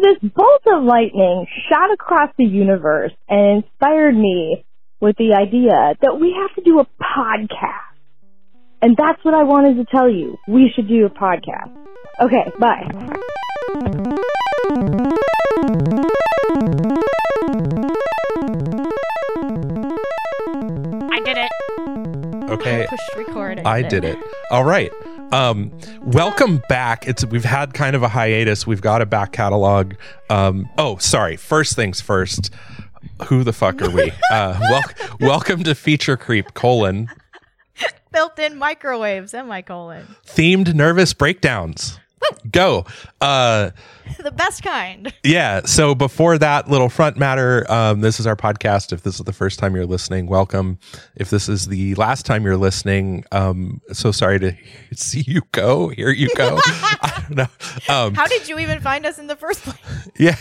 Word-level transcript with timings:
this 0.00 0.30
bolt 0.32 0.62
of 0.66 0.84
lightning 0.84 1.46
shot 1.70 1.92
across 1.92 2.30
the 2.38 2.44
universe 2.44 3.12
and 3.28 3.64
inspired 3.64 4.16
me 4.16 4.64
with 5.00 5.16
the 5.16 5.34
idea 5.34 5.94
that 6.00 6.18
we 6.20 6.34
have 6.40 6.54
to 6.56 6.62
do 6.62 6.80
a 6.80 6.86
podcast. 7.02 7.90
And 8.82 8.96
that's 8.96 9.22
what 9.24 9.34
I 9.34 9.42
wanted 9.42 9.76
to 9.76 9.84
tell 9.90 10.08
you. 10.10 10.38
We 10.48 10.72
should 10.74 10.88
do 10.88 11.06
a 11.06 11.10
podcast. 11.10 11.70
Okay, 12.20 12.50
bye. 12.58 12.88
I 21.10 21.20
did 21.24 21.36
it. 21.36 21.50
Okay. 22.50 22.84
I 22.84 22.86
pushed 22.90 23.16
record. 23.16 23.60
I 23.60 23.82
did 23.82 24.04
it. 24.04 24.18
All 24.50 24.64
right. 24.64 24.90
Um, 25.32 25.70
welcome 26.02 26.60
back. 26.68 27.06
It's 27.06 27.24
we've 27.26 27.44
had 27.44 27.72
kind 27.74 27.94
of 27.94 28.02
a 28.02 28.08
hiatus. 28.08 28.66
We've 28.66 28.80
got 28.80 29.00
a 29.00 29.06
back 29.06 29.32
catalog. 29.32 29.94
Um, 30.28 30.68
oh, 30.76 30.96
sorry. 30.98 31.36
First 31.36 31.76
things 31.76 32.00
first. 32.00 32.50
Who 33.26 33.44
the 33.44 33.52
fuck 33.52 33.80
are 33.82 33.90
we? 33.90 34.12
Uh, 34.30 34.56
wel- 34.60 35.08
welcome 35.20 35.64
to 35.64 35.74
Feature 35.74 36.16
Creep 36.16 36.54
colon 36.54 37.08
Built-in 38.12 38.56
microwaves, 38.56 39.34
am 39.34 39.50
I 39.50 39.62
colon? 39.62 40.06
themed 40.26 40.72
nervous 40.74 41.12
breakdowns. 41.14 41.98
Go. 42.50 42.84
Uh, 43.20 43.70
The 44.22 44.32
best 44.32 44.64
kind. 44.64 45.12
yeah. 45.22 45.60
So 45.66 45.94
before 45.94 46.36
that 46.38 46.68
little 46.68 46.88
front 46.88 47.16
matter, 47.16 47.64
um, 47.70 48.00
this 48.00 48.18
is 48.18 48.26
our 48.26 48.34
podcast. 48.34 48.92
If 48.92 49.02
this 49.02 49.20
is 49.20 49.24
the 49.24 49.32
first 49.32 49.60
time 49.60 49.76
you're 49.76 49.86
listening, 49.86 50.26
welcome. 50.26 50.78
If 51.14 51.30
this 51.30 51.48
is 51.48 51.66
the 51.68 51.94
last 51.94 52.26
time 52.26 52.44
you're 52.44 52.56
listening, 52.56 53.24
um, 53.30 53.80
so 53.92 54.10
sorry 54.10 54.40
to 54.40 54.56
see 54.96 55.20
you 55.26 55.42
go. 55.52 55.88
Here 55.90 56.10
you 56.10 56.28
go. 56.34 56.58
I 56.66 57.24
don't 57.28 57.36
know. 57.36 57.94
Um, 57.94 58.14
How 58.14 58.26
did 58.26 58.48
you 58.48 58.58
even 58.58 58.80
find 58.80 59.06
us 59.06 59.18
in 59.20 59.28
the 59.28 59.36
first 59.36 59.62
place? 59.62 60.08
yeah. 60.18 60.36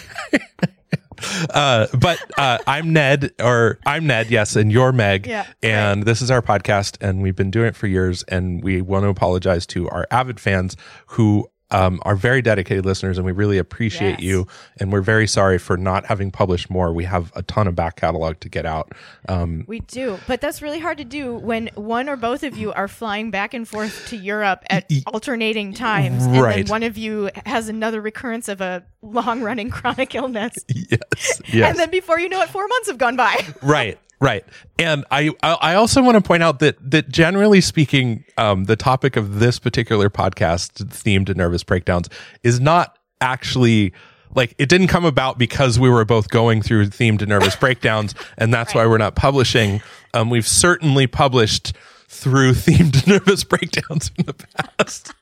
uh, 1.53 1.87
but 1.99 2.19
uh, 2.39 2.57
I'm 2.65 2.91
Ned, 2.93 3.31
or 3.39 3.77
I'm 3.85 4.07
Ned, 4.07 4.31
yes, 4.31 4.55
and 4.55 4.71
you're 4.71 4.91
Meg. 4.91 5.27
Yeah, 5.27 5.45
and 5.61 6.03
this 6.03 6.21
is 6.21 6.31
our 6.31 6.41
podcast, 6.41 6.97
and 7.01 7.21
we've 7.21 7.35
been 7.35 7.51
doing 7.51 7.67
it 7.67 7.75
for 7.75 7.87
years, 7.87 8.23
and 8.23 8.63
we 8.63 8.81
want 8.81 9.03
to 9.03 9.09
apologize 9.09 9.65
to 9.67 9.87
our 9.89 10.07
avid 10.11 10.39
fans 10.39 10.75
who 11.07 11.47
um, 11.71 11.99
are 12.03 12.15
very 12.15 12.41
dedicated 12.41 12.85
listeners, 12.85 13.17
and 13.17 13.25
we 13.25 13.31
really 13.31 13.57
appreciate 13.57 14.19
Yes. 14.19 14.21
you. 14.21 14.47
And 14.79 14.91
we're 14.91 15.01
very 15.01 15.27
sorry 15.27 15.57
for 15.59 15.77
not 15.77 16.05
having 16.05 16.31
published 16.31 16.69
more. 16.69 16.91
We 16.93 17.03
have 17.05 17.31
a 17.35 17.43
ton 17.43 17.67
of 17.67 17.75
back 17.75 17.95
catalog 17.95 18.39
to 18.41 18.49
get 18.49 18.65
out. 18.65 18.91
Um, 19.27 19.65
We 19.67 19.81
do, 19.81 20.17
but 20.27 20.41
that's 20.41 20.61
really 20.61 20.79
hard 20.79 20.97
to 20.97 21.03
do 21.05 21.35
when 21.35 21.69
one 21.75 22.09
or 22.09 22.15
both 22.15 22.43
of 22.43 22.57
you 22.57 22.73
are 22.73 22.87
flying 22.87 23.29
back 23.31 23.53
and 23.53 23.67
forth 23.67 24.07
to 24.07 24.17
Europe 24.17 24.63
at 24.69 24.89
alternating 25.07 25.73
times, 25.73 26.25
and 26.25 26.35
then 26.35 26.65
one 26.67 26.83
of 26.83 26.97
you 26.97 27.29
has 27.45 27.69
another 27.69 28.01
recurrence 28.01 28.47
of 28.47 28.61
a 28.61 28.83
long-running 29.01 29.69
chronic 29.79 30.15
illness, 30.15 30.55
yes, 30.67 31.41
yes. 31.51 31.69
and 31.69 31.77
then 31.79 31.89
before 31.89 32.19
you 32.19 32.29
know 32.29 32.41
it, 32.41 32.49
four 32.49 32.67
months 32.67 32.87
have 32.87 32.97
gone 32.97 33.15
by. 33.15 33.35
right 33.61 33.97
right. 34.19 34.45
And 34.77 35.05
i 35.11 35.31
i 35.43 35.75
also 35.75 36.01
want 36.01 36.15
to 36.15 36.21
point 36.21 36.43
out 36.43 36.59
that 36.59 36.77
that 36.91 37.09
generally 37.09 37.61
speaking 37.61 38.23
um 38.37 38.65
the 38.65 38.75
topic 38.75 39.15
of 39.15 39.39
this 39.39 39.59
particular 39.59 40.09
podcast 40.09 40.83
themed 40.85 41.35
nervous 41.35 41.63
breakdowns 41.63 42.09
is 42.43 42.59
not 42.59 42.97
actually 43.21 43.93
like 44.35 44.53
it 44.57 44.69
didn't 44.69 44.87
come 44.87 45.05
about 45.05 45.37
because 45.37 45.79
we 45.79 45.89
were 45.89 46.05
both 46.05 46.29
going 46.29 46.61
through 46.61 46.87
themed 46.87 47.25
nervous 47.27 47.55
breakdowns 47.63 48.15
and 48.37 48.53
that's 48.53 48.73
why 48.73 48.85
we're 48.85 48.97
not 48.97 49.15
publishing. 49.15 49.81
Um 50.13 50.29
we've 50.29 50.47
certainly 50.47 51.07
published 51.07 51.73
through 52.07 52.51
themed 52.53 53.05
nervous 53.07 53.43
breakdowns 53.43 54.11
in 54.17 54.25
the 54.25 54.33
past 54.33 55.13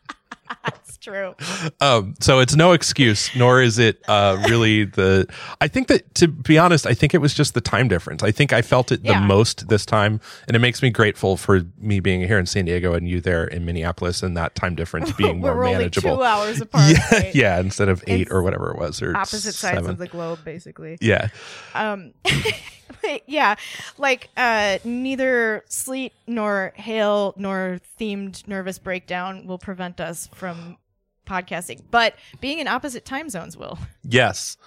true. 1.08 1.36
um, 1.82 2.14
so 2.20 2.40
it's 2.40 2.56
no 2.56 2.74
excuse, 2.74 3.34
nor 3.36 3.62
is 3.62 3.80
it 3.80 4.02
uh, 4.08 4.38
really 4.50 4.84
the. 4.86 5.28
I 5.62 5.68
think 5.68 5.88
that 5.88 6.14
to 6.16 6.28
be 6.28 6.58
honest, 6.58 6.86
I 6.86 6.94
think 6.94 7.14
it 7.14 7.20
was 7.20 7.34
just 7.34 7.54
the 7.54 7.62
time 7.62 7.88
difference. 7.88 8.24
I 8.24 8.32
think 8.32 8.54
I 8.54 8.62
felt 8.62 8.92
it 8.92 9.04
the 9.04 9.10
Yeah. 9.12 9.20
most 9.26 9.70
this 9.70 9.86
time, 9.86 10.20
and 10.48 10.56
it 10.56 10.60
makes 10.60 10.82
me 10.82 10.90
grateful 10.90 11.38
for 11.38 11.62
me 11.80 12.00
being 12.00 12.22
here 12.22 12.38
in 12.40 12.46
San 12.46 12.66
Diego 12.66 12.94
and 12.94 13.08
you 13.08 13.22
there 13.22 13.46
in 13.46 13.66
Minneapolis, 13.66 14.22
and 14.24 14.36
that 14.38 14.56
time 14.56 14.76
difference 14.76 15.12
being 15.18 15.40
more 15.40 15.56
We're 15.56 15.66
only 15.66 15.78
manageable. 15.80 16.18
two 16.18 16.24
hours 16.24 16.62
apart. 16.62 16.92
yeah, 16.92 17.10
right? 17.12 17.36
yeah, 17.36 17.60
instead 17.60 17.90
of 17.90 18.04
eight 18.08 18.24
It's 18.24 18.32
or 18.32 18.44
whatever 18.44 18.72
it 18.72 18.78
was, 18.78 19.02
or 19.02 19.16
Opposite 19.16 19.54
sides 19.56 19.88
of 19.88 19.98
the 19.98 20.08
globe, 20.08 20.40
basically. 20.44 20.98
yeah, 21.02 21.30
Um, 21.74 22.14
yeah, 23.28 23.56
like 23.98 24.30
uh, 24.38 24.80
neither 24.84 25.64
sleet 25.70 26.14
nor 26.26 26.74
hail 26.76 27.34
nor 27.38 27.80
themed 28.00 28.48
nervous 28.48 28.80
breakdown 28.80 29.46
will 29.48 29.58
prevent 29.58 30.00
us 30.00 30.28
from 30.34 30.78
podcasting, 31.28 31.82
but 31.92 32.16
being 32.42 32.60
in 32.60 32.68
opposite 32.68 33.06
time 33.06 33.30
zones 33.30 33.56
will. 33.58 33.78
yes, 34.04 34.58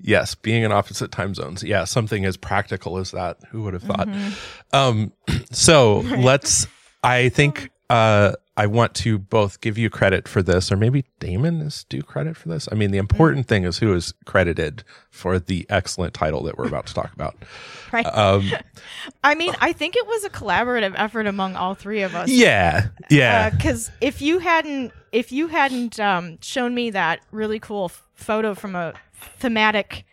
yes, 0.00 0.34
being 0.34 0.62
in 0.62 0.72
opposite 0.72 1.12
time 1.12 1.34
zones. 1.34 1.62
Yeah, 1.62 1.84
something 1.84 2.24
as 2.24 2.36
practical 2.36 2.98
as 2.98 3.10
that. 3.12 3.38
Who 3.50 3.62
would 3.62 3.74
have 3.74 3.82
thought? 3.82 4.08
Um, 4.72 5.12
so 5.52 5.98
let's. 6.00 6.66
I 7.02 7.28
think 7.28 7.70
uh, 7.90 8.32
I 8.58 8.66
want 8.66 8.92
to 8.96 9.18
both 9.20 9.60
give 9.60 9.78
you 9.78 9.88
credit 9.88 10.26
for 10.26 10.42
this, 10.42 10.72
or 10.72 10.76
maybe 10.76 11.04
Damon 11.20 11.60
is 11.60 11.84
due 11.84 12.02
credit 12.02 12.36
for 12.36 12.48
this. 12.48 12.68
I 12.72 12.74
mean, 12.74 12.90
the 12.90 12.98
important 12.98 13.46
thing 13.46 13.62
is 13.62 13.78
who 13.78 13.94
is 13.94 14.12
credited 14.24 14.82
for 15.10 15.38
the 15.38 15.64
excellent 15.70 16.12
title 16.12 16.42
that 16.42 16.58
we're 16.58 16.66
about 16.66 16.86
to 16.88 16.94
talk 16.94 17.12
about. 17.12 17.36
Right. 17.90 18.04
Um, 18.04 18.50
I 19.24 19.34
mean, 19.34 19.54
I 19.62 19.72
think 19.72 19.96
it 19.96 20.06
was 20.06 20.22
a 20.22 20.28
collaborative 20.28 20.92
effort 20.96 21.26
among 21.26 21.56
all 21.56 21.74
three 21.74 22.02
of 22.02 22.14
us. 22.14 22.28
yeah, 22.28 22.88
yeah, 23.08 23.48
Because 23.48 23.90
if 24.02 24.20
you 24.20 24.40
hadn't, 24.40 24.92
if 25.10 25.32
you 25.32 25.46
hadn't 25.48 25.98
um, 25.98 26.36
shown 26.42 26.74
me 26.74 26.90
that 26.90 27.20
really 27.30 27.58
cool 27.58 27.86
f- 27.86 28.06
photo 28.12 28.54
from 28.54 28.74
a 28.76 28.92
thematic 29.38 30.04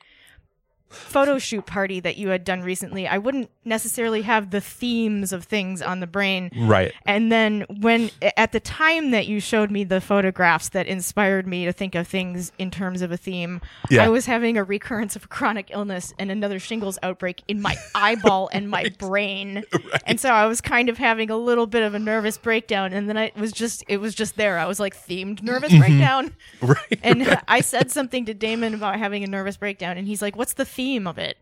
photo 0.87 1.37
shoot 1.37 1.65
party 1.65 1.99
that 1.99 2.15
you 2.15 2.29
had 2.29 2.45
done 2.45 2.61
recently, 2.61 3.07
I 3.09 3.17
wouldn't 3.17 3.49
necessarily 3.65 4.21
have 4.21 4.51
the 4.51 4.61
themes 4.61 5.33
of 5.33 5.43
things 5.45 5.81
on 5.81 5.99
the 5.99 6.07
brain. 6.07 6.49
right. 6.55 6.93
And 7.05 7.31
then 7.31 7.65
when 7.79 8.11
at 8.37 8.51
the 8.51 8.59
time 8.59 9.11
that 9.11 9.27
you 9.27 9.39
showed 9.39 9.71
me 9.71 9.83
the 9.83 10.01
photographs 10.01 10.69
that 10.69 10.87
inspired 10.87 11.47
me 11.47 11.65
to 11.65 11.73
think 11.73 11.95
of 11.95 12.07
things 12.07 12.51
in 12.57 12.71
terms 12.71 13.01
of 13.01 13.11
a 13.11 13.17
theme, 13.17 13.61
Yeah. 13.89 14.03
I 14.03 14.09
was 14.09 14.25
having 14.25 14.57
a 14.57 14.63
recurrence 14.63 15.15
of 15.15 15.29
chronic 15.29 15.69
illness 15.71 16.13
and 16.19 16.31
another 16.31 16.59
shingles 16.59 16.97
outbreak 17.03 17.43
in 17.47 17.61
my 17.61 17.75
eyeball 17.95 18.49
and 18.53 18.69
my 18.69 18.89
brain. 18.97 19.63
And 20.05 20.19
so 20.19 20.29
I 20.29 20.45
was 20.45 20.61
kind 20.61 20.89
of 20.89 20.97
having 20.97 21.29
a 21.29 21.37
little 21.37 21.67
bit 21.67 21.83
of 21.83 21.93
a 21.93 21.99
nervous 21.99 22.37
breakdown 22.37 22.93
and 22.93 23.09
then 23.09 23.17
I 23.17 23.31
was 23.35 23.51
just 23.51 23.83
it 23.87 23.97
was 23.97 24.15
just 24.15 24.35
there. 24.37 24.57
I 24.59 24.65
was 24.65 24.79
like 24.79 24.95
themed 24.95 25.41
nervous 25.41 25.71
mm-hmm. 25.71 25.79
breakdown. 25.79 26.35
Right. 26.61 26.99
And 27.03 27.39
I 27.47 27.61
said 27.61 27.91
something 27.91 28.25
to 28.25 28.33
Damon 28.33 28.73
about 28.73 28.97
having 28.97 29.23
a 29.23 29.27
nervous 29.27 29.57
breakdown 29.57 29.97
and 29.97 30.07
he's 30.07 30.21
like, 30.21 30.35
"What's 30.35 30.53
the 30.53 30.65
theme 30.65 31.05
of 31.05 31.17
it?" 31.17 31.37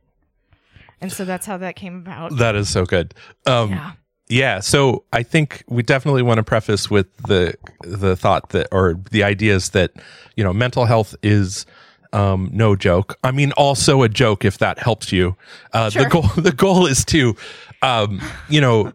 And 1.04 1.12
so 1.12 1.26
that's 1.26 1.46
how 1.46 1.58
that 1.58 1.76
came 1.76 1.98
about. 1.98 2.38
That 2.38 2.56
is 2.56 2.70
so 2.70 2.86
good. 2.86 3.14
Um, 3.46 3.72
Yeah. 3.72 3.92
Yeah, 4.30 4.62
so 4.62 5.04
I 5.12 5.22
think 5.22 5.64
we 5.68 5.84
definitely 5.84 6.24
want 6.24 6.38
to 6.38 6.44
preface 6.44 6.90
with 6.90 7.16
the 7.28 7.56
the 7.82 8.16
thought 8.16 8.50
that 8.50 8.68
or 8.72 8.96
the 9.12 9.22
ideas 9.22 9.72
that 9.72 9.92
you 10.38 10.44
know 10.44 10.54
mental 10.54 10.86
health 10.86 11.14
is 11.22 11.66
um, 12.14 12.50
no 12.54 12.76
joke. 12.76 13.18
I 13.24 13.32
mean, 13.32 13.52
also 13.58 14.02
a 14.02 14.10
joke 14.10 14.46
if 14.46 14.58
that 14.60 14.80
helps 14.80 15.12
you. 15.12 15.36
Uh, 15.74 15.90
The 15.90 16.06
goal 16.06 16.22
the 16.38 16.54
goal 16.54 16.88
is 16.88 17.04
to 17.06 17.36
um, 17.82 18.22
you 18.50 18.62
know 18.62 18.94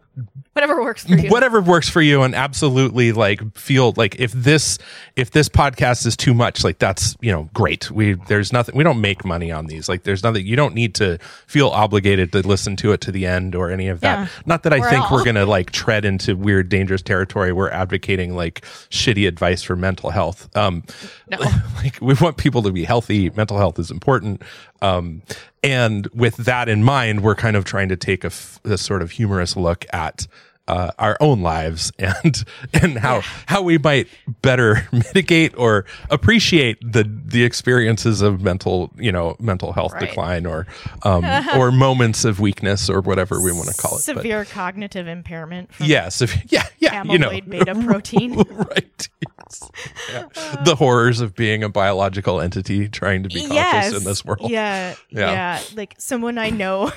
Whatever 0.59 0.81
works 0.81 1.05
for 1.05 1.15
you. 1.15 1.29
whatever 1.29 1.61
works 1.61 1.87
for 1.87 2.01
you 2.01 2.21
and 2.23 2.35
absolutely 2.35 3.13
like 3.13 3.57
feel 3.57 3.93
like 3.95 4.19
if 4.19 4.33
this 4.33 4.77
if 5.15 5.31
this 5.31 5.47
podcast 5.47 6.05
is 6.05 6.17
too 6.17 6.33
much 6.33 6.65
like 6.65 6.79
that's 6.79 7.15
you 7.21 7.31
know 7.31 7.49
great. 7.53 7.89
We 7.89 8.15
there's 8.27 8.51
nothing 8.51 8.75
we 8.75 8.83
don't 8.83 8.99
make 8.99 9.23
money 9.23 9.51
on 9.53 9.67
these. 9.67 9.87
Like 9.87 10.03
there's 10.03 10.21
nothing 10.21 10.45
you 10.45 10.57
don't 10.57 10.75
need 10.75 10.95
to 10.95 11.17
feel 11.47 11.69
obligated 11.69 12.33
to 12.33 12.45
listen 12.45 12.75
to 12.77 12.91
it 12.91 12.99
to 13.01 13.11
the 13.11 13.25
end 13.25 13.55
or 13.55 13.71
any 13.71 13.87
of 13.87 14.01
that. 14.01 14.19
Yeah. 14.19 14.27
not 14.45 14.63
that 14.63 14.73
i 14.73 14.81
think 14.89 15.05
at 15.05 15.11
we're 15.11 15.23
gonna 15.23 15.45
like 15.45 15.71
tread 15.71 16.03
into 16.03 16.35
weird 16.35 16.67
dangerous 16.67 17.01
territory. 17.01 17.53
We're 17.53 17.69
advocating 17.69 18.35
like 18.35 18.61
shitty 18.89 19.27
advice 19.27 19.63
for 19.63 19.77
mental 19.77 20.09
health. 20.09 20.49
Um 20.57 20.83
No. 21.29 21.37
like 21.77 21.99
we 22.01 22.15
want 22.15 22.35
people 22.35 22.63
to 22.63 22.71
be 22.71 22.83
healthy. 22.83 23.29
Mental 23.29 23.57
health 23.57 23.79
is 23.79 23.91
important. 23.91 24.41
Um 24.81 25.21
and 25.63 26.07
with 26.07 26.35
that 26.37 26.67
in 26.69 26.83
mind 26.83 27.21
we're 27.21 27.35
kind 27.35 27.55
of 27.55 27.65
trying 27.65 27.89
to 27.89 27.95
take 27.97 28.23
a, 28.23 28.27
f- 28.27 28.59
a 28.63 28.77
sort 28.77 29.01
of 29.01 29.11
humorous 29.11 29.55
look 29.55 29.85
at 29.93 30.27
uh, 30.69 30.91
our 30.99 31.17
own 31.19 31.41
lives 31.41 31.91
and 31.99 32.43
and 32.73 32.97
how 32.99 33.21
how 33.47 33.61
we 33.61 33.77
might 33.77 34.07
better 34.41 34.87
mitigate 34.93 35.53
or 35.57 35.85
appreciate 36.09 36.77
the 36.81 37.03
the 37.25 37.43
experiences 37.43 38.21
of 38.21 38.41
mental 38.41 38.91
you 38.97 39.11
know 39.11 39.35
mental 39.39 39.73
health 39.73 39.93
Right. 39.93 40.07
decline 40.07 40.45
or 40.45 40.67
um 41.03 41.25
or 41.57 41.71
moments 41.87 42.23
of 42.25 42.39
weakness 42.39 42.89
or 42.89 43.01
whatever 43.01 43.41
we 43.41 43.51
want 43.51 43.67
to 43.69 43.73
call 43.75 43.93
it 43.93 44.03
But 44.05 44.17
severe 44.17 44.45
cognitive 44.45 45.07
impairment 45.07 45.71
yes 45.79 46.21
if, 46.21 46.37
yeah 46.51 46.67
yeah 46.77 47.03
amyloid 47.03 47.11
you 47.11 47.17
know 47.19 47.31
beta 47.65 47.75
protein. 47.75 48.35
right 48.35 49.09
yes. 49.49 49.71
Yeah. 50.11 50.63
the 50.63 50.75
horrors 50.75 51.21
of 51.21 51.35
being 51.35 51.63
a 51.63 51.69
biological 51.69 52.39
entity 52.41 52.87
trying 52.89 53.23
to 53.23 53.29
be 53.29 53.45
conscious 53.47 53.97
in 53.97 54.03
this 54.03 54.23
world 54.25 54.49
Yeah, 54.49 54.95
Yeah. 55.09 55.31
yeah, 55.31 55.61
Like 55.75 55.95
someone 55.97 56.37
I 56.37 56.49
know, 56.49 56.91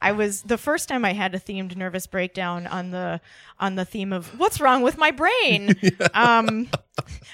I 0.00 0.12
was 0.12 0.42
the 0.42 0.58
first 0.58 0.88
time 0.88 1.04
I 1.04 1.12
had 1.12 1.34
a 1.34 1.38
themed 1.40 1.76
nervous 1.76 2.06
breakdown 2.06 2.66
on 2.66 2.90
the 2.90 3.20
on 3.58 3.74
the 3.74 3.84
theme 3.84 4.12
of 4.12 4.38
what's 4.38 4.60
wrong 4.60 4.82
with 4.82 4.96
my 4.98 5.10
brain. 5.10 5.74
Um, 6.14 6.68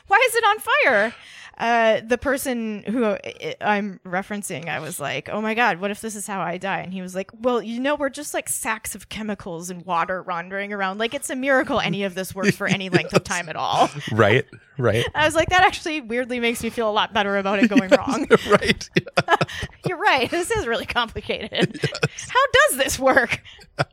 why 0.08 0.18
is 0.28 0.34
it 0.34 0.44
on 0.44 0.56
fire? 0.58 1.14
Uh, 1.58 2.00
the 2.06 2.18
person 2.18 2.82
who 2.84 3.16
I'm 3.60 4.00
referencing, 4.06 4.68
I 4.68 4.80
was 4.80 4.98
like, 4.98 5.28
"Oh 5.28 5.40
my 5.40 5.54
god, 5.54 5.80
what 5.80 5.90
if 5.90 6.00
this 6.00 6.16
is 6.16 6.26
how 6.26 6.40
I 6.40 6.58
die?" 6.58 6.80
And 6.80 6.92
he 6.92 7.02
was 7.02 7.14
like, 7.14 7.30
"Well, 7.40 7.62
you 7.62 7.78
know, 7.78 7.94
we're 7.94 8.08
just 8.08 8.34
like 8.34 8.48
sacks 8.48 8.94
of 8.94 9.08
chemicals 9.08 9.70
and 9.70 9.84
water 9.84 10.22
wandering 10.22 10.72
around. 10.72 10.98
Like 10.98 11.14
it's 11.14 11.30
a 11.30 11.36
miracle 11.36 11.78
any 11.80 12.04
of 12.04 12.14
this 12.14 12.34
works 12.34 12.56
for 12.56 12.66
any 12.66 12.88
length 12.88 13.14
of 13.14 13.24
time 13.24 13.48
at 13.48 13.56
all." 13.56 13.90
right, 14.12 14.46
right, 14.78 15.06
I 15.14 15.24
was 15.24 15.34
like, 15.34 15.50
"That 15.50 15.62
actually 15.62 16.00
weirdly 16.00 16.40
makes 16.40 16.62
me 16.62 16.70
feel 16.70 16.88
a 16.88 16.92
lot 16.92 17.12
better 17.12 17.36
about 17.36 17.58
it 17.62 17.68
going 17.68 17.90
wrong." 17.90 18.26
right. 18.48 18.90
Yeah. 18.96 19.36
You're 19.86 19.98
right. 19.98 20.30
This 20.30 20.50
is 20.50 20.66
really 20.66 20.86
complicated. 20.86 21.80
How 22.28 22.40
does 22.68 22.78
this 22.78 22.98
work? 22.98 23.42
How 23.78 23.84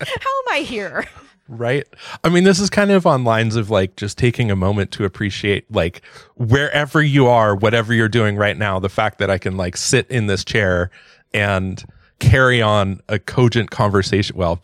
am 0.00 0.52
I 0.52 0.58
here? 0.66 1.06
Right. 1.48 1.86
I 2.22 2.30
mean, 2.30 2.44
this 2.44 2.58
is 2.58 2.70
kind 2.70 2.90
of 2.90 3.06
on 3.06 3.24
lines 3.24 3.54
of 3.56 3.68
like 3.70 3.96
just 3.96 4.16
taking 4.16 4.50
a 4.50 4.56
moment 4.56 4.90
to 4.92 5.04
appreciate 5.04 5.70
like 5.70 6.00
wherever 6.36 7.02
you 7.02 7.26
are, 7.26 7.54
whatever 7.54 7.92
you're 7.92 8.08
doing 8.08 8.36
right 8.36 8.56
now, 8.56 8.78
the 8.78 8.88
fact 8.88 9.18
that 9.18 9.30
I 9.30 9.36
can 9.38 9.56
like 9.56 9.76
sit 9.76 10.10
in 10.10 10.26
this 10.26 10.44
chair 10.44 10.90
and 11.34 11.84
carry 12.18 12.62
on 12.62 13.00
a 13.08 13.18
cogent 13.18 13.70
conversation. 13.70 14.36
Well, 14.36 14.62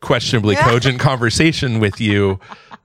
questionably 0.00 0.54
cogent 0.56 0.98
conversation 1.10 1.80
with 1.80 2.00
you 2.00 2.38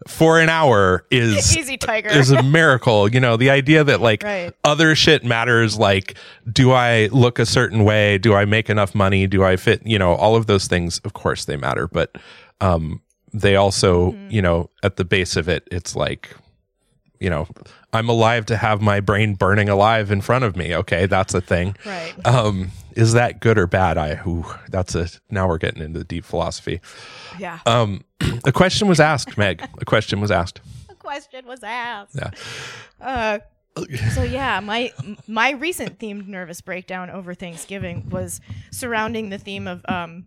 for 0.07 0.39
an 0.39 0.49
hour 0.49 1.05
is 1.11 1.55
Easy, 1.57 1.77
tiger. 1.77 2.09
is 2.09 2.31
a 2.31 2.41
miracle. 2.41 3.07
You 3.13 3.19
know, 3.19 3.37
the 3.37 3.51
idea 3.51 3.83
that 3.83 4.01
like 4.01 4.23
Right. 4.23 4.53
other 4.63 4.95
shit 4.95 5.23
matters, 5.23 5.77
like 5.77 6.15
do 6.51 6.71
I 6.71 7.07
look 7.11 7.37
a 7.37 7.45
certain 7.45 7.83
way? 7.83 8.17
Do 8.17 8.33
I 8.33 8.45
make 8.45 8.69
enough 8.71 8.95
money? 8.95 9.27
Do 9.27 9.43
I 9.43 9.55
fit? 9.55 9.85
You 9.85 9.99
know, 9.99 10.13
all 10.15 10.35
of 10.35 10.47
those 10.47 10.67
things, 10.67 10.99
of 11.05 11.13
course, 11.13 11.45
they 11.45 11.57
matter, 11.57 11.87
but 11.87 12.17
um, 12.61 13.01
they 13.41 13.55
also, 13.55 14.11
Mm-hmm. 14.11 14.29
you 14.31 14.41
know, 14.41 14.69
at 14.83 14.95
the 14.97 15.05
base 15.05 15.35
of 15.35 15.47
it, 15.49 15.67
it's 15.71 15.95
like, 15.95 16.35
you 17.19 17.29
know, 17.29 17.47
I'm 17.93 18.09
alive 18.09 18.45
to 18.47 18.57
have 18.57 18.81
my 18.81 18.99
brain 18.99 19.35
burning 19.35 19.69
alive 19.69 20.11
in 20.11 20.21
front 20.21 20.43
of 20.43 20.55
me. 20.55 20.75
Okay, 20.75 21.05
that's 21.05 21.33
a 21.33 21.41
thing. 21.41 21.75
right. 21.85 22.13
Um, 22.25 22.71
is 22.95 23.13
that 23.13 23.39
good 23.41 23.57
or 23.57 23.67
bad? 23.67 23.97
I, 23.97 24.21
ooh, 24.25 24.45
that's 24.69 24.95
a. 24.95 25.09
Now 25.29 25.47
we're 25.47 25.57
getting 25.57 25.81
into 25.81 25.99
the 25.99 26.05
deep 26.05 26.23
philosophy. 26.25 26.79
Yeah. 27.39 27.59
Um, 27.65 28.03
a 28.45 28.51
question 28.51 28.87
was 28.87 28.99
asked, 28.99 29.37
Meg. 29.37 29.61
A 29.79 29.85
question 29.85 30.21
was 30.21 30.31
asked. 30.31 30.61
a 30.89 30.95
question 30.95 31.45
was 31.45 31.61
asked. 31.63 32.15
Yeah. 32.15 32.31
Uh, 33.01 33.39
so 34.13 34.23
yeah, 34.23 34.61
my 34.61 34.93
my 35.27 35.51
recent 35.51 35.99
themed 35.99 36.27
nervous 36.27 36.61
breakdown 36.61 37.09
over 37.09 37.33
Thanksgiving 37.33 38.09
was 38.09 38.39
surrounding 38.71 39.29
the 39.29 39.37
theme 39.37 39.67
of 39.67 39.83
um, 39.89 40.25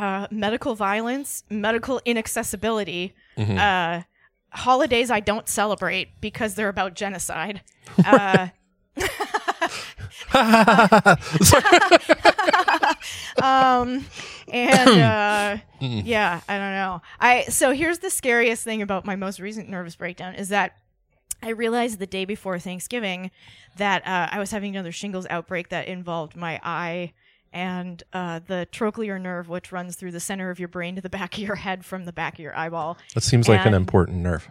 uh, 0.00 0.26
medical 0.30 0.74
violence, 0.74 1.44
medical 1.50 2.00
inaccessibility, 2.06 3.12
uh, 3.36 4.02
holidays 4.50 5.10
I 5.10 5.20
don't 5.20 5.46
celebrate 5.46 6.20
because 6.20 6.54
they're 6.54 6.70
about 6.70 6.94
genocide. 6.94 7.62
Uh, 8.06 8.48
um, 13.42 14.06
and 14.52 14.90
uh, 14.90 15.56
yeah, 15.80 16.40
I 16.48 16.58
don't 16.58 16.72
know. 16.72 17.02
I 17.18 17.44
so 17.48 17.72
here's 17.72 17.98
the 17.98 18.10
scariest 18.10 18.62
thing 18.62 18.80
about 18.80 19.04
my 19.04 19.16
most 19.16 19.40
recent 19.40 19.68
nervous 19.68 19.96
breakdown 19.96 20.36
is 20.36 20.50
that 20.50 20.76
I 21.42 21.48
realized 21.50 21.98
the 21.98 22.06
day 22.06 22.24
before 22.24 22.60
Thanksgiving 22.60 23.32
that 23.76 24.06
uh, 24.06 24.28
I 24.30 24.38
was 24.38 24.52
having 24.52 24.76
another 24.76 24.92
shingles 24.92 25.26
outbreak 25.30 25.70
that 25.70 25.88
involved 25.88 26.36
my 26.36 26.60
eye 26.62 27.12
and 27.52 28.02
uh, 28.12 28.40
the 28.46 28.68
trochlear 28.72 29.20
nerve, 29.20 29.48
which 29.48 29.72
runs 29.72 29.96
through 29.96 30.12
the 30.12 30.20
center 30.20 30.50
of 30.50 30.58
your 30.58 30.68
brain 30.68 30.94
to 30.96 31.00
the 31.00 31.10
back 31.10 31.34
of 31.34 31.40
your 31.40 31.56
head 31.56 31.84
from 31.84 32.04
the 32.04 32.12
back 32.12 32.34
of 32.34 32.40
your 32.40 32.56
eyeball. 32.56 32.98
That 33.14 33.22
seems 33.22 33.48
like 33.48 33.66
an 33.66 33.74
important 33.74 34.18
nerve. 34.18 34.48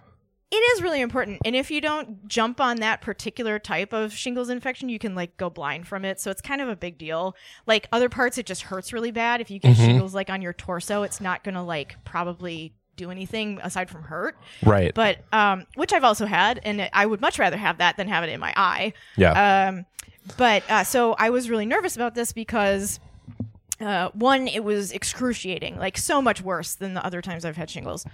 It 0.51 0.55
is 0.55 0.81
really 0.81 1.01
important. 1.01 1.41
And 1.45 1.55
if 1.55 1.69
you 1.69 1.79
don't 1.79 2.27
jump 2.27 2.59
on 2.59 2.77
that 2.77 3.01
particular 3.01 3.59
type 3.59 3.93
of 3.93 4.11
shingles 4.11 4.49
infection, 4.49 4.89
you 4.89 4.97
can 4.97 5.13
like 5.13 5.37
go 5.37 5.47
blind 5.47 5.87
from 5.87 6.03
it. 6.03 6.19
So 6.19 6.31
it's 6.31 6.41
kind 6.41 6.59
of 6.59 6.67
a 6.67 6.75
big 6.75 6.97
deal. 6.97 7.35
Like 7.67 7.87
other 7.91 8.09
parts, 8.09 8.39
it 8.39 8.47
just 8.47 8.63
hurts 8.63 8.91
really 8.91 9.11
bad. 9.11 9.41
If 9.41 9.51
you 9.51 9.59
get 9.59 9.77
shingles 9.77 10.15
like 10.15 10.31
on 10.31 10.41
your 10.41 10.53
torso, 10.53 11.03
it's 11.03 11.21
not 11.21 11.43
going 11.43 11.53
to 11.53 11.61
like 11.61 12.03
probably 12.03 12.73
do 12.95 13.11
anything 13.11 13.59
aside 13.61 13.91
from 13.91 14.01
hurt. 14.01 14.37
Right. 14.63 14.91
But, 14.93 15.19
um, 15.31 15.67
which 15.75 15.93
I've 15.93 16.03
also 16.03 16.25
had. 16.25 16.59
And 16.63 16.89
I 16.93 17.05
would 17.05 17.21
much 17.21 17.37
rather 17.37 17.55
have 17.57 17.77
that 17.77 17.97
than 17.97 18.07
have 18.07 18.23
it 18.23 18.31
in 18.31 18.39
my 18.39 18.53
eye. 18.57 18.93
yeah. 19.17 19.67
Um, 19.69 19.85
but 20.37 20.63
uh, 20.69 20.83
so 20.83 21.13
I 21.13 21.29
was 21.29 21.49
really 21.49 21.65
nervous 21.65 21.95
about 21.95 22.15
this 22.15 22.31
because 22.31 22.99
uh, 23.79 24.09
one, 24.13 24.47
it 24.47 24.63
was 24.63 24.91
excruciating, 24.91 25.77
like 25.77 25.97
so 25.97 26.21
much 26.21 26.41
worse 26.41 26.75
than 26.75 26.93
the 26.93 27.05
other 27.05 27.21
times 27.21 27.45
I've 27.45 27.57
had 27.57 27.69
shingles, 27.69 28.05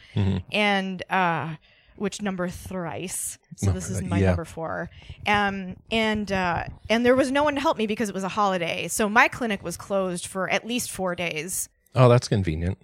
and 0.51 1.03
uh, 1.09 1.56
which 1.95 2.21
number 2.21 2.47
thrice. 2.50 3.38
So 3.57 3.71
this 3.71 3.89
is 3.89 4.01
my 4.01 4.19
yeah. 4.19 4.27
number 4.27 4.45
four. 4.45 4.89
Um, 5.25 5.77
and 5.89 6.31
uh, 6.31 6.65
and 6.89 7.06
there 7.06 7.15
was 7.15 7.31
no 7.31 7.44
one 7.44 7.56
to 7.56 7.62
help 7.62 7.77
me 7.77 7.88
because 7.88 8.09
it 8.09 8.15
was 8.15 8.23
a 8.23 8.29
holiday, 8.29 8.88
so 8.88 9.09
my 9.09 9.27
clinic 9.27 9.63
was 9.63 9.77
closed 9.77 10.27
for 10.27 10.50
at 10.50 10.67
least 10.67 10.91
four 10.91 11.15
days. 11.15 11.69
oh, 11.95 12.09
that's 12.09 12.27
convenient. 12.27 12.77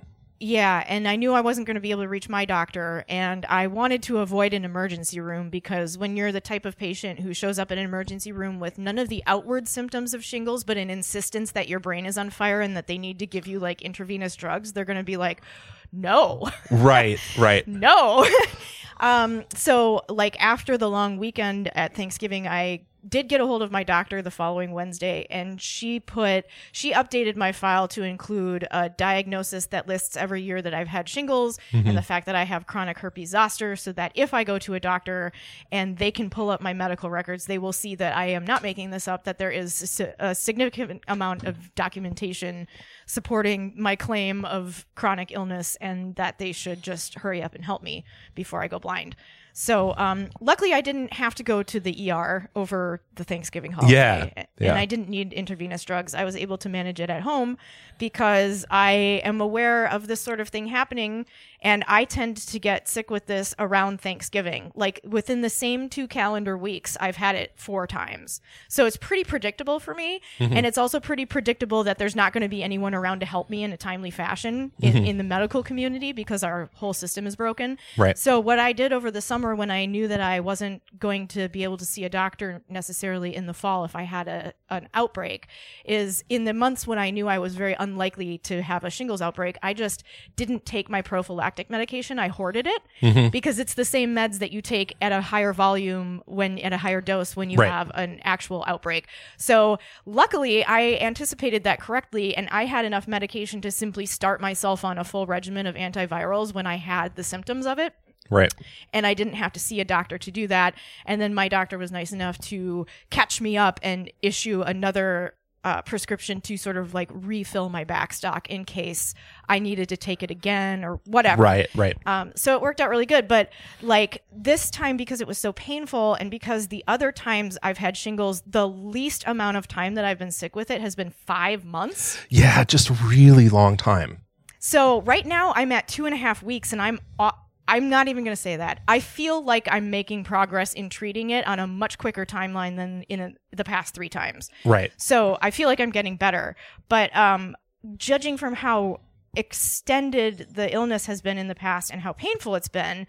Yeah, 0.43 0.83
and 0.87 1.07
I 1.07 1.17
knew 1.17 1.33
I 1.33 1.41
wasn't 1.41 1.67
going 1.67 1.75
to 1.75 1.81
be 1.81 1.91
able 1.91 2.01
to 2.01 2.07
reach 2.07 2.27
my 2.27 2.45
doctor, 2.45 3.05
and 3.07 3.45
I 3.45 3.67
wanted 3.67 4.01
to 4.03 4.17
avoid 4.17 4.55
an 4.55 4.65
emergency 4.65 5.19
room 5.19 5.51
because 5.51 5.99
when 5.99 6.17
you're 6.17 6.31
the 6.31 6.41
type 6.41 6.65
of 6.65 6.79
patient 6.79 7.19
who 7.19 7.31
shows 7.31 7.59
up 7.59 7.71
in 7.71 7.77
an 7.77 7.85
emergency 7.85 8.31
room 8.31 8.59
with 8.59 8.79
none 8.79 8.97
of 8.97 9.07
the 9.07 9.21
outward 9.27 9.67
symptoms 9.67 10.15
of 10.15 10.23
shingles, 10.23 10.63
but 10.63 10.77
an 10.77 10.89
insistence 10.89 11.51
that 11.51 11.69
your 11.69 11.79
brain 11.79 12.07
is 12.07 12.17
on 12.17 12.31
fire 12.31 12.59
and 12.59 12.75
that 12.75 12.87
they 12.87 12.97
need 12.97 13.19
to 13.19 13.27
give 13.27 13.45
you 13.45 13.59
like 13.59 13.83
intravenous 13.83 14.35
drugs, 14.35 14.73
they're 14.73 14.83
going 14.83 14.97
to 14.97 15.03
be 15.03 15.15
like, 15.15 15.43
no, 15.91 16.49
Right. 16.71 17.19
Right. 17.37 17.67
no. 17.67 18.27
um, 18.99 19.43
so, 19.53 20.01
like, 20.09 20.41
after 20.41 20.75
the 20.75 20.89
long 20.89 21.19
weekend 21.19 21.69
at 21.77 21.93
Thanksgiving, 21.93 22.47
I 22.47 22.81
did 23.07 23.27
get 23.27 23.41
a 23.41 23.45
hold 23.45 23.61
of 23.61 23.71
my 23.71 23.83
doctor 23.83 24.21
the 24.21 24.31
following 24.31 24.71
Wednesday, 24.71 25.25
and 25.29 25.61
she 25.61 25.99
put, 25.99 26.45
she 26.71 26.93
updated 26.93 27.35
my 27.35 27.51
file 27.51 27.87
to 27.89 28.03
include 28.03 28.67
a 28.71 28.89
diagnosis 28.89 29.65
that 29.67 29.87
lists 29.87 30.15
every 30.15 30.41
year 30.41 30.61
that 30.61 30.73
I've 30.73 30.87
had 30.87 31.09
shingles 31.09 31.59
and 31.71 31.85
mm-hmm. 31.85 31.95
the 31.95 32.01
fact 32.01 32.25
that 32.27 32.35
I 32.35 32.43
have 32.43 32.67
chronic 32.67 32.99
herpes 32.99 33.31
zoster, 33.31 33.75
so 33.75 33.91
that 33.93 34.11
if 34.15 34.33
I 34.33 34.43
go 34.43 34.59
to 34.59 34.75
a 34.75 34.79
doctor 34.79 35.31
and 35.71 35.97
they 35.97 36.11
can 36.11 36.29
pull 36.29 36.49
up 36.49 36.61
my 36.61 36.73
medical 36.73 37.09
records, 37.09 37.45
they 37.45 37.57
will 37.57 37.73
see 37.73 37.95
that 37.95 38.15
I 38.15 38.27
am 38.27 38.45
not 38.45 38.63
making 38.63 38.91
this 38.91 39.07
up, 39.07 39.23
that 39.23 39.37
there 39.37 39.51
is 39.51 39.99
a 39.99 40.31
a 40.31 40.35
significant 40.35 41.03
amount 41.07 41.43
of 41.43 41.73
documentation 41.75 42.67
supporting 43.05 43.73
my 43.75 43.95
claim 43.95 44.45
of 44.45 44.85
chronic 44.95 45.31
illness 45.31 45.75
and 45.81 46.15
that 46.15 46.37
they 46.37 46.51
should 46.51 46.81
just 46.81 47.15
hurry 47.15 47.41
up 47.41 47.55
and 47.55 47.65
help 47.65 47.81
me 47.83 48.05
before 48.35 48.61
I 48.61 48.67
go 48.67 48.79
blind. 48.79 49.15
So, 49.53 49.95
um, 49.97 50.29
luckily, 50.39 50.73
I 50.73 50.81
didn't 50.81 51.13
have 51.13 51.35
to 51.35 51.43
go 51.43 51.63
to 51.63 51.79
the 51.79 52.11
ER 52.11 52.49
over 52.55 53.01
the 53.15 53.23
Thanksgiving 53.23 53.71
holiday. 53.71 53.93
Yeah, 53.93 54.29
And 54.35 54.47
yeah. 54.59 54.75
I 54.75 54.85
didn't 54.85 55.09
need 55.09 55.33
intravenous 55.33 55.83
drugs. 55.83 56.13
I 56.15 56.23
was 56.23 56.35
able 56.35 56.57
to 56.59 56.69
manage 56.69 56.99
it 56.99 57.09
at 57.09 57.21
home 57.21 57.57
because 57.97 58.65
I 58.71 59.21
am 59.23 59.41
aware 59.41 59.85
of 59.85 60.07
this 60.07 60.21
sort 60.21 60.39
of 60.39 60.49
thing 60.49 60.67
happening. 60.67 61.25
And 61.61 61.83
I 61.87 62.05
tend 62.05 62.37
to 62.37 62.59
get 62.59 62.87
sick 62.87 63.11
with 63.11 63.27
this 63.27 63.53
around 63.59 64.01
Thanksgiving. 64.01 64.71
Like 64.73 64.99
within 65.07 65.41
the 65.41 65.49
same 65.49 65.89
two 65.89 66.07
calendar 66.07 66.57
weeks, 66.57 66.97
I've 66.99 67.17
had 67.17 67.35
it 67.35 67.53
four 67.55 67.85
times. 67.85 68.41
So 68.67 68.87
it's 68.87 68.97
pretty 68.97 69.23
predictable 69.23 69.79
for 69.79 69.93
me. 69.93 70.21
Mm-hmm. 70.39 70.57
And 70.57 70.65
it's 70.65 70.79
also 70.79 70.99
pretty 70.99 71.25
predictable 71.25 71.83
that 71.83 71.99
there's 71.99 72.15
not 72.15 72.33
going 72.33 72.41
to 72.41 72.49
be 72.49 72.63
anyone 72.63 72.95
around 72.95 73.19
to 73.19 73.25
help 73.25 73.49
me 73.49 73.63
in 73.63 73.71
a 73.71 73.77
timely 73.77 74.09
fashion 74.09 74.71
in, 74.79 75.05
in 75.05 75.17
the 75.17 75.23
medical 75.23 75.61
community 75.61 76.11
because 76.11 76.43
our 76.43 76.69
whole 76.75 76.93
system 76.93 77.27
is 77.27 77.35
broken. 77.35 77.75
Mm-hmm. 77.75 78.01
Right. 78.01 78.17
So 78.17 78.39
what 78.39 78.57
I 78.57 78.73
did 78.73 78.91
over 78.91 79.11
the 79.11 79.21
summer 79.21 79.40
when 79.55 79.71
I 79.71 79.85
knew 79.85 80.07
that 80.07 80.21
I 80.21 80.39
wasn't 80.39 80.81
going 80.99 81.27
to 81.29 81.49
be 81.49 81.63
able 81.63 81.77
to 81.77 81.85
see 81.85 82.03
a 82.05 82.09
doctor 82.09 82.61
necessarily 82.69 83.35
in 83.35 83.45
the 83.47 83.53
fall 83.53 83.83
if 83.85 83.95
I 83.95 84.03
had 84.03 84.27
a 84.27 84.53
an 84.69 84.87
outbreak 84.93 85.47
is 85.83 86.23
in 86.29 86.45
the 86.45 86.53
months 86.53 86.87
when 86.87 86.97
I 86.97 87.09
knew 87.09 87.27
I 87.27 87.39
was 87.39 87.55
very 87.55 87.75
unlikely 87.77 88.37
to 88.39 88.61
have 88.61 88.83
a 88.85 88.89
shingles 88.89 89.21
outbreak, 89.21 89.57
I 89.61 89.73
just 89.73 90.03
didn't 90.37 90.65
take 90.65 90.89
my 90.89 91.01
prophylactic 91.01 91.69
medication. 91.69 92.19
I 92.19 92.27
hoarded 92.29 92.67
it 92.67 92.81
Mm-hmm. 93.01 93.29
because 93.29 93.57
it's 93.59 93.73
the 93.73 93.83
same 93.83 94.15
meds 94.15 94.39
that 94.39 94.51
you 94.51 94.61
take 94.61 94.95
at 95.01 95.11
a 95.11 95.21
higher 95.21 95.51
volume 95.53 96.21
when 96.25 96.57
at 96.59 96.71
a 96.71 96.77
higher 96.77 97.01
dose 97.01 97.35
when 97.35 97.49
you 97.49 97.57
Right. 97.57 97.69
have 97.69 97.91
an 97.95 98.19
actual 98.23 98.63
outbreak. 98.67 99.07
So 99.37 99.77
luckily 100.05 100.63
I 100.63 100.97
anticipated 101.01 101.63
that 101.63 101.79
correctly 101.81 102.35
and 102.35 102.47
I 102.49 102.65
had 102.65 102.85
enough 102.85 103.07
medication 103.07 103.59
to 103.61 103.71
simply 103.71 104.05
start 104.05 104.39
myself 104.39 104.85
on 104.85 104.97
a 104.97 105.03
full 105.03 105.25
regimen 105.25 105.65
of 105.67 105.75
antivirals 105.75 106.53
when 106.53 106.65
I 106.67 106.75
had 106.77 107.15
the 107.15 107.23
symptoms 107.23 107.65
of 107.65 107.77
it 107.79 107.93
Right. 108.29 108.53
and 108.93 109.05
I 109.05 109.13
didn't 109.13 109.33
have 109.33 109.51
to 109.53 109.59
see 109.59 109.81
a 109.81 109.85
doctor 109.85 110.17
to 110.17 110.31
do 110.31 110.47
that. 110.47 110.75
And 111.05 111.19
then 111.21 111.33
my 111.33 111.49
doctor 111.49 111.77
was 111.77 111.91
nice 111.91 112.13
enough 112.13 112.37
to 112.39 112.85
catch 113.09 113.41
me 113.41 113.57
up 113.57 113.79
and 113.83 114.09
issue 114.21 114.61
another 114.61 115.33
uh, 115.63 115.81
prescription 115.83 116.41
to 116.41 116.57
sort 116.57 116.75
of 116.75 116.93
like 116.93 117.09
refill 117.13 117.69
my 117.69 117.83
back 117.83 118.13
stock 118.13 118.49
in 118.49 118.65
case 118.65 119.13
I 119.47 119.59
needed 119.59 119.89
to 119.89 119.97
take 119.97 120.23
it 120.23 120.31
again 120.31 120.83
or 120.83 120.99
whatever. 121.05 121.43
Right. 121.43 121.69
Right. 121.75 121.97
Um, 122.05 122.31
so 122.35 122.55
it 122.55 122.61
worked 122.61 122.81
out 122.81 122.89
really 122.89 123.05
good. 123.05 123.27
But 123.27 123.51
like 123.81 124.23
this 124.31 124.71
time, 124.71 124.97
because 124.97 125.21
it 125.21 125.27
was 125.27 125.37
so 125.37 125.53
painful, 125.53 126.15
and 126.15 126.31
because 126.31 126.69
the 126.69 126.83
other 126.87 127.11
times 127.11 127.57
I've 127.61 127.77
had 127.77 127.95
shingles, 127.95 128.41
the 128.47 128.67
least 128.67 129.23
amount 129.27 129.57
of 129.57 129.67
time 129.67 129.93
that 129.95 130.05
I've 130.05 130.17
been 130.17 130.31
sick 130.31 130.55
with 130.55 130.71
it 130.71 130.81
has 130.81 130.95
been 130.95 131.11
five 131.11 131.63
months. 131.63 132.17
Yeah. 132.29 132.63
Just 132.63 132.89
really 132.89 133.49
long 133.49 133.77
time. 133.77 134.21
So 134.57 135.01
right 135.01 135.25
now 135.25 135.53
I'm 135.55 135.71
at 135.71 135.87
two 135.87 136.05
and 136.05 136.13
a 136.15 136.17
half 136.17 136.41
weeks, 136.41 136.71
and 136.71 136.81
I'm 136.81 136.99
au- 137.19 137.31
I'm 137.71 137.89
not 137.89 138.09
even 138.09 138.25
going 138.25 138.35
to 138.35 138.41
say 138.41 138.57
that. 138.57 138.81
I 138.85 138.99
feel 138.99 139.41
like 139.41 139.67
I'm 139.71 139.89
making 139.89 140.25
progress 140.25 140.73
in 140.73 140.89
treating 140.89 141.29
it 141.29 141.47
on 141.47 141.57
a 141.57 141.65
much 141.65 141.97
quicker 141.97 142.25
timeline 142.25 142.75
than 142.75 143.03
in 143.03 143.19
a, 143.21 143.33
the 143.55 143.63
past 143.63 143.95
three 143.95 144.09
times. 144.09 144.49
Right. 144.65 144.91
So 144.97 145.37
I 145.41 145.51
feel 145.51 145.69
like 145.69 145.79
I'm 145.79 145.89
getting 145.89 146.17
better. 146.17 146.57
But 146.89 147.15
um, 147.15 147.55
judging 147.95 148.35
from 148.35 148.55
how 148.55 148.99
extended 149.37 150.49
the 150.53 150.73
illness 150.73 151.05
has 151.05 151.21
been 151.21 151.37
in 151.37 151.47
the 151.47 151.55
past 151.55 151.91
and 151.91 152.01
how 152.01 152.11
painful 152.11 152.55
it's 152.55 152.67
been, 152.67 153.07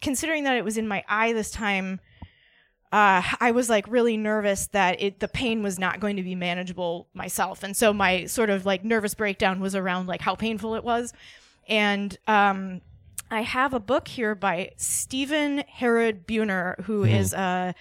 considering 0.00 0.44
that 0.44 0.56
it 0.56 0.64
was 0.64 0.78
in 0.78 0.88
my 0.88 1.04
eye 1.06 1.34
this 1.34 1.50
time, 1.50 2.00
uh, 2.90 3.20
I 3.40 3.50
was 3.50 3.68
like 3.68 3.86
really 3.88 4.16
nervous 4.16 4.68
that 4.68 5.02
it 5.02 5.20
the 5.20 5.28
pain 5.28 5.62
was 5.62 5.78
not 5.78 6.00
going 6.00 6.16
to 6.16 6.22
be 6.22 6.34
manageable 6.34 7.08
myself, 7.12 7.62
and 7.62 7.76
so 7.76 7.92
my 7.92 8.24
sort 8.24 8.48
of 8.48 8.64
like 8.64 8.82
nervous 8.82 9.12
breakdown 9.14 9.60
was 9.60 9.74
around 9.74 10.06
like 10.06 10.22
how 10.22 10.34
painful 10.34 10.74
it 10.74 10.82
was, 10.82 11.12
and 11.68 12.16
um, 12.26 12.80
I 13.30 13.42
have 13.42 13.74
a 13.74 13.80
book 13.80 14.08
here 14.08 14.34
by 14.34 14.72
Stephen 14.76 15.64
Harrod 15.68 16.26
Buhner, 16.26 16.80
who 16.84 17.04
is 17.04 17.32
a 17.32 17.74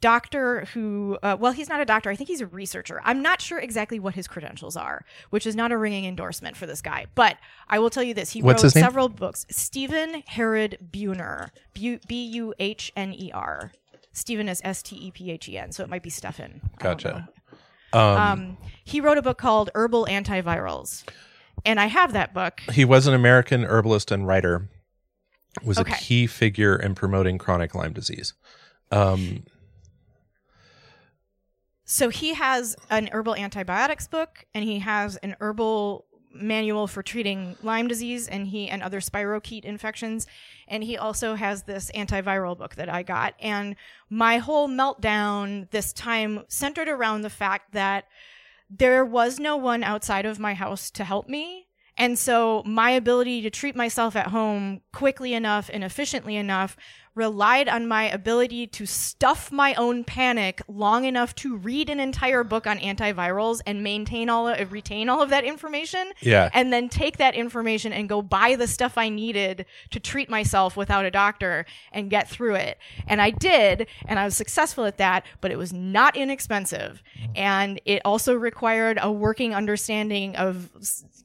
doctor 0.00 0.64
who, 0.74 1.18
uh, 1.22 1.36
well, 1.38 1.52
he's 1.52 1.68
not 1.68 1.80
a 1.80 1.84
doctor. 1.84 2.10
I 2.10 2.16
think 2.16 2.28
he's 2.28 2.40
a 2.40 2.46
researcher. 2.46 3.00
I'm 3.04 3.20
not 3.22 3.40
sure 3.40 3.58
exactly 3.58 3.98
what 3.98 4.14
his 4.14 4.28
credentials 4.28 4.76
are, 4.76 5.04
which 5.30 5.46
is 5.46 5.56
not 5.56 5.72
a 5.72 5.76
ringing 5.76 6.04
endorsement 6.04 6.56
for 6.56 6.66
this 6.66 6.80
guy. 6.82 7.06
But 7.14 7.36
I 7.68 7.78
will 7.78 7.90
tell 7.90 8.02
you 8.02 8.14
this: 8.14 8.30
he 8.30 8.42
What's 8.42 8.62
wrote 8.62 8.72
several 8.72 9.08
books. 9.08 9.46
Stephen 9.50 10.22
Harrod 10.26 10.78
Buhner, 10.90 11.50
B 11.74 11.98
U 12.08 12.54
H 12.58 12.92
N 12.96 13.12
E 13.12 13.30
R. 13.32 13.72
Stephen 14.12 14.48
is 14.48 14.60
S 14.64 14.82
T 14.82 14.96
E 14.96 15.10
P 15.10 15.30
H 15.30 15.48
E 15.48 15.58
N, 15.58 15.72
so 15.72 15.82
it 15.82 15.88
might 15.88 16.02
be 16.02 16.10
Stephen. 16.10 16.60
I 16.80 16.82
don't 16.84 17.04
know. 17.04 17.10
Gotcha. 17.10 17.28
Um, 17.92 18.00
Um, 18.00 18.58
he 18.84 19.00
wrote 19.00 19.16
a 19.18 19.22
book 19.22 19.38
called 19.38 19.70
Herbal 19.74 20.06
Antivirals, 20.10 21.04
and 21.64 21.80
I 21.80 21.86
have 21.86 22.12
that 22.12 22.34
book. 22.34 22.60
he 22.72 22.84
was 22.84 23.06
an 23.06 23.14
American 23.14 23.64
herbalist 23.64 24.10
and 24.10 24.26
writer. 24.26 24.68
Was 25.64 25.78
Okay. 25.78 25.92
a 25.92 25.96
key 25.96 26.26
figure 26.26 26.76
in 26.76 26.94
promoting 26.94 27.38
chronic 27.38 27.74
Lyme 27.74 27.92
disease. 27.92 28.34
Um, 28.90 29.44
So 31.84 32.10
he 32.10 32.34
has 32.34 32.76
an 32.90 33.08
herbal 33.12 33.34
antibiotics 33.36 34.06
book, 34.08 34.44
and 34.54 34.62
he 34.64 34.80
has 34.80 35.16
an 35.16 35.36
herbal 35.40 36.04
manual 36.34 36.86
for 36.86 37.02
treating 37.02 37.56
Lyme 37.62 37.88
disease 37.88 38.28
and 38.28 38.46
he 38.46 38.68
and 38.68 38.82
other 38.82 39.00
spirochete 39.00 39.64
infections. 39.64 40.26
And 40.68 40.84
he 40.84 40.98
also 40.98 41.34
has 41.34 41.62
this 41.62 41.90
antiviral 41.94 42.56
book 42.56 42.74
that 42.74 42.90
I 42.90 43.02
got. 43.02 43.34
And 43.40 43.74
my 44.10 44.36
whole 44.36 44.68
meltdown 44.68 45.70
this 45.70 45.94
time 45.94 46.44
centered 46.48 46.88
around 46.88 47.22
the 47.22 47.30
fact 47.30 47.72
that 47.72 48.04
there 48.68 49.04
was 49.06 49.40
no 49.40 49.56
one 49.56 49.82
outside 49.82 50.26
of 50.26 50.38
my 50.38 50.52
house 50.52 50.90
to 50.92 51.04
help 51.04 51.26
me. 51.28 51.67
And 51.98 52.16
so 52.16 52.62
my 52.64 52.92
ability 52.92 53.42
to 53.42 53.50
treat 53.50 53.74
myself 53.74 54.14
at 54.14 54.28
home 54.28 54.80
quickly 54.92 55.34
enough 55.34 55.68
and 55.72 55.82
efficiently 55.82 56.36
enough 56.36 56.76
relied 57.14 57.68
on 57.68 57.86
my 57.86 58.08
ability 58.10 58.66
to 58.66 58.86
stuff 58.86 59.50
my 59.50 59.74
own 59.74 60.04
panic 60.04 60.62
long 60.68 61.04
enough 61.04 61.34
to 61.34 61.56
read 61.56 61.90
an 61.90 62.00
entire 62.00 62.44
book 62.44 62.66
on 62.66 62.78
antivirals 62.78 63.60
and 63.66 63.82
maintain 63.82 64.28
all 64.28 64.48
of, 64.48 64.72
retain 64.72 65.08
all 65.08 65.22
of 65.22 65.30
that 65.30 65.44
information 65.44 66.12
Yeah. 66.20 66.50
and 66.52 66.72
then 66.72 66.88
take 66.88 67.16
that 67.18 67.34
information 67.34 67.92
and 67.92 68.08
go 68.08 68.22
buy 68.22 68.56
the 68.56 68.66
stuff 68.66 68.96
I 68.96 69.08
needed 69.08 69.66
to 69.90 70.00
treat 70.00 70.30
myself 70.30 70.76
without 70.76 71.04
a 71.04 71.10
doctor 71.10 71.66
and 71.92 72.10
get 72.10 72.28
through 72.28 72.54
it. 72.54 72.78
And 73.06 73.20
I 73.20 73.30
did, 73.30 73.86
and 74.06 74.18
I 74.18 74.24
was 74.24 74.36
successful 74.36 74.84
at 74.84 74.98
that, 74.98 75.24
but 75.40 75.50
it 75.50 75.56
was 75.58 75.72
not 75.72 76.16
inexpensive. 76.16 77.02
Mm-hmm. 77.20 77.32
And 77.36 77.80
it 77.84 78.02
also 78.04 78.34
required 78.34 78.98
a 79.00 79.10
working 79.10 79.54
understanding 79.54 80.36
of 80.36 80.70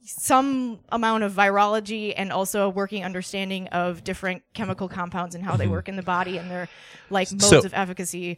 some 0.05 0.79
amount 0.89 1.23
of 1.23 1.31
virology 1.31 2.13
and 2.15 2.31
also 2.31 2.65
a 2.65 2.69
working 2.69 3.05
understanding 3.05 3.67
of 3.69 4.03
different 4.03 4.43
chemical 4.53 4.89
compounds 4.89 5.33
and 5.33 5.43
how 5.45 5.55
they 5.55 5.67
Mm. 5.73 5.77
work 5.77 5.89
in 5.89 5.95
the 5.95 6.03
body 6.03 6.37
and 6.37 6.49
their 6.49 6.69
like 7.09 7.31
modes 7.31 7.49
So- 7.49 7.59
of 7.59 7.73
efficacy. 7.73 8.37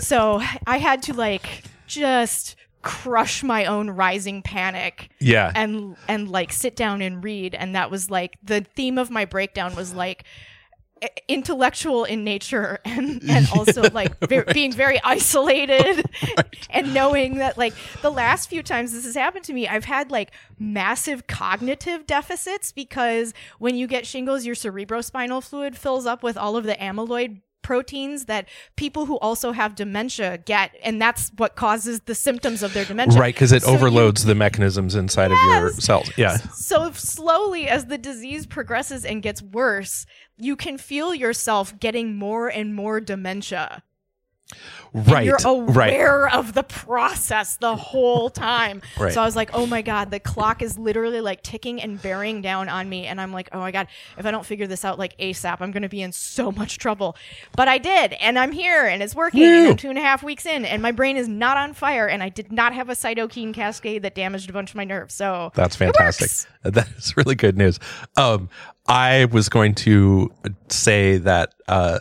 So 0.00 0.42
I 0.66 0.78
had 0.78 1.02
to 1.04 1.14
like 1.14 1.64
just 1.86 2.56
crush 2.82 3.42
my 3.42 3.66
own 3.66 3.90
rising 3.90 4.40
panic 4.42 5.10
Yeah. 5.18 5.52
and 5.54 5.96
and 6.08 6.28
like 6.30 6.52
sit 6.52 6.76
down 6.76 7.02
and 7.02 7.22
read 7.22 7.54
and 7.54 7.74
that 7.74 7.90
was 7.90 8.10
like 8.10 8.38
the 8.42 8.62
theme 8.62 8.96
of 8.98 9.10
my 9.10 9.24
breakdown 9.26 9.74
was 9.74 9.92
like 9.92 10.24
intellectual 11.28 12.04
in 12.04 12.24
nature 12.24 12.78
and 12.84 13.22
and 13.28 13.48
also 13.54 13.88
like 13.90 14.18
ve- 14.28 14.42
being 14.52 14.72
very 14.72 15.00
isolated 15.04 16.04
and 16.70 16.92
knowing 16.92 17.36
that 17.36 17.56
like 17.56 17.74
the 18.02 18.10
last 18.10 18.48
few 18.48 18.62
times 18.62 18.92
this 18.92 19.04
has 19.04 19.14
happened 19.14 19.44
to 19.44 19.52
me 19.52 19.66
I've 19.66 19.84
had 19.84 20.10
like 20.10 20.32
massive 20.58 21.26
cognitive 21.26 22.06
deficits 22.06 22.72
because 22.72 23.32
when 23.58 23.76
you 23.76 23.86
get 23.86 24.06
shingles 24.06 24.44
your 24.44 24.54
cerebrospinal 24.54 25.42
fluid 25.42 25.76
fills 25.76 26.06
up 26.06 26.22
with 26.22 26.36
all 26.36 26.56
of 26.56 26.64
the 26.64 26.74
amyloid 26.74 27.40
proteins 27.62 28.24
that 28.26 28.48
people 28.76 29.06
who 29.06 29.18
also 29.18 29.52
have 29.52 29.74
dementia 29.74 30.38
get 30.38 30.74
and 30.82 31.00
that's 31.00 31.30
what 31.36 31.56
causes 31.56 32.00
the 32.06 32.14
symptoms 32.14 32.62
of 32.62 32.72
their 32.74 32.84
dementia 32.84 33.20
right, 33.20 33.34
because 33.34 33.52
it 33.52 33.62
So 33.62 33.70
you- 33.70 33.76
overloads 33.76 34.24
the 34.24 34.34
mechanisms 34.34 34.94
inside 34.94 35.30
of 35.30 35.38
your 35.46 35.70
cells. 35.74 36.10
Yeah. 36.16 36.36
so 36.54 36.90
slowly 36.92 37.68
as 37.68 37.86
the 37.86 37.98
disease 37.98 38.46
progresses 38.46 39.04
and 39.04 39.22
gets 39.22 39.42
worse, 39.42 40.06
you 40.38 40.56
can 40.56 40.78
feel 40.78 41.14
yourself 41.14 41.78
getting 41.78 42.16
more 42.16 42.48
and 42.48 42.74
more 42.74 43.00
dementia. 43.00 43.82
And 44.92 45.06
Right. 45.08 45.24
You're 45.24 45.36
right. 45.36 45.92
aware 45.92 46.28
of 46.28 46.52
the 46.52 46.62
process 46.62 47.56
the 47.56 47.76
whole 47.76 48.28
time. 48.28 48.82
Right. 48.98 49.12
So 49.12 49.22
I 49.22 49.24
was 49.24 49.36
like, 49.36 49.50
oh 49.52 49.66
my 49.66 49.82
God, 49.82 50.10
the 50.10 50.18
clock 50.18 50.62
is 50.62 50.78
literally 50.78 51.20
like 51.20 51.42
ticking 51.42 51.80
and 51.80 52.00
bearing 52.00 52.42
down 52.42 52.68
on 52.68 52.88
me. 52.88 53.06
And 53.06 53.20
I'm 53.20 53.32
like, 53.32 53.48
oh 53.52 53.60
my 53.60 53.70
God, 53.70 53.86
if 54.18 54.26
I 54.26 54.30
don't 54.30 54.44
figure 54.44 54.66
this 54.66 54.84
out 54.84 54.98
like 54.98 55.16
ASAP, 55.18 55.60
I'm 55.60 55.70
going 55.70 55.82
to 55.82 55.88
be 55.88 56.02
in 56.02 56.12
so 56.12 56.50
much 56.50 56.78
trouble. 56.78 57.16
But 57.56 57.68
I 57.68 57.78
did. 57.78 58.14
And 58.14 58.38
I'm 58.38 58.52
here 58.52 58.84
and 58.86 59.02
it's 59.02 59.14
working. 59.14 59.44
And 59.44 59.68
I'm 59.68 59.76
two 59.76 59.90
and 59.90 59.98
a 59.98 60.02
half 60.02 60.22
weeks 60.22 60.44
in 60.46 60.64
and 60.64 60.82
my 60.82 60.92
brain 60.92 61.16
is 61.16 61.28
not 61.28 61.56
on 61.56 61.72
fire. 61.72 62.08
And 62.08 62.22
I 62.22 62.28
did 62.28 62.50
not 62.50 62.74
have 62.74 62.88
a 62.88 62.94
cytokine 62.94 63.54
cascade 63.54 64.02
that 64.02 64.14
damaged 64.14 64.50
a 64.50 64.52
bunch 64.52 64.70
of 64.70 64.76
my 64.76 64.84
nerves. 64.84 65.14
So 65.14 65.52
That's 65.54 65.76
fantastic. 65.76 66.30
That 66.62 66.88
is 66.98 67.16
really 67.16 67.36
good 67.36 67.56
news. 67.56 67.78
Um, 68.18 68.50
I 68.86 69.24
was 69.26 69.48
going 69.48 69.74
to 69.76 70.30
say 70.68 71.16
that, 71.16 71.54
uh, 71.68 72.00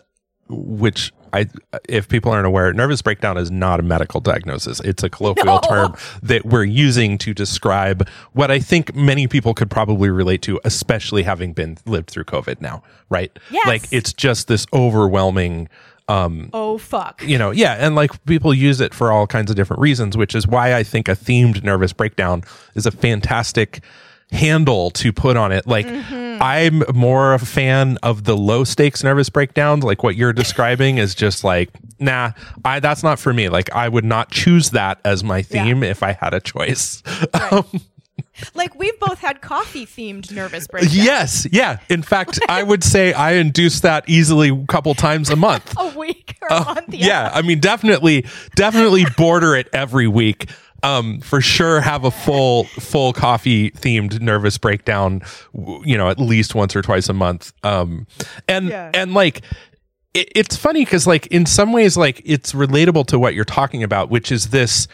which 0.50 1.14
I, 1.34 1.48
if 1.88 2.08
people 2.08 2.32
aren't 2.32 2.48
aware, 2.48 2.72
nervous 2.74 3.02
breakdown 3.02 3.38
is 3.38 3.50
not 3.52 3.80
a 3.80 3.84
medical 3.84 4.20
diagnosis. 4.20 4.80
It's 4.82 5.04
a 5.04 5.10
colloquial 5.10 5.46
No. 5.46 5.60
term 5.68 5.96
that 6.24 6.46
we're 6.46 6.64
using 6.64 7.18
to 7.20 7.34
describe 7.34 8.08
what 8.34 8.52
I 8.52 8.60
think 8.60 8.96
many 8.96 9.28
people 9.28 9.54
could 9.54 9.70
probably 9.70 10.10
relate 10.10 10.42
to, 10.44 10.60
especially 10.64 11.24
having 11.24 11.54
been 11.54 11.78
lived 11.86 12.10
through 12.10 12.26
COVID 12.26 12.62
now, 12.62 12.84
right? 13.10 13.32
Yes. 13.52 13.68
Like 13.68 13.84
it's 13.92 14.14
just 14.14 14.48
this 14.48 14.66
overwhelming, 14.74 15.70
um, 16.08 16.50
Oh, 16.54 16.78
fuck. 16.78 17.22
you 17.24 17.38
know, 17.38 17.52
yeah, 17.52 17.74
and 17.76 17.96
like 17.96 18.24
people 18.26 18.54
use 18.54 18.82
it 18.82 18.94
for 18.94 19.12
all 19.12 19.28
kinds 19.28 19.50
of 19.52 19.56
different 19.56 19.82
reasons, 19.82 20.18
which 20.18 20.34
is 20.36 20.48
why 20.48 20.74
I 20.74 20.84
think 20.84 21.08
a 21.08 21.16
themed 21.16 21.64
nervous 21.64 21.94
breakdown 21.94 22.44
is 22.76 22.86
a 22.86 22.92
fantastic 22.92 23.84
handle 24.32 24.92
to 24.92 25.12
put 25.12 25.38
on 25.38 25.52
it. 25.52 25.66
Like 25.68 25.88
I'm 25.88 26.84
more 26.94 27.34
a 27.34 27.40
fan 27.40 27.98
of 28.04 28.24
the 28.24 28.38
low 28.38 28.64
stakes 28.64 29.04
nervous 29.04 29.30
breakdowns, 29.30 29.84
like 29.84 30.04
what 30.04 30.16
you're 30.16 30.34
describing 30.34 30.98
is 31.00 31.16
just 31.16 31.44
like, 31.44 31.70
nah, 32.00 32.32
I 32.64 32.80
that's 32.80 33.04
not 33.04 33.20
for 33.20 33.34
me. 33.34 33.50
Like 33.50 33.72
I 33.74 33.90
would 33.90 34.06
not 34.06 34.32
choose 34.32 34.70
that 34.72 35.00
as 35.04 35.24
my 35.24 35.42
theme 35.42 35.84
if 35.84 36.04
I 36.04 36.14
had 36.14 36.34
a 36.34 36.40
choice. 36.40 37.02
Um, 37.52 37.66
Like 38.54 38.76
we've 38.76 38.98
both 39.00 39.20
had 39.20 39.42
coffee 39.42 39.86
themed 39.86 40.32
nervous 40.32 40.66
breakdowns. 40.68 40.96
yes, 40.96 41.48
yeah. 41.52 41.80
In 41.90 42.02
fact, 42.02 42.40
I 42.50 42.64
would 42.64 42.84
say 42.84 43.12
I 43.14 43.34
induce 43.34 43.82
that 43.82 44.08
easily 44.08 44.50
a 44.50 44.66
couple 44.68 44.94
times 44.94 45.30
a 45.30 45.36
month. 45.36 45.74
A 45.78 45.98
week 45.98 46.38
or 46.42 46.48
a 46.50 46.64
month. 46.64 46.80
Oh, 46.90 46.94
yeah 46.96 47.32
i 47.34 47.42
mean 47.42 47.60
definitely 47.60 48.26
definitely 48.56 49.06
border 49.18 49.56
it 49.56 49.68
every 49.74 50.08
week 50.08 50.50
um 50.84 51.20
for 51.22 51.42
sure 51.42 51.82
have 51.82 52.04
a 52.06 52.12
full 52.12 52.64
full 52.66 53.14
coffee 53.14 53.72
themed 53.72 54.20
nervous 54.22 54.58
breakdown 54.58 55.22
you 55.84 55.98
know 55.98 56.10
at 56.10 56.20
least 56.20 56.56
once 56.56 56.76
or 56.76 56.82
twice 56.82 57.10
a 57.10 57.14
month 57.14 57.52
um 57.64 58.06
and 58.48 58.70
Yeah. 58.70 58.92
and 58.94 59.14
like 59.14 59.42
it, 60.14 60.32
it's 60.36 60.56
funny 60.56 60.86
because 60.86 61.06
like 61.06 61.28
in 61.28 61.46
some 61.46 61.72
ways 61.74 61.96
like 61.98 62.22
it's 62.26 62.54
relatable 62.54 63.06
to 63.08 63.20
what 63.20 63.34
you're 63.36 63.46
talking 63.46 63.84
about 63.84 64.10
which 64.10 64.32
is 64.32 64.50
this 64.50 64.88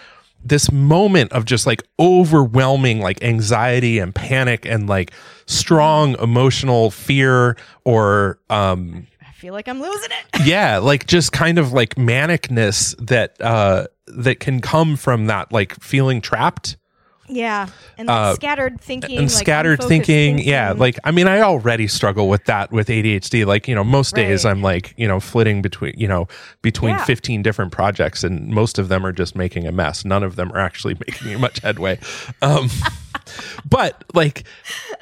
this 0.43 0.71
moment 0.71 1.31
of 1.31 1.45
just 1.45 1.65
like 1.65 1.81
overwhelming 1.99 2.99
like 2.99 3.23
anxiety 3.23 3.97
and 3.99 4.13
panic 4.13 4.65
and 4.65 4.87
like 4.87 5.11
strong 5.47 6.15
emotional 6.19 6.91
fear 6.91 7.55
or 7.83 8.37
um 8.49 9.07
feel 9.45 9.53
like 9.53 9.67
I'm 9.67 9.79
losing 9.79 10.09
it. 10.11 10.45
yeah 10.47 10.77
like 10.79 11.05
just 11.05 11.31
kind 11.31 11.59
of 11.59 11.71
like 11.71 11.93
manicness 11.95 12.95
that 13.05 13.39
uh 13.39 13.85
that 14.07 14.39
can 14.39 14.59
come 14.59 14.95
from 14.95 15.27
that 15.27 15.51
like 15.51 15.79
feeling 15.81 16.19
trapped 16.19 16.77
Yeah. 17.27 17.67
And 17.97 18.07
like 18.07 18.17
Uh, 18.17 18.33
scattered 18.35 18.81
thinking. 18.81 19.17
and 19.19 19.27
like 19.27 19.37
scattered 19.43 19.79
unfocused 19.81 19.87
thinking. 20.07 20.39
yeah 20.39 20.71
like 20.71 20.97
i 21.03 21.11
mean 21.11 21.27
i 21.27 21.41
already 21.41 21.87
struggle 21.87 22.27
with 22.27 22.45
that 22.45 22.71
with 22.71 22.87
adhd 22.87 23.45
like 23.45 23.67
you 23.67 23.75
know 23.75 23.83
most 23.83 24.15
days 24.15 24.45
Right. 24.45 24.51
i'm 24.51 24.61
like 24.63 24.93
you 24.97 25.07
know 25.07 25.19
flitting 25.19 25.61
between 25.61 25.93
you 25.95 26.07
know 26.07 26.27
between 26.63 26.95
Yeah. 26.95 27.05
15 27.05 27.43
different 27.43 27.71
projects 27.71 28.23
and 28.23 28.47
most 28.49 28.79
of 28.79 28.87
them 28.89 29.05
are 29.05 29.11
just 29.13 29.35
making 29.35 29.67
a 29.67 29.71
mess 29.71 30.05
none 30.05 30.23
of 30.23 30.35
them 30.37 30.51
are 30.53 30.59
actually 30.59 30.95
making 31.07 31.39
much 31.39 31.59
headway 31.59 31.99
um 32.41 32.69
but 33.69 34.03
like 34.13 34.43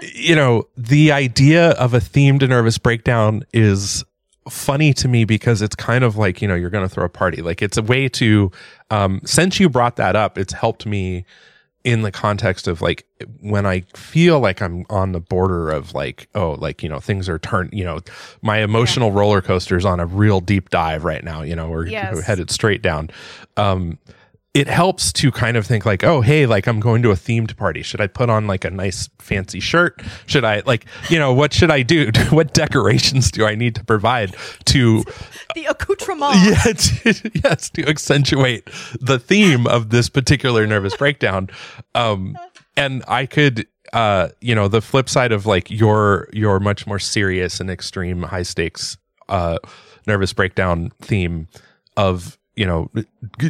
you 0.02 0.36
know 0.36 0.68
the 0.78 1.12
idea 1.14 1.72
of 1.72 1.94
a 1.94 2.00
themed 2.00 2.48
nervous 2.48 2.78
breakdown 2.78 3.44
is 3.54 4.04
funny 4.50 4.94
to 4.94 5.08
me 5.08 5.26
because 5.26 5.62
it's 5.62 5.76
kind 5.76 6.04
of 6.04 6.18
like 6.18 6.42
you 6.42 6.48
know 6.48 6.56
you're 6.56 6.70
going 6.70 6.88
to 6.88 6.94
throw 6.94 7.06
a 7.06 7.10
party 7.10 7.42
like 7.42 7.62
it's 7.62 7.78
a 7.78 7.82
way 7.82 8.10
to 8.10 8.52
um 8.92 9.22
since 9.24 9.60
you 9.60 9.70
brought 9.70 9.96
that 9.96 10.16
up 10.16 10.38
it's 10.38 10.54
helped 10.54 10.86
me 10.86 11.26
in 11.84 12.02
the 12.02 12.12
context 12.12 12.68
of 12.68 12.82
like 12.82 13.06
when 13.42 13.66
I 13.66 13.82
feel 13.94 14.40
like 14.40 14.62
I'm 14.62 14.86
on 14.90 15.12
the 15.12 15.20
border 15.20 15.70
of 15.70 15.94
like, 15.94 16.30
oh, 16.34 16.52
like, 16.54 16.82
you 16.82 16.88
know, 16.88 17.00
things 17.00 17.28
are 17.28 17.40
turned, 17.40 17.74
you 17.74 17.84
know, 17.84 18.00
my 18.42 18.60
emotional 18.60 19.10
yeah. 19.10 19.20
roller 19.20 19.42
coaster 19.42 19.76
is 19.76 19.86
on 19.86 20.00
a 20.00 20.06
real 20.06 20.40
deep 20.40 20.70
dive 20.70 21.04
right 21.04 21.24
now, 21.24 21.42
you 21.42 21.56
know, 21.56 21.70
we're, 21.70 21.88
yes. 21.88 22.14
we're 22.16 22.22
headed 22.22 22.50
straight 22.50 22.82
down. 22.82 23.10
Um, 23.58 24.00
it 24.54 24.68
helps 24.68 25.12
to 25.12 25.32
kind 25.32 25.58
of 25.58 25.66
think 25.66 25.84
like, 25.84 26.04
oh, 26.04 26.22
hey, 26.22 26.46
like 26.46 26.68
I'm 26.68 26.80
going 26.80 27.02
to 27.02 27.12
a 27.12 27.16
themed 27.16 27.58
party. 27.58 27.82
Should 27.82 28.00
I 28.00 28.08
put 28.08 28.30
on 28.30 28.46
like 28.46 28.64
a 28.64 28.70
nice 28.70 29.10
fancy 29.18 29.60
shirt? 29.60 30.00
Should 30.28 30.46
I 30.46 30.62
like, 30.68 30.86
you 31.10 31.18
know, 31.18 31.34
what 31.34 31.54
should 31.54 31.72
I 31.72 31.82
do? 31.82 32.12
what 32.30 32.54
decorations 32.54 33.32
do 33.32 33.46
I 33.46 33.56
need 33.56 33.74
to 33.76 33.84
provide 33.84 34.36
to 34.66 35.04
the 35.56 35.66
accoutrement? 35.66 36.36
Yeah, 36.44 36.74
to, 36.74 37.32
yes, 37.44 37.70
to 37.72 37.88
accentuate 37.88 38.70
the 39.00 39.18
theme 39.18 39.66
of 39.66 39.90
this 39.90 40.10
particular 40.10 40.68
nervous 40.68 40.96
breakdown. 40.96 41.50
Um, 41.96 42.38
and 42.78 43.04
I 43.08 43.26
could, 43.26 43.68
uh, 43.92 44.30
you 44.40 44.54
know, 44.54 44.68
the 44.68 44.82
flip 44.82 45.10
side 45.10 45.32
of 45.32 45.46
like 45.46 45.72
your 45.72 46.30
your 46.32 46.60
much 46.60 46.86
more 46.86 47.00
serious 47.00 47.60
and 47.60 47.70
extreme 47.70 48.24
high 48.24 48.44
stakes 48.44 48.98
uh 49.30 49.58
nervous 50.06 50.34
breakdown 50.34 50.92
theme 51.02 51.48
of 51.96 52.38
you 52.56 52.66
know, 52.66 52.92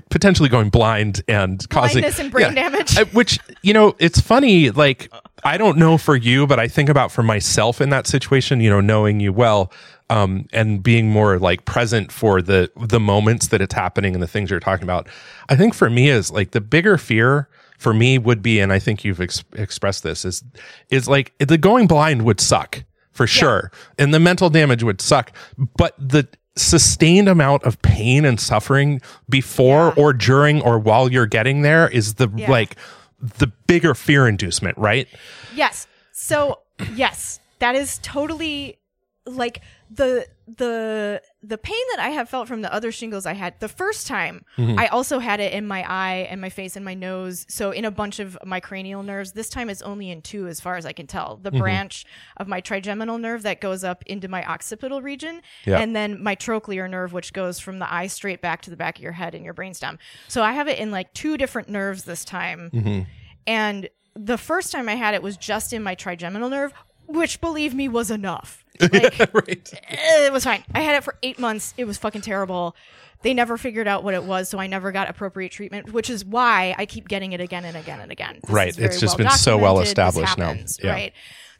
potentially 0.10 0.50
going 0.50 0.70
blind 0.70 1.22
and 1.28 1.68
causing 1.70 2.02
blindness 2.02 2.20
and 2.20 2.32
brain 2.32 2.56
yeah, 2.56 2.70
damage. 2.70 2.98
Which 3.14 3.40
you 3.62 3.74
know, 3.74 3.96
it's 4.00 4.20
funny. 4.20 4.70
Like 4.70 5.12
I 5.44 5.58
don't 5.58 5.78
know 5.78 5.98
for 5.98 6.16
you, 6.16 6.48
but 6.48 6.60
I 6.60 6.68
think 6.68 6.90
about 6.90 7.12
for 7.12 7.24
myself 7.24 7.82
in 7.82 7.90
that 7.90 8.08
situation. 8.08 8.62
You 8.62 8.70
know, 8.70 8.82
knowing 8.82 9.20
you 9.20 9.34
well, 9.34 9.72
um, 10.10 10.48
and 10.54 10.82
being 10.82 11.10
more 11.10 11.40
like 11.40 11.66
present 11.66 12.12
for 12.12 12.42
the 12.42 12.72
the 12.78 13.00
moments 13.00 13.48
that 13.48 13.62
it's 13.62 13.74
happening 13.74 14.14
and 14.14 14.24
the 14.24 14.28
things 14.28 14.50
you're 14.50 14.60
talking 14.60 14.84
about. 14.84 15.08
I 15.50 15.56
think 15.56 15.74
for 15.74 15.90
me 15.90 16.10
is 16.10 16.32
like 16.32 16.52
the 16.52 16.62
bigger 16.62 16.98
fear 16.98 17.50
for 17.78 17.94
me 17.94 18.18
would 18.18 18.42
be, 18.42 18.60
and 18.60 18.72
I 18.72 18.80
think 18.80 19.04
you've 19.04 19.20
ex- 19.20 19.44
expressed 19.54 20.04
this 20.04 20.24
is 20.24 20.44
is 20.90 21.08
like 21.08 21.34
the 21.40 21.58
going 21.58 21.88
blind 21.88 22.24
would 22.24 22.40
suck 22.40 22.84
for 23.12 23.28
sure, 23.28 23.72
yeah. 23.74 24.06
and 24.06 24.14
the 24.14 24.20
mental 24.20 24.50
damage 24.50 24.84
would 24.84 25.02
suck, 25.02 25.36
but 25.78 25.94
the 25.98 26.28
sustained 26.56 27.28
amount 27.28 27.64
of 27.64 27.82
pain 27.82 28.26
and 28.26 28.40
suffering 28.40 29.02
before 29.30 29.94
yeah. 29.96 30.04
or 30.04 30.14
during 30.14 30.62
or 30.62 30.78
while 30.78 31.12
you're 31.12 31.26
getting 31.26 31.62
there 31.64 31.88
is 31.90 32.16
the 32.16 32.30
yeah. 32.36 32.50
like 32.50 32.76
the 33.20 33.48
bigger 33.68 33.94
fear 33.96 34.28
inducement, 34.28 34.78
right? 34.78 35.08
Yes. 35.56 35.88
So, 36.12 36.60
yes, 36.96 37.40
that 37.60 37.76
is 37.76 38.00
totally 38.04 38.78
like 39.26 39.62
the 39.90 40.28
the 40.48 41.22
the 41.42 41.58
pain 41.58 41.82
that 41.92 42.00
I 42.00 42.10
have 42.10 42.30
felt 42.30 42.48
from 42.48 42.62
the 42.62 42.74
other 42.74 42.92
shingles 42.92 43.26
I 43.26 43.34
had 43.34 43.60
the 43.60 43.70
first 43.70 44.08
time, 44.08 44.44
mm-hmm. 44.58 44.78
I 44.78 44.88
also 44.88 45.20
had 45.20 45.40
it 45.40 45.54
in 45.54 45.66
my 45.66 45.86
eye 45.88 46.28
and 46.30 46.42
my 46.42 46.50
face 46.50 46.76
and 46.76 46.84
my 46.84 46.94
nose. 46.94 47.46
So 47.48 47.72
in 47.72 47.86
a 47.86 47.92
bunch 47.92 48.20
of 48.20 48.38
my 48.46 48.60
cranial 48.60 49.04
nerves. 49.04 49.32
This 49.32 49.50
time 49.50 49.70
it's 49.70 49.82
only 49.82 50.10
in 50.10 50.22
two, 50.22 50.48
as 50.48 50.60
far 50.60 50.76
as 50.76 50.86
I 50.86 50.92
can 50.92 51.08
tell. 51.08 51.38
The 51.38 51.50
mm-hmm. 51.50 51.60
branch 51.60 52.06
of 52.38 52.48
my 52.48 52.60
trigeminal 52.60 53.18
nerve 53.18 53.44
that 53.44 53.62
goes 53.62 53.84
up 53.84 54.04
into 54.06 54.28
my 54.28 54.44
occipital 54.46 55.02
region, 55.02 55.42
yep. 55.66 55.80
and 55.80 55.96
then 55.96 56.22
my 56.22 56.36
trochlear 56.36 56.90
nerve, 56.90 57.14
which 57.14 57.34
goes 57.34 57.60
from 57.60 57.80
the 57.80 57.92
eye 57.92 58.08
straight 58.08 58.42
back 58.42 58.62
to 58.64 58.70
the 58.70 58.78
back 58.78 58.98
of 58.98 59.04
your 59.04 59.14
head 59.14 59.36
and 59.36 59.46
your 59.46 59.54
brainstem. 59.54 59.98
So 60.28 60.44
I 60.44 60.54
have 60.54 60.68
it 60.68 60.78
in 60.78 60.92
like 60.92 61.14
two 61.14 61.38
different 61.38 61.70
nerves 61.70 62.04
this 62.04 62.26
time, 62.26 62.70
mm-hmm. 62.74 63.02
and 63.48 63.90
the 64.16 64.38
first 64.38 64.72
time 64.72 64.88
I 64.88 64.96
had 64.96 65.16
it 65.16 65.24
was 65.24 65.38
just 65.38 65.74
in 65.74 65.82
my 65.84 65.96
trigeminal 65.96 66.50
nerve, 66.50 66.74
which 67.08 67.42
believe 67.42 67.74
me 67.74 67.88
was 67.88 68.10
enough 68.10 68.64
like, 68.80 69.20
right. 69.34 69.74
Eh, 69.88 70.26
it 70.26 70.34
was 70.34 70.44
fine. 70.44 70.64
I 70.74 70.82
had 70.82 70.96
it 70.96 71.04
for 71.04 71.16
eight 71.22 71.40
months. 71.40 71.74
It 71.78 71.86
was 71.86 71.98
fucking 71.98 72.22
terrible. 72.22 72.76
They 73.22 73.34
never 73.34 73.58
figured 73.58 73.88
out 73.88 74.04
what 74.04 74.14
it 74.14 74.24
was, 74.24 74.50
so 74.50 74.60
I 74.60 74.68
never 74.68 74.92
got 74.92 75.10
appropriate 75.10 75.52
treatment, 75.52 75.94
which 75.94 76.10
is 76.10 76.26
why 76.26 76.76
I 76.78 76.86
keep 76.86 77.08
getting 77.08 77.32
it 77.32 77.40
again 77.40 77.64
and 77.64 77.78
again 77.78 78.00
and 78.02 78.12
again. 78.12 78.40
Right. 78.50 78.78
It's 78.78 79.00
just 79.00 79.18
well 79.18 79.30
been 79.30 79.38
so 79.38 79.58
well 79.58 79.80
established 79.80 80.38
happens, 80.38 80.80
now. 80.80 80.88
Yeah. 80.88 80.94
Right. 80.94 81.14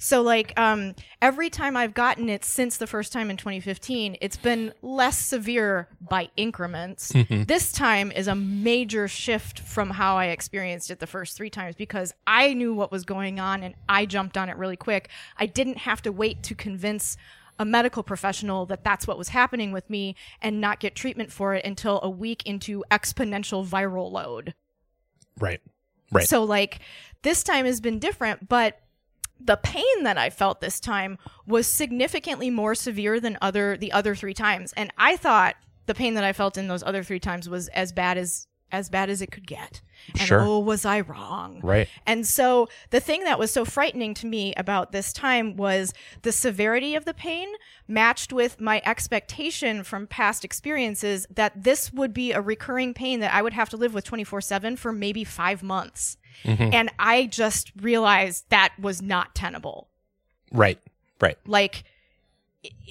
So 0.04 0.22
like 0.22 0.52
um, 0.60 0.96
every 1.22 1.50
time 1.50 1.78
I've 1.78 1.94
gotten 1.94 2.28
it 2.28 2.44
since 2.44 2.76
the 2.76 2.88
first 2.88 3.14
time 3.14 3.30
in 3.30 3.38
2015, 3.38 4.18
it's 4.20 4.36
been 4.36 4.74
less 4.82 5.18
severe 5.18 5.88
by 6.02 6.30
increments. 6.38 7.12
Mm-hmm. 7.24 7.44
This 7.44 7.72
time 7.72 8.12
is 8.12 8.28
a 8.28 8.36
major 8.36 9.08
shift 9.08 9.60
from 9.60 9.92
how 9.92 10.18
I 10.18 10.26
experienced 10.26 10.92
it 10.92 11.00
the 11.00 11.08
first 11.08 11.38
three 11.38 11.50
times 11.50 11.76
because 11.76 12.14
I 12.28 12.54
knew 12.54 12.74
what 12.74 12.92
was 12.92 13.06
going 13.06 13.40
on 13.40 13.64
and 13.64 13.76
I 13.88 14.06
jumped 14.06 14.36
on 14.36 14.50
it 14.50 14.58
really 14.58 14.76
quick. 14.76 15.10
I 15.38 15.46
didn't 15.46 15.78
have 15.78 16.02
to 16.02 16.12
wait 16.12 16.44
to 16.44 16.56
convince 16.56 17.16
a 17.60 17.64
medical 17.64 18.04
professional 18.04 18.66
that 18.66 18.84
that's 18.84 19.08
what 19.08 19.18
was 19.18 19.30
happening 19.30 19.72
with 19.72 19.90
me 19.90 20.16
and 20.42 20.60
not 20.60 20.82
get 20.82 20.96
treatment 20.96 21.32
for 21.32 21.54
it 21.54 21.64
until 21.64 22.02
a 22.04 22.10
week 22.10 22.46
into 22.46 22.84
exponential 22.92 23.66
viral 23.66 24.12
load. 24.12 24.54
Right. 25.40 25.62
Right. 26.12 26.28
So 26.28 26.44
like 26.44 26.80
this 27.22 27.42
time 27.42 27.66
has 27.66 27.80
been 27.80 28.00
different, 28.00 28.50
but 28.50 28.82
the 29.44 29.58
pain 29.58 30.04
that 30.04 30.18
I 30.18 30.30
felt 30.30 30.62
this 30.62 30.80
time 30.80 31.18
was 31.46 31.68
significantly 31.68 32.50
more 32.50 32.76
severe 32.76 33.20
than 33.20 33.38
other 33.42 33.78
the 33.78 33.92
other 33.92 34.16
three 34.16 34.34
times. 34.34 34.74
And 34.74 34.92
I 34.98 35.18
thought 35.18 35.56
the 35.86 35.94
pain 35.94 36.14
that 36.14 36.24
I 36.24 36.34
felt 36.34 36.58
in 36.58 36.68
those 36.68 36.84
other 36.84 37.04
three 37.04 37.20
times 37.20 37.50
was 37.50 37.68
as 37.70 37.92
bad 37.92 38.18
as 38.18 38.48
as 38.74 38.90
bad 38.90 39.10
as 39.10 39.22
it 39.22 39.32
could 39.32 39.46
get. 39.46 39.82
And 40.18 40.28
sure. 40.28 40.42
oh, 40.42 40.60
was 40.60 40.84
I 40.84 41.02
wrong? 41.02 41.60
Right. 41.62 41.88
And 42.08 42.26
so 42.26 42.68
the 42.90 43.00
thing 43.00 43.24
that 43.24 43.38
was 43.38 43.52
so 43.52 43.64
frightening 43.64 44.16
to 44.16 44.26
me 44.26 44.54
about 44.58 44.92
this 44.92 45.14
time 45.14 45.56
was 45.56 45.94
the 46.24 46.32
severity 46.32 46.96
of 46.96 47.06
the 47.06 47.14
pain 47.14 47.48
matched 47.88 48.34
with 48.34 48.60
my 48.60 48.82
expectation 48.84 49.84
from 49.84 50.08
past 50.08 50.44
experiences 50.44 51.28
that 51.30 51.64
this 51.64 51.94
would 51.94 52.14
be 52.14 52.32
a 52.32 52.42
recurring 52.42 52.96
pain 52.96 53.20
that 53.20 53.34
I 53.34 53.44
would 53.44 53.54
have 53.54 53.70
to 53.70 53.78
live 53.78 53.94
with 53.94 54.06
24 54.06 54.42
7 54.42 54.76
for 54.76 54.92
maybe 54.92 55.24
five 55.24 55.62
months. 55.62 56.18
Mm-hmm. 56.44 56.74
And 56.74 56.90
I 57.00 57.26
just 57.26 57.72
realized 57.82 58.46
that 58.50 58.74
was 58.80 59.02
not 59.02 59.36
tenable. 59.36 59.88
Right. 60.52 60.80
Right. 61.20 61.38
Like 61.46 61.84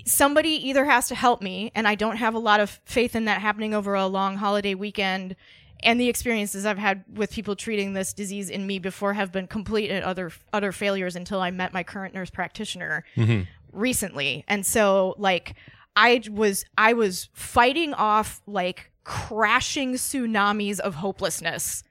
somebody 0.04 0.68
either 0.68 0.84
has 0.84 1.08
to 1.08 1.14
help 1.14 1.42
me 1.42 1.72
and 1.74 1.88
I 1.88 1.94
don't 1.94 2.16
have 2.16 2.34
a 2.34 2.38
lot 2.38 2.60
of 2.60 2.80
faith 2.84 3.16
in 3.16 3.26
that 3.26 3.40
happening 3.40 3.74
over 3.74 3.94
a 3.94 4.06
long 4.06 4.36
holiday 4.36 4.74
weekend 4.74 5.36
and 5.82 6.00
the 6.00 6.08
experiences 6.08 6.64
I've 6.64 6.78
had 6.78 7.04
with 7.12 7.32
people 7.32 7.56
treating 7.56 7.92
this 7.92 8.12
disease 8.12 8.50
in 8.50 8.66
me 8.66 8.78
before 8.78 9.14
have 9.14 9.32
been 9.32 9.46
complete 9.46 9.90
and 9.90 10.04
utter 10.04 10.32
utter 10.52 10.72
failures 10.72 11.16
until 11.16 11.40
I 11.40 11.50
met 11.50 11.72
my 11.72 11.82
current 11.82 12.14
nurse 12.14 12.30
practitioner 12.30 13.04
mm-hmm. 13.16 13.42
recently. 13.72 14.44
And 14.48 14.64
so 14.64 15.14
like 15.18 15.54
I 15.96 16.22
was 16.30 16.64
I 16.78 16.92
was 16.92 17.28
fighting 17.32 17.94
off 17.94 18.40
like 18.46 18.90
crashing 19.04 19.94
tsunamis 19.94 20.78
of 20.78 20.96
hopelessness 20.96 21.82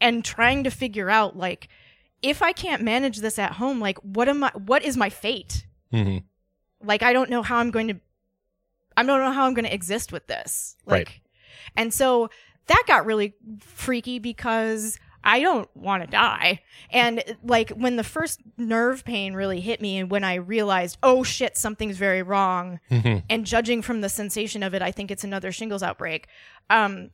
and 0.00 0.24
trying 0.24 0.64
to 0.64 0.70
figure 0.70 1.10
out 1.10 1.36
like 1.36 1.68
if 2.22 2.42
I 2.42 2.52
can't 2.52 2.82
manage 2.82 3.18
this 3.18 3.38
at 3.38 3.52
home, 3.52 3.80
like 3.80 3.98
what 3.98 4.28
am 4.28 4.44
I? 4.44 4.50
What 4.54 4.82
is 4.82 4.96
my 4.96 5.10
fate? 5.10 5.66
Mm-hmm. 5.92 6.18
Like 6.86 7.02
I 7.02 7.12
don't 7.12 7.30
know 7.30 7.42
how 7.42 7.58
I'm 7.58 7.70
going 7.70 7.88
to. 7.88 8.00
I 8.96 9.04
don't 9.04 9.20
know 9.20 9.32
how 9.32 9.46
I'm 9.46 9.54
going 9.54 9.64
to 9.64 9.74
exist 9.74 10.12
with 10.12 10.26
this. 10.26 10.76
Like, 10.84 11.06
right. 11.06 11.20
and 11.76 11.94
so 11.94 12.30
that 12.66 12.82
got 12.88 13.06
really 13.06 13.34
freaky 13.60 14.18
because 14.18 14.98
I 15.22 15.40
don't 15.40 15.68
want 15.76 16.02
to 16.02 16.08
die. 16.08 16.60
And 16.90 17.22
like 17.42 17.70
when 17.70 17.96
the 17.96 18.04
first 18.04 18.40
nerve 18.56 19.04
pain 19.04 19.34
really 19.34 19.60
hit 19.60 19.80
me, 19.80 19.98
and 19.98 20.10
when 20.10 20.24
I 20.24 20.34
realized, 20.34 20.98
oh 21.02 21.22
shit, 21.22 21.56
something's 21.56 21.96
very 21.96 22.22
wrong, 22.22 22.80
mm-hmm. 22.90 23.18
and 23.28 23.44
judging 23.46 23.82
from 23.82 24.00
the 24.00 24.08
sensation 24.08 24.62
of 24.62 24.74
it, 24.74 24.82
I 24.82 24.90
think 24.90 25.10
it's 25.10 25.24
another 25.24 25.52
shingles 25.52 25.82
outbreak. 25.82 26.28
Um, 26.70 27.10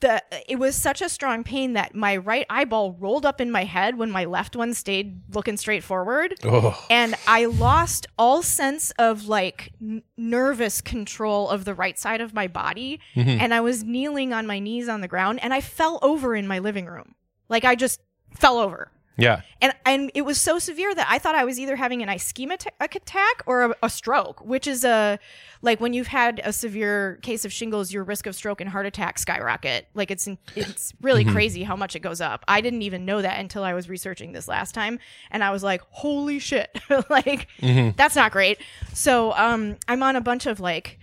the 0.00 0.22
it 0.48 0.58
was 0.58 0.74
such 0.74 1.02
a 1.02 1.08
strong 1.08 1.44
pain 1.44 1.74
that 1.74 1.94
my 1.94 2.16
right 2.16 2.46
eyeball 2.50 2.96
rolled 2.98 3.26
up 3.26 3.40
in 3.40 3.50
my 3.50 3.64
head 3.64 3.96
when 3.96 4.10
my 4.10 4.24
left 4.24 4.56
one 4.56 4.74
stayed 4.74 5.20
looking 5.34 5.56
straight 5.56 5.84
forward 5.84 6.34
oh. 6.44 6.86
and 6.90 7.14
i 7.26 7.44
lost 7.44 8.06
all 8.18 8.42
sense 8.42 8.90
of 8.92 9.26
like 9.26 9.72
n- 9.80 10.02
nervous 10.16 10.80
control 10.80 11.48
of 11.48 11.64
the 11.64 11.74
right 11.74 11.98
side 11.98 12.20
of 12.20 12.34
my 12.34 12.48
body 12.48 13.00
mm-hmm. 13.14 13.40
and 13.40 13.54
i 13.54 13.60
was 13.60 13.84
kneeling 13.84 14.32
on 14.32 14.46
my 14.46 14.58
knees 14.58 14.88
on 14.88 15.00
the 15.00 15.08
ground 15.08 15.38
and 15.42 15.54
i 15.54 15.60
fell 15.60 15.98
over 16.02 16.34
in 16.34 16.46
my 16.46 16.58
living 16.58 16.86
room 16.86 17.14
like 17.48 17.64
i 17.64 17.74
just 17.74 18.00
fell 18.34 18.58
over 18.58 18.90
yeah. 19.16 19.42
And 19.60 19.74
and 19.84 20.10
it 20.14 20.22
was 20.22 20.40
so 20.40 20.58
severe 20.58 20.94
that 20.94 21.06
I 21.10 21.18
thought 21.18 21.34
I 21.34 21.44
was 21.44 21.60
either 21.60 21.76
having 21.76 22.02
an 22.02 22.08
ischemic 22.08 22.66
attack 22.80 23.42
or 23.46 23.62
a, 23.64 23.74
a, 23.82 23.90
stroke, 23.90 24.44
which 24.44 24.66
is 24.66 24.84
a 24.84 25.18
like 25.62 25.80
when 25.80 25.92
you've 25.92 26.06
had 26.06 26.40
a 26.42 26.52
severe 26.52 27.18
case 27.22 27.44
of 27.44 27.52
shingles, 27.52 27.92
your 27.92 28.02
risk 28.02 28.26
of 28.26 28.34
stroke 28.34 28.60
and 28.60 28.70
heart 28.70 28.86
attack 28.86 29.18
skyrocket. 29.18 29.88
Like 29.94 30.10
it's 30.10 30.28
it's 30.56 30.94
really 31.02 31.24
mm-hmm. 31.24 31.34
crazy 31.34 31.62
how 31.62 31.76
much 31.76 31.94
it 31.94 32.00
goes 32.00 32.20
up. 32.20 32.44
I 32.48 32.60
didn't 32.60 32.82
even 32.82 33.04
know 33.04 33.20
that 33.20 33.38
until 33.38 33.62
I 33.62 33.74
was 33.74 33.88
researching 33.88 34.32
this 34.32 34.48
last 34.48 34.74
time, 34.74 34.98
and 35.30 35.44
I 35.44 35.50
was 35.50 35.62
like, 35.62 35.82
holy 35.90 36.38
shit, 36.38 36.78
like 37.10 37.48
mm-hmm. 37.60 37.90
that's 37.96 38.16
not 38.16 38.32
great. 38.32 38.58
So 38.94 39.32
um, 39.32 39.76
I'm 39.86 40.02
on 40.02 40.16
a 40.16 40.20
bunch 40.22 40.46
of 40.46 40.60
like 40.60 40.98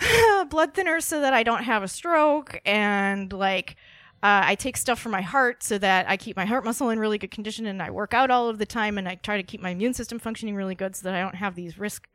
blood 0.48 0.74
thinners 0.74 1.02
so 1.02 1.20
that 1.20 1.34
I 1.34 1.42
don't 1.42 1.64
have 1.64 1.82
a 1.82 1.88
stroke, 1.88 2.60
and 2.64 3.32
like 3.32 3.76
Uh, 4.22 4.42
I 4.44 4.54
take 4.54 4.76
stuff 4.76 5.00
for 5.00 5.08
my 5.08 5.22
heart 5.22 5.62
so 5.62 5.78
that 5.78 6.08
I 6.08 6.16
keep 6.16 6.36
my 6.36 6.44
heart 6.44 6.64
muscle 6.64 6.90
in 6.90 6.98
really 6.98 7.18
good 7.18 7.30
condition 7.32 7.66
and 7.66 7.82
I 7.82 7.90
work 7.90 8.14
out 8.14 8.30
all 8.30 8.48
of 8.48 8.58
the 8.58 8.66
time 8.66 8.96
and 8.98 9.08
I 9.08 9.16
try 9.16 9.36
to 9.36 9.42
keep 9.42 9.60
my 9.60 9.70
immune 9.70 9.94
system 9.94 10.18
functioning 10.18 10.54
really 10.54 10.74
good 10.76 10.94
so 10.94 11.08
that 11.08 11.14
I 11.14 11.20
don't 11.20 11.34
have 11.34 11.56
these 11.56 11.78
risk 11.78 12.06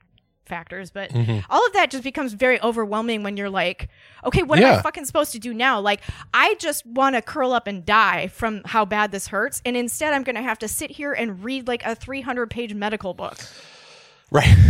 factors. 0.46 0.90
But 0.92 1.12
all 1.50 1.66
of 1.68 1.74
that 1.74 1.92
just 1.92 2.04
becomes 2.04 2.32
very 2.32 2.62
overwhelming 2.62 3.24
when 3.24 3.36
you're 3.36 3.50
like, 3.50 3.90
okay, 4.24 4.44
what 4.44 4.60
am 4.60 4.80
I 4.80 4.82
fucking 4.82 5.04
supposed 5.04 5.34
to 5.34 5.40
do 5.40 5.54
now? 5.54 5.82
Like, 5.82 6.00
I 6.34 6.56
just 6.56 6.86
want 6.86 7.16
to 7.18 7.22
curl 7.22 7.52
up 7.52 7.68
and 7.68 7.86
die 7.86 8.28
from 8.28 8.62
how 8.64 8.86
bad 8.86 9.12
this 9.12 9.28
hurts. 9.28 9.62
And 9.66 9.76
instead, 9.76 10.14
I'm 10.14 10.24
going 10.24 10.38
to 10.38 10.42
have 10.42 10.60
to 10.60 10.70
sit 10.70 10.92
here 10.92 11.12
and 11.12 11.44
read 11.44 11.68
like 11.68 11.86
a 11.86 11.94
300 11.94 12.50
page 12.50 12.74
medical 12.74 13.14
book 13.14 13.38
Right. 14.32 14.48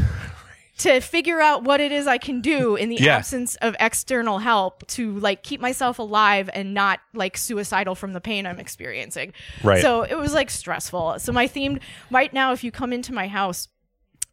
to 0.77 0.99
figure 0.99 1.41
out 1.41 1.63
what 1.63 1.81
it 1.81 1.91
is 1.91 2.05
I 2.07 2.17
can 2.17 2.39
do 2.41 2.75
in 2.75 2.89
the 2.89 2.97
Yeah. 2.97 3.17
absence 3.17 3.55
of 3.57 3.75
external 3.79 4.39
help 4.39 4.85
to 4.87 5.17
like 5.19 5.41
keep 5.43 5.59
myself 5.59 5.97
alive 5.99 6.49
and 6.53 6.73
not 6.73 6.99
like 7.13 7.35
suicidal 7.37 7.95
from 7.95 8.13
the 8.13 8.21
pain 8.21 8.45
I'm 8.45 8.59
experiencing. 8.59 9.33
Right. 9.63 9.81
So 9.81 10.03
it 10.03 10.17
was 10.17 10.33
like 10.33 10.49
stressful. 10.51 11.19
So 11.19 11.31
my 11.31 11.47
themed 11.47 11.81
right 12.11 12.31
now, 12.31 12.51
if 12.53 12.63
you 12.63 12.71
come 12.71 12.93
into 12.93 13.11
my 13.13 13.27
house, 13.27 13.69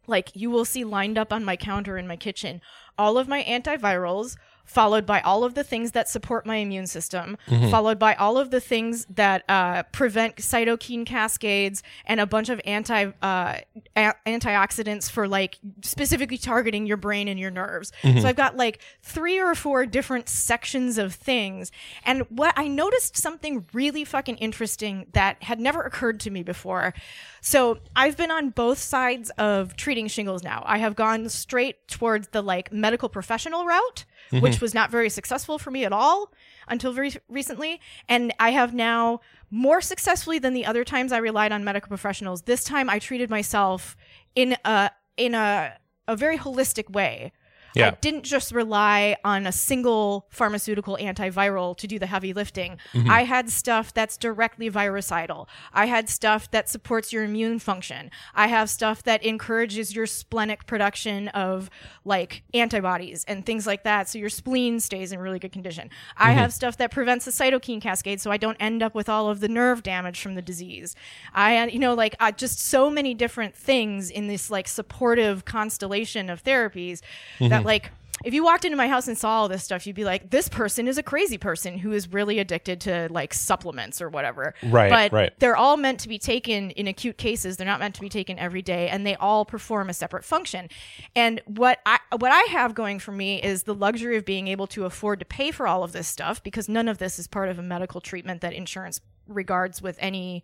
like 0.07 0.29
you 0.35 0.51
will 0.51 0.65
see 0.65 0.83
lined 0.83 1.17
up 1.17 1.33
on 1.33 1.43
my 1.43 1.55
counter 1.55 1.97
in 1.97 2.07
my 2.07 2.15
kitchen 2.15 2.61
all 2.97 3.17
of 3.17 3.27
my 3.27 3.43
antivirals 3.43 4.37
followed 4.65 5.05
by 5.05 5.21
all 5.21 5.43
of 5.43 5.53
the 5.53 5.63
things 5.63 5.91
that 5.91 6.09
support 6.09 6.45
my 6.45 6.57
immune 6.57 6.87
system 6.87 7.37
followed 7.69 7.97
by 7.99 8.13
all 8.15 8.37
of 8.37 8.51
the 8.51 8.59
things 8.59 9.05
that 9.09 9.43
uh, 9.47 9.83
prevent 9.91 10.35
cytokine 10.37 11.05
cascades 11.05 11.81
and 12.05 12.19
a 12.19 12.25
bunch 12.25 12.49
of 12.49 12.59
anti 12.65 13.05
uh, 13.21 13.57
a- 13.95 14.13
antioxidants 14.25 15.09
for 15.09 15.27
like 15.27 15.57
specifically 15.81 16.37
targeting 16.37 16.85
your 16.85 16.97
brain 16.97 17.27
and 17.27 17.39
your 17.39 17.51
nerves. 17.51 17.91
So 18.03 18.27
i've 18.27 18.35
got 18.35 18.57
like 18.57 18.79
three 19.01 19.39
or 19.39 19.55
four 19.55 19.85
different 19.85 20.27
sections 20.29 20.97
of 20.97 21.13
things. 21.13 21.71
And 22.05 22.23
what 22.29 22.53
i 22.57 22.67
noticed 22.67 23.15
something 23.17 23.65
really 23.73 24.03
fucking 24.03 24.37
interesting 24.37 25.07
that 25.13 25.41
had 25.43 25.59
never 25.59 25.81
occurred 25.81 26.19
to 26.21 26.29
me 26.31 26.43
before. 26.43 26.93
So 27.41 27.77
I've 27.95 28.17
been 28.17 28.31
on 28.31 28.49
both 28.49 28.79
sides 28.79 29.29
of 29.37 29.75
treating 29.75 30.07
shingles 30.07 30.43
now. 30.43 30.63
I 30.65 30.79
have 30.79 30.95
gone 30.95 31.29
straight 31.29 31.87
towards 31.87 32.29
the 32.29 32.41
like 32.41 32.71
medical 32.73 33.07
professional 33.09 33.65
route, 33.65 34.05
which 34.31 34.53
mm-hmm. 34.53 34.65
was 34.65 34.73
not 34.73 34.91
very 34.91 35.09
successful 35.09 35.57
for 35.57 35.71
me 35.71 35.85
at 35.85 35.93
all 35.93 36.31
until 36.67 36.91
very 36.93 37.13
recently. 37.29 37.79
And 38.09 38.33
I 38.39 38.51
have 38.51 38.73
now 38.73 39.21
more 39.51 39.81
successfully 39.81 40.39
than 40.39 40.53
the 40.53 40.65
other 40.65 40.83
times 40.83 41.11
I 41.11 41.17
relied 41.17 41.51
on 41.51 41.63
medical 41.63 41.89
professionals. 41.89 42.43
This 42.43 42.63
time 42.63 42.89
I 42.89 42.99
treated 42.99 43.29
myself 43.29 43.95
in 44.35 44.57
a 44.65 44.91
in 45.17 45.35
a 45.35 45.77
a 46.07 46.15
very 46.15 46.37
holistic 46.37 46.91
way. 46.91 47.31
Yeah. 47.75 47.87
I 47.87 47.91
didn't 48.01 48.23
just 48.23 48.51
rely 48.51 49.17
on 49.23 49.45
a 49.45 49.51
single 49.51 50.27
pharmaceutical 50.29 50.97
antiviral 50.99 51.75
to 51.77 51.87
do 51.87 51.99
the 51.99 52.05
heavy 52.05 52.33
lifting. 52.33 52.77
I 53.07 53.23
had 53.23 53.49
stuff 53.49 53.93
that's 53.93 54.17
directly 54.17 54.69
virucidal. 54.69 55.49
I 55.73 55.87
had 55.87 56.09
stuff 56.09 56.49
that 56.51 56.69
supports 56.69 57.11
your 57.11 57.23
immune 57.23 57.59
function. 57.59 58.09
I 58.33 58.47
have 58.47 58.69
stuff 58.69 59.03
that 59.03 59.23
encourages 59.23 59.95
your 59.95 60.05
splenic 60.05 60.65
production 60.65 61.27
of 61.29 61.69
like 62.05 62.43
antibodies 62.53 63.25
and 63.27 63.45
things 63.45 63.67
like 63.67 63.83
that 63.83 64.07
so 64.07 64.17
your 64.17 64.29
spleen 64.29 64.79
stays 64.79 65.11
in 65.11 65.19
really 65.19 65.39
good 65.39 65.51
condition. 65.51 65.89
I 66.17 66.31
have 66.31 66.53
stuff 66.53 66.77
that 66.77 66.91
prevents 66.91 67.25
the 67.25 67.31
cytokine 67.31 67.81
cascade 67.81 68.21
so 68.21 68.31
I 68.31 68.37
don't 68.37 68.57
end 68.59 68.81
up 68.81 68.95
with 68.95 69.09
all 69.09 69.29
of 69.29 69.39
the 69.39 69.49
nerve 69.49 69.83
damage 69.83 70.21
from 70.21 70.35
the 70.35 70.41
disease. 70.41 70.95
I 71.33 71.65
you 71.67 71.79
know 71.79 71.93
like 71.93 72.15
uh, 72.19 72.31
just 72.31 72.59
so 72.59 72.89
many 72.89 73.13
different 73.13 73.55
things 73.55 74.09
in 74.09 74.27
this 74.27 74.49
like 74.49 74.67
supportive 74.67 75.45
constellation 75.45 76.29
of 76.29 76.43
therapies 76.43 77.01
that 77.39 77.64
like 77.65 77.91
if 78.23 78.33
you 78.33 78.43
walked 78.43 78.65
into 78.65 78.77
my 78.77 78.87
house 78.87 79.07
and 79.07 79.17
saw 79.17 79.41
all 79.41 79.47
this 79.47 79.63
stuff, 79.63 79.85
you'd 79.85 79.95
be 79.95 80.03
like, 80.03 80.31
this 80.31 80.49
person 80.49 80.87
is 80.87 80.97
a 80.97 81.03
crazy 81.03 81.37
person 81.37 81.77
who 81.77 81.91
is 81.91 82.11
really 82.11 82.39
addicted 82.39 82.81
to 82.81 83.07
like 83.11 83.33
supplements 83.35 84.01
or 84.01 84.09
whatever. 84.09 84.55
Right, 84.63 84.89
But 84.89 85.11
right. 85.11 85.39
they're 85.39 85.55
all 85.55 85.77
meant 85.77 85.99
to 86.01 86.07
be 86.07 86.17
taken 86.17 86.71
in 86.71 86.87
acute 86.87 87.17
cases. 87.17 87.57
They're 87.57 87.67
not 87.67 87.79
meant 87.79 87.93
to 87.95 88.01
be 88.01 88.09
taken 88.09 88.39
every 88.39 88.63
day, 88.63 88.89
and 88.89 89.05
they 89.05 89.15
all 89.15 89.45
perform 89.45 89.89
a 89.89 89.93
separate 89.93 90.23
function. 90.23 90.69
And 91.15 91.41
what 91.45 91.79
I 91.85 91.99
what 92.17 92.31
I 92.31 92.41
have 92.51 92.73
going 92.73 92.99
for 92.99 93.11
me 93.11 93.41
is 93.41 93.63
the 93.63 93.75
luxury 93.75 94.17
of 94.17 94.25
being 94.25 94.47
able 94.47 94.67
to 94.67 94.85
afford 94.85 95.19
to 95.19 95.25
pay 95.25 95.51
for 95.51 95.67
all 95.67 95.83
of 95.83 95.91
this 95.91 96.07
stuff 96.07 96.41
because 96.41 96.67
none 96.67 96.87
of 96.87 96.97
this 96.97 97.19
is 97.19 97.27
part 97.27 97.49
of 97.49 97.59
a 97.59 97.63
medical 97.63 98.01
treatment 98.01 98.41
that 98.41 98.53
insurance 98.53 99.01
regards 99.27 99.81
with 99.81 99.97
any 99.99 100.43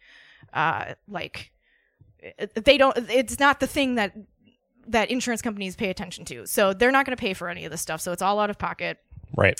uh 0.53 0.93
like 1.07 1.51
they 2.65 2.77
don't 2.77 2.97
it's 3.09 3.39
not 3.39 3.59
the 3.59 3.67
thing 3.67 3.95
that 3.95 4.13
that 4.87 5.11
insurance 5.11 5.41
companies 5.41 5.75
pay 5.75 5.89
attention 5.89 6.25
to. 6.25 6.45
So 6.45 6.73
they're 6.73 6.91
not 6.91 7.05
going 7.05 7.15
to 7.15 7.21
pay 7.21 7.33
for 7.33 7.49
any 7.49 7.65
of 7.65 7.71
this 7.71 7.81
stuff. 7.81 8.01
So 8.01 8.11
it's 8.11 8.21
all 8.21 8.39
out 8.39 8.49
of 8.49 8.57
pocket. 8.57 8.99
Right. 9.35 9.59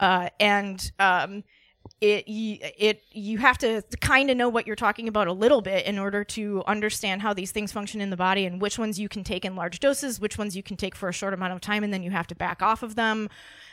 Uh, 0.00 0.30
and 0.40 0.90
um, 0.98 1.44
it 2.00 2.28
you, 2.28 2.58
it 2.60 3.02
you 3.12 3.38
have 3.38 3.56
to 3.58 3.82
kind 4.00 4.30
of 4.30 4.36
know 4.36 4.48
what 4.48 4.66
you're 4.66 4.76
talking 4.76 5.08
about 5.08 5.26
a 5.26 5.32
little 5.32 5.62
bit 5.62 5.86
in 5.86 5.98
order 5.98 6.24
to 6.24 6.62
understand 6.66 7.22
how 7.22 7.32
these 7.32 7.50
things 7.50 7.72
function 7.72 8.00
in 8.00 8.10
the 8.10 8.16
body 8.16 8.44
and 8.44 8.60
which 8.60 8.78
ones 8.78 8.98
you 8.98 9.08
can 9.08 9.24
take 9.24 9.44
in 9.44 9.56
large 9.56 9.80
doses, 9.80 10.20
which 10.20 10.36
ones 10.36 10.56
you 10.56 10.62
can 10.62 10.76
take 10.76 10.94
for 10.94 11.08
a 11.08 11.12
short 11.12 11.32
amount 11.32 11.52
of 11.52 11.60
time, 11.60 11.84
and 11.84 11.92
then 11.92 12.02
you 12.02 12.10
have 12.10 12.26
to 12.26 12.34
back 12.34 12.62
off 12.62 12.82
of 12.82 12.94
them, 12.94 13.28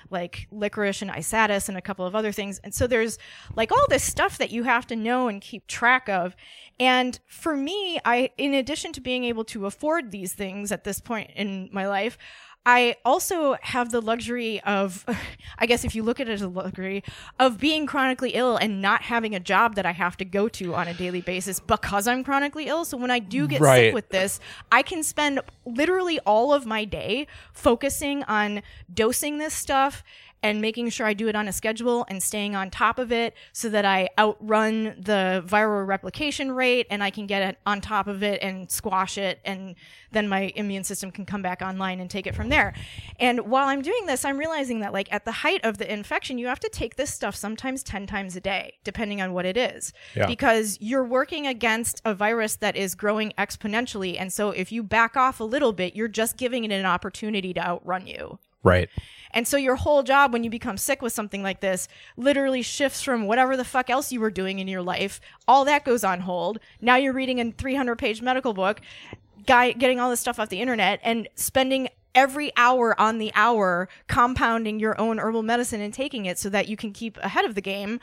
like 0.10 0.48
licorice 0.52 1.02
and 1.02 1.12
isatis 1.12 1.68
and 1.68 1.78
a 1.78 1.82
couple 1.82 2.06
of 2.06 2.16
other 2.16 2.32
things. 2.32 2.60
And 2.64 2.74
so 2.74 2.88
there's 2.88 3.18
like 3.56 3.72
all 3.72 3.86
this 3.90 4.04
stuff 4.04 4.38
that 4.38 4.52
you 4.52 4.64
have 4.64 4.88
to 4.88 4.96
know 4.96 5.28
and 5.28 5.42
keep 5.42 5.68
track 5.68 6.08
of. 6.08 6.36
And 6.80 7.20
for 7.28 7.58
me, 7.58 8.00
I 8.06 8.32
in 8.38 8.54
addition 8.54 8.94
to 8.94 9.02
being 9.02 9.24
able 9.26 9.44
to 9.46 9.66
afford 9.66 10.12
these 10.12 10.34
things 10.34 10.72
at 10.72 10.84
this 10.84 11.00
point 11.00 11.32
in 11.36 11.70
my 11.72 11.88
life. 11.88 12.18
I 12.66 12.96
also 13.04 13.58
have 13.62 13.92
the 13.92 14.02
luxury 14.02 14.62
of, 14.62 15.04
I 15.58 15.66
guess 15.66 15.84
if 15.84 15.96
you 15.96 16.04
look 16.04 16.20
at 16.20 16.30
it 16.30 16.34
as 16.34 16.42
a 16.44 16.48
luxury, 16.48 17.04
of 17.40 17.60
being 17.60 17.88
chronically 17.88 18.32
ill 18.32 18.56
and 18.56 18.82
not 18.82 19.02
having 19.04 19.34
a 19.34 19.40
job 19.40 19.76
that 19.76 19.86
I 19.86 19.92
have 19.94 20.16
to 20.18 20.26
go 20.26 20.48
to 20.50 20.76
on 20.76 20.88
a 20.88 20.94
daily 20.94 21.22
basis 21.22 21.60
because 21.60 22.08
I'm 22.08 22.24
chronically 22.24 22.68
ill. 22.68 22.86
So 22.86 22.98
when 22.98 23.10
I 23.12 23.20
do 23.20 23.48
get 23.48 23.62
Right. 23.62 23.88
sick 23.88 23.94
with 23.96 24.10
this, 24.10 24.40
I 24.72 24.84
can 24.84 25.02
spend 25.04 25.42
literally 25.66 26.20
all 26.20 26.54
of 26.54 26.66
my 26.66 26.86
day 26.86 27.26
focusing 27.54 28.24
on 28.24 28.62
dosing 28.94 29.40
this 29.40 29.54
stuff 29.54 30.04
and 30.44 30.62
making 30.62 30.90
sure 30.90 31.06
I 31.06 31.14
do 31.14 31.28
it 31.28 31.36
on 31.36 31.48
a 31.48 31.54
schedule 31.54 32.06
and 32.10 32.22
staying 32.22 32.56
on 32.56 32.70
top 32.70 32.98
of 33.00 33.12
it 33.12 33.36
so 33.54 33.70
that 33.70 33.86
I 33.86 34.10
outrun 34.18 34.96
the 34.98 35.44
viral 35.46 35.86
replication 35.86 36.52
rate 36.52 36.88
and 36.90 37.04
I 37.04 37.10
can 37.10 37.28
get 37.28 37.42
it 37.44 37.58
on 37.66 37.82
top 37.82 38.08
of 38.08 38.24
it 38.24 38.42
and 38.42 38.70
squash 38.70 39.18
it 39.18 39.40
and 39.46 39.76
then 40.12 40.28
my 40.28 40.52
immune 40.56 40.84
system 40.84 41.12
can 41.12 41.26
come 41.26 41.42
back 41.42 41.62
online 41.62 42.00
and 42.00 42.10
take 42.10 42.28
it 42.28 42.36
from 42.36 42.50
there. 42.50 42.74
And 43.20 43.42
while 43.42 43.68
I'm 43.68 43.82
doing 43.82 44.06
this, 44.06 44.26
I'm 44.26 44.38
realizing 44.38 44.80
that 44.82 44.94
like 44.94 45.12
at 45.12 45.26
the 45.26 45.32
height 45.32 45.64
of 45.64 45.78
the 45.78 45.92
infection, 45.92 46.38
you 46.38 46.48
have 46.48 46.60
to 46.62 46.70
take 46.70 46.96
this 46.96 47.14
stuff 47.14 47.36
sometimes 47.36 47.84
10 47.84 48.08
times 48.08 48.36
a 48.36 48.42
day, 48.42 48.80
depending 48.84 49.22
on 49.22 49.34
what 49.34 49.46
it 49.46 49.58
is. 49.58 49.94
Yeah. 50.16 50.28
Because 50.28 50.78
you're 50.82 51.04
working 51.04 51.48
against 51.48 52.02
a 52.04 52.14
virus 52.14 52.56
that 52.58 52.76
is 52.76 52.96
growing 52.96 53.32
exponentially. 53.38 54.20
And 54.20 54.34
so 54.34 54.50
if 54.50 54.72
you 54.72 54.84
back 54.84 55.16
off 55.16 55.40
a 55.40 55.44
little 55.44 55.72
bit, 55.72 55.96
you're 55.96 56.08
just 56.08 56.36
giving 56.38 56.64
it 56.64 56.72
an 56.72 56.86
opportunity 56.86 57.54
to 57.54 57.62
outrun 57.62 58.08
you. 58.08 58.40
Right. 58.64 58.90
And 59.32 59.48
so 59.48 59.58
your 59.58 59.76
whole 59.76 60.04
job 60.04 60.34
when 60.34 60.44
you 60.44 60.50
become 60.50 60.78
sick 60.78 61.02
with 61.02 61.14
something 61.14 61.42
like 61.42 61.62
this 61.62 61.88
literally 62.18 62.62
shifts 62.62 63.02
from 63.02 63.26
whatever 63.28 63.56
the 63.56 63.64
fuck 63.64 63.90
else 63.90 64.12
you 64.12 64.20
were 64.20 64.30
doing 64.30 64.60
in 64.60 64.68
your 64.68 64.82
life. 64.82 65.22
All 65.48 65.66
that 65.66 65.86
goes 65.86 66.04
on 66.04 66.22
hold. 66.22 66.60
Now 66.82 66.98
you're 66.98 67.14
reading 67.14 67.40
a 67.40 67.52
300 67.52 67.98
page 67.98 68.22
medical 68.22 68.54
book, 68.54 68.82
guy 69.46 69.72
getting 69.72 70.00
all 70.00 70.10
this 70.10 70.20
stuff 70.20 70.40
off 70.40 70.50
the 70.50 70.62
internet 70.62 71.00
and 71.04 71.28
spending 71.36 71.90
every 72.14 72.52
hour 72.58 73.00
on 73.00 73.20
the 73.20 73.32
hour 73.36 73.88
compounding 74.08 74.80
your 74.80 75.00
own 75.00 75.18
herbal 75.18 75.44
medicine 75.44 75.80
and 75.80 75.94
taking 75.94 76.26
it 76.26 76.38
so 76.38 76.50
that 76.50 76.68
you 76.68 76.76
can 76.76 76.92
keep 76.92 77.18
ahead 77.20 77.46
of 77.46 77.56
the 77.56 77.62
game. 77.62 78.00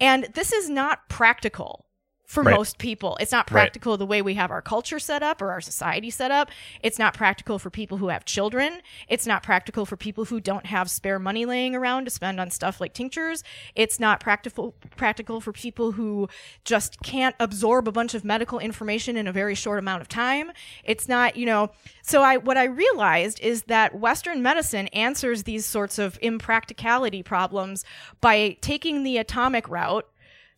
And 0.00 0.24
this 0.34 0.52
is 0.52 0.68
not 0.68 1.08
practical 1.08 1.83
for 2.26 2.42
Right. 2.42 2.56
most 2.56 2.78
people. 2.78 3.16
It's 3.20 3.32
not 3.32 3.50
Right. 3.50 3.62
practical 3.62 3.96
the 3.96 4.06
way 4.06 4.22
we 4.22 4.34
have 4.34 4.50
our 4.50 4.62
culture 4.62 4.98
set 4.98 5.22
up 5.22 5.42
or 5.42 5.50
our 5.50 5.60
society 5.60 6.10
set 6.10 6.30
up. 6.30 6.50
It's 6.82 6.98
not 6.98 7.14
practical 7.14 7.58
for 7.58 7.70
people 7.70 7.98
who 7.98 8.08
have 8.08 8.24
children. 8.24 8.80
It's 9.08 9.26
not 9.26 9.42
practical 9.42 9.84
for 9.84 9.96
people 9.96 10.24
who 10.26 10.40
don't 10.40 10.66
have 10.66 10.90
spare 10.90 11.18
money 11.18 11.44
laying 11.44 11.74
around 11.74 12.06
to 12.06 12.10
spend 12.10 12.40
on 12.40 12.50
stuff 12.50 12.80
like 12.80 12.94
tinctures. 12.94 13.44
It's 13.74 14.00
not 14.00 14.20
practical 14.20 14.74
practical 14.96 15.40
for 15.40 15.52
people 15.52 15.92
who 15.92 16.28
just 16.64 17.00
can't 17.02 17.34
absorb 17.38 17.86
a 17.88 17.92
bunch 17.92 18.14
of 18.14 18.24
medical 18.24 18.58
information 18.58 19.16
in 19.16 19.26
a 19.26 19.32
very 19.32 19.54
short 19.54 19.78
amount 19.78 20.00
of 20.00 20.08
time. 20.08 20.50
It's 20.82 21.08
not, 21.08 21.36
you 21.36 21.46
know, 21.46 21.70
so 22.02 22.22
I 22.22 22.38
what 22.38 22.56
I 22.56 22.64
realized 22.64 23.38
is 23.40 23.64
that 23.64 23.94
western 23.94 24.42
medicine 24.42 24.88
answers 24.88 25.42
these 25.42 25.66
sorts 25.66 25.98
of 25.98 26.18
impracticality 26.22 27.22
problems 27.22 27.84
by 28.20 28.56
taking 28.60 29.02
the 29.02 29.18
atomic 29.18 29.68
route 29.68 30.06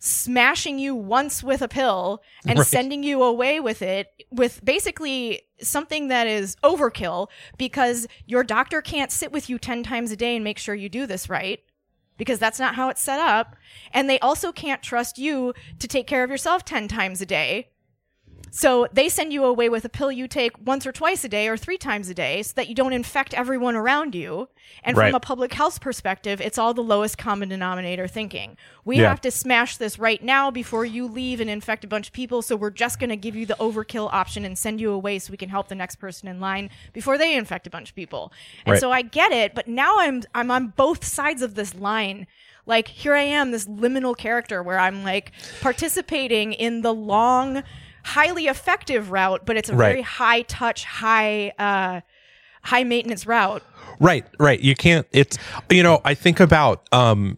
smashing 0.06 0.78
you 0.78 0.94
once 0.94 1.42
with 1.42 1.62
a 1.62 1.68
pill 1.68 2.22
and 2.46 2.58
Right. 2.58 2.66
sending 2.66 3.02
you 3.02 3.22
away 3.22 3.60
with 3.60 3.82
it 3.82 4.08
with 4.30 4.64
basically 4.64 5.42
something 5.60 6.08
that 6.08 6.26
is 6.26 6.56
overkill 6.62 7.28
because 7.58 8.06
your 8.26 8.44
doctor 8.44 8.80
can't 8.80 9.10
sit 9.10 9.32
with 9.32 9.50
you 9.50 9.58
10 9.58 9.82
times 9.82 10.10
a 10.12 10.16
day 10.16 10.36
and 10.36 10.44
make 10.44 10.58
sure 10.58 10.74
you 10.74 10.88
do 10.88 11.06
this 11.06 11.28
right 11.28 11.60
because 12.18 12.38
that's 12.38 12.60
not 12.60 12.74
how 12.76 12.88
it's 12.88 13.00
set 13.00 13.18
up 13.20 13.56
and 13.92 14.08
they 14.08 14.18
also 14.20 14.52
can't 14.52 14.82
trust 14.82 15.18
you 15.18 15.52
to 15.78 15.88
take 15.88 16.06
care 16.06 16.22
of 16.22 16.30
yourself 16.30 16.64
10 16.64 16.88
times 16.88 17.20
a 17.20 17.26
day 17.26 17.68
So 18.50 18.86
they 18.92 19.08
send 19.08 19.32
you 19.32 19.44
away 19.44 19.68
with 19.68 19.84
a 19.84 19.88
pill 19.88 20.10
you 20.10 20.26
take 20.28 20.52
once 20.64 20.86
or 20.86 20.92
twice 20.92 21.24
a 21.24 21.28
day 21.28 21.46
or 21.48 21.56
three 21.56 21.76
times 21.76 22.08
a 22.08 22.14
day 22.14 22.42
so 22.42 22.52
that 22.56 22.68
you 22.68 22.74
don't 22.74 22.92
infect 22.92 23.34
everyone 23.34 23.76
around 23.76 24.14
you. 24.14 24.48
And 24.82 24.96
Right. 24.96 25.08
from 25.10 25.14
a 25.14 25.20
public 25.20 25.52
health 25.52 25.80
perspective, 25.80 26.40
it's 26.40 26.56
all 26.56 26.72
the 26.72 26.82
lowest 26.82 27.18
common 27.18 27.48
denominator 27.48 28.08
thinking. 28.08 28.56
We 28.84 28.98
Yeah. 29.00 29.08
have 29.08 29.20
to 29.22 29.30
smash 29.30 29.76
this 29.76 29.98
right 29.98 30.22
now 30.22 30.50
before 30.50 30.84
you 30.84 31.06
leave 31.06 31.40
and 31.40 31.50
infect 31.50 31.84
a 31.84 31.88
bunch 31.88 32.06
of 32.08 32.12
people. 32.12 32.40
So 32.40 32.56
we're 32.56 32.70
just 32.70 32.98
going 32.98 33.10
to 33.10 33.16
give 33.16 33.36
you 33.36 33.46
the 33.46 33.56
overkill 33.60 34.08
option 34.12 34.44
and 34.44 34.56
send 34.56 34.80
you 34.80 34.90
away 34.90 35.18
so 35.18 35.30
we 35.32 35.36
can 35.36 35.48
help 35.50 35.68
the 35.68 35.74
next 35.74 35.96
person 35.96 36.28
in 36.28 36.40
line 36.40 36.70
before 36.92 37.18
they 37.18 37.34
infect 37.36 37.66
a 37.66 37.70
bunch 37.70 37.90
of 37.90 37.94
people. 37.96 38.32
And 38.64 38.72
Right. 38.72 38.80
so 38.80 38.90
I 38.90 39.02
get 39.02 39.32
it, 39.32 39.54
but 39.54 39.68
now 39.68 39.98
I'm 39.98 40.22
I'm 40.34 40.50
on 40.50 40.68
both 40.68 41.04
sides 41.04 41.42
of 41.42 41.56
this 41.56 41.74
line. 41.74 42.26
Like 42.64 42.88
here 42.88 43.14
I 43.14 43.22
am, 43.22 43.50
this 43.52 43.66
liminal 43.66 44.16
character 44.16 44.62
where 44.62 44.78
I'm 44.78 45.04
like 45.04 45.30
participating 45.60 46.52
in 46.52 46.82
the 46.82 46.92
long, 46.94 47.62
highly 48.06 48.46
effective 48.46 49.10
route, 49.10 49.44
but 49.44 49.56
it's 49.56 49.68
a 49.68 49.74
Right. 49.76 49.90
very 49.90 50.02
high 50.02 50.42
touch, 50.42 50.84
high 50.84 51.52
uh 51.58 52.00
high 52.62 52.84
maintenance 52.84 53.26
route. 53.26 53.62
Right, 54.00 54.24
right. 54.38 54.60
You 54.60 54.74
can't. 54.74 55.06
It's 55.12 55.36
you 55.70 55.82
know. 55.82 56.00
I 56.04 56.14
think 56.14 56.40
about 56.40 56.86
um 56.92 57.36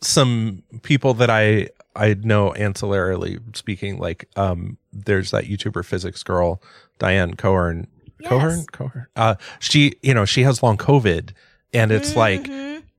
some 0.00 0.62
people 0.82 1.14
that 1.14 1.30
I 1.30 1.68
I 1.96 2.14
know 2.14 2.50
ancillarily 2.56 3.56
speaking. 3.56 3.98
Like 3.98 4.28
um, 4.36 4.78
there's 4.92 5.30
that 5.32 5.44
YouTuber 5.44 5.84
physics 5.84 6.22
girl 6.22 6.62
Diane 6.98 7.34
Cowern. 7.34 7.86
Cowern, 8.24 8.66
Cowern. 8.66 9.06
Uh, 9.16 9.36
she 9.60 9.94
you 10.02 10.14
know 10.14 10.24
she 10.24 10.42
has 10.42 10.62
long 10.62 10.76
COVID, 10.76 11.30
and 11.72 11.92
it's 11.92 12.16
like 12.16 12.48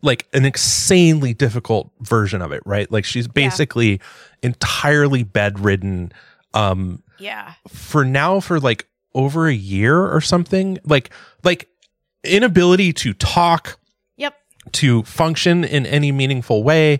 like 0.01 0.27
an 0.33 0.45
insanely 0.45 1.33
difficult 1.33 1.91
version 2.01 2.41
of 2.41 2.51
it. 2.53 2.63
Right, 2.65 2.89
like 2.91 3.05
she's 3.05 3.27
basically 3.27 3.99
entirely 4.41 5.23
bedridden. 5.23 6.11
Um, 6.53 7.03
Yeah. 7.19 7.53
for 7.67 8.03
now 8.05 8.39
for 8.39 8.59
like 8.59 8.87
over 9.13 9.47
a 9.47 9.53
year 9.53 9.97
or 10.05 10.21
something 10.21 10.77
like 10.83 11.09
like 11.43 11.67
inability 12.23 12.93
to 12.93 13.13
talk 13.13 13.79
Yep. 14.17 14.35
to 14.73 15.03
function 15.03 15.63
in 15.63 15.85
any 15.85 16.11
meaningful 16.11 16.63
way 16.63 16.99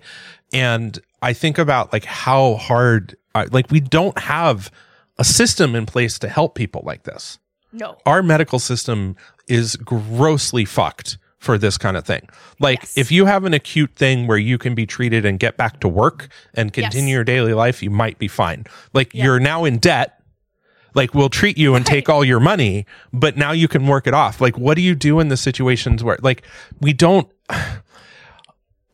and 0.54 0.98
i 1.22 1.34
think 1.34 1.58
about 1.58 1.92
like 1.94 2.06
how 2.06 2.56
hard 2.56 3.16
I, 3.36 3.44
like 3.46 3.70
we 3.70 3.80
don't 3.80 4.18
have 4.18 4.72
a 5.18 5.24
system 5.24 5.76
in 5.76 5.86
place 5.86 6.18
to 6.20 6.30
help 6.30 6.56
people 6.56 6.82
like 6.86 7.04
this 7.04 7.38
No. 7.74 7.98
our 8.06 8.24
medical 8.24 8.60
system 8.60 9.16
is 9.48 9.76
grossly 9.78 10.66
fucked 10.66 11.18
for 11.40 11.58
this 11.58 11.78
kind 11.78 11.96
of 11.98 12.06
thing. 12.06 12.28
Like 12.60 12.80
Yes. 12.82 12.98
if 12.98 13.12
you 13.12 13.26
have 13.26 13.46
an 13.46 13.54
acute 13.54 13.92
thing 13.96 14.28
where 14.28 14.38
you 14.38 14.58
can 14.58 14.76
be 14.76 14.86
treated 14.86 15.26
and 15.26 15.40
get 15.40 15.56
back 15.58 15.80
to 15.80 15.88
work 15.88 16.28
and 16.54 16.72
continue 16.74 17.08
Yes. 17.10 17.14
your 17.16 17.24
daily 17.24 17.54
life, 17.54 17.82
you 17.82 17.90
might 17.90 18.20
be 18.20 18.28
fine. 18.28 18.66
Like 18.94 19.14
Yeah. 19.14 19.24
you're 19.26 19.40
now 19.40 19.64
in 19.66 19.78
debt. 19.78 20.16
Like 20.96 21.14
we'll 21.14 21.30
treat 21.30 21.58
you 21.58 21.76
and 21.76 21.86
take 21.86 22.10
all 22.10 22.26
your 22.26 22.40
money, 22.42 22.86
but 23.14 23.38
now 23.38 23.52
you 23.54 23.68
can 23.70 23.88
work 23.88 24.06
it 24.08 24.14
off. 24.14 24.42
Like 24.42 24.58
what 24.58 24.76
do 24.76 24.82
you 24.82 24.96
do 24.96 25.20
in 25.22 25.30
the 25.30 25.38
situations 25.38 26.04
where 26.04 26.18
like 26.22 26.42
we 26.82 26.92
don't 26.94 27.30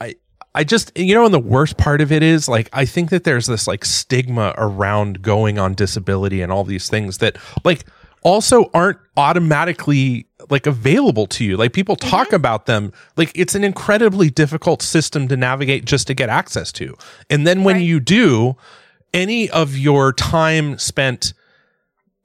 I 0.01 0.15
I 0.53 0.63
just 0.63 0.91
you 0.97 1.15
know 1.15 1.25
and 1.25 1.33
the 1.33 1.39
worst 1.39 1.77
part 1.77 2.01
of 2.01 2.11
it 2.11 2.21
is 2.23 2.47
like 2.47 2.69
I 2.73 2.85
think 2.85 3.09
that 3.09 3.23
there's 3.23 3.47
this 3.47 3.67
like 3.67 3.85
stigma 3.85 4.53
around 4.57 5.21
going 5.21 5.57
on 5.57 5.73
disability 5.73 6.41
and 6.41 6.51
all 6.51 6.63
these 6.63 6.89
things 6.89 7.17
that 7.19 7.37
like 7.63 7.85
also 8.25 8.69
aren't 8.73 8.97
automatically 9.15 10.25
like 10.49 10.65
available 10.65 11.27
to 11.27 11.45
you. 11.45 11.55
Like 11.55 11.71
people 11.71 11.95
talk 11.95 12.27
mm-hmm. 12.27 12.35
about 12.35 12.65
them 12.65 12.91
like 13.15 13.31
it's 13.35 13.55
an 13.55 13.63
incredibly 13.63 14.29
difficult 14.29 14.81
system 14.81 15.27
to 15.29 15.37
navigate 15.37 15.85
just 15.85 16.07
to 16.07 16.13
get 16.13 16.27
access 16.27 16.71
to. 16.73 16.97
And 17.29 17.47
then 17.47 17.63
when 17.63 17.77
Right. 17.77 17.85
you 17.85 17.99
do 17.99 18.57
any 19.13 19.49
of 19.51 19.77
your 19.77 20.11
time 20.11 20.77
spent 20.77 21.33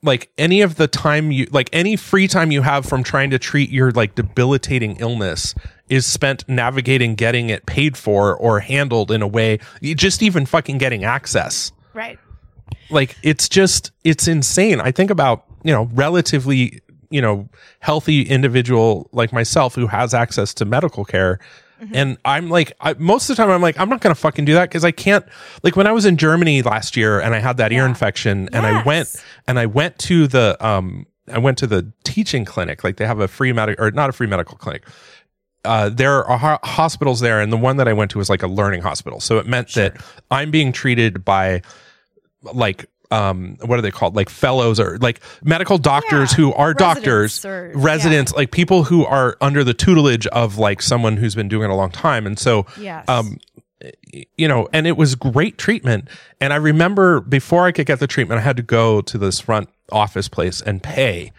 like 0.02 0.30
any 0.38 0.62
of 0.62 0.76
the 0.76 0.88
time 0.88 1.30
you 1.30 1.46
like 1.52 1.68
any 1.72 1.94
free 1.96 2.26
time 2.26 2.50
you 2.50 2.62
have 2.62 2.86
from 2.86 3.02
trying 3.02 3.28
to 3.30 3.38
treat 3.38 3.68
your 3.68 3.90
like 3.92 4.14
debilitating 4.14 4.96
illness 4.96 5.54
is 5.90 6.06
spent 6.06 6.48
navigating 6.48 7.14
getting 7.14 7.50
it 7.50 7.66
paid 7.66 7.96
for 7.98 8.34
or 8.34 8.60
handled 8.60 9.10
in 9.10 9.20
a 9.20 9.28
way 9.28 9.58
just 9.82 10.22
even 10.22 10.46
fucking 10.46 10.78
getting 10.78 11.04
access 11.04 11.70
Right. 11.92 12.18
like 12.88 13.14
it's 13.22 13.46
just 13.48 13.92
it's 14.02 14.26
insane 14.26 14.80
i 14.80 14.90
think 14.90 15.10
about 15.10 15.44
you 15.64 15.72
know 15.72 15.88
relatively 15.92 16.80
you 17.10 17.20
know 17.20 17.48
healthy 17.80 18.22
individual 18.22 19.08
like 19.12 19.32
myself 19.32 19.74
who 19.74 19.86
has 19.86 20.14
access 20.14 20.54
to 20.54 20.64
medical 20.64 21.04
care. 21.04 21.38
And 21.94 22.18
i'm 22.26 22.50
like 22.50 22.74
I, 22.82 22.92
most 22.98 23.30
of 23.30 23.36
the 23.36 23.42
time 23.42 23.50
i'm 23.50 23.62
like 23.62 23.80
i'm 23.80 23.88
not 23.88 24.02
gonna 24.02 24.14
fucking 24.14 24.44
do 24.44 24.52
that 24.52 24.68
because 24.68 24.84
i 24.84 24.90
can't 24.90 25.24
like 25.62 25.76
when 25.76 25.86
i 25.86 25.92
was 25.92 26.04
in 26.04 26.18
germany 26.18 26.60
last 26.60 26.94
year 26.94 27.18
and 27.20 27.34
i 27.34 27.38
had 27.38 27.56
that 27.56 27.72
ear 27.72 27.84
Yeah. 27.84 27.88
infection 27.88 28.50
and 28.52 28.66
i 28.66 28.82
went 28.82 29.16
and 29.48 29.58
i 29.58 29.64
went 29.64 29.98
to 30.00 30.26
the 30.26 30.58
um 30.60 31.06
i 31.32 31.38
went 31.38 31.56
to 31.56 31.66
the 31.66 31.90
teaching 32.04 32.44
clinic 32.44 32.84
like 32.84 32.98
they 32.98 33.06
have 33.06 33.18
a 33.20 33.26
free 33.28 33.52
medical 33.54 33.82
or 33.82 33.90
not 33.92 34.10
a 34.10 34.12
free 34.12 34.26
medical 34.26 34.58
clinic. 34.58 34.82
Uh, 35.64 35.88
there 35.90 36.24
are 36.24 36.38
ho- 36.38 36.58
hospitals 36.64 37.20
there, 37.20 37.38
and 37.40 37.52
the 37.52 37.56
one 37.56 37.76
that 37.76 37.86
I 37.86 37.92
went 37.92 38.10
to 38.12 38.18
was 38.18 38.30
like 38.30 38.42
a 38.42 38.46
learning 38.46 38.80
hospital. 38.80 39.20
So 39.20 39.36
it 39.38 39.46
meant 39.46 39.74
that 39.74 39.94
I'm 40.30 40.50
being 40.50 40.72
treated 40.72 41.22
by 41.22 41.60
like 42.54 42.86
um 43.10 43.56
what 43.64 43.78
are 43.78 43.82
they 43.82 43.90
called 43.90 44.14
like 44.16 44.28
fellows 44.28 44.78
or 44.78 44.98
like 44.98 45.20
medical 45.42 45.78
doctors 45.78 46.30
Yeah. 46.32 46.36
who 46.36 46.52
are 46.54 46.68
Residents 46.68 46.80
doctors 46.94 47.44
or- 47.44 47.72
residents 47.74 48.32
like 48.34 48.50
people 48.52 48.84
who 48.84 49.04
are 49.04 49.36
under 49.40 49.64
the 49.64 49.74
tutelage 49.74 50.26
of 50.28 50.58
like 50.58 50.80
someone 50.82 51.16
who's 51.16 51.34
been 51.34 51.48
doing 51.48 51.70
it 51.70 51.72
a 51.72 51.76
long 51.76 51.90
time 51.90 52.26
and 52.26 52.38
so 52.38 52.66
Yes. 52.78 53.08
um 53.08 53.38
you 54.36 54.46
know 54.46 54.68
and 54.72 54.86
it 54.86 54.96
was 54.96 55.14
great 55.14 55.56
treatment 55.58 56.06
and 56.40 56.52
i 56.52 56.56
remember 56.56 57.20
before 57.20 57.64
i 57.66 57.72
could 57.72 57.86
get 57.86 57.98
the 57.98 58.06
treatment 58.06 58.38
i 58.38 58.42
had 58.42 58.56
to 58.58 58.62
go 58.62 59.00
to 59.00 59.16
this 59.16 59.40
front 59.40 59.68
office 59.90 60.28
place 60.28 60.60
and 60.60 60.82
pay 60.82 61.32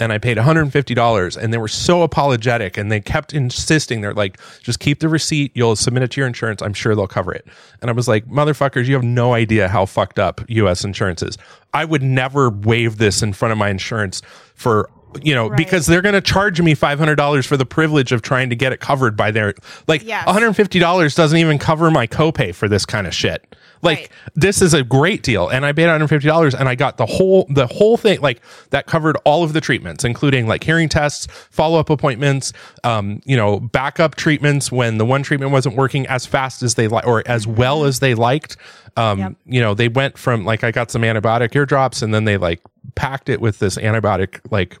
and 0.00 0.12
I 0.12 0.18
paid 0.18 0.36
$150 0.36 1.36
and 1.36 1.52
they 1.52 1.58
were 1.58 1.68
so 1.68 2.02
apologetic 2.02 2.76
and 2.76 2.90
they 2.90 3.00
kept 3.00 3.32
insisting 3.32 4.00
they're 4.00 4.14
like 4.14 4.38
just 4.62 4.80
keep 4.80 5.00
the 5.00 5.08
receipt 5.08 5.52
you'll 5.54 5.76
submit 5.76 6.02
it 6.02 6.10
to 6.12 6.20
your 6.20 6.26
insurance 6.26 6.62
I'm 6.62 6.74
sure 6.74 6.94
they'll 6.94 7.06
cover 7.06 7.32
it. 7.32 7.46
And 7.80 7.90
I 7.90 7.92
was 7.92 8.08
like 8.08 8.26
motherfuckers 8.26 8.86
you 8.86 8.94
have 8.94 9.04
no 9.04 9.34
idea 9.34 9.68
how 9.68 9.86
fucked 9.86 10.18
up 10.18 10.40
US 10.48 10.84
insurance 10.84 11.22
is. 11.22 11.38
I 11.72 11.84
would 11.84 12.02
never 12.02 12.50
waive 12.50 12.98
this 12.98 13.22
in 13.22 13.32
front 13.32 13.52
of 13.52 13.58
my 13.58 13.68
insurance 13.70 14.22
for 14.54 14.90
you 15.22 15.34
know 15.34 15.48
Right. 15.48 15.56
because 15.56 15.86
they're 15.86 16.02
going 16.02 16.14
to 16.14 16.20
charge 16.20 16.60
me 16.60 16.74
$500 16.74 17.46
for 17.46 17.56
the 17.56 17.66
privilege 17.66 18.12
of 18.12 18.22
trying 18.22 18.50
to 18.50 18.56
get 18.56 18.72
it 18.72 18.80
covered 18.80 19.16
by 19.16 19.30
their 19.30 19.54
like 19.86 20.02
Yes. 20.04 20.26
$150 20.26 21.14
doesn't 21.14 21.38
even 21.38 21.58
cover 21.58 21.90
my 21.90 22.06
copay 22.06 22.54
for 22.54 22.68
this 22.68 22.84
kind 22.86 23.06
of 23.06 23.14
shit. 23.14 23.56
Like 23.82 23.98
Right. 23.98 24.08
this 24.34 24.62
is 24.62 24.72
a 24.72 24.82
great 24.82 25.22
deal 25.22 25.46
and 25.48 25.66
i 25.66 25.72
paid 25.72 25.88
$150 25.88 26.54
and 26.58 26.68
i 26.70 26.74
got 26.74 26.96
the 26.96 27.04
whole 27.04 27.46
the 27.50 27.66
whole 27.66 27.98
thing 27.98 28.18
like 28.22 28.40
that 28.70 28.86
covered 28.86 29.18
all 29.26 29.44
of 29.44 29.52
the 29.52 29.60
treatments 29.60 30.04
including 30.04 30.46
like 30.46 30.64
hearing 30.64 30.88
tests 30.88 31.26
follow-up 31.50 31.90
appointments 31.90 32.54
um 32.82 33.20
you 33.26 33.36
know 33.36 33.60
backup 33.60 34.14
treatments 34.14 34.72
when 34.72 34.96
the 34.96 35.04
one 35.04 35.22
treatment 35.22 35.52
wasn't 35.52 35.76
working 35.76 36.06
as 36.06 36.24
fast 36.24 36.62
as 36.62 36.76
they 36.76 36.88
like 36.88 37.06
or 37.06 37.22
as 37.26 37.46
well 37.46 37.84
as 37.84 38.00
they 38.00 38.14
liked 38.14 38.56
um 38.96 39.18
Yep. 39.18 39.34
you 39.44 39.60
know 39.60 39.74
they 39.74 39.88
went 39.88 40.16
from 40.16 40.46
like 40.46 40.64
i 40.64 40.70
got 40.70 40.90
some 40.90 41.02
antibiotic 41.02 41.54
ear 41.54 41.66
drops 41.66 42.00
and 42.00 42.14
then 42.14 42.24
they 42.24 42.38
like 42.38 42.62
packed 42.94 43.28
it 43.28 43.40
with 43.40 43.58
this 43.58 43.76
antibiotic 43.76 44.40
like 44.50 44.78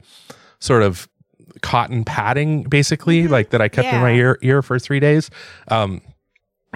sort 0.60 0.82
of 0.82 1.08
cotton 1.60 2.04
padding 2.04 2.62
basically 2.64 3.28
like 3.28 3.50
that 3.50 3.60
i 3.60 3.68
kept 3.68 3.86
in 3.88 4.00
my 4.00 4.12
ear 4.12 4.38
ear 4.42 4.62
for 4.62 4.78
three 4.78 5.00
days. 5.00 5.30
Um 5.68 6.00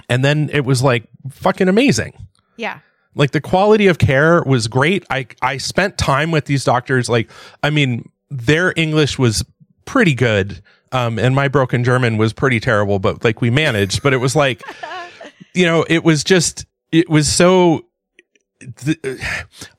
and 0.07 0.23
then 0.23 0.49
it 0.53 0.61
was 0.65 0.81
like 0.81 1.03
fucking 1.29 1.67
amazing. 1.67 2.13
Yeah. 2.55 2.79
like 3.15 3.31
the 3.31 3.41
quality 3.41 3.87
of 3.87 3.97
care 3.97 4.41
was 4.43 4.67
great. 4.67 5.05
I 5.09 5.27
i 5.41 5.57
spent 5.57 5.97
time 5.97 6.31
with 6.31 6.45
these 6.45 6.63
doctors 6.63 7.09
like 7.09 7.29
i 7.63 7.69
mean 7.69 8.09
their 8.29 8.73
english 8.75 9.17
was 9.19 9.43
pretty 9.85 10.13
good 10.13 10.61
um 10.91 11.17
and 11.19 11.35
my 11.35 11.47
broken 11.47 11.83
german 11.83 12.17
was 12.17 12.31
pretty 12.31 12.59
terrible 12.59 12.99
but 12.99 13.23
like 13.23 13.41
we 13.41 13.49
managed. 13.49 14.01
But 14.03 14.13
it 14.13 14.17
was 14.17 14.35
like 14.35 14.63
you 15.53 15.65
know 15.65 15.85
it 15.89 16.03
was 16.03 16.23
just 16.23 16.65
it 16.91 17.09
was 17.09 17.27
so 17.27 17.85
th- 18.77 18.99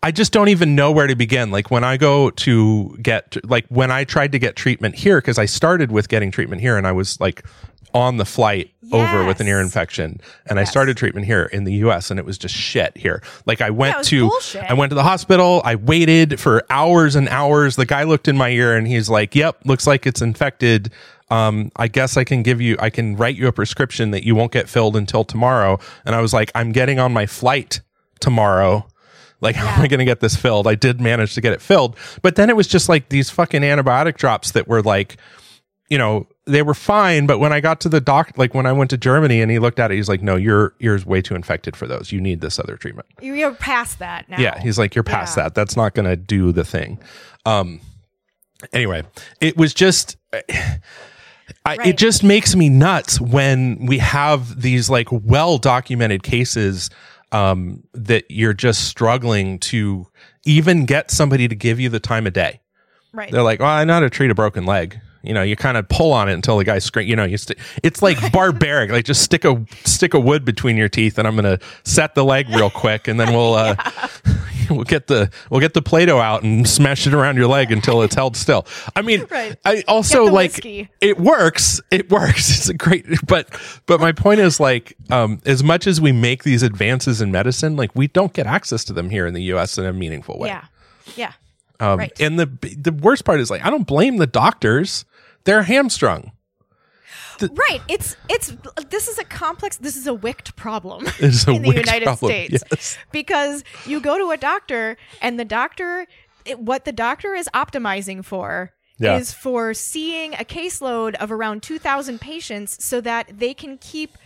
I 0.02 0.10
just 0.10 0.32
don't 0.32 0.48
even 0.48 0.74
know 0.74 0.90
where 0.90 1.06
to 1.06 1.14
begin. 1.14 1.50
Like 1.50 1.70
when 1.70 1.84
I 1.84 1.96
go 1.96 2.30
to 2.30 2.96
get, 3.02 3.36
like 3.48 3.66
when 3.68 3.90
I 3.90 4.04
tried 4.04 4.32
to 4.32 4.38
get 4.38 4.56
treatment 4.56 4.94
here, 4.94 5.18
because 5.18 5.38
I 5.38 5.46
started 5.46 5.92
with 5.92 6.08
getting 6.08 6.30
treatment 6.30 6.60
here 6.60 6.76
and 6.76 6.86
I 6.86 6.92
was 6.92 7.20
like 7.20 7.44
on 7.92 8.16
the 8.18 8.24
flight 8.24 8.70
over 8.92 9.24
with 9.24 9.40
an 9.40 9.46
ear 9.46 9.60
infection 9.60 10.20
and 10.46 10.58
I 10.58 10.64
started 10.64 10.96
treatment 10.96 11.26
here 11.26 11.44
in 11.44 11.64
the 11.64 11.74
US 11.74 12.10
and 12.10 12.18
it 12.18 12.24
was 12.24 12.38
just 12.38 12.54
shit 12.54 12.96
here. 12.96 13.22
Like 13.46 13.60
I 13.60 13.70
went 13.70 14.04
to, 14.06 14.28
bullshit. 14.28 14.64
I 14.68 14.74
went 14.74 14.90
to 14.90 14.94
the 14.94 15.02
hospital. 15.02 15.60
I 15.64 15.76
waited 15.76 16.40
for 16.40 16.64
hours 16.70 17.14
and 17.14 17.28
hours. 17.28 17.76
The 17.76 17.86
guy 17.86 18.04
looked 18.04 18.28
in 18.28 18.36
my 18.36 18.50
ear 18.50 18.76
and 18.76 18.86
he's 18.86 19.08
like, 19.08 19.34
yep, 19.34 19.58
looks 19.64 19.86
like 19.86 20.06
it's 20.06 20.20
infected. 20.20 20.90
Um, 21.30 21.70
I 21.76 21.86
guess 21.86 22.16
I 22.16 22.24
can 22.24 22.42
give 22.42 22.60
you, 22.60 22.76
I 22.80 22.90
can 22.90 23.16
write 23.16 23.36
you 23.36 23.46
a 23.46 23.52
prescription 23.52 24.10
that 24.10 24.24
you 24.24 24.34
won't 24.34 24.50
get 24.50 24.68
filled 24.68 24.96
until 24.96 25.24
tomorrow. 25.24 25.78
And 26.04 26.14
I 26.14 26.20
was 26.20 26.32
like, 26.32 26.50
I'm 26.56 26.72
getting 26.72 26.98
on 26.98 27.12
my 27.12 27.26
flight 27.26 27.80
tomorrow. 28.20 28.86
Like, 29.42 29.56
how 29.56 29.68
am 29.68 29.80
I 29.80 29.88
going 29.88 30.00
to 30.00 30.04
get 30.04 30.20
this 30.20 30.36
filled? 30.36 30.66
I 30.66 30.74
did 30.74 31.00
manage 31.00 31.34
to 31.34 31.40
get 31.40 31.52
it 31.54 31.62
filled, 31.62 31.96
but 32.20 32.36
then 32.36 32.50
it 32.50 32.56
was 32.56 32.66
just 32.68 32.88
like 32.90 33.08
these 33.08 33.30
fucking 33.30 33.62
antibiotic 33.62 34.16
drops 34.18 34.50
that 34.50 34.68
were 34.68 34.82
like, 34.82 35.16
you 35.88 35.96
know, 35.96 36.26
they 36.46 36.60
were 36.62 36.74
fine, 36.74 37.26
but 37.26 37.38
when 37.38 37.52
I 37.52 37.60
got 37.60 37.80
to 37.80 37.88
the 37.88 38.00
doc, 38.02 38.32
like 38.36 38.54
when 38.54 38.66
I 38.66 38.72
went 38.72 38.90
to 38.90 38.98
Germany 38.98 39.40
and 39.40 39.50
he 39.50 39.58
looked 39.58 39.78
at 39.80 39.90
it, 39.90 39.94
he's 39.94 40.08
like, 40.08 40.20
"No, 40.22 40.36
your 40.36 40.74
ear's 40.80 41.06
way 41.06 41.22
too 41.22 41.34
infected 41.34 41.76
for 41.76 41.86
those. 41.86 42.12
You 42.12 42.20
need 42.20 42.40
this 42.40 42.58
other 42.58 42.76
treatment." 42.76 43.06
You're 43.20 43.54
past 43.54 43.98
that 44.00 44.28
now. 44.28 44.38
Yeah, 44.38 44.60
he's 44.60 44.78
like, 44.78 44.94
"You're 44.94 45.04
past 45.04 45.36
Yeah. 45.36 45.44
that. 45.44 45.54
That's 45.54 45.76
not 45.76 45.94
going 45.94 46.06
to 46.06 46.16
do 46.16 46.52
the 46.52 46.64
thing." 46.64 46.98
Um. 47.46 47.80
Anyway, 48.72 49.04
it 49.40 49.56
was 49.56 49.72
just. 49.74 50.16
I, 51.64 51.76
It 51.84 51.98
just 51.98 52.22
makes 52.24 52.54
me 52.54 52.68
nuts 52.68 53.20
when 53.20 53.86
we 53.86 53.98
have 53.98 54.60
these 54.62 54.88
like 54.90 55.08
well 55.10 55.58
documented 55.58 56.22
cases 56.22 56.90
um, 57.32 57.82
that 57.92 58.24
you're 58.28 58.54
just 58.54 58.88
struggling 58.88 59.58
to 59.58 60.06
even 60.44 60.84
get 60.84 61.10
somebody 61.10 61.48
to 61.48 61.54
give 61.54 61.78
you 61.78 61.88
the 61.88 62.00
time 62.00 62.26
of 62.26 62.32
day. 62.32 62.60
right. 63.12 63.30
They're 63.30 63.42
like, 63.42 63.60
well, 63.60 63.68
I 63.68 63.84
know 63.84 63.94
how 63.94 64.00
to 64.00 64.10
treat 64.10 64.30
a 64.30 64.34
broken 64.34 64.64
leg. 64.66 65.00
You 65.22 65.34
know, 65.34 65.42
you 65.42 65.54
kind 65.56 65.76
of 65.76 65.88
pull 65.88 66.12
on 66.12 66.28
it 66.28 66.32
until 66.32 66.56
the 66.56 66.64
guy 66.64 66.78
scream. 66.78 67.06
You 67.08 67.16
know, 67.16 67.24
you 67.24 67.36
st- 67.36 67.58
it's 67.82 68.00
like 68.02 68.32
barbaric. 68.32 68.90
Like 68.90 69.04
just 69.04 69.22
stick 69.22 69.44
a 69.44 69.64
stick 69.84 70.14
of 70.14 70.24
wood 70.24 70.44
between 70.44 70.76
your 70.76 70.88
teeth, 70.88 71.18
and 71.18 71.28
I'm 71.28 71.36
gonna 71.36 71.58
set 71.84 72.14
the 72.14 72.24
leg 72.24 72.48
real 72.48 72.70
quick, 72.70 73.06
and 73.08 73.20
then 73.20 73.32
we'll 73.32 73.54
uh, 73.54 73.76
we'll 74.70 74.84
get 74.84 75.08
the 75.08 75.30
we'll 75.50 75.60
get 75.60 75.74
the 75.74 75.82
play-doh 75.82 76.18
out 76.18 76.42
and 76.42 76.66
smash 76.68 77.06
it 77.06 77.12
around 77.14 77.36
your 77.36 77.48
leg 77.48 77.70
until 77.70 78.02
it's 78.02 78.14
held 78.14 78.36
still. 78.36 78.66
I 78.96 79.02
mean, 79.02 79.26
Right. 79.30 79.56
I 79.64 79.84
also 79.88 80.24
like 80.24 80.52
whiskey. 80.52 80.88
it 81.00 81.18
works. 81.20 81.80
It 81.90 82.10
works. 82.10 82.50
It's 82.56 82.68
a 82.68 82.74
great, 82.74 83.04
but 83.26 83.48
but 83.86 84.00
my 84.00 84.12
point 84.12 84.40
is 84.40 84.58
like, 84.58 84.96
um, 85.10 85.40
as 85.44 85.62
much 85.62 85.86
as 85.86 86.00
we 86.00 86.12
make 86.12 86.44
these 86.44 86.62
advances 86.62 87.20
in 87.20 87.30
medicine, 87.30 87.76
like 87.76 87.94
we 87.94 88.06
don't 88.06 88.32
get 88.32 88.46
access 88.46 88.84
to 88.84 88.92
them 88.92 89.10
here 89.10 89.26
in 89.26 89.34
the 89.34 89.42
U.S. 89.44 89.76
in 89.76 89.84
a 89.84 89.92
meaningful 89.92 90.38
way. 90.38 90.48
yeah. 90.48 90.64
Yeah. 91.16 91.32
Um, 91.80 91.98
Right. 91.98 92.20
And 92.20 92.38
the 92.38 92.46
the 92.78 92.92
worst 92.92 93.24
part 93.24 93.40
is 93.40 93.50
like 93.50 93.64
I 93.64 93.70
don't 93.70 93.86
blame 93.86 94.18
the 94.18 94.26
doctors; 94.26 95.04
they're 95.44 95.62
hamstrung. 95.62 96.32
Right. 97.40 97.80
It's 97.88 98.16
it's 98.28 98.54
this 98.90 99.08
is 99.08 99.18
a 99.18 99.24
complex 99.24 99.78
this 99.78 99.96
is 99.96 100.06
a 100.06 100.12
wicked 100.12 100.54
problem 100.56 101.06
in 101.20 101.30
the 101.30 101.72
United 101.74 102.04
problem, 102.04 102.30
States. 102.30 102.62
yes. 102.70 102.98
Because 103.12 103.64
you 103.86 104.00
go 104.00 104.18
to 104.18 104.30
a 104.30 104.36
doctor 104.36 104.98
and 105.22 105.40
the 105.40 105.46
doctor 105.46 106.06
it, 106.44 106.58
what 106.58 106.84
the 106.84 106.92
doctor 106.92 107.34
is 107.34 107.48
optimizing 107.54 108.22
for 108.24 108.72
Yeah. 108.98 109.16
is 109.16 109.32
for 109.32 109.72
seeing 109.72 110.34
a 110.34 110.44
caseload 110.44 111.14
of 111.14 111.32
around 111.32 111.62
2000 111.62 112.20
patients 112.20 112.84
so 112.84 113.00
that 113.00 113.38
they 113.38 113.54
can 113.54 113.78
keep 113.78 114.18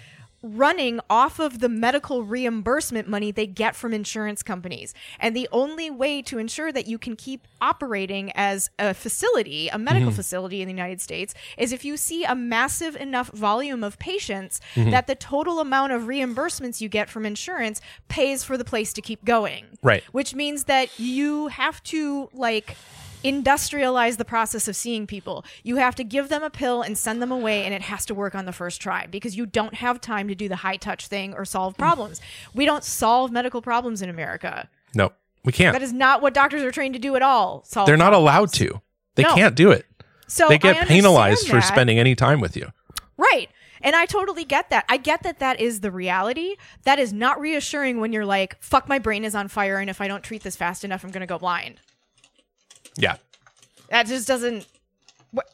running 0.44 1.00
off 1.08 1.38
of 1.38 1.60
the 1.60 1.68
medical 1.70 2.22
reimbursement 2.22 3.08
money 3.08 3.32
they 3.32 3.46
get 3.46 3.74
from 3.74 3.94
insurance 3.94 4.42
companies. 4.42 4.92
And 5.18 5.34
the 5.34 5.48
only 5.50 5.90
way 5.90 6.20
to 6.22 6.38
ensure 6.38 6.70
that 6.70 6.86
you 6.86 6.98
can 6.98 7.16
keep 7.16 7.48
operating 7.62 8.30
as 8.34 8.68
a 8.78 8.92
facility, 8.92 9.68
a 9.68 9.78
medical 9.78 10.10
mm-hmm. 10.10 10.16
facility 10.16 10.60
in 10.60 10.68
the 10.68 10.74
United 10.74 11.00
States, 11.00 11.34
is 11.56 11.72
if 11.72 11.84
you 11.84 11.96
see 11.96 12.24
a 12.24 12.34
massive 12.34 12.94
enough 12.96 13.28
volume 13.30 13.82
of 13.82 13.98
patients 13.98 14.60
mm-hmm. 14.74 14.90
that 14.90 15.06
the 15.06 15.14
total 15.14 15.60
amount 15.60 15.92
of 15.92 16.02
reimbursements 16.02 16.80
you 16.80 16.90
get 16.90 17.08
from 17.08 17.24
insurance 17.24 17.80
pays 18.08 18.44
for 18.44 18.58
the 18.58 18.64
place 18.64 18.92
to 18.92 19.00
keep 19.00 19.24
going. 19.24 19.64
Right. 19.82 20.04
Which 20.12 20.34
means 20.34 20.64
that 20.64 20.98
you 20.98 21.48
have 21.48 21.82
to 21.84 22.28
like 22.34 22.76
industrialize 23.24 24.16
the 24.18 24.24
process 24.24 24.68
of 24.68 24.76
seeing 24.76 25.06
people. 25.06 25.44
You 25.62 25.76
have 25.76 25.94
to 25.96 26.04
give 26.04 26.28
them 26.28 26.42
a 26.42 26.50
pill 26.50 26.82
and 26.82 26.96
send 26.96 27.20
them 27.22 27.32
away, 27.32 27.64
and 27.64 27.72
it 27.74 27.82
has 27.82 28.04
to 28.06 28.14
work 28.14 28.34
on 28.34 28.44
the 28.44 28.52
first 28.52 28.80
try 28.80 29.06
because 29.06 29.36
you 29.36 29.46
don't 29.46 29.74
have 29.74 30.00
time 30.00 30.28
to 30.28 30.34
do 30.34 30.48
the 30.48 30.56
high 30.56 30.76
touch 30.76 31.08
thing 31.08 31.34
or 31.34 31.44
solve 31.44 31.76
problems. 31.76 32.20
We 32.54 32.66
don't 32.66 32.84
solve 32.84 33.32
medical 33.32 33.62
problems 33.62 34.02
in 34.02 34.10
America. 34.10 34.68
No, 34.94 35.12
we 35.44 35.52
can't. 35.52 35.72
That 35.72 35.82
is 35.82 35.92
not 35.92 36.22
what 36.22 36.34
doctors 36.34 36.62
are 36.62 36.70
trained 36.70 36.94
to 36.94 37.00
do 37.00 37.16
at 37.16 37.22
all. 37.22 37.64
Solve 37.66 37.86
they're 37.86 37.96
not 37.96 38.10
problems. 38.10 38.22
allowed 38.22 38.52
to. 38.54 38.80
They 39.16 39.22
No. 39.22 39.34
can't 39.34 39.54
do 39.54 39.70
it. 39.70 39.86
So 40.26 40.48
they 40.48 40.58
get 40.58 40.86
penalized 40.88 41.48
for 41.48 41.60
spending 41.60 41.98
any 41.98 42.14
time 42.14 42.40
with 42.40 42.56
you. 42.56 42.70
Right. 43.16 43.48
And 43.80 43.94
I 43.94 44.06
totally 44.06 44.44
get 44.44 44.70
that. 44.70 44.86
I 44.88 44.96
get 44.96 45.22
that 45.24 45.38
that 45.40 45.60
is 45.60 45.80
the 45.80 45.90
reality. 45.90 46.56
That 46.84 46.98
is 46.98 47.12
not 47.12 47.38
reassuring 47.38 48.00
when 48.00 48.12
you're 48.14 48.24
like, 48.24 48.56
fuck, 48.62 48.88
my 48.88 48.98
brain 48.98 49.24
is 49.24 49.34
on 49.34 49.48
fire, 49.48 49.76
and 49.76 49.90
if 49.90 50.00
I 50.00 50.08
don't 50.08 50.24
treat 50.24 50.42
this 50.42 50.56
fast 50.56 50.84
enough, 50.84 51.04
I'm 51.04 51.10
going 51.10 51.20
to 51.20 51.26
go 51.26 51.38
blind. 51.38 51.80
Yeah. 52.96 53.16
that 53.90 54.06
just 54.06 54.26
doesn't 54.28 54.66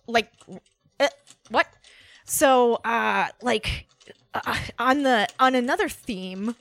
like 0.06 0.30
uh, 0.98 1.08
what 1.50 1.66
so 2.24 2.74
uh 2.84 3.28
like 3.42 3.86
uh, 4.34 4.56
on 4.78 5.02
the 5.02 5.28
on 5.38 5.54
another 5.54 5.88
theme 5.88 6.54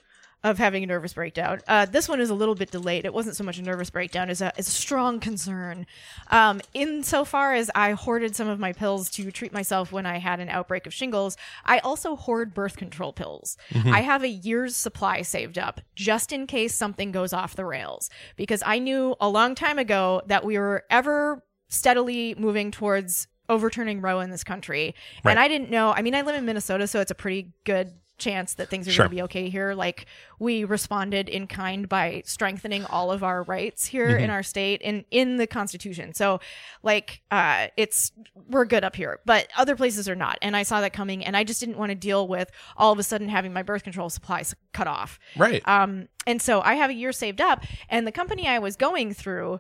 of 0.44 0.58
having 0.58 0.84
a 0.84 0.86
nervous 0.86 1.14
breakdown. 1.14 1.60
Uh 1.68 1.86
this 1.86 2.08
one 2.08 2.22
is 2.22 2.30
a 2.30 2.34
little 2.34 2.56
bit 2.56 2.72
delayed. 2.72 3.06
It 3.06 3.14
wasn't 3.14 3.36
so 3.36 3.44
much 3.44 3.58
a 3.58 3.62
nervous 3.62 3.90
breakdown 3.90 4.30
as 4.30 4.42
a 4.42 4.58
as 4.58 4.68
a 4.68 4.72
strong 4.72 5.20
concern. 5.20 5.86
Um 6.32 6.62
insofar 6.74 7.54
as 7.54 7.70
i 7.76 7.92
hoarded 7.92 8.36
some 8.36 8.48
of 8.48 8.60
my 8.60 8.74
pills 8.74 9.10
to 9.12 9.32
treat 9.32 9.52
myself 9.52 9.92
when 9.92 10.06
i 10.06 10.18
had 10.18 10.40
an 10.40 10.50
outbreak 10.50 10.86
of 10.88 10.94
shingles 10.94 11.38
i 11.66 11.80
also 11.80 12.16
hoard 12.16 12.54
birth 12.54 12.78
control 12.78 13.14
pills. 13.14 13.58
I 13.74 14.02
have 14.02 14.24
a 14.24 14.30
year's 14.30 14.76
supply 14.76 15.22
saved 15.22 15.58
up 15.58 15.82
just 15.96 16.32
in 16.32 16.48
case 16.48 16.74
something 16.74 17.12
goes 17.12 17.34
off 17.34 17.56
the 17.56 17.66
rails 17.66 18.10
because 18.36 18.64
i 18.66 18.80
knew 18.80 19.16
a 19.20 19.30
long 19.30 19.56
time 19.56 19.78
ago 19.78 20.22
that 20.28 20.46
we 20.46 20.58
were 20.58 20.84
ever 20.90 21.44
steadily 21.70 22.36
moving 22.38 22.72
towards 22.72 23.28
overturning 23.48 24.02
Roe 24.02 24.20
in 24.20 24.30
this 24.30 24.44
country. 24.44 24.96
Right. 25.24 25.32
And 25.32 25.40
I 25.40 25.48
didn't 25.48 25.70
know, 25.72 25.92
I 25.92 26.02
mean, 26.02 26.16
I 26.16 26.22
live 26.22 26.36
in 26.36 26.46
Minnesota, 26.46 26.88
so 26.88 27.02
it's 27.02 27.12
a 27.12 27.16
pretty 27.16 27.52
good 27.66 27.92
chance 28.20 28.54
that 28.56 28.70
things 28.70 28.88
are 28.88 28.92
Sure. 28.92 29.06
going 29.06 29.10
to 29.12 29.16
be 29.16 29.22
okay 29.24 29.50
here. 29.50 29.74
Like, 29.74 30.06
we 30.38 30.64
responded 30.64 31.28
in 31.30 31.48
kind 31.48 31.90
by 31.90 32.22
strengthening 32.26 32.86
all 32.86 33.12
of 33.12 33.24
our 33.24 33.44
rights 33.44 33.86
here 33.88 34.08
Mm-hmm. 34.10 34.24
in 34.26 34.30
our 34.30 34.44
state 34.44 34.82
and 34.84 35.06
in 35.12 35.38
the 35.38 35.48
Constitution. 35.48 36.14
So, 36.14 36.40
like, 36.84 37.22
uh, 37.32 37.68
it's, 37.78 38.12
we're 38.50 38.66
good 38.66 38.84
up 38.84 38.96
here, 38.96 39.20
but 39.26 39.48
other 39.58 39.76
places 39.76 40.08
are 40.08 40.16
not. 40.16 40.38
And 40.42 40.56
I 40.56 40.64
saw 40.64 40.82
that 40.82 40.94
coming, 40.94 41.26
and 41.26 41.36
I 41.36 41.44
just 41.44 41.60
didn't 41.60 41.78
want 41.78 41.90
to 41.90 41.96
deal 41.96 42.28
with 42.28 42.50
all 42.78 42.92
of 42.92 43.00
a 43.00 43.04
sudden 43.04 43.30
having 43.30 43.52
my 43.54 43.64
birth 43.64 43.84
control 43.84 44.10
supplies 44.10 44.56
cut 44.74 44.88
off. 44.88 45.20
Right. 45.36 45.68
Um, 45.68 46.08
and 46.28 46.42
so 46.42 46.62
I 46.62 46.76
have 46.76 46.90
a 46.90 46.94
year 46.94 47.12
saved 47.12 47.42
up, 47.42 47.64
and 47.90 48.06
the 48.06 48.12
company 48.12 48.48
I 48.48 48.60
was 48.60 48.76
going 48.76 49.14
through, 49.14 49.54
uh, 49.56 49.58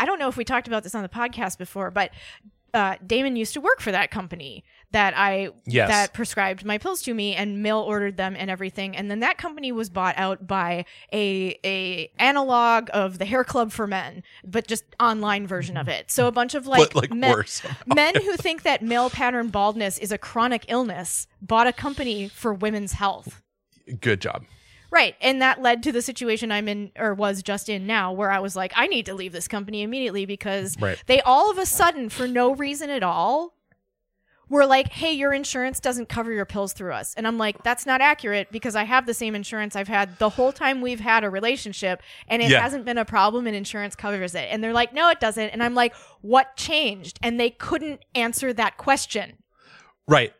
I 0.00 0.04
don't 0.06 0.18
know 0.18 0.28
if 0.28 0.36
we 0.36 0.44
talked 0.44 0.68
about 0.68 0.82
this 0.84 0.94
on 0.94 1.02
the 1.02 1.08
podcast 1.08 1.58
before, 1.58 1.90
but 1.90 2.10
uh, 2.74 2.96
Damon 3.06 3.36
used 3.36 3.54
to 3.54 3.60
work 3.60 3.80
for 3.80 3.92
that 3.92 4.10
company 4.10 4.64
that 4.90 5.14
I 5.16 5.48
Yes. 5.64 5.88
that 5.88 6.12
prescribed 6.12 6.64
my 6.64 6.76
pills 6.78 7.00
to 7.02 7.14
me 7.14 7.34
and 7.34 7.62
mail 7.62 7.78
ordered 7.78 8.16
them 8.16 8.36
and 8.38 8.50
everything. 8.50 8.96
And 8.96 9.10
then 9.10 9.20
that 9.20 9.38
company 9.38 9.72
was 9.72 9.88
bought 9.90 10.14
out 10.18 10.46
by 10.46 10.84
a 11.12 11.58
a 11.64 12.10
analog 12.18 12.90
of 12.92 13.18
the 13.18 13.24
Hair 13.24 13.44
Club 13.44 13.72
for 13.72 13.86
Men, 13.86 14.22
but 14.44 14.66
just 14.66 14.84
online 15.00 15.46
version 15.46 15.76
of 15.76 15.88
it. 15.88 16.10
So 16.10 16.26
a 16.26 16.32
bunch 16.32 16.54
of 16.54 16.66
like, 16.74 16.92
But, 16.92 16.94
like, 16.94 17.10
men, 17.14 17.30
worse. 17.32 17.62
men 17.86 18.14
who 18.16 18.36
think 18.36 18.62
that 18.64 18.82
male 18.82 19.08
pattern 19.08 19.48
baldness 19.48 19.98
is 19.98 20.12
a 20.12 20.18
chronic 20.18 20.64
illness 20.68 21.26
bought 21.40 21.66
a 21.66 21.72
company 21.72 22.28
for 22.28 22.52
women's 22.52 22.92
health. 22.92 23.40
Good 24.00 24.20
job. 24.20 24.44
Right. 24.94 25.16
And 25.20 25.42
that 25.42 25.60
led 25.60 25.82
to 25.82 25.90
the 25.92 26.00
situation 26.02 26.52
I'm 26.52 26.68
in 26.68 26.92
or 26.96 27.14
was 27.14 27.42
just 27.42 27.68
in 27.68 27.84
now 27.84 28.12
where 28.12 28.30
I 28.30 28.38
was 28.38 28.54
like, 28.54 28.72
I 28.76 28.86
need 28.86 29.06
to 29.06 29.14
leave 29.14 29.32
this 29.32 29.48
company 29.48 29.82
immediately 29.82 30.24
because 30.24 30.80
Right. 30.80 31.02
they 31.06 31.20
all 31.22 31.50
of 31.50 31.58
a 31.58 31.66
sudden, 31.66 32.08
for 32.10 32.28
no 32.28 32.54
reason 32.54 32.90
at 32.90 33.02
all, 33.02 33.54
were 34.48 34.66
like, 34.66 34.92
hey, 34.92 35.10
your 35.12 35.32
insurance 35.32 35.80
doesn't 35.80 36.08
cover 36.08 36.30
your 36.32 36.44
pills 36.44 36.72
through 36.74 36.92
us. 36.92 37.12
And 37.16 37.26
I'm 37.26 37.38
like, 37.38 37.64
that's 37.64 37.86
not 37.86 38.00
accurate 38.00 38.52
because 38.52 38.76
I 38.76 38.84
have 38.84 39.04
the 39.06 39.14
same 39.14 39.34
insurance 39.34 39.74
I've 39.74 39.88
had 39.88 40.16
the 40.20 40.28
whole 40.28 40.52
time 40.52 40.80
we've 40.80 41.00
had 41.00 41.24
a 41.24 41.30
relationship 41.30 42.00
and 42.28 42.40
it 42.40 42.50
Yeah. 42.50 42.60
hasn't 42.60 42.84
been 42.84 42.98
a 42.98 43.04
problem 43.04 43.48
and 43.48 43.56
insurance 43.56 43.96
covers 43.96 44.36
it. 44.36 44.46
And 44.48 44.62
they're 44.62 44.72
like, 44.72 44.92
no, 44.92 45.08
it 45.08 45.18
doesn't. 45.18 45.48
And 45.48 45.60
I'm 45.60 45.74
like, 45.74 45.92
what 46.20 46.56
changed? 46.56 47.18
And 47.20 47.40
they 47.40 47.50
couldn't 47.50 48.04
answer 48.14 48.52
that 48.52 48.76
question, 48.76 49.38
Right. 50.06 50.32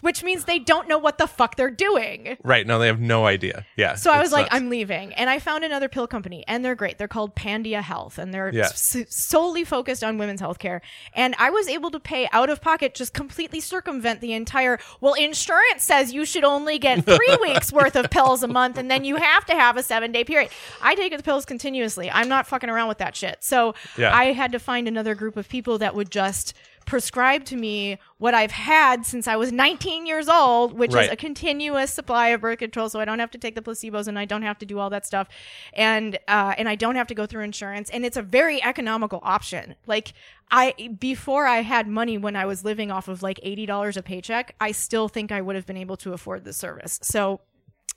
Which 0.00 0.22
means 0.22 0.44
they 0.44 0.58
don't 0.58 0.88
know 0.88 0.98
what 0.98 1.18
the 1.18 1.26
fuck 1.26 1.56
they're 1.56 1.70
doing. 1.70 2.36
Right. 2.42 2.66
No, 2.66 2.78
they 2.78 2.86
have 2.86 3.00
no 3.00 3.26
idea. 3.26 3.66
Yeah. 3.76 3.94
So 3.94 4.10
I 4.10 4.20
was 4.20 4.32
like, 4.32 4.46
nuts. 4.46 4.54
I'm 4.54 4.68
leaving. 4.70 5.12
And 5.14 5.28
I 5.30 5.38
found 5.38 5.64
another 5.64 5.88
pill 5.88 6.06
company, 6.06 6.44
and 6.48 6.64
they're 6.64 6.74
great. 6.74 6.98
They're 6.98 7.08
called 7.08 7.34
Pandia 7.36 7.82
Health, 7.82 8.18
and 8.18 8.32
they're 8.32 8.52
Yeah. 8.52 8.64
s- 8.66 8.96
solely 9.08 9.64
focused 9.64 10.02
on 10.04 10.18
women's 10.18 10.40
health 10.40 10.58
care. 10.58 10.82
And 11.14 11.34
I 11.38 11.50
was 11.50 11.68
able 11.68 11.90
to 11.90 12.00
pay 12.00 12.28
out 12.32 12.50
of 12.50 12.60
pocket, 12.60 12.94
just 12.94 13.12
completely 13.14 13.60
circumvent 13.60 14.20
the 14.20 14.32
entire, 14.32 14.78
well, 15.00 15.14
insurance 15.14 15.82
says 15.82 16.12
you 16.12 16.24
should 16.24 16.44
only 16.44 16.78
get 16.78 17.04
three 17.04 17.36
weeks 17.40 17.72
worth 17.72 17.96
of 17.96 18.10
pills 18.10 18.42
a 18.42 18.48
month, 18.48 18.78
and 18.78 18.90
then 18.90 19.04
you 19.04 19.16
have 19.16 19.44
to 19.46 19.54
have 19.54 19.76
a 19.76 19.82
seven 19.82 20.12
day 20.12 20.24
period. 20.24 20.50
I 20.82 20.94
take 20.94 21.16
the 21.16 21.22
pills 21.22 21.44
continuously. 21.44 22.10
I'm 22.10 22.28
not 22.28 22.46
fucking 22.46 22.70
around 22.70 22.88
with 22.88 22.98
that 22.98 23.16
shit. 23.16 23.38
So 23.44 23.74
Yeah. 23.96 24.14
I 24.16 24.32
had 24.32 24.52
to 24.52 24.58
find 24.58 24.88
another 24.88 25.14
group 25.14 25.36
of 25.36 25.48
people 25.48 25.78
that 25.78 25.94
would 25.94 26.10
just 26.10 26.54
prescribe 26.86 27.44
to 27.46 27.56
me 27.56 27.98
what 28.18 28.34
I've 28.34 28.50
had 28.50 29.06
since 29.06 29.28
I 29.28 29.36
was 29.36 29.52
19 29.52 30.06
years 30.06 30.28
old, 30.28 30.72
which 30.78 30.92
Right. 30.92 31.06
is 31.06 31.10
a 31.12 31.16
continuous 31.16 31.92
supply 31.92 32.28
of 32.28 32.40
birth 32.40 32.58
control, 32.58 32.88
so 32.88 33.00
I 33.00 33.04
don't 33.04 33.18
have 33.18 33.30
to 33.32 33.38
take 33.38 33.54
the 33.54 33.62
placebos 33.62 34.08
and 34.08 34.18
I 34.18 34.24
don't 34.24 34.42
have 34.42 34.58
to 34.58 34.66
do 34.66 34.78
all 34.78 34.90
that 34.90 35.06
stuff, 35.06 35.28
and 35.72 36.18
uh, 36.28 36.54
and 36.58 36.68
I 36.68 36.74
don't 36.74 36.96
have 36.96 37.06
to 37.08 37.14
go 37.14 37.26
through 37.26 37.44
insurance, 37.44 37.90
and 37.90 38.04
it's 38.04 38.16
a 38.16 38.22
very 38.22 38.62
economical 38.62 39.20
option. 39.22 39.76
Like 39.86 40.12
I 40.50 40.90
before 40.98 41.46
I 41.46 41.62
had 41.62 41.86
money 41.86 42.18
when 42.18 42.34
I 42.36 42.44
was 42.46 42.64
living 42.64 42.90
off 42.90 43.08
of 43.08 43.22
like 43.22 43.38
eighty 43.42 43.66
dollars 43.66 43.96
a 43.96 44.02
paycheck, 44.02 44.54
I 44.60 44.72
still 44.72 45.08
think 45.08 45.30
I 45.30 45.40
would 45.40 45.56
have 45.56 45.66
been 45.66 45.76
able 45.76 45.96
to 45.98 46.12
afford 46.12 46.44
the 46.44 46.52
service. 46.52 46.98
So 47.02 47.40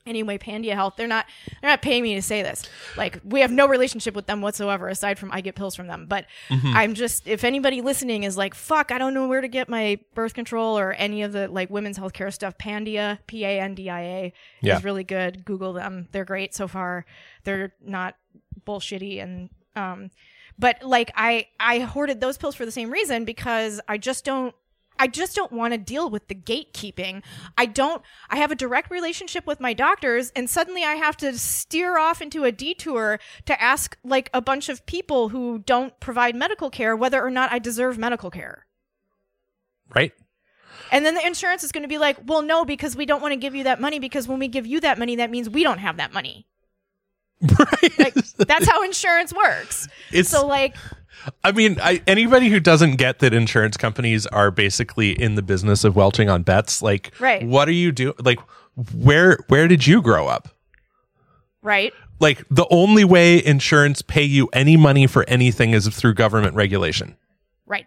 Anyway, 0.05 0.37
Pandia 0.37 0.73
Health, 0.73 0.95
they're 0.97 1.07
not 1.07 1.25
they're 1.61 1.69
not 1.71 1.81
paying 1.81 2.03
me 2.03 2.15
to 2.15 2.21
say 2.21 2.41
this. 2.41 2.63
Like 2.97 3.19
we 3.23 3.39
have 3.39 3.51
no 3.51 3.67
relationship 3.67 4.15
with 4.15 4.25
them 4.25 4.41
whatsoever 4.41 4.89
aside 4.89 5.17
from 5.17 5.31
I 5.31 5.39
get 5.41 5.55
pills 5.55 5.75
from 5.75 5.87
them. 5.87 6.07
But 6.07 6.25
I'm 6.49 6.93
just 6.93 7.25
if 7.27 7.43
anybody 7.45 7.81
listening 7.81 8.23
is 8.23 8.35
like, 8.35 8.53
fuck, 8.53 8.91
I 8.91 8.97
don't 8.97 9.13
know 9.13 9.27
where 9.27 9.39
to 9.41 9.47
get 9.47 9.69
my 9.69 9.99
birth 10.13 10.33
control 10.33 10.77
or 10.77 10.91
any 10.93 11.21
of 11.23 11.31
the 11.31 11.47
like 11.47 11.69
women's 11.69 11.97
healthcare 11.97 12.33
stuff, 12.33 12.57
Pandia, 12.57 13.19
P 13.27 13.45
A 13.45 13.61
N 13.61 13.75
D 13.75 13.89
I 13.89 14.01
A 14.01 14.33
Yeah. 14.61 14.77
is 14.77 14.83
really 14.83 15.05
good. 15.05 15.45
Google 15.45 15.71
them. 15.73 16.09
They're 16.11 16.25
great 16.25 16.53
so 16.53 16.67
far. 16.67 17.05
They're 17.45 17.73
not 17.85 18.15
bullshitty 18.67 19.21
and 19.21 19.49
um 19.75 20.09
but 20.59 20.83
like 20.83 21.11
I 21.15 21.47
I 21.59 21.79
hoarded 21.79 22.21
those 22.21 22.37
pills 22.37 22.55
for 22.55 22.65
the 22.65 22.71
same 22.71 22.91
reason 22.91 23.25
because 23.25 23.81
I 23.87 23.97
just 23.97 24.23
don't 24.25 24.53
I 25.03 25.07
just 25.07 25.35
don't 25.35 25.51
want 25.51 25.73
to 25.73 25.77
deal 25.77 26.09
with 26.09 26.29
the 26.29 26.33
gatekeeping. 26.33 27.23
I 27.57 27.65
don't 27.65 28.01
I 28.29 28.37
have 28.37 28.53
a 28.53 28.55
direct 28.55 28.89
relationship 28.89 29.45
with 29.45 29.59
my 29.59 29.73
doctors 29.73 30.31
and 30.33 30.49
suddenly 30.49 30.81
I 30.85 30.93
have 30.93 31.17
to 31.17 31.37
steer 31.37 31.97
off 31.97 32.21
into 32.21 32.45
a 32.45 32.53
detour 32.53 33.19
to 33.45 33.61
ask 33.61 33.97
like 34.05 34.29
a 34.33 34.39
bunch 34.39 34.69
of 34.69 34.85
people 34.85 35.27
who 35.27 35.59
don't 35.59 35.99
provide 35.99 36.37
medical 36.37 36.69
care 36.69 36.95
whether 36.95 37.21
or 37.21 37.29
not 37.29 37.51
I 37.51 37.59
deserve 37.59 37.97
medical 37.97 38.31
care. 38.31 38.65
Right? 39.93 40.13
And 40.89 41.05
then 41.05 41.15
the 41.15 41.27
insurance 41.27 41.65
is 41.65 41.73
going 41.73 41.81
to 41.83 41.89
be 41.89 41.97
like, 41.97 42.17
"Well, 42.25 42.41
no, 42.41 42.63
because 42.63 42.95
we 42.95 43.05
don't 43.05 43.21
want 43.21 43.33
to 43.33 43.37
give 43.37 43.55
you 43.55 43.65
that 43.65 43.81
money 43.81 43.99
because 43.99 44.25
when 44.25 44.39
we 44.39 44.47
give 44.47 44.65
you 44.65 44.79
that 44.79 44.97
money 44.97 45.17
that 45.17 45.29
means 45.29 45.49
we 45.49 45.63
don't 45.63 45.79
have 45.79 45.97
that 45.97 46.13
money." 46.13 46.47
Right. 47.59 47.99
Like 47.99 48.13
that's 48.37 48.69
how 48.69 48.83
insurance 48.83 49.33
works. 49.33 49.89
It's 50.13 50.29
So 50.29 50.47
like 50.47 50.77
I 51.43 51.51
mean, 51.51 51.77
I, 51.81 52.01
anybody 52.07 52.49
who 52.49 52.59
doesn't 52.59 52.95
get 52.97 53.19
that 53.19 53.33
insurance 53.33 53.77
companies 53.77 54.25
are 54.27 54.51
basically 54.51 55.11
in 55.11 55.35
the 55.35 55.41
business 55.41 55.83
of 55.83 55.95
welching 55.95 56.29
on 56.29 56.43
bets, 56.43 56.81
like, 56.81 57.11
Right. 57.19 57.45
what 57.45 57.67
are 57.67 57.71
you 57.73 57.91
doing? 57.91 58.15
Like, 58.19 58.39
where 58.93 59.37
where 59.47 59.67
did 59.67 59.85
you 59.87 60.01
grow 60.01 60.27
up? 60.27 60.49
right? 61.61 61.93
Like, 62.19 62.43
the 62.49 62.65
only 62.69 63.05
way 63.05 63.43
insurance 63.43 64.01
pay 64.01 64.23
you 64.23 64.49
any 64.51 64.75
money 64.75 65.07
for 65.07 65.23
anything 65.29 65.71
is 65.71 65.87
through 65.87 66.13
government 66.15 66.55
regulation. 66.55 67.15
Right. 67.65 67.85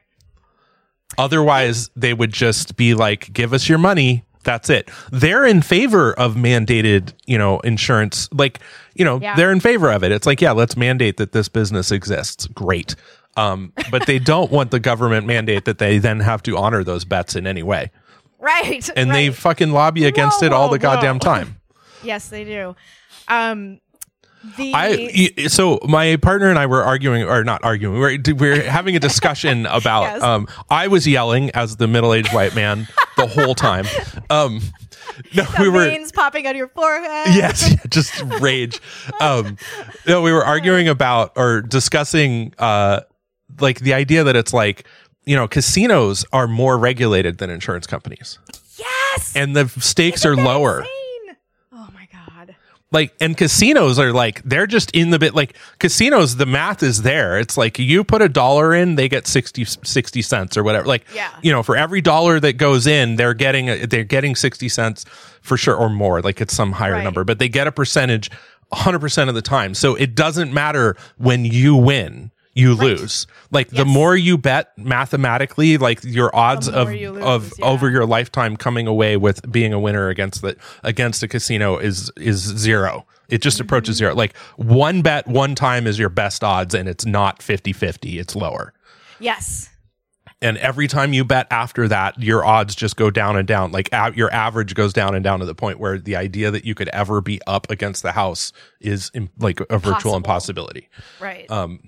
Otherwise, 1.18 1.90
they 1.96 2.12
would 2.14 2.32
just 2.32 2.76
be 2.76 2.94
like, 2.94 3.32
"Give 3.32 3.52
us 3.52 3.68
your 3.68 3.78
money." 3.78 4.24
That's 4.44 4.70
it. 4.70 4.88
They're 5.10 5.44
in 5.44 5.60
favor 5.60 6.12
of 6.12 6.36
mandated, 6.36 7.12
you 7.26 7.36
know, 7.36 7.58
insurance. 7.60 8.28
Like, 8.32 8.60
you 8.94 9.04
know, 9.04 9.18
Yeah. 9.20 9.34
they're 9.34 9.50
in 9.50 9.58
favor 9.58 9.90
of 9.90 10.04
it. 10.04 10.12
It's 10.12 10.24
like, 10.24 10.40
yeah, 10.40 10.52
let's 10.52 10.76
mandate 10.76 11.16
that 11.16 11.32
this 11.32 11.48
business 11.48 11.90
exists. 11.90 12.46
Great. 12.54 12.94
Um, 13.37 13.72
but 13.91 14.07
they 14.07 14.18
don't 14.18 14.51
want 14.51 14.70
the 14.70 14.80
government 14.80 15.26
mandate 15.26 15.66
that 15.66 15.78
they 15.78 15.99
then 15.99 16.20
have 16.20 16.43
to 16.45 16.57
honor 16.57 16.82
those 16.82 17.05
bets 17.05 17.37
in 17.37 17.47
any 17.47 17.62
way. 17.62 17.91
Right. 18.39 18.89
And 18.97 19.11
they 19.11 19.30
fucking 19.30 19.72
lobby 19.72 20.05
against 20.05 20.41
Whoa, 20.41 20.47
it 20.47 20.53
all 20.53 20.68
whoa, 20.68 20.74
the 20.74 20.78
goddamn 20.78 21.16
whoa. 21.16 21.34
time. 21.34 21.57
Yes, 22.03 22.28
they 22.28 22.45
do. 22.45 22.76
Um 23.26 23.80
the 24.57 24.72
I 24.74 25.49
so 25.49 25.80
my 25.82 26.16
partner 26.16 26.49
and 26.49 26.59
I 26.59 26.66
were 26.66 26.84
arguing 26.84 27.24
or 27.24 27.43
not 27.43 27.64
arguing. 27.64 27.99
we're 27.99 28.18
we 28.26 28.51
were 28.51 28.61
having 28.61 28.95
a 28.95 29.01
discussion 29.01 29.66
about. 29.70 30.03
Yes. 30.03 30.22
Um, 30.22 30.47
I 30.70 30.87
was 30.89 31.07
yelling 31.07 31.51
as 31.51 31.76
the 31.76 31.89
middle 31.89 32.14
aged 32.14 32.32
white 32.32 32.55
man 32.55 32.87
the 33.16 33.26
whole 33.26 33.55
time. 33.55 33.87
Um, 34.28 34.61
no, 35.37 35.47
we 35.61 35.68
were. 35.68 35.84
veins 35.84 36.11
popping 36.11 36.47
out 36.47 36.51
of 36.51 36.57
your 36.57 36.68
forehead. 36.68 37.28
Yes, 37.28 37.76
just 37.89 38.20
rage. 38.41 38.80
Um, 39.20 39.57
no, 40.07 40.20
we 40.20 40.32
were 40.32 40.45
arguing 40.45 40.89
about 40.89 41.32
or 41.37 41.62
discussing, 41.62 42.53
uh, 42.59 43.03
like 43.61 43.80
the 43.80 43.94
idea 43.94 44.24
that 44.24 44.36
it's 44.36 44.52
like, 44.52 44.84
you 45.24 45.36
know, 45.36 45.48
casinos 45.48 46.24
are 46.32 46.46
more 46.46 46.78
regulated 46.78 47.38
than 47.38 47.50
insurance 47.50 47.86
companies, 47.86 48.38
Yes. 48.78 49.32
and 49.34 49.57
the 49.57 49.68
stakes 49.80 50.20
Isn't 50.24 50.38
are 50.38 50.44
lower. 50.44 50.80
insane? 50.80 51.36
Oh 51.72 51.88
my 51.94 52.07
god. 52.12 52.54
like 52.92 53.12
and 53.20 53.36
casinos 53.36 53.98
are 53.98 54.12
like 54.12 54.42
they're 54.44 54.66
just 54.66 54.90
in 54.92 55.11
the 55.11 55.18
bit 55.18 55.34
like 55.34 55.54
casinos 55.80 56.36
the 56.36 56.46
math 56.46 56.82
is 56.82 57.02
there 57.02 57.38
it's 57.38 57.57
like 57.57 57.78
you 57.78 58.04
put 58.04 58.22
a 58.22 58.28
dollar 58.28 58.72
in 58.74 58.94
they 58.94 59.09
get 59.09 59.26
60 59.26 59.64
60 59.64 60.22
cents 60.22 60.57
or 60.57 60.62
whatever 60.62 60.86
like 60.86 61.04
Yeah. 61.14 61.30
you 61.42 61.50
know 61.50 61.62
for 61.64 61.76
every 61.76 62.00
dollar 62.00 62.38
that 62.40 62.54
goes 62.54 62.86
in 62.86 63.16
they're 63.16 63.34
getting 63.34 63.68
a, 63.68 63.86
they're 63.86 64.04
getting 64.04 64.36
60 64.36 64.68
cents 64.68 65.04
for 65.42 65.57
sure 65.57 65.74
or 65.74 65.88
more 65.90 66.20
like 66.22 66.40
it's 66.40 66.54
some 66.54 66.72
higher 66.72 66.92
Right. 66.92 67.02
number 67.04 67.24
but 67.24 67.38
they 67.40 67.48
get 67.48 67.66
a 67.66 67.72
percentage 67.72 68.30
100% 68.72 69.28
of 69.28 69.34
the 69.34 69.42
time 69.42 69.74
so 69.74 69.94
it 69.96 70.14
doesn't 70.14 70.52
matter 70.54 70.96
when 71.18 71.44
you 71.44 71.74
win 71.74 72.30
you 72.57 72.74
lose 72.74 73.26
like 73.50 73.68
the 73.68 73.84
more 73.84 74.16
you 74.16 74.36
bet 74.38 74.76
mathematically 74.78 75.78
like 75.78 76.02
your 76.02 76.34
odds 76.34 76.68
of 76.68 76.88
lose, 76.88 77.22
of 77.22 77.52
yeah. 77.59 77.64
over 77.66 77.88
your 77.90 78.07
lifetime 78.07 78.57
coming 78.57 78.86
away 78.86 79.16
with 79.16 79.50
being 79.52 79.72
a 79.72 79.78
winner 79.78 80.09
against 80.09 80.42
the 80.42 80.57
against 80.82 81.22
a 81.22 81.28
casino 81.28 81.76
is 81.78 82.11
is 82.16 82.38
zero 82.38 83.07
it 83.28 83.42
just 83.42 83.61
approaches 83.61 83.96
Mm-hmm. 83.96 84.07
zero 84.07 84.14
like 84.14 84.36
one 84.57 85.02
bet 85.02 85.26
one 85.28 85.54
time 85.54 85.86
is 85.86 85.98
your 85.98 86.09
best 86.09 86.42
odds 86.42 86.74
and 86.74 86.88
it's 86.88 87.04
not 87.07 87.40
50-50 87.40 88.18
it's 88.18 88.34
lower 88.34 88.72
Yes. 89.20 89.70
and 90.42 90.59
every 90.59 90.86
time 90.88 91.12
you 91.12 91.24
bet 91.24 91.46
after 91.50 91.88
that 91.88 92.20
your 92.22 92.44
odds 92.44 92.74
just 92.74 92.96
go 92.96 93.11
down 93.11 93.36
and 93.36 93.46
down 93.48 93.72
like 93.72 93.88
a- 93.92 94.12
your 94.14 94.32
average 94.32 94.74
goes 94.74 94.92
down 94.92 95.14
and 95.14 95.22
down 95.24 95.40
to 95.40 95.46
the 95.46 95.54
point 95.54 95.78
where 95.78 95.98
the 95.98 96.16
idea 96.16 96.50
that 96.50 96.64
you 96.64 96.74
could 96.74 96.88
ever 96.88 97.20
be 97.20 97.40
up 97.46 97.70
against 97.70 98.02
the 98.02 98.12
house 98.12 98.52
is 98.80 99.11
im- 99.14 99.30
like 99.38 99.61
a 99.61 99.78
virtual 99.78 99.92
Possible. 99.92 100.16
impossibility 100.16 100.88
Right. 101.20 101.50
um 101.50 101.80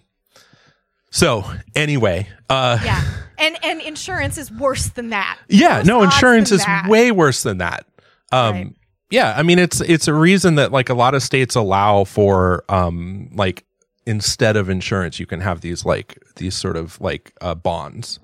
so 1.11 1.45
anyway 1.75 2.29
uh 2.51 2.79
yeah. 2.85 3.03
And 3.41 3.57
and 3.65 3.81
insurance 3.81 4.37
is 4.37 4.51
worse 4.51 4.89
than 4.89 5.11
that. 5.11 5.39
Yeah, 5.49 5.83
no, 5.85 6.03
insurance 6.03 6.51
is 6.51 6.65
that. 6.65 6.89
way 6.89 7.13
worse 7.13 7.43
than 7.45 7.59
that. 7.59 7.87
Um 8.33 8.55
Right. 8.55 8.75
yeah, 9.11 9.35
I 9.37 9.43
mean 9.45 9.59
it's 9.61 9.81
it's 9.81 10.09
a 10.09 10.15
reason 10.15 10.57
that 10.57 10.73
like 10.73 10.89
a 10.89 10.95
lot 10.95 11.15
of 11.15 11.23
states 11.23 11.55
allow 11.55 12.03
for 12.05 12.65
um 12.69 13.31
like 13.35 13.65
instead 14.07 14.57
of 14.57 14.69
insurance 14.69 15.21
you 15.21 15.27
can 15.27 15.41
have 15.41 15.61
these 15.61 15.85
like 15.85 16.19
these 16.37 16.57
sort 16.57 16.77
of 16.77 17.01
like 17.01 17.33
uh 17.41 17.55
bonds 17.55 18.19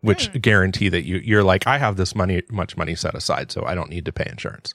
which 0.00 0.26
Hmm. 0.28 0.38
guarantee 0.38 0.88
that 0.90 1.04
you 1.04 1.16
you're 1.24 1.42
like 1.44 1.66
I 1.66 1.78
have 1.78 1.96
this 1.96 2.14
money 2.14 2.42
much 2.50 2.76
money 2.76 2.94
set 2.94 3.14
aside 3.14 3.50
so 3.50 3.64
I 3.64 3.74
don't 3.74 3.90
need 3.90 4.04
to 4.04 4.12
pay 4.12 4.26
insurance. 4.30 4.74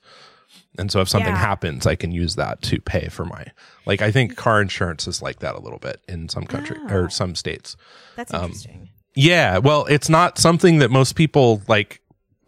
And 0.77 0.91
so 0.91 1.01
if 1.01 1.09
something 1.09 1.33
Yeah. 1.33 1.37
happens 1.39 1.85
I 1.87 1.95
can 1.95 2.11
use 2.11 2.35
that 2.35 2.61
to 2.63 2.79
pay 2.79 3.07
for 3.09 3.25
my 3.25 3.45
like 3.85 4.01
I 4.01 4.11
think 4.11 4.35
car 4.35 4.61
insurance 4.61 5.07
is 5.07 5.21
like 5.21 5.39
that 5.39 5.55
a 5.55 5.59
little 5.59 5.79
bit 5.79 6.01
in 6.07 6.29
some 6.29 6.45
country 6.45 6.77
Oh. 6.89 6.93
or 6.93 7.09
some 7.09 7.35
states. 7.35 7.75
That's 8.15 8.33
um, 8.33 8.45
interesting. 8.45 8.89
Yeah, 9.15 9.57
well, 9.57 9.85
it's 9.85 10.09
not 10.09 10.37
something 10.37 10.77
that 10.79 10.91
most 10.91 11.15
people 11.15 11.61
like 11.67 12.01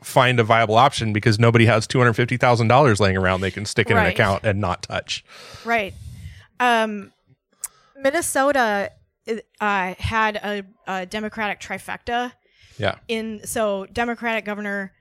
find 0.04 0.40
a 0.40 0.44
viable 0.44 0.76
option 0.78 1.12
because 1.12 1.40
nobody 1.40 1.66
has 1.66 1.88
two 1.88 1.98
hundred 1.98 2.14
fifty 2.14 2.38
thousand 2.38 2.68
dollars 2.68 3.00
laying 3.00 3.18
around 3.18 3.42
they 3.42 3.52
can 3.52 3.66
stick 3.66 3.90
in 3.90 3.98
an 3.98 4.06
account 4.06 4.44
and 4.44 4.62
not 4.62 4.84
touch. 4.84 5.26
Right. 5.66 5.94
Um, 6.60 7.12
Minnesota 7.98 8.92
uh, 9.60 9.94
had 9.98 10.36
a, 10.38 10.64
a 10.88 11.06
Democratic 11.06 11.60
trifecta 11.60 12.32
Yeah, 12.78 12.96
in 13.08 13.42
so 13.46 13.86
Democratic 13.88 14.46
governor, 14.46 14.94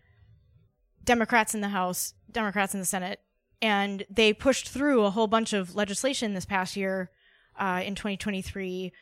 Democrats 1.05 1.55
in 1.55 1.61
the 1.61 1.68
House, 1.68 2.14
Democrats 2.31 2.74
in 2.74 2.81
the 2.81 2.87
Senate, 2.87 3.20
and 3.61 4.05
they 4.11 4.33
pushed 4.33 4.68
through 4.68 5.05
a 5.05 5.11
whole 5.11 5.26
bunch 5.26 5.53
of 5.53 5.74
legislation 5.74 6.35
this 6.35 6.45
past 6.45 6.76
year 6.76 7.11
uh, 7.59 7.83
in 7.85 7.95
2023 7.95 8.93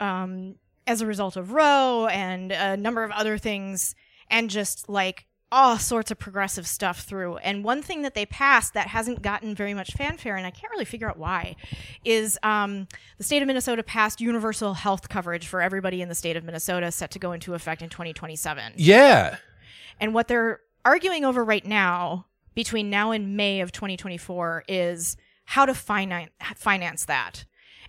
um, 0.00 0.56
as 0.86 1.00
a 1.00 1.06
result 1.06 1.36
of 1.36 1.52
Roe 1.52 2.06
and 2.06 2.52
a 2.52 2.76
number 2.76 3.04
of 3.04 3.10
other 3.12 3.38
things, 3.38 3.94
and 4.30 4.50
just 4.50 4.88
like 4.88 5.26
all 5.52 5.78
sorts 5.78 6.10
of 6.10 6.18
progressive 6.18 6.66
stuff 6.66 7.00
through. 7.00 7.36
And 7.36 7.62
one 7.62 7.82
thing 7.82 8.02
that 8.02 8.14
they 8.14 8.24
passed 8.24 8.72
that 8.72 8.86
hasn't 8.88 9.20
gotten 9.20 9.54
very 9.54 9.74
much 9.74 9.92
fanfare, 9.92 10.36
and 10.36 10.46
I 10.46 10.50
can't 10.50 10.70
really 10.70 10.86
figure 10.86 11.08
out 11.08 11.18
why, 11.18 11.56
is 12.04 12.38
um, 12.42 12.88
the 13.18 13.24
state 13.24 13.42
of 13.42 13.46
Minnesota 13.46 13.82
passed 13.82 14.20
universal 14.20 14.72
health 14.72 15.10
coverage 15.10 15.46
for 15.46 15.60
everybody 15.60 16.00
in 16.00 16.08
the 16.08 16.14
state 16.14 16.36
of 16.36 16.44
Minnesota, 16.44 16.90
set 16.90 17.10
to 17.12 17.18
go 17.18 17.32
into 17.32 17.52
effect 17.52 17.82
in 17.82 17.90
2027. 17.90 18.72
yeah, 18.76 19.36
And 20.00 20.14
what 20.14 20.26
they're 20.26 20.60
arguing 20.86 21.24
over 21.26 21.44
right 21.44 21.66
now, 21.66 22.26
between 22.54 22.90
now 22.90 23.10
and 23.10 23.36
May 23.36 23.60
of 23.60 23.72
2024, 23.72 24.64
is 24.68 25.16
how 25.44 25.66
to 25.66 25.74
finance 25.74 26.30
finance 26.56 27.04
that. 27.06 27.44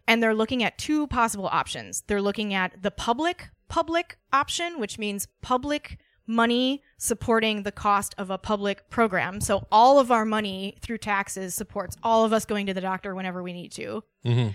And 0.07 0.22
they're 0.22 0.36
looking 0.36 0.64
at 0.64 0.78
two 0.78 1.07
possible 1.07 1.47
options. 1.47 2.03
They're 2.07 2.22
looking 2.22 2.53
at 2.53 2.82
the 2.82 2.91
public 2.91 3.49
public 3.70 4.18
option, 4.32 4.80
which 4.80 4.99
means 4.99 5.28
public 5.41 5.97
money 6.28 6.82
supporting 6.97 7.64
the 7.64 7.72
cost 7.72 8.16
of 8.18 8.30
a 8.30 8.38
public 8.38 8.89
program. 8.89 9.41
So 9.41 9.68
all 9.72 9.99
of 9.99 10.11
our 10.11 10.26
money 10.26 10.78
through 10.82 10.99
taxes 10.99 11.53
supports 11.53 11.97
all 12.01 12.24
of 12.24 12.32
us 12.32 12.45
going 12.45 12.66
to 12.68 12.74
the 12.74 12.82
doctor 12.82 13.14
whenever 13.14 13.43
we 13.43 13.51
need 13.51 13.72
to 13.74 14.03
mm-hmm. 14.26 14.49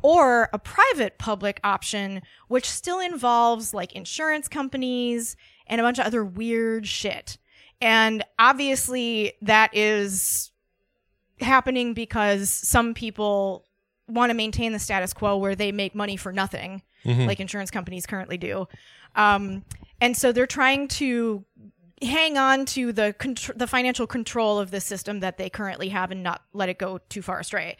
or 0.00 0.48
a 0.52 0.58
private 0.58 1.18
public 1.18 1.60
option, 1.62 2.22
which 2.48 2.68
still 2.68 3.00
involves 3.00 3.74
like 3.74 3.92
insurance 3.92 4.48
companies 4.48 5.36
and 5.66 5.80
a 5.80 5.84
bunch 5.84 5.98
of 5.98 6.06
other 6.06 6.24
weird 6.24 6.86
shit. 6.86 7.38
And 7.82 8.24
obviously, 8.38 9.34
that 9.42 9.76
is 9.76 10.52
happening 11.40 11.92
because 11.92 12.48
some 12.48 12.94
people 12.94 13.66
want 14.08 14.30
to 14.30 14.34
maintain 14.34 14.72
the 14.72 14.78
status 14.78 15.12
quo 15.12 15.36
where 15.36 15.56
they 15.56 15.72
make 15.72 15.94
money 15.94 16.16
for 16.16 16.32
nothing, 16.32 16.82
like 17.04 17.40
insurance 17.40 17.70
companies 17.70 18.06
currently 18.06 18.38
do. 18.38 18.68
Um, 19.16 19.64
and 20.00 20.16
so 20.16 20.30
they're 20.30 20.46
trying 20.46 20.86
to 20.88 21.44
hang 22.00 22.38
on 22.38 22.66
to 22.66 22.92
the 22.92 23.14
contr- 23.18 23.56
the 23.56 23.66
financial 23.66 24.06
control 24.06 24.58
of 24.58 24.70
the 24.70 24.80
system 24.80 25.20
that 25.20 25.36
they 25.36 25.50
currently 25.50 25.88
have 25.88 26.10
and 26.10 26.22
not 26.22 26.42
let 26.52 26.68
it 26.68 26.78
go 26.78 27.00
too 27.08 27.22
far 27.22 27.40
astray. 27.40 27.76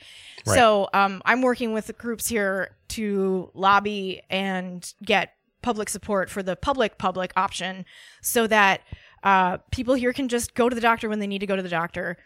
Right. 0.46 0.55
So 0.57 0.88
um, 0.92 1.22
I'm 1.24 1.42
working 1.42 1.72
with 1.72 1.86
the 1.86 1.92
groups 1.92 2.28
here 2.28 2.76
to 2.88 3.50
lobby 3.55 4.22
and 4.30 4.92
get 5.05 5.34
public 5.62 5.88
support 5.88 6.28
for 6.28 6.42
the 6.42 6.57
public 6.57 6.98
public 6.98 7.32
option, 7.36 7.84
so 8.20 8.46
that 8.48 8.80
uh, 9.23 9.59
people 9.70 9.95
here 9.95 10.12
can 10.12 10.29
just 10.29 10.55
go 10.55 10.68
to 10.68 10.75
the 10.75 10.81
doctor 10.81 11.09
when 11.09 11.18
they 11.18 11.27
need 11.27 11.41
to 11.41 11.47
go 11.47 11.57
to 11.57 11.62
the 11.62 11.68
doctor, 11.68 12.16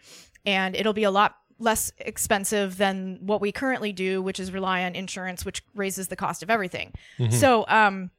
and 0.45 0.75
it'll 0.75 0.93
be 0.93 1.03
a 1.03 1.11
lot 1.11 1.35
less 1.59 1.91
expensive 1.97 2.77
than 2.77 3.17
what 3.21 3.41
we 3.41 3.51
currently 3.51 3.91
do, 3.91 4.21
which 4.21 4.39
is 4.39 4.51
rely 4.51 4.83
on 4.83 4.93
insurance, 4.95 5.43
which 5.43 5.63
raises 5.75 6.07
the 6.07 6.15
cost 6.15 6.43
of 6.43 6.49
everything. 6.49 6.93
So 7.31 7.65
um, 7.67 8.11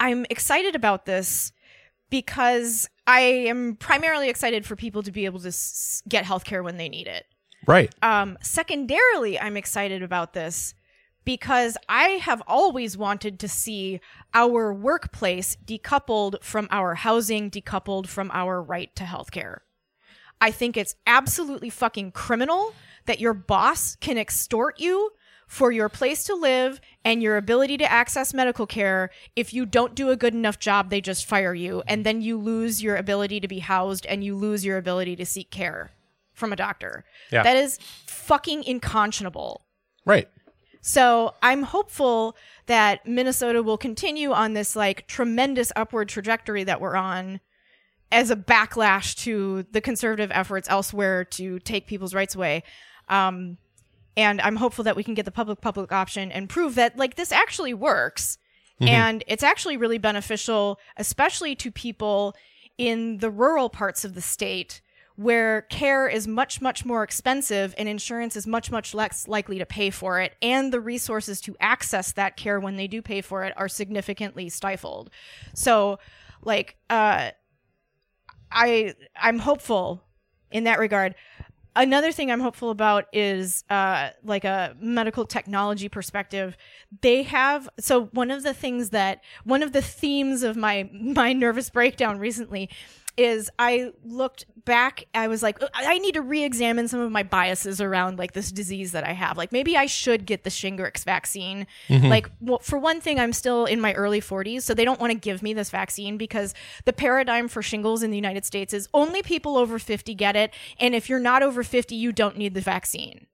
I'm 0.00 0.24
excited 0.30 0.74
about 0.74 1.04
this 1.04 1.52
because 2.10 2.88
I 3.06 3.20
am 3.20 3.76
primarily 3.76 4.30
excited 4.30 4.64
for 4.64 4.76
people 4.76 5.02
to 5.02 5.12
be 5.12 5.26
able 5.26 5.40
to 5.40 5.48
s- 5.48 6.02
get 6.08 6.24
healthcare 6.24 6.64
when 6.64 6.78
they 6.78 6.88
need 6.88 7.06
it. 7.06 7.26
Right. 7.66 7.94
Um, 8.00 8.38
secondarily, 8.40 9.38
I'm 9.38 9.56
excited 9.56 10.02
about 10.02 10.32
this 10.32 10.74
because 11.28 11.76
I 11.90 12.20
have 12.22 12.42
always 12.46 12.96
wanted 12.96 13.38
to 13.40 13.48
see 13.48 14.00
our 14.32 14.72
workplace 14.72 15.58
decoupled 15.62 16.42
from 16.42 16.66
our 16.70 16.94
housing, 16.94 17.50
decoupled 17.50 18.06
from 18.06 18.30
our 18.32 18.62
right 18.62 18.96
to 18.96 19.04
healthcare. 19.04 19.58
I 20.40 20.50
think 20.50 20.78
it's 20.78 20.94
absolutely 21.06 21.68
fucking 21.68 22.12
criminal 22.12 22.72
that 23.04 23.20
your 23.20 23.34
boss 23.34 23.94
can 23.96 24.16
extort 24.16 24.80
you 24.80 25.10
for 25.46 25.70
your 25.70 25.90
place 25.90 26.24
to 26.24 26.34
live 26.34 26.80
and 27.04 27.22
your 27.22 27.36
ability 27.36 27.76
to 27.76 27.92
access 27.92 28.32
medical 28.32 28.66
care. 28.66 29.10
If 29.36 29.52
you 29.52 29.66
don't 29.66 29.94
do 29.94 30.08
a 30.08 30.16
good 30.16 30.32
enough 30.32 30.58
job, 30.58 30.88
they 30.88 31.02
just 31.02 31.26
fire 31.26 31.54
you. 31.54 31.82
And 31.86 32.06
then 32.06 32.22
you 32.22 32.38
lose 32.38 32.82
your 32.82 32.96
ability 32.96 33.40
to 33.40 33.48
be 33.48 33.58
housed 33.58 34.06
and 34.06 34.24
you 34.24 34.34
lose 34.34 34.64
your 34.64 34.78
ability 34.78 35.14
to 35.16 35.26
seek 35.26 35.50
care 35.50 35.90
from 36.32 36.54
a 36.54 36.56
doctor. 36.56 37.04
Yeah. 37.30 37.42
That 37.42 37.58
is 37.58 37.78
fucking 38.06 38.64
unconscionable. 38.66 39.66
Right. 40.06 40.30
So 40.80 41.34
I'm 41.42 41.62
hopeful 41.62 42.36
that 42.66 43.06
Minnesota 43.06 43.62
will 43.62 43.78
continue 43.78 44.32
on 44.32 44.54
this 44.54 44.76
like 44.76 45.06
tremendous 45.06 45.72
upward 45.76 46.08
trajectory 46.08 46.64
that 46.64 46.80
we're 46.80 46.96
on 46.96 47.40
as 48.10 48.30
a 48.30 48.36
backlash 48.36 49.14
to 49.16 49.64
the 49.70 49.80
conservative 49.80 50.30
efforts 50.32 50.68
elsewhere 50.70 51.24
to 51.24 51.58
take 51.60 51.86
people's 51.86 52.14
rights 52.14 52.34
away. 52.34 52.62
Um, 53.08 53.58
and 54.16 54.40
I'm 54.40 54.56
hopeful 54.56 54.84
that 54.84 54.96
we 54.96 55.04
can 55.04 55.14
get 55.14 55.24
the 55.24 55.30
public 55.30 55.60
public 55.60 55.92
option 55.92 56.32
and 56.32 56.48
prove 56.48 56.74
that 56.76 56.96
like 56.96 57.16
this 57.16 57.32
actually 57.32 57.74
works. 57.74 58.38
And 58.80 59.24
it's 59.26 59.42
actually 59.42 59.76
really 59.76 59.98
beneficial, 59.98 60.78
especially 60.96 61.56
to 61.56 61.72
people 61.72 62.36
in 62.76 63.18
the 63.18 63.28
rural 63.28 63.68
parts 63.68 64.04
of 64.04 64.14
the 64.14 64.20
state 64.20 64.80
where 65.18 65.62
care 65.62 66.06
is 66.06 66.28
much, 66.28 66.60
much 66.60 66.84
more 66.84 67.02
expensive 67.02 67.74
and 67.76 67.88
insurance 67.88 68.36
is 68.36 68.46
much, 68.46 68.70
much 68.70 68.94
less 68.94 69.26
likely 69.26 69.58
to 69.58 69.66
pay 69.66 69.90
for 69.90 70.20
it. 70.20 70.36
And 70.40 70.72
the 70.72 70.80
resources 70.80 71.40
to 71.40 71.56
access 71.58 72.12
that 72.12 72.36
care 72.36 72.60
when 72.60 72.76
they 72.76 72.86
do 72.86 73.02
pay 73.02 73.20
for 73.20 73.42
it 73.42 73.52
are 73.56 73.68
significantly 73.68 74.48
stifled. 74.48 75.10
So, 75.54 75.98
like, 76.44 76.76
uh, 76.88 77.32
I 78.52 78.94
I'm 79.20 79.40
hopeful 79.40 80.04
in 80.52 80.62
that 80.64 80.78
regard. 80.78 81.16
Another 81.74 82.12
thing 82.12 82.30
I'm 82.30 82.40
hopeful 82.40 82.70
about 82.70 83.06
is 83.12 83.64
uh, 83.70 84.10
like 84.22 84.44
a 84.44 84.76
medical 84.80 85.26
technology 85.26 85.88
perspective. 85.88 86.56
They 87.02 87.24
have 87.24 87.68
so 87.80 88.04
one 88.12 88.30
of 88.30 88.44
the 88.44 88.54
things 88.54 88.90
that 88.90 89.22
one 89.42 89.64
of 89.64 89.72
the 89.72 89.82
themes 89.82 90.44
of 90.44 90.56
my 90.56 90.88
my 90.92 91.32
nervous 91.32 91.70
breakdown 91.70 92.20
recently 92.20 92.70
is 93.18 93.50
I 93.58 93.92
looked 94.04 94.46
back. 94.64 95.04
I 95.14 95.28
was 95.28 95.42
like, 95.42 95.58
oh, 95.60 95.68
I 95.74 95.98
need 95.98 96.14
to 96.14 96.22
re-examine 96.22 96.88
some 96.88 97.00
of 97.00 97.10
my 97.10 97.22
biases 97.22 97.80
around 97.80 98.18
like 98.18 98.32
this 98.32 98.52
disease 98.52 98.92
that 98.92 99.04
I 99.04 99.12
have. 99.12 99.36
Like 99.36 99.50
maybe 99.50 99.76
I 99.76 99.86
should 99.86 100.24
get 100.24 100.44
the 100.44 100.50
Shingrix 100.50 101.04
vaccine. 101.04 101.66
Mm-hmm. 101.88 102.06
Like 102.06 102.30
well, 102.40 102.60
for 102.60 102.78
one 102.78 103.00
thing, 103.00 103.18
I'm 103.18 103.32
still 103.32 103.64
in 103.64 103.80
my 103.80 103.92
early 103.94 104.20
40s, 104.20 104.62
so 104.62 104.72
they 104.72 104.84
don't 104.84 105.00
want 105.00 105.12
to 105.12 105.18
give 105.18 105.42
me 105.42 105.52
this 105.52 105.70
vaccine 105.70 106.16
because 106.16 106.54
the 106.84 106.92
paradigm 106.92 107.48
for 107.48 107.60
shingles 107.62 108.02
in 108.02 108.10
the 108.10 108.16
United 108.16 108.44
States 108.44 108.72
is 108.72 108.88
only 108.94 109.22
people 109.22 109.56
over 109.56 109.78
50 109.78 110.14
get 110.14 110.36
it, 110.36 110.54
and 110.78 110.94
if 110.94 111.08
you're 111.08 111.18
not 111.18 111.42
over 111.42 111.62
50, 111.62 111.94
you 111.94 112.12
don't 112.12 112.36
need 112.36 112.54
the 112.54 112.60
vaccine. 112.60 113.26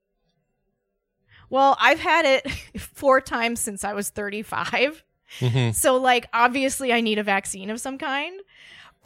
Well, 1.49 1.77
I've 1.79 1.99
had 1.99 2.25
it 2.25 2.49
four 2.79 3.21
times 3.21 3.59
since 3.59 3.83
I 3.83 3.93
was 3.93 4.09
35. 4.09 5.03
Mm-hmm. 5.39 5.71
So, 5.71 5.97
like, 5.97 6.27
obviously, 6.33 6.93
I 6.93 7.01
need 7.01 7.19
a 7.19 7.23
vaccine 7.23 7.69
of 7.69 7.79
some 7.79 7.97
kind. 7.97 8.39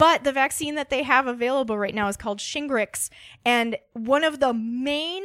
But 0.00 0.24
the 0.24 0.32
vaccine 0.32 0.76
that 0.76 0.88
they 0.88 1.02
have 1.02 1.26
available 1.26 1.76
right 1.76 1.94
now 1.94 2.08
is 2.08 2.16
called 2.16 2.38
Shingrix. 2.38 3.10
And 3.44 3.76
one 3.92 4.24
of 4.24 4.40
the 4.40 4.54
main 4.54 5.22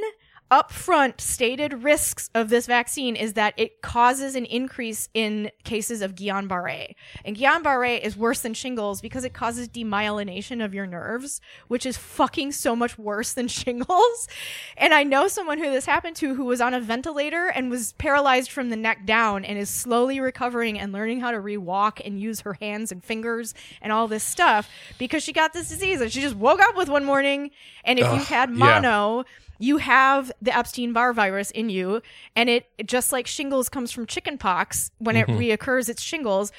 upfront 0.52 1.20
stated 1.20 1.84
risks 1.84 2.30
of 2.36 2.50
this 2.50 2.68
vaccine 2.68 3.16
is 3.16 3.34
that 3.34 3.54
it 3.58 3.82
causes 3.82 4.36
an 4.36 4.46
increase 4.46 5.10
in 5.14 5.50
cases 5.64 6.02
of 6.02 6.14
Guillain-Barré. 6.14 6.93
And 7.24 7.36
Guillain-Barré 7.36 8.00
is 8.00 8.16
worse 8.16 8.41
than 8.41 8.54
shingles 8.54 9.02
because 9.02 9.24
it 9.24 9.34
causes 9.34 9.68
demyelination 9.68 10.64
of 10.64 10.74
your 10.74 10.86
nerves, 10.86 11.41
which 11.68 11.86
is 11.86 11.98
fucking 11.98 12.52
so 12.52 12.76
much 12.76 12.98
worse 12.98 13.34
than 13.34 13.48
shingles. 13.50 14.28
And 14.78 14.93
I 14.93 15.04
know 15.04 15.28
someone 15.28 15.58
who 15.58 15.72
this 15.72 15.86
happened 15.86 16.16
to 16.18 16.36
who 16.36 16.46
was 16.46 16.62
on 16.62 16.74
a 16.74 16.82
ventilator 16.82 17.48
and 17.48 17.72
was 17.72 17.93
paralyzed 17.93 18.52
from 18.52 18.70
the 18.70 18.76
neck 18.76 19.06
down 19.06 19.46
and 19.46 19.58
is 19.58 19.70
slowly 19.70 20.20
recovering 20.20 20.80
and 20.80 20.93
learning 20.93 21.22
how 21.22 21.32
to 21.32 21.39
re-walk 21.39 22.00
and 22.06 22.20
use 22.20 22.41
her 22.41 22.54
hands 22.54 22.91
and 22.91 23.04
fingers 23.04 23.56
and 23.82 23.91
all 23.91 24.08
this 24.08 24.24
stuff 24.24 24.70
because 25.00 25.24
she 25.24 25.34
got 25.34 25.54
this 25.54 25.70
disease 25.70 26.02
and 26.02 26.12
she 26.12 26.22
just 26.22 26.36
woke 26.36 26.62
up 26.62 26.76
with 26.76 26.88
one 26.88 27.04
morning 27.04 27.52
and 27.84 28.00
if 28.00 28.06
Ugh, 28.06 28.16
you've 28.16 28.28
had 28.28 28.50
yeah. 28.52 28.56
You 29.60 29.78
have 29.78 30.32
the 30.41 30.56
Epstein 30.56 30.93
Barr 30.93 31.14
virus 31.14 31.51
in 31.51 31.70
you, 31.70 32.01
and 32.36 32.49
it 32.49 32.68
just 32.86 33.12
like 33.12 33.28
shingles 33.28 33.70
comes 33.70 33.91
from 33.91 34.06
chickenpox. 34.06 34.91
When 34.99 35.16
Mm-hmm. 35.16 35.32
it 35.41 35.60
reoccurs, 35.60 35.89
it's 35.89 36.01
shingles. 36.01 36.51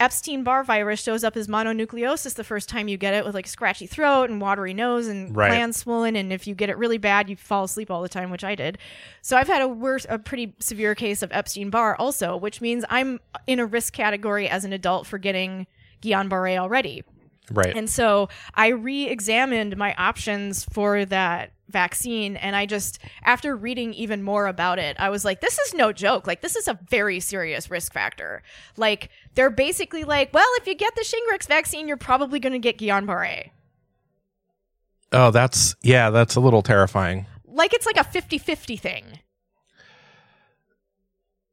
Epstein 0.00 0.42
Barr 0.42 0.64
virus 0.64 1.00
shows 1.00 1.22
up 1.22 1.36
as 1.36 1.46
mononucleosis 1.46 2.34
the 2.34 2.42
first 2.42 2.68
time 2.68 2.88
you 2.88 2.96
get 2.96 3.14
it 3.14 3.24
with 3.24 3.32
like 3.32 3.46
scratchy 3.46 3.86
throat 3.86 4.28
and 4.28 4.40
watery 4.40 4.74
nose 4.74 5.06
and 5.06 5.34
Right. 5.36 5.50
glands 5.50 5.76
swollen. 5.76 6.16
And 6.16 6.32
if 6.32 6.48
you 6.48 6.54
get 6.56 6.68
it 6.68 6.76
really 6.76 6.98
bad, 6.98 7.30
you 7.30 7.36
fall 7.36 7.62
asleep 7.62 7.92
all 7.92 8.02
the 8.02 8.08
time, 8.08 8.30
which 8.30 8.42
I 8.42 8.56
did. 8.56 8.76
So 9.22 9.36
I've 9.36 9.46
had 9.46 9.62
a 9.62 9.68
worse, 9.68 10.04
a 10.08 10.18
pretty 10.18 10.52
severe 10.58 10.96
case 10.96 11.22
of 11.22 11.30
Epstein 11.32 11.70
Barr 11.70 11.94
also, 11.96 12.36
which 12.36 12.60
means 12.60 12.84
I'm 12.90 13.20
in 13.46 13.60
a 13.60 13.66
risk 13.66 13.92
category 13.92 14.48
as 14.48 14.64
an 14.64 14.72
adult 14.72 15.06
for 15.06 15.16
getting 15.18 15.68
Guillain 16.02 16.28
Barre 16.28 16.58
already. 16.58 17.04
Right. 17.52 17.76
And 17.76 17.88
so 17.88 18.28
I 18.54 18.68
re 18.68 19.06
examined 19.06 19.76
my 19.76 19.94
options 19.94 20.64
for 20.72 21.04
that 21.04 21.52
vaccine. 21.68 22.36
And 22.36 22.54
I 22.54 22.66
just, 22.66 22.98
after 23.22 23.56
reading 23.56 23.94
even 23.94 24.22
more 24.22 24.46
about 24.46 24.78
it, 24.78 24.96
I 24.98 25.08
was 25.10 25.24
like, 25.24 25.40
this 25.40 25.58
is 25.58 25.74
no 25.74 25.92
joke. 25.92 26.26
Like, 26.26 26.40
this 26.40 26.56
is 26.56 26.68
a 26.68 26.78
very 26.88 27.20
serious 27.20 27.70
risk 27.70 27.92
factor. 27.92 28.42
Like, 28.76 29.10
they're 29.34 29.50
basically 29.50 30.04
like, 30.04 30.32
well, 30.32 30.46
if 30.56 30.66
you 30.66 30.74
get 30.74 30.94
the 30.94 31.02
Shingrix 31.02 31.46
vaccine, 31.48 31.88
you're 31.88 31.96
probably 31.96 32.38
going 32.38 32.52
to 32.52 32.58
get 32.58 32.78
Guillain 32.78 33.06
Barre. 33.06 33.50
oh, 35.12 35.30
that's 35.30 35.74
yeah, 35.82 36.10
that's 36.10 36.36
a 36.36 36.40
little 36.40 36.62
terrifying. 36.62 37.26
Like, 37.46 37.72
it's 37.72 37.86
like 37.86 37.96
a 37.96 38.04
50 38.04 38.38
50 38.38 38.76
thing. 38.76 39.04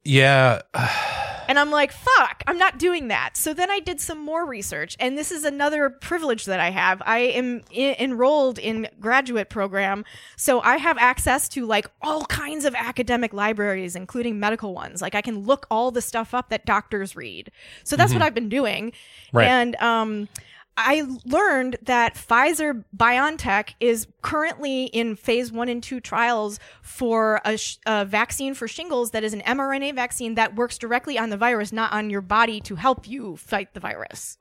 Yeah. 0.04 0.62
And 1.48 1.58
I'm 1.58 1.70
like, 1.70 1.92
fuck, 1.92 2.42
I'm 2.46 2.58
not 2.58 2.78
doing 2.78 3.08
that. 3.08 3.36
So 3.36 3.52
then 3.52 3.70
I 3.70 3.80
did 3.80 4.00
some 4.00 4.18
more 4.18 4.46
research, 4.46 4.96
and 5.00 5.18
this 5.18 5.32
is 5.32 5.44
another 5.44 5.90
privilege 5.90 6.44
that 6.46 6.60
I 6.60 6.70
have. 6.70 7.02
I 7.04 7.18
am 7.18 7.62
I- 7.72 7.96
enrolled 7.98 8.58
in 8.58 8.88
graduate 9.00 9.50
program, 9.50 10.04
so 10.36 10.60
I 10.60 10.76
have 10.76 10.96
access 10.98 11.48
to 11.50 11.66
like 11.66 11.86
all 12.00 12.24
kinds 12.26 12.64
of 12.64 12.74
academic 12.74 13.32
libraries, 13.32 13.96
including 13.96 14.38
medical 14.40 14.74
ones. 14.74 15.02
Like 15.02 15.14
I 15.14 15.20
can 15.20 15.40
look 15.40 15.66
all 15.70 15.90
the 15.90 16.02
stuff 16.02 16.32
up 16.34 16.48
that 16.50 16.64
doctors 16.64 17.16
read. 17.16 17.50
So 17.84 17.96
that's 17.96 18.12
what 18.12 18.22
I've 18.22 18.34
been 18.34 18.48
doing. 18.48 18.92
Right. 19.32 19.48
And 19.48 19.76
um 19.76 20.28
I 20.76 21.06
learned 21.26 21.76
that 21.82 22.14
Pfizer 22.14 22.84
BioNTech 22.96 23.74
is 23.78 24.06
currently 24.22 24.84
in 24.84 25.16
phase 25.16 25.52
one 25.52 25.68
and 25.68 25.82
two 25.82 26.00
trials 26.00 26.58
for 26.80 27.40
a, 27.44 27.58
sh- 27.58 27.76
a 27.84 28.04
vaccine 28.06 28.54
for 28.54 28.66
shingles 28.66 29.10
that 29.10 29.22
is 29.22 29.34
an 29.34 29.42
mRNA 29.42 29.94
vaccine 29.94 30.34
that 30.36 30.56
works 30.56 30.78
directly 30.78 31.18
on 31.18 31.28
the 31.30 31.36
virus, 31.36 31.72
not 31.72 31.92
on 31.92 32.08
your 32.08 32.22
body 32.22 32.60
to 32.62 32.76
help 32.76 33.06
you 33.06 33.36
fight 33.36 33.74
the 33.74 33.80
virus. 33.80 34.38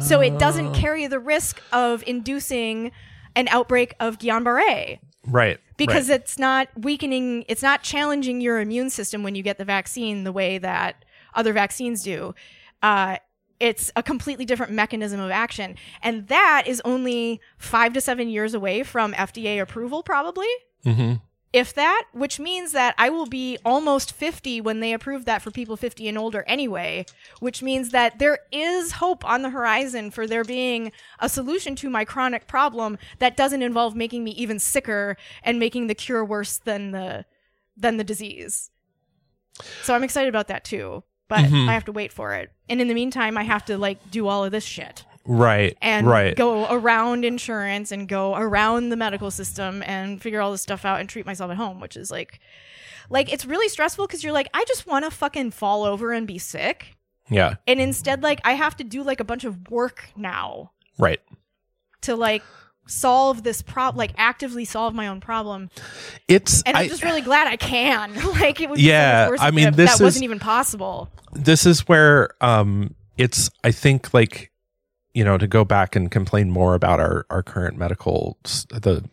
So 0.00 0.20
it 0.20 0.38
doesn't 0.38 0.74
carry 0.74 1.06
the 1.08 1.18
risk 1.18 1.60
of 1.72 2.04
inducing 2.06 2.92
an 3.34 3.48
outbreak 3.48 3.94
of 3.98 4.18
Guillain-Barré 4.18 5.00
Right. 5.26 5.58
because 5.76 6.10
right. 6.10 6.20
it's 6.20 6.38
not 6.38 6.68
weakening 6.76 7.44
it's 7.48 7.62
not 7.62 7.82
challenging 7.82 8.40
your 8.40 8.60
immune 8.60 8.90
system 8.90 9.22
when 9.22 9.34
you 9.34 9.42
get 9.42 9.58
the 9.58 9.64
vaccine 9.64 10.22
the 10.24 10.32
way 10.32 10.58
that 10.58 11.04
other 11.34 11.52
vaccines 11.52 12.02
do 12.02 12.34
uh, 12.82 13.16
it's 13.60 13.90
a 13.96 14.02
completely 14.02 14.44
different 14.44 14.72
mechanism 14.72 15.20
of 15.20 15.30
action 15.30 15.76
and 16.02 16.28
that 16.28 16.64
is 16.66 16.82
only 16.84 17.40
five 17.58 17.92
to 17.92 18.00
seven 18.00 18.28
years 18.28 18.54
away 18.54 18.82
from 18.82 19.12
fda 19.14 19.60
approval 19.60 20.02
probably 20.02 20.48
Mhm. 20.84 21.20
if 21.52 21.72
that, 21.74 22.02
which 22.12 22.40
means 22.40 22.72
that 22.72 22.96
I 22.98 23.10
will 23.10 23.26
be 23.26 23.56
almost 23.64 24.12
50 24.12 24.60
when 24.60 24.80
they 24.80 24.92
approve 24.92 25.24
that 25.24 25.40
for 25.40 25.52
people 25.52 25.76
50 25.76 26.08
and 26.08 26.18
older 26.18 26.42
anyway, 26.48 27.06
which 27.38 27.62
means 27.62 27.90
that 27.90 28.18
there 28.18 28.40
is 28.50 28.92
hope 28.92 29.24
on 29.24 29.42
the 29.42 29.50
horizon 29.50 30.10
for 30.10 30.26
there 30.26 30.42
being 30.42 30.90
a 31.20 31.28
solution 31.28 31.76
to 31.76 31.88
my 31.88 32.04
chronic 32.04 32.48
problem 32.48 32.98
that 33.20 33.36
doesn't 33.36 33.62
involve 33.62 33.94
making 33.94 34.24
me 34.24 34.32
even 34.32 34.58
sicker 34.58 35.16
and 35.44 35.60
making 35.60 35.86
the 35.86 35.94
cure 35.94 36.24
worse 36.24 36.58
than 36.58 36.90
the 36.90 37.24
than 37.76 37.98
the 37.98 38.04
disease. 38.04 38.70
So 39.84 39.94
I'm 39.94 40.02
excited 40.02 40.28
about 40.28 40.48
that 40.48 40.64
too, 40.64 41.04
but 41.34 41.50
Mhm. 41.50 41.68
I 41.68 41.72
have 41.72 41.84
to 41.86 41.92
wait 41.92 42.12
for 42.12 42.32
it. 42.34 42.50
And 42.68 42.80
in 42.80 42.88
the 42.88 42.94
meantime, 42.94 43.36
I 43.36 43.42
have 43.42 43.64
to 43.66 43.76
like 43.78 44.10
do 44.10 44.28
all 44.28 44.44
of 44.44 44.52
this 44.52 44.64
shit 44.64 45.04
Right. 45.26 45.76
and 45.82 46.06
right. 46.06 46.36
go 46.36 46.66
around 46.70 47.24
insurance 47.24 47.90
and 47.92 48.08
go 48.08 48.34
around 48.36 48.90
the 48.90 48.96
medical 48.96 49.30
system 49.30 49.82
and 49.86 50.20
figure 50.22 50.40
all 50.40 50.52
this 50.52 50.62
stuff 50.62 50.84
out 50.84 51.00
and 51.00 51.08
treat 51.08 51.26
myself 51.26 51.50
at 51.50 51.56
home, 51.56 51.80
which 51.80 51.96
is 51.96 52.10
like, 52.10 52.40
like 53.10 53.32
it's 53.32 53.44
really 53.44 53.68
stressful 53.68 54.06
because 54.06 54.22
you're 54.22 54.32
like, 54.32 54.48
I 54.54 54.64
just 54.68 54.86
want 54.86 55.04
to 55.04 55.10
fucking 55.10 55.50
fall 55.52 55.84
over 55.84 56.12
and 56.12 56.26
be 56.26 56.38
sick, 56.38 56.96
yeah. 57.28 57.54
and 57.66 57.80
instead, 57.80 58.22
like, 58.22 58.40
I 58.44 58.52
have 58.52 58.76
to 58.76 58.84
do 58.84 59.02
like 59.02 59.20
a 59.20 59.24
bunch 59.24 59.44
of 59.44 59.70
work 59.70 60.10
now 60.16 60.72
Right. 60.98 61.20
to 62.02 62.16
like 62.16 62.42
solve 62.86 63.42
this 63.42 63.62
problem, 63.62 63.98
like 63.98 64.12
actively 64.16 64.64
solve 64.64 64.94
my 64.94 65.06
own 65.08 65.20
problem, 65.20 65.70
It's 66.28 66.62
and 66.62 66.76
I'm 66.76 66.84
I- 66.84 66.88
just 66.88 67.02
really 67.02 67.20
glad 67.22 67.46
I 67.48 67.56
can. 67.56 68.14
like, 68.40 68.60
it 68.60 68.68
would 68.70 68.78
so 68.78 68.84
Yeah, 68.84 69.30
I 69.40 69.50
mean, 69.50 69.64
that- 69.64 69.76
this 69.76 69.90
that 69.90 69.94
is- 69.96 70.00
wasn't 70.02 70.24
even 70.24 70.38
possible. 70.38 71.08
this 71.32 71.66
is 71.66 71.80
where 71.88 72.30
um 72.40 72.94
it's 73.18 73.50
i 73.64 73.70
think 73.72 74.12
like 74.14 74.50
you 75.14 75.24
know 75.24 75.36
to 75.38 75.46
go 75.48 75.64
back 75.64 75.96
and 75.96 76.10
complain 76.10 76.50
more 76.50 76.74
about 76.74 77.00
our 77.00 77.26
our 77.30 77.42
current 77.42 77.76
medical 77.76 78.36
the 78.70 79.04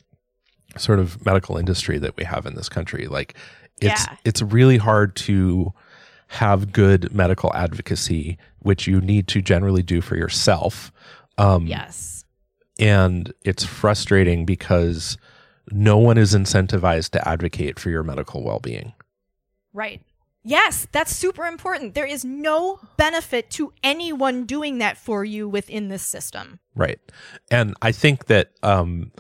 sort 0.78 1.00
of 1.00 1.24
medical 1.26 1.58
industry 1.58 1.98
that 2.00 2.16
we 2.18 2.24
have 2.24 2.46
in 2.46 2.56
this 2.56 2.70
country 2.70 3.08
like 3.08 3.36
it's 3.82 4.06
Yeah. 4.08 4.16
it's 4.26 4.42
really 4.42 4.78
hard 4.78 5.16
to 5.28 5.74
have 6.28 6.72
good 6.72 7.14
medical 7.14 7.52
advocacy 7.56 8.38
which 8.60 8.86
you 8.88 9.02
need 9.02 9.28
to 9.30 9.42
generally 9.42 9.82
do 9.84 10.00
for 10.02 10.16
yourself 10.16 10.92
um 11.40 11.66
Yes. 11.68 12.21
And 12.82 13.32
it's 13.44 13.64
frustrating 13.64 14.46
because 14.46 15.18
no 15.72 15.98
one 15.98 16.18
is 16.18 16.34
incentivized 16.34 17.12
to 17.12 17.28
advocate 17.28 17.80
for 17.80 17.90
your 17.90 18.04
medical 18.04 18.44
well-being 18.44 18.94
Right. 19.74 20.02
Yes, 20.44 20.88
that's 20.92 21.16
super 21.16 21.46
important. 21.46 21.94
There 21.94 22.06
is 22.06 22.26
no 22.26 22.80
benefit 22.98 23.52
to 23.52 23.74
anyone 23.84 24.46
doing 24.46 24.80
that 24.80 24.98
for 24.98 25.24
you 25.24 25.48
within 25.48 25.90
this 25.90 26.02
system. 26.02 26.60
Right. 26.76 27.00
And 27.52 27.76
I 27.82 27.92
think 27.92 28.26
that 28.26 28.52
um 28.64 29.12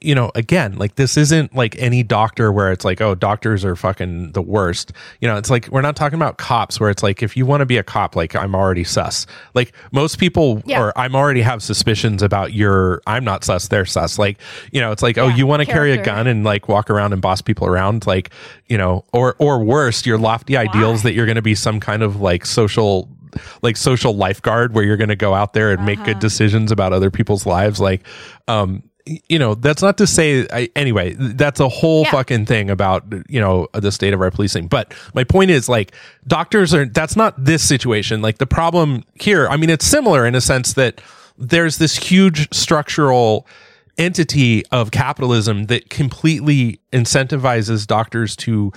you 0.00 0.14
know, 0.14 0.30
again, 0.34 0.76
like 0.76 0.94
this 0.94 1.18
isn't 1.18 1.54
like 1.54 1.76
any 1.78 2.02
doctor 2.02 2.50
where 2.50 2.72
it's 2.72 2.86
like, 2.86 3.02
oh, 3.02 3.14
doctors 3.14 3.66
are 3.66 3.76
fucking 3.76 4.32
the 4.32 4.40
worst. 4.40 4.92
You 5.20 5.28
know, 5.28 5.36
it's 5.36 5.50
like 5.50 5.68
we're 5.68 5.82
not 5.82 5.94
talking 5.94 6.16
about 6.18 6.38
cops 6.38 6.80
where 6.80 6.88
it's 6.88 7.02
like 7.02 7.22
if 7.22 7.36
you 7.36 7.44
want 7.44 7.60
to 7.60 7.66
be 7.66 7.76
a 7.76 7.82
cop, 7.82 8.16
like 8.16 8.34
I'm 8.34 8.54
already 8.54 8.82
sus. 8.84 9.26
Like 9.52 9.74
most 9.92 10.18
people 10.18 10.62
Yeah. 10.64 10.80
or 10.80 10.98
I'm 10.98 11.14
already 11.14 11.42
have 11.42 11.62
suspicions 11.62 12.22
about 12.22 12.54
your 12.54 13.02
I'm 13.06 13.24
not 13.24 13.44
sus, 13.44 13.68
they're 13.68 13.84
sus. 13.84 14.18
Like, 14.18 14.38
you 14.72 14.80
know, 14.80 14.90
it's 14.90 15.02
like, 15.02 15.18
oh, 15.18 15.28
you 15.28 15.46
want 15.46 15.60
to 15.60 15.66
carry 15.66 15.92
a 15.92 16.02
gun 16.02 16.26
and 16.26 16.44
like 16.44 16.66
walk 16.66 16.88
around 16.88 17.12
and 17.12 17.20
boss 17.20 17.42
people 17.42 17.66
around, 17.66 18.06
like, 18.06 18.30
you 18.68 18.78
know, 18.78 19.04
or 19.12 19.36
or 19.38 19.62
worse, 19.62 20.06
your 20.06 20.16
lofty 20.16 20.56
ideals 20.56 21.02
that 21.02 21.12
you're 21.12 21.26
gonna 21.26 21.42
be 21.42 21.54
some 21.54 21.78
kind 21.78 22.02
of 22.02 22.22
like 22.22 22.46
social 22.46 23.06
like 23.60 23.76
social 23.76 24.16
lifeguard 24.16 24.74
where 24.74 24.84
you're 24.84 24.96
going 24.96 25.08
to 25.08 25.16
go 25.16 25.34
out 25.34 25.54
there 25.54 25.72
and 25.72 25.84
make 25.84 25.98
good 26.04 26.10
Uh-huh. 26.10 26.20
decisions 26.20 26.70
about 26.70 26.92
other 26.92 27.10
people's 27.10 27.44
lives 27.46 27.80
like 27.80 28.06
um 28.46 28.80
you 29.06 29.38
know 29.38 29.54
that's 29.54 29.82
not 29.82 29.98
to 29.98 30.06
say 30.06 30.46
I, 30.50 30.70
anyway 30.74 31.14
that's 31.18 31.60
a 31.60 31.68
whole 31.68 32.04
Yeah. 32.04 32.10
fucking 32.12 32.46
thing 32.46 32.70
about 32.70 33.04
you 33.28 33.38
know 33.38 33.68
the 33.74 33.92
state 33.92 34.14
of 34.14 34.20
our 34.22 34.30
policing 34.30 34.66
but 34.68 34.94
my 35.14 35.24
point 35.24 35.50
is 35.50 35.68
like 35.68 35.92
doctors 36.26 36.72
are 36.72 36.86
that's 36.86 37.14
not 37.14 37.34
this 37.44 37.62
situation 37.62 38.22
like 38.22 38.38
the 38.38 38.46
problem 38.46 39.04
here 39.20 39.46
i 39.48 39.56
mean 39.58 39.68
it's 39.68 39.84
similar 39.86 40.24
in 40.24 40.34
a 40.34 40.40
sense 40.40 40.72
that 40.74 41.02
there's 41.36 41.76
this 41.76 41.96
huge 41.96 42.48
structural 42.54 43.46
entity 43.98 44.64
of 44.72 44.90
capitalism 44.90 45.66
that 45.66 45.90
completely 45.90 46.80
incentivizes 46.92 47.86
doctors 47.86 48.34
to 48.36 48.72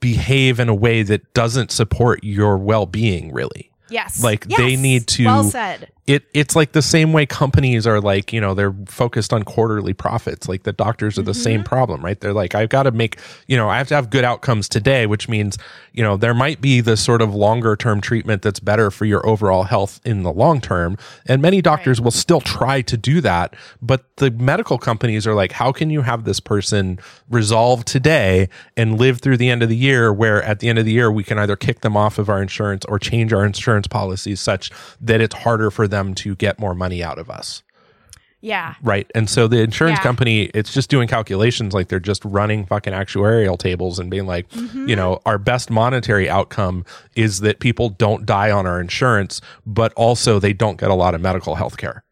behave 0.00 0.58
in 0.60 0.68
a 0.68 0.74
way 0.74 1.02
that 1.02 1.32
doesn't 1.32 1.70
support 1.70 2.22
your 2.24 2.58
well-being 2.58 3.32
really 3.32 3.68
Yes. 3.92 4.22
Like, 4.22 4.46
they 4.46 4.76
need 4.76 5.08
to- 5.08 5.24
Well 5.24 5.42
said. 5.42 5.88
It 6.10 6.24
it's 6.34 6.56
like 6.56 6.72
the 6.72 6.82
same 6.82 7.12
way 7.12 7.26
companies 7.26 7.86
are 7.86 8.00
like 8.00 8.32
you 8.32 8.40
know 8.40 8.54
they're 8.54 8.74
focused 8.86 9.32
on 9.32 9.42
quarterly 9.44 9.94
profits. 9.94 10.48
Like 10.48 10.64
the 10.64 10.72
doctors 10.72 11.18
are 11.18 11.22
the 11.22 11.32
Mm-hmm. 11.32 11.42
same 11.42 11.64
problem 11.64 12.04
right? 12.04 12.20
They're 12.20 12.32
like 12.34 12.54
i've 12.54 12.68
got 12.70 12.84
to 12.84 12.90
make 12.90 13.18
you 13.46 13.56
know 13.56 13.68
i 13.70 13.78
have 13.78 13.88
to 13.88 13.94
have 13.94 14.10
good 14.10 14.24
outcomes 14.24 14.68
today 14.68 15.06
which 15.06 15.28
means 15.28 15.56
you 15.92 16.02
know 16.02 16.16
there 16.16 16.34
might 16.34 16.60
be 16.60 16.80
the 16.80 16.96
sort 16.96 17.22
of 17.22 17.34
longer 17.34 17.76
term 17.76 18.00
treatment 18.00 18.42
that's 18.42 18.60
better 18.60 18.90
for 18.90 19.04
your 19.06 19.22
overall 19.32 19.64
health 19.64 20.00
in 20.04 20.22
the 20.24 20.32
long 20.32 20.60
term. 20.60 20.96
And 21.26 21.40
many 21.42 21.60
doctors 21.62 22.00
will 22.00 22.10
still 22.24 22.40
try 22.40 22.82
to 22.82 22.96
do 22.96 23.20
that 23.22 23.54
but 23.80 24.00
the 24.16 24.30
medical 24.30 24.78
companies 24.78 25.26
are 25.26 25.34
like 25.34 25.52
how 25.52 25.70
can 25.72 25.88
you 25.90 26.02
have 26.02 26.24
this 26.24 26.40
person 26.40 26.98
resolve 27.30 27.84
today 27.84 28.48
and 28.76 28.98
live 28.98 29.20
through 29.20 29.36
the 29.36 29.50
end 29.50 29.62
of 29.62 29.68
the 29.68 29.76
year 29.76 30.12
where 30.12 30.42
at 30.42 30.58
the 30.60 30.68
end 30.70 30.78
of 30.78 30.84
the 30.84 30.92
year 30.92 31.10
we 31.10 31.24
can 31.24 31.38
either 31.38 31.56
kick 31.56 31.80
them 31.80 31.96
off 31.96 32.18
of 32.18 32.28
our 32.28 32.40
insurance 32.42 32.84
or 32.86 32.98
change 32.98 33.32
our 33.32 33.44
insurance 33.44 33.86
policies 33.86 34.40
such 34.40 34.70
that 35.00 35.20
it's 35.20 35.34
harder 35.44 35.70
for 35.70 35.86
them 35.86 35.99
to 36.14 36.34
get 36.36 36.58
more 36.58 36.74
money 36.74 37.02
out 37.02 37.18
of 37.18 37.28
us 37.30 37.62
Yeah. 38.42 38.74
right 38.82 39.10
and 39.14 39.28
so 39.28 39.46
the 39.48 39.58
insurance 39.60 39.98
Yeah. 39.98 40.02
company 40.02 40.42
it's 40.54 40.72
just 40.72 40.88
doing 40.90 41.08
calculations 41.08 41.74
like 41.74 41.88
they're 41.88 42.00
just 42.00 42.24
running 42.24 42.64
fucking 42.66 42.92
actuarial 42.92 43.58
tables 43.58 43.98
and 43.98 44.10
being 44.10 44.26
like 44.26 44.48
Mm-hmm. 44.50 44.88
you 44.88 44.96
know 44.96 45.20
our 45.26 45.38
best 45.38 45.70
monetary 45.70 46.28
outcome 46.28 46.84
is 47.16 47.40
that 47.40 47.58
people 47.60 47.88
don't 47.90 48.24
die 48.26 48.50
on 48.50 48.66
our 48.66 48.80
insurance 48.80 49.40
but 49.66 49.92
also 49.94 50.38
they 50.38 50.52
don't 50.54 50.78
get 50.80 50.90
a 50.90 50.94
lot 50.94 51.14
of 51.14 51.20
medical 51.20 51.54
health 51.54 51.76
care 51.76 52.02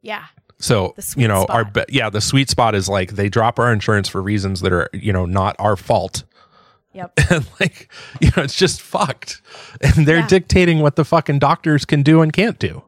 Yeah. 0.00 0.24
so 0.58 0.94
you 1.16 1.28
know 1.28 1.44
our 1.48 1.64
be- 1.64 1.84
yeah 1.88 2.08
the 2.10 2.20
sweet 2.20 2.48
spot 2.48 2.74
is 2.74 2.88
like 2.88 3.12
they 3.12 3.28
drop 3.28 3.58
our 3.58 3.72
insurance 3.72 4.08
for 4.08 4.22
reasons 4.22 4.60
that 4.62 4.72
are 4.72 4.88
you 4.92 5.12
know 5.12 5.26
not 5.26 5.54
our 5.58 5.76
fault 5.76 6.24
Yep. 6.94 7.12
and 7.30 7.46
like 7.58 7.90
you 8.20 8.30
know 8.36 8.42
it's 8.42 8.54
just 8.56 8.80
fucked 8.82 9.40
and 9.80 10.06
they're 10.06 10.18
Yeah. 10.18 10.26
dictating 10.28 10.80
what 10.80 10.96
the 10.96 11.04
fucking 11.06 11.38
doctors 11.38 11.84
can 11.86 12.02
do 12.02 12.20
and 12.22 12.32
can't 12.32 12.58
do 12.58 12.84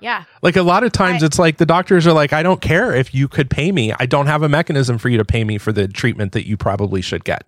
Yeah. 0.00 0.24
like 0.42 0.56
a 0.56 0.62
lot 0.62 0.82
of 0.84 0.92
times 0.92 1.22
I- 1.22 1.26
it's 1.26 1.38
like 1.38 1.58
the 1.58 1.66
doctors 1.66 2.06
are 2.06 2.12
like 2.12 2.32
i 2.32 2.42
don't 2.42 2.60
care 2.60 2.94
if 2.94 3.14
you 3.14 3.28
could 3.28 3.50
pay 3.50 3.70
me 3.72 3.92
i 3.98 4.06
don't 4.06 4.26
have 4.26 4.42
a 4.42 4.48
mechanism 4.48 4.98
for 4.98 5.08
you 5.08 5.18
to 5.18 5.24
pay 5.24 5.44
me 5.44 5.58
for 5.58 5.72
the 5.72 5.86
treatment 5.88 6.32
that 6.32 6.46
you 6.46 6.56
probably 6.56 7.00
should 7.02 7.24
get 7.24 7.44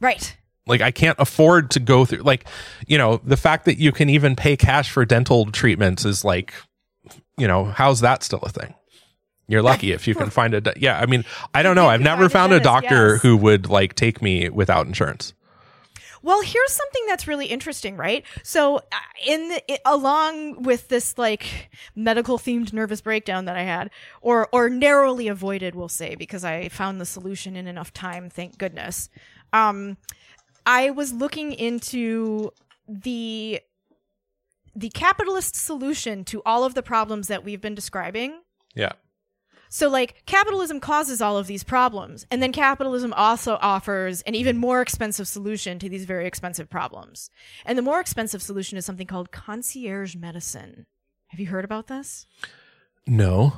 Right. 0.00 0.36
like 0.66 0.80
i 0.80 0.90
can't 0.90 1.18
afford 1.18 1.70
to 1.72 1.80
go 1.80 2.04
through 2.04 2.18
like 2.22 2.46
you 2.86 2.98
know 2.98 3.20
the 3.24 3.36
fact 3.36 3.64
that 3.64 3.78
you 3.78 3.92
can 3.92 4.08
even 4.10 4.36
pay 4.36 4.56
cash 4.56 4.90
for 4.90 5.04
dental 5.04 5.46
treatments 5.50 6.04
is 6.04 6.24
like 6.24 6.52
you 7.36 7.46
know 7.48 7.64
how's 7.64 8.00
that 8.00 8.22
still 8.22 8.40
a 8.42 8.48
thing 8.50 8.74
you're 9.48 9.62
lucky 9.62 9.92
if 9.92 10.06
you 10.08 10.14
can 10.14 10.30
find 10.38 10.54
a 10.54 10.62
yeah 10.76 10.98
i 11.00 11.06
mean 11.06 11.24
i 11.54 11.62
don't 11.62 11.76
know 11.76 11.88
i've 11.88 12.00
never 12.00 12.28
found 12.28 12.52
a 12.52 12.60
doctor 12.60 13.12
yes. 13.14 13.22
who 13.22 13.36
would 13.36 13.68
like 13.68 13.94
take 13.94 14.20
me 14.22 14.48
without 14.50 14.86
insurance 14.86 15.32
Well, 16.26 16.42
here's 16.42 16.72
something 16.72 17.04
that's 17.06 17.28
really 17.28 17.46
interesting, 17.46 17.96
right? 17.96 18.24
So, 18.42 18.78
uh, 18.78 18.80
in 19.24 19.48
the, 19.48 19.72
i 19.72 19.78
along 19.86 20.64
with 20.64 20.88
this 20.88 21.16
like 21.16 21.70
medical 21.94 22.36
themed 22.36 22.72
nervous 22.72 23.00
breakdown 23.00 23.44
that 23.44 23.56
I 23.56 23.62
had, 23.62 23.90
or 24.20 24.48
or 24.50 24.68
narrowly 24.68 25.28
avoided, 25.28 25.76
we'll 25.76 25.88
say, 25.88 26.16
because 26.16 26.44
I 26.44 26.68
found 26.68 27.00
the 27.00 27.06
solution 27.06 27.54
in 27.54 27.68
enough 27.68 27.92
time, 27.92 28.28
thank 28.28 28.58
goodness. 28.58 29.08
Um, 29.52 29.98
I 30.66 30.90
was 30.90 31.12
looking 31.12 31.52
into 31.52 32.50
the 32.88 33.60
the 34.74 34.88
capitalist 34.90 35.54
solution 35.54 36.24
to 36.24 36.42
all 36.44 36.64
of 36.64 36.74
the 36.74 36.82
problems 36.82 37.28
that 37.28 37.44
we've 37.44 37.60
been 37.60 37.76
describing. 37.76 38.40
yeah 38.74 38.94
So, 39.68 39.88
like, 39.88 40.24
capitalism 40.26 40.80
causes 40.80 41.20
all 41.20 41.36
of 41.36 41.46
these 41.46 41.64
problems, 41.64 42.26
and 42.30 42.42
then 42.42 42.52
capitalism 42.52 43.12
also 43.12 43.58
offers 43.60 44.22
an 44.22 44.34
even 44.34 44.56
more 44.56 44.80
expensive 44.80 45.26
solution 45.26 45.78
to 45.80 45.88
these 45.88 46.04
very 46.04 46.26
expensive 46.26 46.70
problems. 46.70 47.30
And 47.64 47.76
the 47.76 47.82
more 47.82 48.00
expensive 48.00 48.42
solution 48.42 48.78
is 48.78 48.84
something 48.84 49.06
called 49.06 49.32
concierge 49.32 50.14
medicine. 50.14 50.86
Have 51.28 51.40
you 51.40 51.46
heard 51.46 51.64
about 51.64 51.88
this? 51.88 52.26
no 53.06 53.54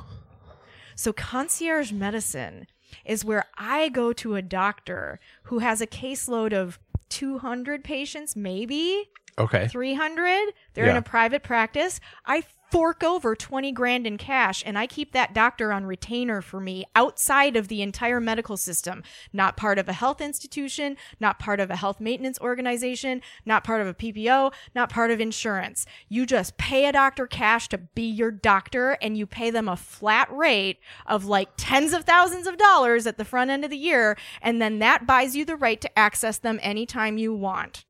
So, 0.95 1.13
concierge 1.13 1.91
medicine 1.91 2.67
is 3.05 3.23
where 3.23 3.45
I 3.57 3.89
go 3.89 4.13
to 4.13 4.35
a 4.35 4.41
doctor 4.41 5.19
who 5.43 5.59
has 5.59 5.81
a 5.81 5.87
caseload 5.87 6.53
of 6.53 6.79
200 7.09 7.83
patients, 7.83 8.35
maybe. 8.35 9.09
Okay. 9.39 9.67
300 9.67 10.53
they're 10.73 10.89
in 10.89 10.97
a 10.97 11.01
private 11.01 11.43
practice. 11.43 11.99
I 12.25 12.43
fork 12.71 13.03
over 13.03 13.35
20 13.35 13.71
grand 13.71 14.05
in 14.05 14.15
cash 14.15 14.61
and 14.65 14.77
i 14.77 14.85
keep 14.85 15.11
that 15.11 15.33
doctor 15.33 15.71
on 15.71 15.85
retainer 15.85 16.39
for 16.39 16.59
me 16.59 16.85
outside 16.95 17.55
of 17.55 17.67
the 17.67 17.81
entire 17.81 18.19
medical 18.19 18.57
system. 18.57 19.01
Not 19.33 19.57
part 19.57 19.79
of 19.79 19.89
a 19.89 19.93
health 19.93 20.21
institution 20.21 20.95
not 21.19 21.39
part 21.39 21.59
of 21.59 21.71
a 21.71 21.75
health 21.75 21.99
maintenance 21.99 22.39
organization 22.39 23.21
not 23.45 23.63
part 23.63 23.81
of 23.81 23.87
a 23.87 23.93
ppo 23.93 24.53
not 24.75 24.89
part 24.89 25.09
of 25.11 25.19
insurance. 25.19 25.85
You 26.09 26.25
just 26.25 26.57
pay 26.57 26.85
a 26.85 26.91
doctor 26.91 27.25
cash 27.25 27.69
to 27.69 27.79
be 27.79 28.07
your 28.07 28.31
doctor 28.31 28.97
and 29.01 29.17
you 29.17 29.25
pay 29.25 29.49
them 29.49 29.67
a 29.67 29.75
flat 29.75 30.31
rate 30.31 30.77
of 31.07 31.25
like 31.25 31.49
tens 31.57 31.93
of 31.93 32.03
thousands 32.03 32.45
of 32.45 32.57
dollars 32.57 33.07
at 33.07 33.17
the 33.17 33.25
front 33.25 33.49
end 33.49 33.63
of 33.63 33.71
the 33.71 33.77
year 33.77 34.15
and 34.41 34.61
then 34.61 34.79
that 34.79 35.07
buys 35.07 35.35
you 35.35 35.43
the 35.43 35.55
right 35.55 35.81
to 35.81 35.99
access 35.99 36.37
them 36.37 36.59
anytime 36.61 37.17
you 37.17 37.33
want 37.33 37.85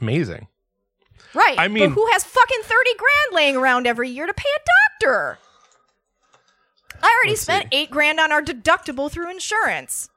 Amazing. 0.00 0.46
Right. 1.34 1.58
I 1.58 1.68
mean- 1.68 1.88
but 1.90 1.94
who 1.94 2.06
has 2.12 2.24
fucking 2.24 2.60
30 2.62 2.90
grand 2.96 3.32
laying 3.34 3.56
around 3.56 3.86
every 3.86 4.08
year 4.10 4.26
to 4.26 4.34
pay 4.34 4.48
a 4.56 4.60
doctor? 5.00 5.38
I 7.02 7.14
already 7.20 7.36
spent 7.36 7.68
see. 7.72 7.78
eight 7.78 7.90
grand 7.90 8.18
on 8.18 8.32
our 8.32 8.42
deductible 8.42 9.10
through 9.10 9.30
insurance. 9.30 10.08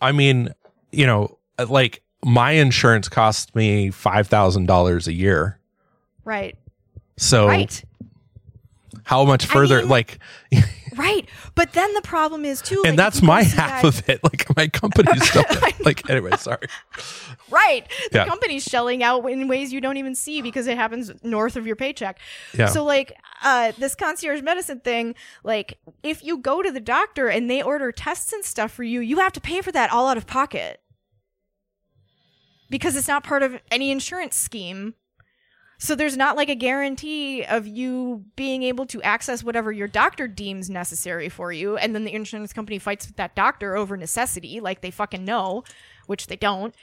I 0.00 0.12
mean, 0.12 0.50
you 0.92 1.06
know, 1.06 1.36
like 1.68 2.02
my 2.24 2.52
insurance 2.52 3.08
costs 3.08 3.52
me 3.54 3.90
five 3.90 4.28
thousand 4.28 4.66
dollars 4.66 5.08
a 5.08 5.12
year. 5.12 5.58
Right. 6.24 6.56
So 7.16 7.48
Right. 7.48 7.82
how 9.02 9.24
much 9.24 9.46
further? 9.46 9.80
mean- 9.80 9.88
like, 9.88 10.18
Right. 11.00 11.28
But 11.54 11.72
then 11.72 11.92
the 11.94 12.02
problem 12.02 12.44
is 12.44 12.60
too. 12.60 12.82
and 12.86 12.96
like, 12.96 12.96
that's 12.96 13.16
if 13.16 13.22
you 13.22 13.26
go 13.28 13.32
my 13.34 13.42
half 13.42 13.84
of 13.84 14.08
it. 14.08 14.22
Like 14.22 14.54
my 14.56 14.68
company's 14.68 15.26
still 15.30 15.44
like. 15.84 16.08
Anyway, 16.10 16.32
sorry. 16.36 16.66
Right. 17.50 17.84
The 18.12 18.18
Yeah. 18.18 18.26
company's 18.26 18.62
shelling 18.62 19.02
out 19.02 19.28
in 19.28 19.48
ways 19.48 19.72
you 19.72 19.80
don't 19.80 19.96
even 19.96 20.14
see 20.14 20.40
because 20.40 20.68
it 20.68 20.76
happens 20.76 21.10
north 21.24 21.56
of 21.56 21.66
your 21.66 21.74
paycheck. 21.74 22.20
Yeah. 22.56 22.66
So 22.66 22.84
like 22.84 23.12
uh 23.42 23.72
this 23.78 23.94
concierge 23.96 24.40
medicine 24.42 24.80
thing, 24.80 25.14
like 25.42 25.78
if 26.04 26.22
you 26.22 26.38
go 26.38 26.62
to 26.62 26.70
the 26.70 26.78
doctor 26.80 27.26
and 27.28 27.50
they 27.50 27.60
order 27.62 27.90
tests 27.90 28.32
and 28.32 28.44
stuff 28.44 28.70
for 28.70 28.84
you, 28.84 29.00
you 29.00 29.18
have 29.18 29.32
to 29.32 29.40
pay 29.40 29.62
for 29.62 29.72
that 29.72 29.90
all 29.92 30.06
out 30.08 30.16
of 30.16 30.26
pocket. 30.28 30.80
Because 32.68 32.94
it's 32.94 33.08
not 33.08 33.24
part 33.24 33.42
of 33.42 33.58
any 33.70 33.90
insurance 33.90 34.36
scheme. 34.36 34.94
So 35.80 35.94
there's 35.94 36.16
not 36.16 36.36
like 36.36 36.50
a 36.50 36.54
guarantee 36.54 37.42
of 37.42 37.66
you 37.66 38.26
being 38.36 38.62
able 38.62 38.84
to 38.86 39.02
access 39.02 39.42
whatever 39.42 39.72
your 39.72 39.88
doctor 39.88 40.28
deems 40.28 40.68
necessary 40.68 41.30
for 41.30 41.52
you 41.52 41.78
and 41.78 41.94
then 41.94 42.04
the 42.04 42.12
insurance 42.12 42.52
company 42.52 42.78
fights 42.78 43.06
with 43.06 43.16
that 43.16 43.34
doctor 43.34 43.74
over 43.76 43.96
necessity 43.96 44.60
like 44.60 44.82
they 44.82 44.90
fucking 44.90 45.24
know, 45.24 45.64
which 46.06 46.26
they 46.26 46.36
don't. 46.36 46.74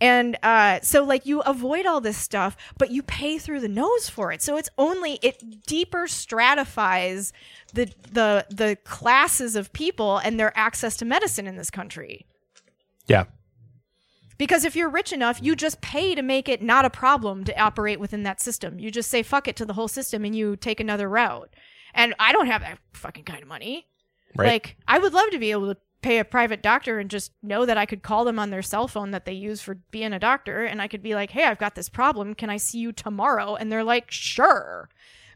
And 0.00 0.38
uh, 0.42 0.80
so, 0.82 1.02
like, 1.04 1.26
you 1.26 1.40
avoid 1.40 1.86
all 1.86 2.00
this 2.00 2.16
stuff, 2.16 2.56
but 2.78 2.90
you 2.90 3.02
pay 3.02 3.38
through 3.38 3.60
the 3.60 3.68
nose 3.68 4.08
for 4.08 4.32
it. 4.32 4.42
So 4.42 4.56
it's 4.56 4.68
only 4.76 5.18
it 5.22 5.66
deeper 5.66 6.06
stratifies 6.06 7.32
the 7.72 7.92
the 8.10 8.46
the 8.50 8.76
classes 8.84 9.56
of 9.56 9.72
people 9.72 10.18
and 10.18 10.38
their 10.38 10.56
access 10.56 10.96
to 10.98 11.04
medicine 11.04 11.46
in 11.46 11.56
this 11.56 11.70
country. 11.70 12.26
Yeah. 13.06 13.24
Because 14.36 14.64
if 14.64 14.74
you're 14.74 14.88
rich 14.88 15.12
enough, 15.12 15.40
you 15.42 15.54
mm. 15.54 15.58
just 15.58 15.80
pay 15.80 16.14
to 16.14 16.22
make 16.22 16.48
it 16.48 16.62
not 16.62 16.84
a 16.84 16.90
problem 16.90 17.44
to 17.44 17.60
operate 17.60 18.00
within 18.00 18.22
that 18.24 18.40
system. 18.40 18.78
You 18.78 18.90
just 18.90 19.10
say 19.10 19.22
fuck 19.22 19.48
it 19.48 19.56
to 19.56 19.64
the 19.64 19.74
whole 19.74 19.88
system 19.88 20.24
and 20.24 20.34
you 20.34 20.56
take 20.56 20.80
another 20.80 21.08
route. 21.08 21.54
And 21.94 22.14
I 22.18 22.32
don't 22.32 22.46
have 22.46 22.62
that 22.62 22.78
fucking 22.92 23.24
kind 23.24 23.42
of 23.42 23.48
money. 23.48 23.86
Right. 24.36 24.48
Like, 24.48 24.76
I 24.88 24.98
would 24.98 25.12
love 25.12 25.30
to 25.30 25.38
be 25.38 25.52
able 25.52 25.72
to 25.72 25.80
pay 26.02 26.18
a 26.18 26.24
private 26.24 26.62
doctor 26.62 26.98
and 26.98 27.08
just 27.08 27.32
know 27.42 27.64
that 27.64 27.78
I 27.78 27.86
could 27.86 28.02
call 28.02 28.24
them 28.24 28.38
on 28.38 28.50
their 28.50 28.62
cell 28.62 28.88
phone 28.88 29.12
that 29.12 29.24
they 29.24 29.32
use 29.32 29.62
for 29.62 29.76
being 29.90 30.12
a 30.12 30.18
doctor 30.18 30.64
and 30.64 30.82
I 30.82 30.88
could 30.88 31.02
be 31.02 31.14
like, 31.14 31.30
"Hey, 31.30 31.44
I've 31.44 31.58
got 31.58 31.76
this 31.76 31.88
problem. 31.88 32.34
Can 32.34 32.50
I 32.50 32.58
see 32.58 32.78
you 32.78 32.92
tomorrow?" 32.92 33.54
And 33.54 33.72
they're 33.72 33.84
like, 33.84 34.10
"Sure." 34.10 34.90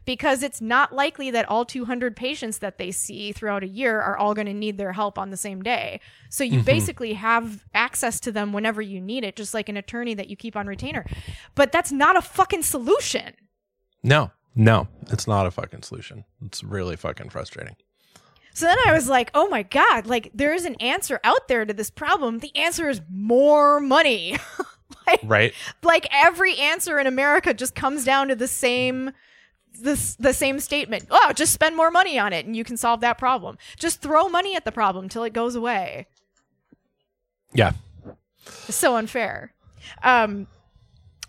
Because 0.05 0.43
it's 0.43 0.61
not 0.61 0.93
likely 0.93 1.31
that 1.31 1.47
all 1.47 1.65
200 1.65 2.15
patients 2.15 2.59
that 2.59 2.77
they 2.77 2.91
see 2.91 3.31
throughout 3.31 3.63
a 3.63 3.67
year 3.67 4.01
are 4.01 4.17
all 4.17 4.33
going 4.33 4.47
to 4.47 4.53
need 4.53 4.77
their 4.77 4.93
help 4.93 5.17
on 5.17 5.29
the 5.29 5.37
same 5.37 5.61
day. 5.61 5.99
So 6.29 6.43
you 6.43 6.57
mm-hmm. 6.57 6.65
basically 6.65 7.13
have 7.13 7.65
access 7.73 8.19
to 8.21 8.31
them 8.31 8.53
whenever 8.53 8.81
you 8.81 9.01
need 9.01 9.23
it, 9.23 9.35
just 9.35 9.53
like 9.53 9.69
an 9.69 9.77
attorney 9.77 10.13
that 10.15 10.29
you 10.29 10.35
keep 10.35 10.55
on 10.55 10.67
retainer. 10.67 11.05
But 11.55 11.71
that's 11.71 11.91
not 11.91 12.15
a 12.15 12.21
fucking 12.21 12.63
solution. 12.63 13.33
no, 14.03 14.31
no, 14.55 14.87
it's 15.09 15.27
not 15.27 15.45
a 15.45 15.51
fucking 15.51 15.83
solution. 15.83 16.25
It's 16.45 16.63
really 16.63 16.95
fucking 16.95 17.29
frustrating. 17.29 17.75
So 18.53 18.65
then 18.65 18.77
I 18.85 18.93
was 18.93 19.07
like, 19.07 19.31
oh 19.33 19.47
my 19.47 19.63
God, 19.63 20.05
like 20.05 20.31
there 20.33 20.53
is 20.53 20.65
an 20.65 20.75
answer 20.75 21.19
out 21.23 21.47
there 21.47 21.63
to 21.63 21.73
this 21.73 21.89
problem. 21.89 22.39
The 22.39 22.55
answer 22.57 22.89
is 22.89 23.01
more 23.09 23.79
money. 23.79 24.37
like, 25.07 25.21
Right. 25.23 25.53
like 25.81 26.07
every 26.11 26.57
answer 26.57 26.99
in 26.99 27.07
America 27.07 27.53
just 27.53 27.73
comes 27.75 28.03
down 28.03 28.27
to 28.27 28.35
the 28.35 28.47
same 28.47 29.11
this 29.81 30.15
the 30.15 30.33
same 30.33 30.59
statement. 30.59 31.05
Oh, 31.09 31.33
just 31.33 31.53
spend 31.53 31.75
more 31.75 31.91
money 31.91 32.19
on 32.19 32.33
it 32.33 32.45
and 32.45 32.55
you 32.55 32.63
can 32.63 32.77
solve 32.77 33.01
that 33.01 33.17
problem. 33.17 33.57
Just 33.77 34.01
throw 34.01 34.29
money 34.29 34.55
at 34.55 34.65
the 34.65 34.71
problem 34.71 35.09
till 35.09 35.23
it 35.23 35.33
goes 35.33 35.55
away. 35.55 36.07
Yeah. 37.53 37.73
It's 38.67 38.75
so 38.75 38.95
unfair. 38.95 39.53
Um 40.03 40.47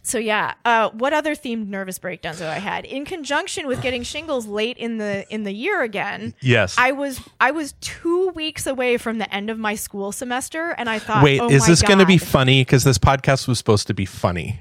so 0.03 0.19
yeah, 0.19 0.55
uh, 0.65 0.91
what 0.91 1.13
other 1.13 1.35
themed 1.35 1.69
nervous 1.69 1.99
breakdowns 1.99 2.39
have 2.39 2.49
I 2.49 2.59
had 2.59 2.87
in 2.87 3.05
conjunction 3.05 3.67
with 3.67 3.83
getting 3.83 4.03
shingles 4.03 4.47
late 4.47 4.79
in 4.79 4.97
the 4.97 5.27
in 5.33 5.45
the 5.45 5.53
year 5.53 5.83
again? 5.83 6.35
Yes. 6.41 6.75
I 6.79 6.93
was 6.93 7.21
I 7.39 7.51
was 7.51 7.75
two 7.81 8.31
weeks 8.31 8.67
away 8.67 8.97
from 8.97 9.19
the 9.19 9.33
end 9.33 9.51
of 9.51 9.59
my 9.59 9.75
school 9.75 10.11
semester, 10.11 10.71
and 10.79 10.89
I 10.89 10.99
thought, 10.99 11.23
Wait, 11.23 11.41
oh 11.41 11.51
is 11.51 11.67
this 11.67 11.83
going 11.83 11.99
to 11.99 12.07
be 12.07 12.19
funny? 12.19 12.63
Because 12.63 12.83
this 12.83 12.99
podcast 12.99 13.47
was 13.47 13.59
supposed 13.59 13.87
to 13.89 13.95
be 13.95 14.07
funny. 14.07 14.59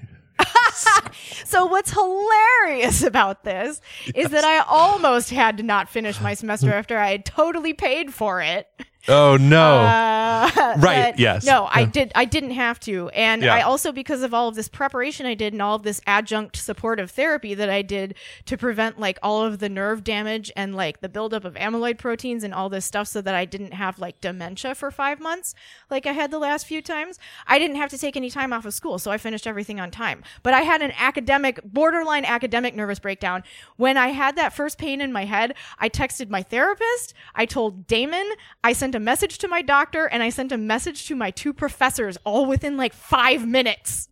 So 1.50 1.66
what's 1.66 1.92
hilarious 1.92 3.02
about 3.02 3.44
this 3.44 3.82
is 4.14 4.30
that 4.30 4.44
I 4.44 4.60
almost 4.60 5.32
had 5.32 5.58
to 5.58 5.64
not 5.64 5.90
finish 5.90 6.22
my 6.22 6.36
semester 6.36 6.72
after 6.76 7.00
I 7.00 7.10
had 7.10 7.26
totally 7.26 7.74
paid 7.74 8.14
for 8.14 8.40
it. 8.40 8.68
Oh 9.08 9.38
no. 9.38 9.80
Uh, 9.80 10.20
Right, 10.78 11.18
yes. 11.18 11.46
No, 11.46 11.68
I 11.70 11.84
did. 11.86 12.12
I 12.16 12.26
didn't 12.26 12.52
have 12.52 12.80
to, 12.82 13.10
and 13.10 13.42
Yeah. 13.42 13.56
I 13.56 13.62
also 13.62 13.92
because 13.92 14.22
of 14.22 14.34
all 14.34 14.48
of 14.48 14.56
this 14.56 14.68
preparation 14.70 15.26
I 15.26 15.34
did 15.34 15.54
and 15.54 15.62
all 15.62 15.76
of 15.76 15.84
this 15.84 16.00
adjunct 16.06 16.56
supportive 16.56 17.12
therapy 17.12 17.54
that 17.56 17.70
I 17.70 17.82
did 17.82 18.16
to 18.46 18.58
prevent 18.58 19.00
like 19.00 19.18
all 19.24 19.44
of 19.44 19.60
the 19.60 19.68
nerve 19.70 20.04
damage 20.04 20.52
and 20.56 20.76
like 20.76 21.02
the 21.02 21.10
buildup 21.10 21.44
of 21.44 21.56
amyloid 21.56 21.98
proteins 21.98 22.44
and 22.44 22.54
all 22.54 22.70
this 22.70 22.86
stuff, 22.86 23.08
so 23.08 23.22
that 23.22 23.36
I 23.36 23.46
didn't 23.46 23.74
have 23.74 24.00
like 24.00 24.22
dementia 24.22 24.76
for 24.76 24.92
five 24.92 25.20
months 25.20 25.56
like 25.90 26.06
I 26.06 26.12
had 26.14 26.32
the 26.32 26.40
last 26.40 26.66
few 26.68 26.82
times. 26.82 27.20
I 27.48 27.58
didn't 27.60 27.78
have 27.78 27.90
to 27.90 27.98
take 27.98 28.16
any 28.16 28.30
time 28.30 28.54
off 28.54 28.66
of 28.66 28.74
school, 28.74 29.00
so 29.00 29.12
I 29.12 29.18
finished 29.18 29.48
everything 29.48 29.80
on 29.80 29.92
time. 29.92 30.24
But 30.44 30.54
I 30.54 30.62
had 30.62 30.82
an 30.82 30.94
academic, 30.98 31.60
borderline 31.64 32.26
academic 32.26 32.76
nervous 32.76 33.00
breakdown 33.00 33.44
when 33.78 33.98
I 33.98 34.10
had 34.10 34.36
that 34.38 34.54
first 34.54 34.78
pain 34.78 35.02
in 35.02 35.12
my 35.12 35.26
head. 35.26 35.56
I 35.80 35.90
texted 35.90 36.30
my 36.30 36.44
therapist. 36.44 37.14
I 37.36 37.46
told 37.46 37.88
Damon. 37.88 38.30
I 38.64 38.74
sent 38.74 38.89
a 38.96 39.00
message 39.00 39.38
to 39.40 39.48
my 39.48 39.62
doctor 39.62 40.06
and 40.06 40.22
I 40.22 40.30
sent 40.30 40.52
a 40.52 40.58
message 40.58 41.08
to 41.08 41.16
my 41.16 41.32
two 41.32 41.54
professors 41.54 42.18
all 42.26 42.46
within 42.46 42.78
like 42.78 42.94
five 42.94 43.48
minutes 43.48 44.09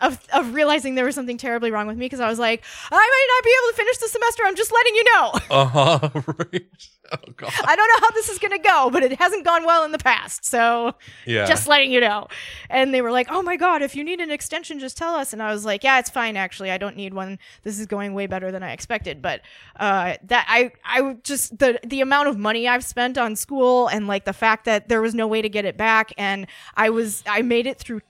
of, 0.00 0.18
of 0.32 0.54
realizing 0.54 0.94
there 0.94 1.04
was 1.04 1.14
something 1.14 1.38
terribly 1.38 1.70
wrong 1.70 1.86
with 1.86 1.96
me 1.96 2.06
because 2.06 2.20
I 2.20 2.28
was 2.28 2.38
like, 2.38 2.62
I 2.90 2.94
might 2.94 3.26
not 3.36 3.44
be 3.44 3.50
able 3.62 3.70
to 3.72 3.76
finish 3.76 3.96
the 3.98 4.08
semester. 4.08 4.42
I'm 4.44 4.56
just 4.56 4.72
letting 4.72 4.94
you 4.94 5.04
know. 5.04 5.32
Uh 5.50 5.64
huh. 5.66 6.08
right. 6.38 6.88
Oh 7.12 7.32
god. 7.36 7.52
I 7.64 7.76
don't 7.76 7.86
know 7.88 8.06
how 8.06 8.10
this 8.12 8.28
is 8.28 8.38
going 8.38 8.52
to 8.52 8.58
go, 8.58 8.90
but 8.90 9.02
it 9.02 9.12
hasn't 9.18 9.44
gone 9.44 9.64
well 9.64 9.84
in 9.84 9.92
the 9.92 9.98
past. 9.98 10.44
So 10.44 10.94
Yeah. 11.26 11.44
just 11.46 11.68
letting 11.68 11.92
you 11.92 12.00
know. 12.00 12.28
And 12.70 12.92
they 12.92 13.02
were 13.02 13.12
like, 13.12 13.28
oh 13.30 13.42
my 13.42 13.56
God, 13.56 13.82
if 13.82 13.94
you 13.94 14.02
need 14.02 14.20
an 14.20 14.30
extension, 14.30 14.78
just 14.80 14.96
tell 14.96 15.14
us. 15.14 15.32
And 15.32 15.42
I 15.42 15.52
was 15.52 15.64
like, 15.64 15.84
yeah, 15.84 15.98
it's 15.98 16.10
fine, 16.10 16.36
actually. 16.36 16.70
I 16.70 16.78
don't 16.78 16.96
need 16.96 17.14
one. 17.14 17.38
This 17.62 17.78
is 17.78 17.86
going 17.86 18.14
way 18.14 18.26
better 18.26 18.50
than 18.50 18.62
I 18.62 18.72
expected. 18.72 19.22
But 19.22 19.42
uh, 19.78 20.14
that 20.24 20.46
I, 20.48 20.72
I 20.84 21.16
just, 21.22 21.58
the, 21.58 21.78
the 21.84 22.00
amount 22.00 22.28
of 22.28 22.38
money 22.38 22.66
I've 22.66 22.84
spent 22.84 23.16
on 23.18 23.36
school 23.36 23.86
and 23.88 24.08
like 24.08 24.24
the 24.24 24.32
fact 24.32 24.64
that 24.64 24.88
there 24.88 25.02
was 25.02 25.14
no 25.14 25.26
way 25.26 25.40
to 25.42 25.48
get 25.48 25.64
it 25.66 25.76
back. 25.76 26.12
And 26.18 26.46
I 26.76 26.90
was, 26.90 27.22
I 27.28 27.42
made 27.42 27.66
it 27.66 27.78
through 27.78 28.00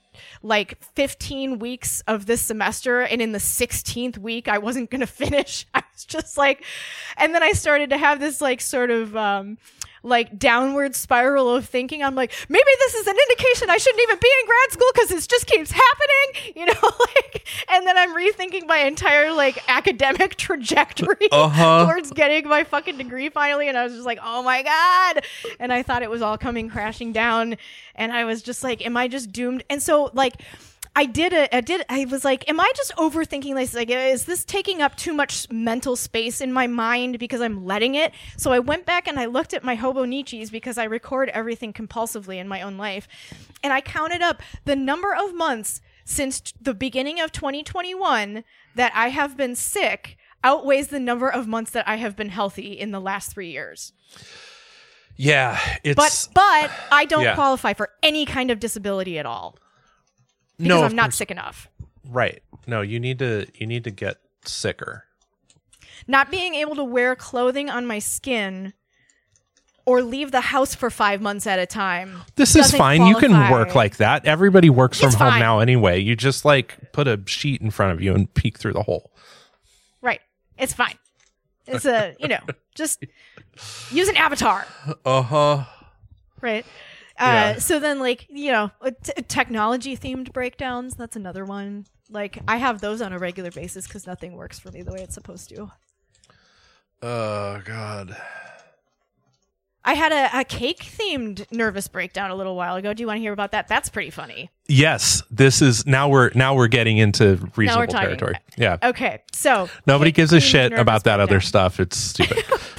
like 0.43 0.81
15 0.83 1.59
weeks 1.59 2.03
of 2.07 2.25
this 2.25 2.41
semester 2.41 3.01
and 3.01 3.21
in 3.21 3.31
the 3.31 3.39
16th 3.39 4.17
week 4.17 4.47
I 4.47 4.57
wasn't 4.57 4.89
going 4.89 5.01
to 5.01 5.07
finish. 5.07 5.65
I 5.73 5.83
was 5.93 6.05
just 6.05 6.37
like 6.37 6.63
and 7.17 7.33
then 7.33 7.43
I 7.43 7.51
started 7.51 7.89
to 7.91 7.97
have 7.97 8.19
this 8.19 8.41
like 8.41 8.61
sort 8.61 8.91
of 8.91 9.15
um 9.15 9.57
like 10.05 10.37
downward 10.37 10.95
spiral 10.95 11.53
of 11.53 11.65
thinking. 11.67 12.03
I'm 12.03 12.15
like, 12.15 12.31
maybe 12.47 12.63
this 12.79 12.93
is 12.95 13.07
an 13.07 13.15
indication 13.29 13.69
I 13.69 13.77
shouldn't 13.77 14.03
even 14.03 14.17
be 14.21 14.29
in 14.41 14.45
grad 14.47 14.71
school 14.71 14.87
because 14.93 15.11
it 15.11 15.27
just 15.27 15.47
keeps 15.47 15.71
happening, 15.71 16.53
you 16.55 16.65
know, 16.67 16.89
like, 17.15 17.47
and 17.71 17.85
then 17.85 17.97
I'm 17.97 18.15
rethinking 18.15 18.67
my 18.67 18.77
entire 18.79 19.33
like 19.33 19.61
academic 19.67 20.35
trajectory 20.37 21.27
Uh-huh. 21.31 21.85
towards 21.91 22.11
getting 22.11 22.47
my 22.47 22.63
fucking 22.63 22.97
degree 22.97 23.29
finally. 23.29 23.67
And 23.67 23.77
I 23.77 23.83
was 23.83 23.93
just 23.93 24.05
like, 24.05 24.19
oh 24.23 24.43
my 24.43 24.63
God. 24.63 25.23
And 25.59 25.73
I 25.73 25.83
thought 25.83 26.03
it 26.03 26.09
was 26.09 26.21
all 26.21 26.37
coming 26.37 26.69
crashing 26.69 27.11
down. 27.11 27.57
And 27.95 28.11
I 28.13 28.25
was 28.25 28.41
just 28.41 28.63
like, 28.63 28.85
am 28.85 28.95
I 28.97 29.07
just 29.07 29.31
doomed? 29.31 29.63
And 29.69 29.81
so, 29.81 30.11
like, 30.13 30.35
I 30.97 31.05
did 31.05 31.33
a, 31.33 31.53
I 31.53 31.59
did, 31.61 31.85
I 31.89 32.05
was 32.05 32.23
like, 32.23 32.47
am 32.49 32.59
I 32.59 32.71
just 32.75 32.95
overthinking 32.95 33.53
this? 33.55 33.73
Like, 33.73 33.89
is 33.89 34.25
this 34.25 34.45
taking 34.45 34.81
up 34.81 34.95
too 34.95 35.13
much 35.13 35.49
mental 35.51 35.95
space 35.97 36.39
in 36.39 36.53
my 36.53 36.67
mind 36.67 37.19
because 37.19 37.41
I'm 37.41 37.65
letting 37.65 37.95
it? 37.95 38.13
So 38.37 38.51
I 38.53 38.59
went 38.59 38.85
back 38.85 39.07
and 39.07 39.19
I 39.19 39.25
looked 39.25 39.53
at 39.53 39.63
my 39.63 39.75
Hobonichis 39.75 40.51
because 40.51 40.77
I 40.77 40.85
record 40.85 41.29
everything 41.29 41.73
compulsively 41.73 42.37
in 42.37 42.47
my 42.47 42.61
own 42.61 42.77
life. 42.77 43.07
And 43.61 43.73
I 43.73 43.81
counted 43.81 44.21
up 44.21 44.41
the 44.63 44.75
number 44.77 45.13
of 45.13 45.35
months 45.35 45.81
since 46.05 46.39
t- 46.39 46.53
the 46.61 46.73
beginning 46.73 47.19
of 47.19 47.31
2021 47.33 48.43
that 48.75 48.91
I 48.95 49.09
have 49.09 49.35
been 49.35 49.55
sick 49.55 50.17
outweighs 50.45 50.87
the 50.87 50.99
number 50.99 51.27
of 51.27 51.45
months 51.47 51.71
that 51.71 51.87
I 51.87 51.95
have 51.97 52.15
been 52.15 52.29
healthy 52.29 52.71
in 52.79 52.91
the 52.91 53.01
last 53.01 53.33
three 53.33 53.49
years. 53.51 53.91
Yeah, 55.17 55.59
it's 55.83 55.95
But 55.95 56.27
but 56.33 56.71
I 56.91 57.05
don't 57.05 57.23
Yeah. 57.23 57.35
qualify 57.35 57.73
for 57.73 57.89
any 58.03 58.25
kind 58.25 58.51
of 58.51 58.59
disability 58.59 59.17
at 59.17 59.25
all 59.25 59.57
because 60.57 60.67
no, 60.69 60.83
I'm 60.83 60.95
not 60.95 61.03
course- 61.05 61.15
sick 61.17 61.31
enough. 61.31 61.67
right. 62.09 62.41
No, 62.67 62.81
you 62.81 62.99
need 62.99 63.19
to 63.19 63.45
you 63.55 63.67
need 63.67 63.83
to 63.83 63.91
get 63.91 64.17
sicker. 64.43 65.03
Not 66.07 66.31
being 66.31 66.55
able 66.55 66.75
to 66.75 66.83
wear 66.83 67.15
clothing 67.15 67.69
on 67.69 67.85
my 67.85 67.99
skin 67.99 68.73
or 69.85 70.01
leave 70.01 70.31
the 70.31 70.41
house 70.41 70.73
for 70.73 70.89
five 70.89 71.21
months 71.21 71.45
at 71.45 71.59
a 71.59 71.65
time. 71.67 72.21
This 72.35 72.55
is 72.55 72.71
fine. 72.71 73.05
You 73.05 73.17
can 73.17 73.51
work 73.51 73.75
like 73.75 73.97
that. 73.97 74.25
Everybody 74.25 74.71
works 74.71 74.99
from 74.99 75.07
It's 75.09 75.15
home 75.15 75.37
now 75.39 75.59
anyway. 75.59 75.99
You 75.99 76.15
just 76.15 76.43
like 76.43 76.91
put 76.91 77.07
a 77.07 77.21
sheet 77.27 77.61
in 77.61 77.69
front 77.69 77.91
of 77.93 78.01
you 78.01 78.15
and 78.15 78.31
peek 78.33 78.57
through 78.57 78.73
the 78.73 78.81
hole. 78.83 79.11
Right. 80.01 80.21
It's 80.57 80.73
fine. 80.73 80.95
It's 81.67 81.85
a 81.85 82.15
you 82.19 82.27
know 82.27 82.39
just 82.73 83.03
use 83.91 84.07
an 84.09 84.17
avatar. 84.17 84.65
Uh 85.05 85.21
huh. 85.21 85.63
right? 86.41 86.65
Yeah. 87.19 87.53
Uh, 87.55 87.59
so 87.59 87.79
then, 87.79 87.99
like 87.99 88.27
you 88.29 88.51
know, 88.51 88.71
t- 89.03 89.13
technology 89.27 89.95
themed 89.95 90.33
breakdowns. 90.33 90.95
That's 90.95 91.15
another 91.15 91.45
one. 91.45 91.85
Like 92.09 92.39
I 92.47 92.57
have 92.57 92.81
those 92.81 93.01
on 93.01 93.13
a 93.13 93.19
regular 93.19 93.51
basis 93.51 93.87
because 93.87 94.05
nothing 94.05 94.35
works 94.35 94.59
for 94.59 94.71
me 94.71 94.81
the 94.81 94.91
way 94.91 95.01
it's 95.01 95.15
supposed 95.15 95.49
to. 95.49 95.71
Oh 97.01 97.61
God. 97.63 98.15
I 99.87 99.93
had 99.93 100.11
a, 100.11 100.39
a 100.39 100.43
cake 100.43 100.79
themed 100.79 101.45
nervous 101.51 101.87
breakdown 101.87 102.31
a 102.31 102.35
little 102.35 102.55
while 102.55 102.75
ago. 102.75 102.91
Do 102.93 103.03
you 103.03 103.07
want 103.07 103.17
to 103.17 103.21
hear 103.21 103.33
about 103.33 103.51
that? 103.51 103.67
That's 103.67 103.87
pretty 103.87 104.09
funny. 104.09 104.49
Yes, 104.67 105.21
this 105.29 105.61
is 105.61 105.85
now 105.85 106.09
we're 106.09 106.31
now 106.33 106.55
we're 106.55 106.67
getting 106.67 106.97
into 106.97 107.51
reasonable 107.55 107.93
territory. 107.93 108.33
Yeah. 108.57 108.77
Okay, 108.81 109.21
so 109.31 109.69
Nobody 109.85 110.11
gives 110.11 110.33
a 110.33 110.39
shit 110.39 110.73
about 110.73 111.03
that 111.03 111.19
other 111.19 111.39
stuff. 111.39 111.79
It's 111.79 111.97
stupid. 111.97 112.43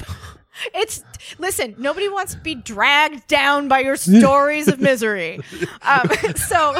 It's 0.73 1.03
listen. 1.37 1.75
Nobody 1.77 2.09
wants 2.09 2.33
to 2.33 2.39
be 2.39 2.55
dragged 2.55 3.27
down 3.27 3.67
by 3.67 3.79
your 3.79 3.95
stories 3.95 4.67
of 4.67 4.79
misery. 4.79 5.39
Um, 5.81 6.09
so 6.35 6.75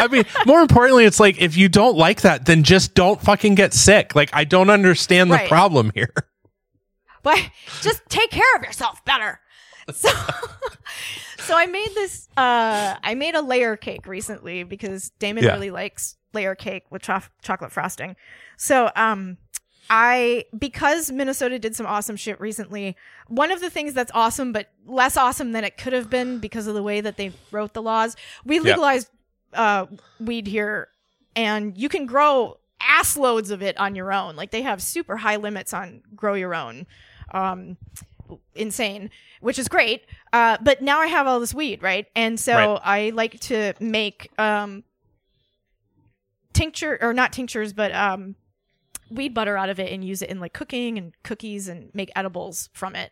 I 0.00 0.08
mean, 0.10 0.24
more 0.44 0.60
importantly, 0.60 1.04
it's 1.04 1.20
like 1.20 1.40
if 1.40 1.56
you 1.56 1.68
don't 1.68 1.96
like 1.96 2.22
that, 2.22 2.46
then 2.46 2.62
just 2.64 2.94
don't 2.94 3.20
fucking 3.20 3.54
get 3.54 3.72
sick. 3.72 4.14
Like 4.14 4.30
I 4.32 4.44
don't 4.44 4.70
understand 4.70 5.30
the 5.30 5.36
Right. 5.36 5.48
problem 5.48 5.92
here. 5.94 6.12
but 7.22 7.38
just 7.80 8.02
take 8.08 8.30
care 8.30 8.56
of 8.56 8.62
yourself 8.62 9.04
better. 9.04 9.38
So, 9.92 10.08
so 11.38 11.56
I 11.56 11.66
made 11.66 11.90
this. 11.94 12.28
Uh, 12.36 12.96
I 13.02 13.14
made 13.14 13.34
a 13.34 13.42
layer 13.42 13.76
cake 13.76 14.06
recently 14.06 14.62
because 14.64 15.10
Damon 15.18 15.44
Yeah. 15.44 15.52
really 15.52 15.70
likes 15.70 16.16
layer 16.32 16.54
cake 16.54 16.84
with 16.90 17.02
cho- 17.02 17.22
chocolate 17.42 17.72
frosting. 17.72 18.16
So, 18.56 18.90
um, 18.96 19.36
I 19.90 20.44
because 20.56 21.10
Minnesota 21.10 21.58
did 21.58 21.74
some 21.74 21.84
awesome 21.84 22.14
shit 22.16 22.40
recently. 22.40 22.96
One 23.26 23.50
of 23.50 23.60
the 23.60 23.68
things 23.68 23.92
that's 23.92 24.12
awesome, 24.14 24.52
but 24.52 24.68
less 24.86 25.16
awesome 25.16 25.50
than 25.50 25.64
it 25.64 25.76
could 25.76 25.92
have 25.92 26.08
been 26.08 26.38
because 26.38 26.68
of 26.68 26.74
the 26.74 26.82
way 26.82 27.00
that 27.00 27.16
they 27.16 27.32
wrote 27.50 27.74
the 27.74 27.82
laws. 27.82 28.16
We 28.44 28.60
legalized 28.60 29.10
uh, 29.52 29.86
weed 30.20 30.46
here, 30.46 30.88
and 31.34 31.76
you 31.76 31.88
can 31.88 32.06
grow 32.06 32.58
ass 32.80 33.16
loads 33.16 33.50
of 33.50 33.62
it 33.62 33.76
on 33.78 33.96
your 33.96 34.12
own. 34.12 34.36
Like 34.36 34.52
they 34.52 34.62
have 34.62 34.80
super 34.80 35.16
high 35.16 35.36
limits 35.36 35.74
on 35.74 36.02
grow 36.14 36.34
your 36.34 36.54
own. 36.54 36.86
Um, 37.32 37.76
insane, 38.54 39.10
which 39.40 39.58
is 39.58 39.66
great. 39.66 40.04
Uh, 40.32 40.56
but 40.62 40.82
now 40.82 41.00
I 41.00 41.08
have 41.08 41.26
all 41.26 41.40
this 41.40 41.52
weed, 41.52 41.82
right? 41.82 42.06
And 42.14 42.38
so 42.38 42.54
Right. 42.54 42.80
I 42.84 43.10
like 43.10 43.40
to 43.40 43.74
make 43.80 44.30
um, 44.38 44.84
tincture 46.52 46.96
or 47.00 47.12
not 47.12 47.32
tinctures, 47.32 47.72
but 47.72 47.92
um, 47.92 48.36
weed 49.10 49.34
butter 49.34 49.56
out 49.56 49.68
of 49.68 49.80
it 49.80 49.92
and 49.92 50.04
use 50.04 50.22
it 50.22 50.30
in 50.30 50.40
like 50.40 50.52
cooking 50.52 50.98
and 50.98 51.12
cookies 51.22 51.68
and 51.68 51.90
make 51.94 52.10
edibles 52.14 52.70
from 52.72 52.94
it. 52.94 53.10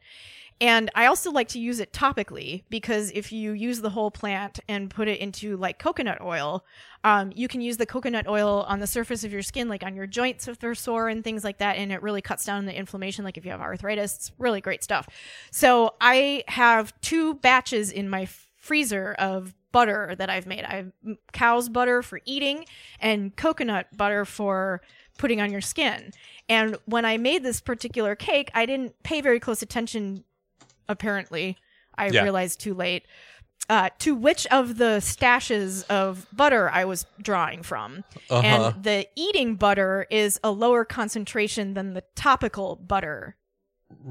And 0.60 0.90
I 0.94 1.06
also 1.06 1.30
like 1.30 1.48
to 1.48 1.60
use 1.60 1.78
it 1.78 1.92
topically 1.92 2.64
because 2.68 3.12
if 3.12 3.30
you 3.30 3.52
use 3.52 3.80
the 3.80 3.90
whole 3.90 4.10
plant 4.10 4.58
and 4.68 4.90
put 4.90 5.06
it 5.06 5.20
into 5.20 5.56
like 5.56 5.78
coconut 5.78 6.20
oil, 6.20 6.64
um, 7.04 7.30
you 7.34 7.46
can 7.46 7.60
use 7.60 7.76
the 7.76 7.86
coconut 7.86 8.26
oil 8.26 8.64
on 8.66 8.80
the 8.80 8.86
surface 8.88 9.22
of 9.22 9.32
your 9.32 9.42
skin, 9.42 9.68
like 9.68 9.84
on 9.84 9.94
your 9.94 10.08
joints 10.08 10.48
if 10.48 10.58
they're 10.58 10.74
sore 10.74 11.08
and 11.08 11.22
things 11.22 11.44
like 11.44 11.58
that. 11.58 11.76
And 11.76 11.92
it 11.92 12.02
really 12.02 12.20
cuts 12.20 12.44
down 12.44 12.66
the 12.66 12.76
inflammation, 12.76 13.24
like 13.24 13.36
if 13.36 13.44
you 13.44 13.52
have 13.52 13.60
arthritis. 13.60 14.16
It's 14.16 14.32
really 14.36 14.60
great 14.60 14.82
stuff. 14.82 15.08
So 15.52 15.94
I 16.00 16.42
have 16.48 16.92
two 17.02 17.34
batches 17.34 17.92
in 17.92 18.10
my 18.10 18.26
freezer 18.56 19.14
of 19.16 19.54
butter 19.70 20.14
that 20.18 20.28
I've 20.28 20.46
made. 20.46 20.64
I 20.64 20.76
have 20.76 20.92
cow's 21.32 21.68
butter 21.68 22.02
for 22.02 22.20
eating 22.24 22.64
and 22.98 23.36
coconut 23.36 23.96
butter 23.96 24.24
for 24.24 24.80
putting 25.18 25.40
on 25.40 25.50
your 25.52 25.60
skin. 25.60 26.12
And 26.48 26.78
when 26.86 27.04
I 27.04 27.18
made 27.18 27.42
this 27.42 27.60
particular 27.60 28.14
cake, 28.16 28.50
I 28.54 28.64
didn't 28.64 29.02
pay 29.02 29.20
very 29.20 29.38
close 29.40 29.60
attention 29.60 30.24
apparently. 30.88 31.58
I 31.96 32.08
Yeah. 32.08 32.22
realized 32.22 32.60
too 32.60 32.72
late. 32.74 33.06
Uh, 33.68 33.90
to 33.98 34.14
which 34.14 34.46
of 34.46 34.78
the 34.78 34.96
stashes 35.00 35.84
of 35.88 36.26
butter 36.32 36.70
I 36.70 36.86
was 36.86 37.04
drawing 37.20 37.62
from. 37.62 38.02
Uh-huh. 38.30 38.40
And 38.42 38.82
the 38.82 39.06
eating 39.14 39.56
butter 39.56 40.06
is 40.10 40.40
a 40.42 40.50
lower 40.50 40.86
concentration 40.86 41.74
than 41.74 41.92
the 41.92 42.02
topical 42.14 42.76
butter, 42.76 43.36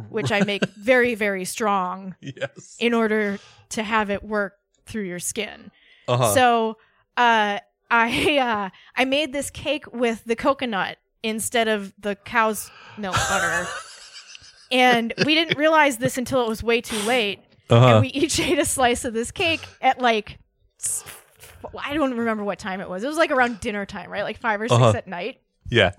which 0.10 0.32
I 0.32 0.44
make 0.44 0.64
very, 0.78 1.16
very 1.16 1.44
strong 1.44 2.16
yes. 2.22 2.76
in 2.80 2.94
order 2.94 3.40
to 3.70 3.82
have 3.82 4.12
it 4.12 4.22
work 4.24 4.58
through 4.86 5.06
your 5.06 5.20
skin. 5.20 5.72
Uh-huh. 6.08 6.34
So 6.36 6.78
uh, 7.16 7.60
I 7.90 8.38
uh, 8.40 8.70
I 8.96 9.06
made 9.06 9.34
this 9.34 9.50
cake 9.50 9.92
with 9.94 10.24
the 10.26 10.36
coconut 10.36 10.98
instead 11.24 11.68
of 11.68 11.94
the 12.00 12.16
cow's 12.16 12.70
milk 12.98 13.16
butter. 13.30 13.68
and 14.72 15.14
we 15.26 15.34
didn't 15.36 15.58
realize 15.58 15.98
this 15.98 16.18
until 16.18 16.42
it 16.44 16.48
was 16.50 16.62
way 16.64 16.82
too 16.82 17.00
late. 17.08 17.40
uh-huh. 17.70 17.86
And 17.88 18.02
we 18.02 18.08
each 18.14 18.40
ate 18.40 18.60
a 18.60 18.66
slice 18.66 19.06
of 19.06 19.14
this 19.14 19.32
cake 19.32 19.62
at 19.82 20.00
like 20.02 20.38
I 21.84 21.94
don't 21.94 22.14
remember 22.18 22.44
what 22.44 22.60
time 22.60 22.82
it 22.82 22.90
was. 22.90 23.04
It 23.04 23.08
was 23.08 23.18
like 23.18 23.32
around 23.32 23.60
dinner 23.60 23.86
time, 23.86 24.10
right? 24.12 24.24
Like 24.24 24.38
5 24.38 24.62
or 24.62 24.68
6 24.68 24.74
Uh-huh. 24.82 24.94
at 24.98 25.08
night. 25.08 25.42
yeah. 25.70 25.94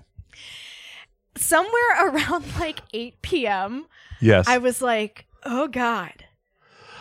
Somewhere 1.35 1.71
around 2.07 2.45
like 2.59 2.79
8 2.93 3.21
p.m., 3.21 3.85
Yes. 4.21 4.47
I 4.49 4.57
was 4.57 4.81
like, 4.81 5.25
"Oh 5.45 5.67
god. 5.69 6.25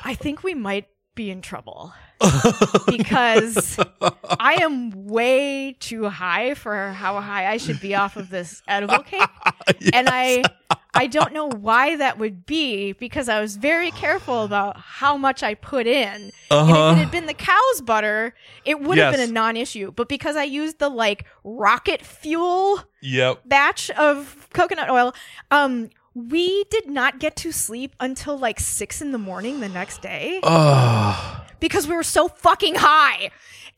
I 0.05 0.15
think 0.15 0.45
we 0.45 0.55
might 0.55 0.87
be 1.17 1.31
in 1.31 1.43
trouble." 1.43 1.93
Because 2.87 3.79
I 4.41 4.55
am 4.61 4.91
way 5.07 5.77
too 5.79 6.09
high 6.09 6.55
for 6.55 6.93
how 6.93 7.21
high 7.21 7.47
I 7.51 7.57
should 7.57 7.81
be 7.81 7.95
off 7.95 8.17
of 8.17 8.31
this 8.31 8.63
edible 8.69 9.03
cake. 9.03 9.29
And 9.93 10.09
I 10.11 10.45
I 10.95 11.07
don't 11.07 11.33
know 11.33 11.47
why 11.47 11.97
that 11.97 12.19
would 12.19 12.47
be 12.47 12.93
because 12.93 13.29
I 13.29 13.41
was 13.41 13.57
very 13.57 13.91
careful 13.91 14.45
about 14.45 14.77
how 14.79 15.17
much 15.17 15.43
I 15.43 15.55
put 15.55 15.87
in. 15.87 16.09
And 16.09 16.25
if 16.31 16.35
Uh-huh. 16.51 16.93
it 16.93 16.99
had 16.99 17.11
been 17.11 17.27
the 17.27 17.35
cow's 17.35 17.81
butter, 17.83 18.35
it 18.65 18.81
would 18.81 18.99
have 18.99 19.13
been 19.15 19.29
a 19.29 19.33
non-issue. 19.33 19.93
But 19.93 20.09
because 20.09 20.37
I 20.37 20.45
used 20.45 20.79
the 20.79 20.89
like 20.89 21.25
rocket 21.45 22.03
fuel 22.03 22.81
Yep. 23.03 23.43
batch 23.47 23.91
of 23.91 24.49
coconut 24.53 24.91
oil, 24.91 25.15
um 25.51 25.91
we 26.15 26.65
did 26.65 26.89
not 26.89 27.21
get 27.21 27.37
to 27.37 27.53
sleep 27.53 27.95
until 28.01 28.37
like 28.37 28.59
six 28.59 29.01
in 29.01 29.13
the 29.13 29.19
morning 29.19 29.61
the 29.61 29.69
next 29.69 30.01
day 30.03 30.41
Oh. 30.43 31.45
Because 31.61 31.87
we 31.89 31.95
were 31.95 32.03
so 32.03 32.29
fucking 32.29 32.75
high. 32.77 33.31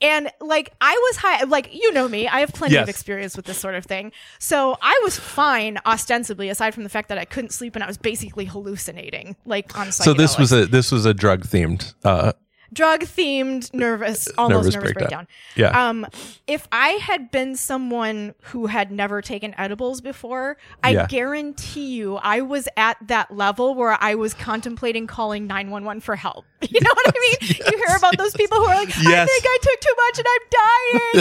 And 0.02 0.30
like 0.40 0.72
I 0.80 0.92
was 1.10 1.16
high, 1.18 1.44
like 1.44 1.74
you 1.74 1.92
know 1.92 2.08
me, 2.08 2.26
I 2.26 2.40
have 2.40 2.52
plenty 2.54 2.74
Yes. 2.74 2.84
of 2.84 2.88
experience 2.88 3.36
with 3.36 3.44
this 3.44 3.58
sort 3.58 3.74
of 3.74 3.84
thing. 3.84 4.12
So 4.38 4.78
I 4.80 4.98
was 5.04 5.18
fine 5.18 5.78
ostensibly, 5.84 6.48
aside 6.48 6.72
from 6.72 6.84
the 6.84 6.88
fact 6.88 7.10
that 7.10 7.18
I 7.18 7.26
couldn't 7.26 7.52
sleep 7.52 7.74
and 7.76 7.84
I 7.84 7.86
was 7.86 7.98
basically 7.98 8.46
hallucinating, 8.46 9.36
like 9.44 9.76
on 9.78 9.92
So 9.92 10.14
this 10.14 10.38
was 10.38 10.52
a 10.52 10.64
this 10.64 10.90
was 10.90 11.04
a 11.04 11.12
drug 11.12 11.42
themed. 11.46 11.92
Uh, 12.02 12.32
drug 12.72 13.00
themed 13.00 13.72
nervous, 13.74 14.28
almost 14.38 14.66
Nervous 14.66 14.74
nervous, 14.74 14.92
breakdown. 14.92 15.26
breakdown. 15.56 15.74
yeah. 15.74 15.88
Um, 15.88 16.06
if 16.46 16.66
I 16.72 16.90
had 16.90 17.30
been 17.30 17.56
someone 17.56 18.34
who 18.42 18.66
had 18.66 18.90
never 18.92 19.20
taken 19.22 19.54
edibles 19.58 20.00
before, 20.00 20.56
I 20.84 20.90
Yeah. 20.90 21.06
guarantee 21.06 21.94
you 21.94 22.16
I 22.16 22.40
was 22.42 22.68
at 22.76 22.96
that 23.08 23.34
level 23.34 23.74
where 23.74 23.96
I 24.00 24.14
was 24.14 24.34
contemplating 24.34 25.06
calling 25.06 25.46
911 25.46 26.00
for 26.00 26.16
help. 26.16 26.44
You 26.62 26.78
know 26.80 26.90
what 26.94 27.08
I 27.08 27.18
mean? 27.18 27.50
you 27.70 27.78
hear 27.86 27.96
about 27.96 28.18
those 28.18 28.34
people 28.34 28.58
who 28.58 28.64
are 28.66 28.74
like, 28.74 28.90
I 28.90 28.92
think 29.26 29.44
I 29.46 29.58
took 29.62 29.80
too 29.80 29.94
much 29.96 30.18
and 30.18 30.26
I'm 30.28 30.46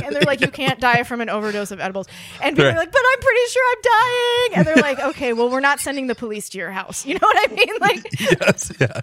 dying. 0.02 0.06
And 0.08 0.16
they're 0.16 0.24
like, 0.24 0.42
you 0.42 0.50
can't 0.52 0.80
die 0.82 1.04
from 1.04 1.22
an 1.22 1.30
overdose 1.30 1.72
of 1.72 1.80
edibles. 1.80 2.08
And 2.42 2.56
people 2.58 2.66
Right. 2.70 2.76
are 2.76 2.78
like, 2.80 2.92
but 2.92 3.02
I'm 3.14 3.20
pretty 3.20 3.50
sure 3.50 3.64
I'm 3.72 3.82
dying. 3.82 4.58
And 4.58 4.68
they're 4.68 4.84
like, 4.84 5.00
okay, 5.16 5.32
well, 5.34 5.50
we're 5.50 5.62
not 5.62 5.80
sending 5.80 6.08
the 6.08 6.16
police 6.16 6.50
to 6.50 6.58
your 6.58 6.72
house. 6.72 7.06
You 7.06 7.14
know 7.16 7.20
what 7.22 7.50
I 7.52 7.54
mean? 7.54 7.70
Like, 7.80 8.20
yes. 8.20 8.72
Yeah. 8.80 9.00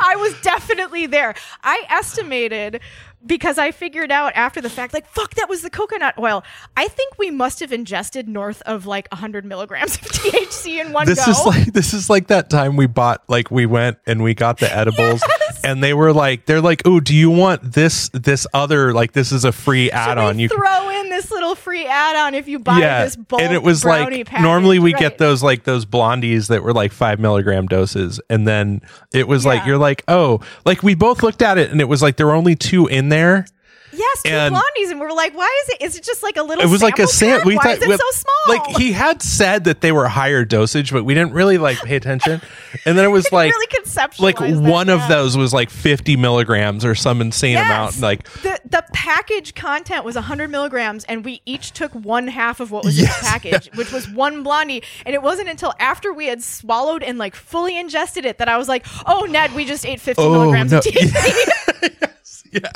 I 0.00 0.16
was 0.16 0.40
definitely 0.42 1.06
there. 1.06 1.34
I 1.62 1.84
estimated 1.88 2.80
because 3.24 3.58
I 3.58 3.72
figured 3.72 4.12
out 4.12 4.32
after 4.36 4.60
the 4.60 4.70
fact, 4.70 4.94
like, 4.94 5.06
fuck, 5.08 5.34
that 5.34 5.48
was 5.48 5.62
the 5.62 5.70
coconut 5.70 6.14
oil. 6.18 6.44
I 6.76 6.86
think 6.88 7.18
we 7.18 7.30
must 7.30 7.58
have 7.60 7.72
ingested 7.72 8.28
north 8.28 8.62
of 8.62 8.86
like 8.86 9.08
100 9.10 9.44
milligrams 9.44 9.96
of 9.96 10.02
THC 10.02 10.80
in 10.84 10.92
one 10.92 11.06
this 11.06 11.24
go. 11.24 11.32
is 11.32 11.44
like 11.46 11.72
this 11.72 11.92
is 11.92 12.08
like 12.08 12.28
that 12.28 12.48
time 12.50 12.76
we 12.76 12.86
bought 12.86 13.24
like 13.28 13.50
we 13.50 13.66
went 13.66 13.98
and 14.06 14.22
we 14.22 14.34
got 14.34 14.58
the 14.58 14.72
edibles 14.74 15.20
Yes. 15.26 15.60
and 15.64 15.82
they 15.82 15.92
were 15.94 16.12
like 16.12 16.46
they're 16.46 16.60
like 16.60 16.82
oh 16.84 17.00
do 17.00 17.14
you 17.14 17.30
want 17.30 17.62
this 17.72 18.08
this 18.10 18.46
other 18.54 18.92
like 18.92 19.12
this 19.12 19.32
is 19.32 19.44
a 19.44 19.50
free 19.52 19.90
add-on 19.90 20.36
we 20.36 20.42
you 20.44 20.48
throw 20.48 20.90
in 20.90 21.05
this 21.16 21.30
little 21.30 21.54
free 21.54 21.86
add-on 21.86 22.34
if 22.34 22.46
you 22.46 22.58
buy 22.58 22.80
this 22.80 23.16
bulk 23.16 23.40
and 23.40 23.52
it 23.52 23.62
was 23.62 23.84
like 23.84 24.26
package, 24.26 24.42
normally 24.42 24.78
we 24.78 24.92
right. 24.92 25.00
get 25.00 25.18
those 25.18 25.42
like 25.42 25.64
those 25.64 25.86
blondies 25.86 26.48
that 26.48 26.62
were 26.62 26.74
like 26.74 26.92
five 26.92 27.18
milligram 27.18 27.66
doses 27.66 28.20
and 28.28 28.46
then 28.46 28.82
it 29.12 29.26
was 29.26 29.46
like 29.46 29.64
you're 29.66 29.78
like 29.78 30.02
oh 30.08 30.40
like 30.64 30.82
we 30.82 30.94
both 30.94 31.22
looked 31.22 31.42
at 31.42 31.56
it 31.58 31.70
and 31.70 31.80
it 31.80 31.86
was 31.86 32.02
like 32.02 32.16
there 32.16 32.26
were 32.26 32.34
only 32.34 32.54
two 32.54 32.86
in 32.86 33.08
there 33.08 33.46
Yes, 33.92 34.22
two 34.22 34.30
and- 34.32 34.54
blondies, 34.54 34.90
and 34.90 35.00
we 35.00 35.06
were 35.06 35.12
like, 35.12 35.34
"Why 35.36 35.62
is 35.64 35.74
it? 35.74 35.82
Is 35.82 35.96
it 35.96 36.02
just 36.04 36.22
like 36.22 36.36
a 36.36 36.42
little?" 36.42 36.62
it 36.62 36.68
was 36.68 36.82
like 36.82 36.98
a 36.98 37.06
sam 37.06 37.40
we 37.44 37.56
Why 37.56 37.62
thought 37.62 37.76
is 37.78 37.82
it 37.82 37.88
we- 37.88 37.96
so 37.96 38.10
small? 38.12 38.34
like 38.58 38.76
he 38.76 38.92
had 38.92 39.22
said 39.22 39.64
that 39.64 39.80
they 39.80 39.92
were 39.92 40.06
higher 40.08 40.44
dosage 40.44 40.92
but 40.92 41.04
we 41.04 41.14
didn't 41.14 41.32
really 41.32 41.58
like 41.58 41.78
pay 41.78 41.96
attention 41.96 42.40
and 42.84 42.96
then 42.98 43.04
it 43.04 43.08
was 43.08 43.30
like 43.32 43.52
really 43.52 43.66
conceptualize 43.68 44.20
like 44.20 44.38
that, 44.38 44.56
one 44.60 44.88
of 44.88 45.00
those 45.08 45.36
was 45.36 45.52
like 45.52 45.70
50 45.70 46.16
milligrams 46.16 46.84
or 46.84 46.94
some 46.94 47.20
insane 47.20 47.52
Yes. 47.54 47.66
amount 47.66 48.00
like 48.00 48.30
the 48.42 48.60
the 48.68 48.84
package 48.92 49.54
content 49.54 50.04
was 50.04 50.16
100 50.16 50.50
milligrams, 50.50 51.04
and 51.04 51.24
we 51.24 51.40
each 51.46 51.72
took 51.72 51.92
one 51.92 52.26
half 52.28 52.60
of 52.60 52.70
what 52.72 52.84
was 52.84 52.98
in 52.98 53.04
Yes. 53.04 53.20
the 53.20 53.24
package, 53.26 53.70
which 53.76 53.92
was 53.92 54.08
one 54.08 54.42
blondie. 54.42 54.82
And 55.06 55.14
it 55.14 55.22
wasn't 55.22 55.48
until 55.48 55.72
after 55.78 56.12
we 56.12 56.26
had 56.26 56.42
swallowed 56.42 57.02
and 57.04 57.16
like 57.16 57.34
fully 57.36 57.78
ingested 57.78 58.24
it 58.26 58.38
that 58.38 58.48
I 58.48 58.56
was 58.58 58.68
like, 58.68 58.84
"Oh, 59.06 59.24
Ned, 59.30 59.54
we 59.54 59.64
just 59.64 59.86
ate 59.86 60.00
50 60.00 60.22
Oh, 60.22 60.30
milligrams 60.32 60.72
no. 60.72 60.78
of 60.78 60.84
THC. 60.84 62.05
yeah 62.52 62.70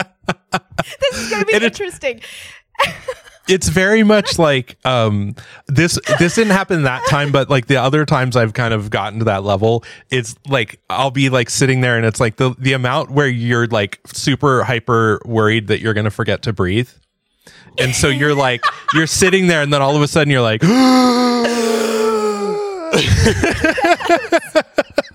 this 1.10 1.18
is 1.18 1.30
gonna 1.30 1.44
be 1.44 1.54
And 1.54 1.64
it- 1.64 1.72
interesting." 1.72 2.20
it's 3.48 3.68
very 3.68 4.04
much 4.04 4.38
like 4.38 4.76
um 4.86 5.34
this 5.66 5.98
this 6.18 6.36
didn't 6.36 6.52
happen 6.52 6.84
that 6.84 7.04
time 7.08 7.32
but 7.32 7.50
like 7.50 7.66
the 7.66 7.76
other 7.76 8.06
times 8.06 8.36
i've 8.36 8.54
kind 8.54 8.72
of 8.72 8.90
gotten 8.90 9.18
to 9.18 9.24
that 9.24 9.42
level 9.42 9.84
it's 10.10 10.36
like 10.48 10.80
i'll 10.88 11.10
be 11.10 11.28
like 11.28 11.50
sitting 11.50 11.80
there 11.80 11.96
and 11.96 12.06
it's 12.06 12.20
like 12.20 12.36
the 12.36 12.54
the 12.58 12.72
amount 12.72 13.10
where 13.10 13.26
you're 13.26 13.66
like 13.66 14.00
super 14.06 14.62
hyper 14.62 15.20
worried 15.24 15.66
that 15.66 15.80
you're 15.80 15.94
gonna 15.94 16.10
forget 16.10 16.42
to 16.42 16.52
breathe 16.52 16.88
and 17.78 17.94
so 17.94 18.08
you're 18.08 18.34
like 18.34 18.62
you're 18.94 19.06
sitting 19.06 19.46
there 19.46 19.62
and 19.62 19.72
then 19.72 19.82
all 19.82 19.96
of 19.96 20.02
a 20.02 20.08
sudden 20.08 20.30
you're 20.30 20.42
like 20.42 20.62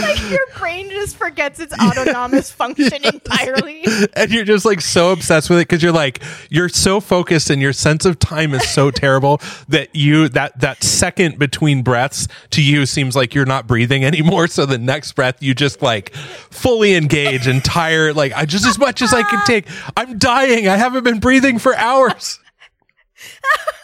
like 0.00 0.30
your 0.30 0.46
brain 0.58 0.90
just 0.90 1.16
forgets 1.16 1.60
its 1.60 1.72
autonomous 1.72 2.50
function 2.52 3.04
entirely. 3.04 3.84
and 4.14 4.30
you're 4.30 4.44
just 4.44 4.64
like 4.64 4.80
so 4.80 5.12
obsessed 5.12 5.50
with 5.50 5.58
it 5.58 5.68
because 5.68 5.82
you're 5.82 5.92
like 5.92 6.22
you're 6.50 6.68
so 6.68 7.00
focused 7.00 7.50
and 7.50 7.60
your 7.62 7.72
sense 7.72 8.04
of 8.04 8.18
time 8.18 8.54
is 8.54 8.68
so 8.68 8.90
terrible 8.90 9.40
that 9.68 9.94
you 9.94 10.28
that 10.28 10.58
that 10.60 10.82
second 10.82 11.38
between 11.38 11.82
breaths 11.82 12.28
to 12.50 12.62
you 12.62 12.86
seems 12.86 13.16
like 13.16 13.34
you're 13.34 13.46
not 13.46 13.66
breathing 13.66 14.04
anymore. 14.04 14.46
So 14.48 14.66
the 14.66 14.78
next 14.78 15.12
breath 15.12 15.42
you 15.42 15.54
just 15.54 15.82
like 15.82 16.14
fully 16.14 16.94
engage 16.94 17.46
and 17.46 17.64
tire 17.64 18.12
like 18.12 18.32
i 18.32 18.44
just 18.44 18.66
as 18.66 18.78
much 18.78 19.02
as 19.02 19.12
i 19.12 19.22
can 19.22 19.44
take. 19.46 19.66
I'm 19.96 20.18
dying. 20.18 20.68
I 20.68 20.76
haven't 20.76 21.04
been 21.04 21.20
breathing 21.20 21.58
for 21.58 21.74
hours 21.76 22.38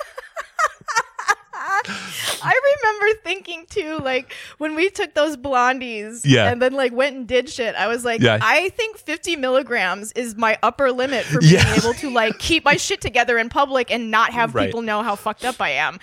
I 2.43 2.77
remember 2.83 3.21
thinking 3.23 3.67
too, 3.69 3.99
like 3.99 4.33
when 4.59 4.75
we 4.75 4.91
took 4.91 5.15
those 5.15 5.37
blondies 5.37 6.23
Yeah. 6.25 6.51
and 6.51 6.61
then 6.61 6.73
like 6.75 6.93
went 6.93 7.17
and 7.17 7.27
did 7.27 7.49
shit, 7.49 7.75
I 7.75 7.89
was 7.89 8.05
like, 8.05 8.21
Yeah. 8.21 8.39
I 8.43 8.69
think 8.71 8.99
50 8.99 9.37
milligrams 9.37 10.13
is 10.13 10.37
my 10.37 10.59
upper 10.63 10.91
limit 10.93 11.25
for 11.25 11.41
being 11.41 11.55
Yeah. 11.55 11.75
able 11.77 11.95
to 11.95 12.11
like 12.11 12.39
keep 12.39 12.65
my 12.65 12.77
shit 12.77 13.01
together 13.01 13.39
in 13.39 13.49
public 13.49 13.91
and 13.91 14.11
not 14.11 14.33
have 14.33 14.55
Right. 14.55 14.67
people 14.67 14.83
know 14.83 15.03
how 15.03 15.17
fucked 15.17 15.45
up 15.45 15.61
I 15.61 15.71
am. 15.71 15.99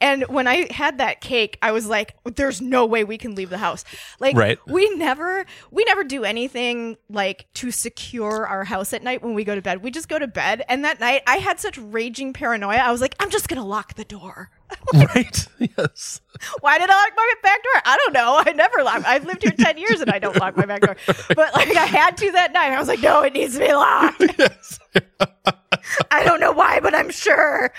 And 0.00 0.24
when 0.28 0.46
I 0.46 0.72
had 0.72 0.98
that 0.98 1.20
cake, 1.20 1.58
I 1.62 1.72
was 1.72 1.86
like, 1.86 2.14
there's 2.24 2.60
no 2.60 2.84
way 2.86 3.04
we 3.04 3.16
can 3.18 3.34
leave 3.34 3.50
the 3.50 3.58
house. 3.58 3.84
Like 4.20 4.36
Right. 4.36 4.58
we 4.66 4.88
never 4.96 5.46
we 5.70 5.84
never 5.84 6.04
do 6.04 6.24
anything 6.24 6.96
like 7.08 7.46
to 7.54 7.70
secure 7.70 8.46
our 8.46 8.64
house 8.64 8.92
at 8.92 9.02
night 9.02 9.22
when 9.22 9.34
we 9.34 9.44
go 9.44 9.54
to 9.54 9.62
bed. 9.62 9.82
We 9.82 9.90
just 9.90 10.08
go 10.08 10.18
to 10.18 10.26
bed 10.26 10.64
and 10.68 10.84
that 10.84 11.00
night 11.00 11.22
I 11.26 11.36
had 11.36 11.60
such 11.60 11.78
raging 11.78 12.32
paranoia. 12.32 12.78
I 12.78 12.90
was 12.90 13.00
like, 13.00 13.14
I'm 13.20 13.30
just 13.30 13.48
going 13.48 13.60
to 13.60 13.66
lock 13.66 13.94
the 13.94 14.04
door. 14.04 14.50
right 14.94 15.48
yes 15.58 16.20
Why 16.60 16.78
did 16.78 16.90
I 16.90 16.94
lock 16.94 17.12
my 17.16 17.32
back 17.42 17.62
door? 17.62 17.82
I 17.84 17.96
don't 17.96 18.12
know. 18.12 18.42
I 18.44 18.52
never 18.52 18.82
lock. 18.82 19.04
I've 19.06 19.24
lived 19.24 19.42
here 19.42 19.52
ten 19.52 19.78
years 19.78 20.00
and 20.00 20.10
I 20.10 20.18
don't 20.18 20.36
lock 20.36 20.56
my 20.56 20.66
back 20.66 20.82
door. 20.82 20.96
But 21.28 21.54
like 21.54 21.74
I 21.76 21.86
had 21.86 22.16
to 22.18 22.32
that 22.32 22.52
night. 22.52 22.72
I 22.72 22.78
was 22.78 22.88
like, 22.88 23.00
no, 23.00 23.22
it 23.22 23.32
needs 23.32 23.54
to 23.54 23.60
be 23.60 23.72
locked. 23.72 24.22
yes 24.38 24.78
I 26.10 26.24
don't 26.24 26.40
know 26.40 26.52
why, 26.52 26.80
but 26.80 26.94
I'm 26.94 27.10
sure. 27.10 27.72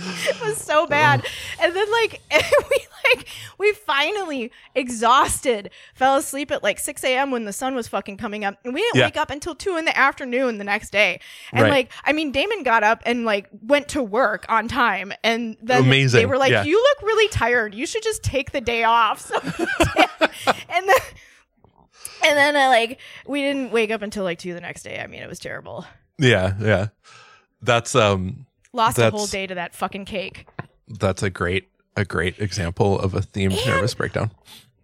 it 0.28 0.40
was 0.40 0.56
so 0.58 0.86
bad. 0.86 1.24
And 1.60 1.74
then 1.74 1.90
like 1.90 2.20
we 2.30 2.86
like 3.14 3.26
we 3.58 3.72
finally 3.72 4.50
exhausted 4.74 5.70
fell 5.94 6.16
asleep 6.16 6.50
at 6.50 6.62
like 6.62 6.78
6 6.78 7.02
a.m. 7.04 7.30
when 7.30 7.44
the 7.44 7.52
sun 7.52 7.74
was 7.74 7.88
fucking 7.88 8.16
coming 8.16 8.44
up. 8.44 8.56
And 8.64 8.74
we 8.74 8.80
didn't 8.82 8.96
Yeah. 8.96 9.06
wake 9.06 9.16
up 9.16 9.30
until 9.30 9.54
two 9.54 9.76
in 9.76 9.84
the 9.84 9.96
afternoon 9.96 10.58
the 10.58 10.64
next 10.64 10.90
day. 10.90 11.20
And 11.52 11.62
Right. 11.62 11.70
like 11.70 11.92
I 12.04 12.12
mean 12.12 12.32
Damon 12.32 12.62
got 12.62 12.82
up 12.82 13.02
and 13.06 13.24
like 13.24 13.48
went 13.62 13.88
to 13.88 14.02
work 14.02 14.46
on 14.48 14.68
time 14.68 15.12
and 15.24 15.56
then 15.62 15.88
they 15.88 16.26
were 16.26 16.38
like, 16.38 16.50
Yeah. 16.52 16.64
You 16.64 16.76
look 16.80 17.02
really 17.02 17.28
tired. 17.28 17.74
You 17.74 17.86
should 17.86 18.02
just 18.02 18.22
take 18.22 18.52
the 18.52 18.60
day 18.60 18.84
off. 18.84 19.30
So 19.40 20.56
and 20.68 20.88
then 20.88 20.96
and 22.24 22.36
then 22.36 22.56
uh, 22.56 22.68
like 22.68 22.98
we 23.26 23.40
didn't 23.42 23.70
wake 23.72 23.90
up 23.90 24.02
until 24.02 24.24
like 24.24 24.38
two 24.38 24.54
the 24.54 24.60
next 24.60 24.82
day. 24.82 25.00
I 25.00 25.06
mean, 25.06 25.22
it 25.22 25.28
was 25.28 25.38
terrible. 25.38 25.84
yeah 26.18 26.54
yeah 26.60 26.88
that's 27.62 27.94
um 27.94 28.46
Lost 28.72 28.98
a 28.98 29.10
whole 29.10 29.26
day 29.26 29.46
to 29.46 29.54
that 29.56 29.74
fucking 29.74 30.04
cake. 30.04 30.46
that's 30.88 31.22
a 31.22 31.30
great 31.30 31.68
a 31.96 32.04
great 32.04 32.38
example 32.38 32.98
of 32.98 33.14
a 33.14 33.20
themed 33.20 33.56
And- 33.58 33.66
nervous 33.66 33.94
breakdown 33.94 34.30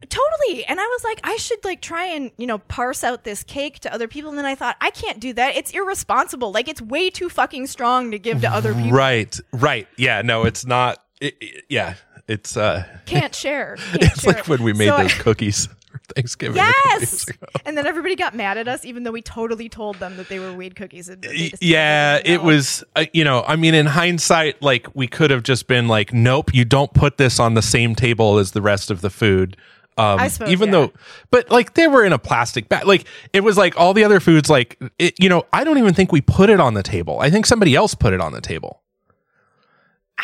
Totally. 0.09 0.65
And 0.67 0.79
I 0.79 0.85
was 0.85 1.05
like, 1.05 1.21
I 1.25 1.37
should 1.37 1.65
like 1.65 1.81
try 1.81 2.05
and, 2.05 2.31
you 2.37 2.47
know, 2.47 2.59
parse 2.59 3.03
out 3.03 3.25
this 3.25 3.43
cake 3.43 3.81
to 3.81 3.93
other 3.93 4.07
people. 4.07 4.29
And 4.29 4.39
then 4.39 4.45
I 4.45 4.55
thought, 4.55 4.77
I 4.81 4.91
can't 4.91 5.19
do 5.19 5.33
that. 5.33 5.57
It's 5.57 5.71
irresponsible. 5.73 6.53
Like 6.53 6.69
it's 6.69 6.83
way 6.83 7.11
too 7.11 7.29
fucking 7.29 7.67
strong 7.67 8.11
to 8.13 8.19
give 8.19 8.43
to 8.43 8.49
other 8.49 8.75
people. 8.75 8.91
right 8.93 9.41
right 9.53 9.89
yeah 9.97 10.23
no 10.23 10.45
it's 10.45 10.65
not 10.67 10.99
it, 11.21 11.35
it- 11.41 11.65
yeah 11.69 11.95
it's 12.29 12.57
uh 12.57 12.85
Can't 13.07 13.35
share. 13.35 13.77
Can't 13.91 14.03
it's 14.03 14.21
share. 14.23 14.35
like 14.35 14.49
when 14.49 14.63
we 14.63 14.73
made 14.75 14.89
So 14.89 14.97
I- 14.97 15.03
those 15.05 15.15
cookies 15.15 15.67
for 15.67 15.76
Thanksgiving. 16.15 16.57
a 16.61 16.65
couple 16.65 17.01
years 17.01 17.27
Yes. 17.29 17.39
And 17.65 17.77
then 17.77 17.87
everybody 17.87 18.15
got 18.17 18.35
mad 18.35 18.59
at 18.59 18.69
us, 18.69 18.85
even 18.85 19.03
though 19.03 19.11
we 19.13 19.23
totally 19.23 19.69
told 19.69 19.97
them 19.97 20.17
that 20.17 20.29
they 20.29 20.39
were 20.39 20.53
weed 20.53 20.77
cookies. 20.77 21.09
And 21.09 21.21
they 21.23 21.29
Y- 21.29 21.49
just- 21.51 21.63
Yeah, 21.63 22.21
it 22.25 22.43
was, 22.43 22.85
uh, 22.95 23.07
you 23.13 23.25
know, 23.25 23.45
I 23.47 23.57
mean, 23.57 23.75
in 23.75 23.87
hindsight, 23.87 24.61
like 24.63 24.87
we 24.95 25.07
could 25.07 25.31
have 25.31 25.43
just 25.43 25.67
been 25.67 25.89
like, 25.89 26.13
nope, 26.13 26.55
you 26.55 26.65
don't 26.65 26.93
put 26.95 27.17
this 27.19 27.39
on 27.41 27.55
the 27.55 27.63
same 27.63 27.95
table 27.95 28.39
as 28.39 28.53
the 28.53 28.63
rest 28.63 28.91
of 28.91 29.01
the 29.01 29.11
food. 29.11 29.57
Um, 29.99 30.21
I 30.21 30.29
suppose, 30.29 30.51
even 30.51 30.69
yeah. 30.69 30.73
though, 30.73 30.93
but 31.31 31.51
like 31.51 31.73
they 31.73 31.89
were 31.89 32.05
in 32.05 32.13
a 32.13 32.19
plastic 32.19 32.69
bag. 32.69 32.85
Like 32.87 33.07
it 33.33 33.41
was 33.41 33.57
like 33.57 33.79
all 33.81 33.95
the 33.95 34.05
other 34.05 34.21
foods, 34.21 34.51
like, 34.51 34.79
it, 34.99 35.15
you 35.19 35.31
know, 35.31 35.45
I 35.55 35.65
don't 35.65 35.79
even 35.79 35.95
think 35.95 36.13
we 36.13 36.21
put 36.21 36.51
it 36.51 36.61
on 36.61 36.75
the 36.75 36.83
table. 36.83 37.19
I 37.21 37.31
think 37.31 37.47
somebody 37.47 37.75
else 37.75 37.95
put 37.95 38.13
it 38.13 38.21
on 38.21 38.33
the 38.33 38.43
table. 38.43 38.83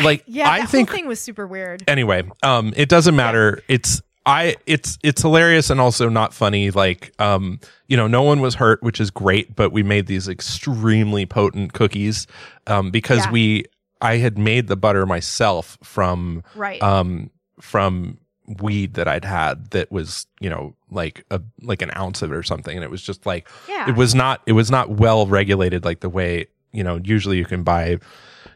Like, 0.02 0.24
Yeah, 0.26 0.48
I 0.50 0.64
think 0.64 0.88
whole 0.88 0.96
thing 0.96 1.06
was 1.06 1.20
super 1.20 1.46
weird. 1.46 1.84
anyway 1.86 2.22
um 2.42 2.72
it 2.76 2.88
doesn't 2.88 3.14
matter 3.14 3.62
it's 3.68 4.00
i 4.26 4.54
it's 4.66 4.98
it's 5.02 5.20
hilarious 5.22 5.68
and 5.70 5.80
also 5.80 6.08
not 6.08 6.32
funny 6.32 6.70
like 6.70 7.12
um 7.18 7.58
you 7.88 7.96
know 7.96 8.06
no 8.06 8.22
one 8.22 8.40
was 8.40 8.54
hurt 8.54 8.82
which 8.82 9.00
is 9.00 9.10
great 9.10 9.54
but 9.56 9.72
we 9.72 9.82
made 9.82 10.06
these 10.06 10.28
extremely 10.28 11.26
potent 11.26 11.72
cookies 11.72 12.26
um 12.66 12.90
because 12.90 13.24
Yeah. 13.26 13.32
we 13.32 13.64
i 14.00 14.18
had 14.18 14.38
made 14.38 14.68
the 14.68 14.76
butter 14.76 15.06
myself 15.06 15.76
from 15.82 16.42
Right. 16.54 16.80
um 16.82 17.30
from 17.60 18.18
weed 18.60 18.94
that 18.94 19.08
i'd 19.08 19.24
had 19.24 19.70
that 19.70 19.90
was 19.90 20.26
you 20.40 20.50
know 20.50 20.74
like 20.90 21.24
a 21.30 21.40
like 21.62 21.80
an 21.82 21.90
ounce 21.96 22.22
of 22.22 22.30
it 22.32 22.36
or 22.36 22.42
something 22.42 22.76
and 22.76 22.84
it 22.84 22.90
was 22.90 23.02
just 23.02 23.24
like 23.26 23.48
Yeah. 23.68 23.88
it 23.88 23.96
was 23.96 24.14
not 24.14 24.40
it 24.46 24.52
was 24.52 24.70
not 24.70 24.90
well 24.90 25.26
regulated 25.26 25.84
like 25.84 26.00
the 26.00 26.08
way 26.08 26.46
you 26.72 26.84
know 26.84 27.00
usually 27.02 27.38
you 27.38 27.44
can 27.44 27.62
buy 27.64 27.98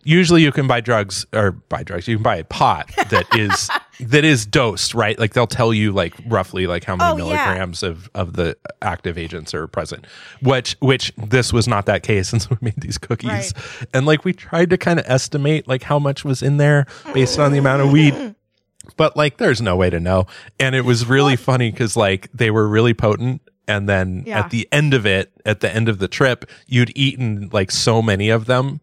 usually 0.07 0.43
you 0.43 0.53
can 0.53 0.67
buy 0.67 0.81
drugs 0.81 1.27
or 1.35 1.51
buy 1.53 1.83
drugs 1.83 2.07
you 2.09 2.17
can 2.17 2.23
buy 2.23 2.37
a 2.37 2.45
pot 2.45 2.89
that 3.11 3.27
is 3.37 3.69
that 4.01 4.25
is 4.25 4.47
dosed 4.47 4.95
right 4.95 5.19
like 5.19 5.35
they'll 5.35 5.47
tell 5.47 5.75
you 5.75 5.91
like 5.93 6.15
roughly 6.27 6.67
like 6.67 6.85
how 6.85 6.95
many 6.97 7.11
Oh, 7.11 7.17
yeah. 7.17 7.35
milligrams 7.35 7.83
of 7.83 8.09
of 8.15 8.35
the 8.35 8.57
active 8.83 9.19
agents 9.19 9.53
are 9.53 9.67
present 9.67 10.07
which 10.41 10.77
which 10.81 11.13
this 11.17 11.53
was 11.53 11.67
not 11.67 11.87
that 11.87 12.03
case 12.03 12.33
and 12.33 12.41
so 12.41 12.51
we 12.51 12.59
made 12.67 12.81
these 12.81 12.99
cookies 12.99 13.29
Right. 13.29 13.53
and 13.93 14.07
like 14.07 14.25
we 14.25 14.33
tried 14.33 14.71
to 14.71 14.79
kind 14.79 14.99
of 15.01 15.05
estimate 15.09 15.67
like 15.69 15.83
how 15.83 15.99
much 15.99 16.25
was 16.25 16.43
in 16.43 16.57
there 16.57 16.87
based 17.13 17.39
on 17.39 17.53
the 17.53 17.59
amount 17.59 17.83
of 17.83 17.91
weed 17.91 18.15
but 18.97 19.17
like 19.17 19.39
there's 19.39 19.61
no 19.61 19.77
way 19.77 19.91
to 19.91 19.99
know 19.99 20.27
and 20.61 20.75
it 20.77 20.85
was 20.85 21.07
really 21.07 21.37
funny 21.37 21.71
because 21.71 21.97
like 21.97 22.31
they 22.33 22.51
were 22.51 22.69
really 22.69 22.95
potent 22.95 23.43
and 23.69 23.89
then 23.89 24.23
Yeah. 24.27 24.39
at 24.41 24.51
the 24.51 24.69
end 24.71 24.95
of 24.95 25.05
it 25.07 25.33
at 25.45 25.59
the 25.61 25.75
end 25.75 25.89
of 25.89 25.99
the 25.99 26.07
trip 26.07 26.45
you'd 26.69 26.93
eaten 26.95 27.49
like 27.53 27.73
so 27.73 28.01
many 28.01 28.29
of 28.29 28.47
them 28.47 28.81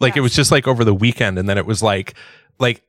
like 0.00 0.16
it 0.16 0.20
was 0.20 0.34
just 0.34 0.50
like 0.50 0.66
over 0.66 0.84
the 0.84 0.94
weekend 0.94 1.38
and 1.38 1.48
then 1.48 1.58
it 1.58 1.66
was 1.66 1.82
like 1.82 2.14
like 2.58 2.82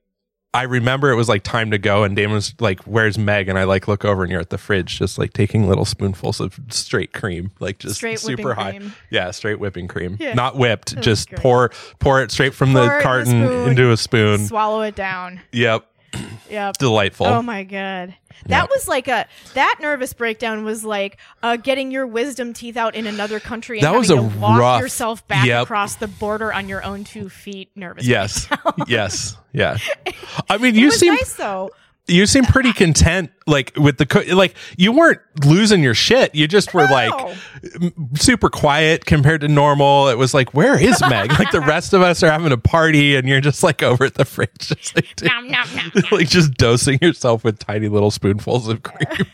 I 0.53 0.64
remember 0.64 1.09
it 1.12 1.16
was 1.16 1.30
like 1.30 1.43
time 1.43 1.72
to 1.72 1.78
go, 1.78 2.03
and 2.03 2.14
Damon 2.14 2.34
was 2.34 2.53
like, 2.59 2.82
"Where's 2.82 3.18
Meg?" 3.18 3.47
And 3.47 3.57
I 3.57 3.64
like 3.64 3.88
look 3.88 4.03
over, 4.03 4.24
and 4.24 4.30
you're 4.30 4.41
at 4.41 4.49
the 4.49 4.57
fridge, 4.57 4.99
just 4.99 5.18
like 5.18 5.32
taking 5.32 5.66
little 5.70 5.86
spoonfuls 5.86 6.41
of 6.41 6.59
straight 6.70 7.14
cream, 7.14 7.51
like 7.62 7.80
just 7.80 7.95
Straight 7.95 8.20
super 8.20 8.53
high. 8.53 8.72
cream. 8.78 8.93
Yeah, 9.09 9.32
straight 9.32 9.62
whipping 9.62 9.88
cream, 9.88 10.18
Yeah. 10.20 10.34
not 10.34 10.57
whipped. 10.57 10.99
Just 10.99 11.30
great. 11.30 11.39
pour 11.41 11.72
pour 11.99 12.22
it 12.22 12.32
straight 12.32 12.53
from 12.53 12.74
Pour 12.74 12.84
the 12.84 12.99
carton 13.01 13.28
spoon. 13.45 13.70
into 13.70 13.91
a 13.93 13.95
spoon. 13.97 14.45
Swallow 14.45 14.82
it 14.82 14.93
down. 14.95 15.39
Yep, 15.53 15.86
Yep. 16.49 16.78
delightful. 16.78 17.28
Oh 17.28 17.41
my 17.41 17.64
god. 17.64 18.14
That 18.47 18.64
Yeah. 18.64 18.68
was 18.70 18.88
like 18.88 19.07
a 19.07 19.26
that 19.53 19.78
nervous 19.80 20.12
breakdown 20.14 20.66
was 20.66 20.84
like 20.84 21.18
uh, 21.43 21.55
getting 21.57 21.91
your 21.91 22.05
wisdom 22.07 22.53
teeth 22.53 22.76
out 22.76 22.95
in 22.95 23.07
another 23.07 23.39
country 23.39 23.78
and 23.80 23.86
That 23.86 23.95
was 23.95 24.09
a 24.09 24.16
to 24.16 24.22
walk 24.22 24.59
rough- 24.59 24.82
yourself 24.82 25.26
back 25.28 25.45
Yep. 25.45 25.64
across 25.64 25.95
the 25.95 26.07
border 26.07 26.51
on 26.51 26.68
your 26.68 26.84
own 26.84 27.03
two 27.05 27.30
feet. 27.30 27.70
Nervous. 27.76 28.05
yes, 28.05 28.47
yes, 28.88 29.38
yeah. 29.53 29.78
I 30.49 30.57
mean, 30.57 30.76
it 30.76 30.80
you 30.82 30.91
seem 30.91 31.14
nice 31.14 31.34
though. 31.36 31.70
You 32.12 32.26
seem 32.26 32.43
pretty 32.43 32.74
content 32.84 33.32
like 33.47 33.72
with 33.76 33.97
the 33.97 34.05
co- 34.05 34.24
like 34.36 34.55
you 34.78 34.91
weren't 34.91 35.20
losing 35.45 35.82
your 35.82 35.93
shit. 35.95 36.36
You 36.36 36.47
just 36.47 36.74
were 36.74 36.84
like 36.88 37.38
m- 37.82 38.09
super 38.16 38.49
quiet 38.49 39.05
compared 39.05 39.41
to 39.41 39.47
normal. 39.47 40.07
It 40.09 40.18
was 40.18 40.34
like 40.34 40.53
where 40.53 40.80
is 40.82 41.01
meg? 41.09 41.32
Like 41.39 41.51
the 41.51 41.62
rest 41.62 41.93
of 41.93 42.01
us 42.01 42.22
are 42.24 42.32
having 42.32 42.51
a 42.51 42.57
party 42.57 43.16
and 43.16 43.28
you're 43.28 43.41
just 43.41 43.64
like 43.64 43.82
over 43.82 44.05
at 44.05 44.14
the 44.16 44.26
fridge. 44.26 44.51
Just 44.59 44.95
like, 44.95 45.07
Nom, 45.24 45.47
nom, 45.49 45.68
nom, 45.76 45.91
like 46.12 46.30
just 46.30 46.53
dosing 46.55 46.99
yourself 47.01 47.43
with 47.43 47.57
tiny 47.59 47.88
little 47.88 48.12
spoonfuls 48.12 48.68
of 48.68 48.84
cream. 48.84 49.26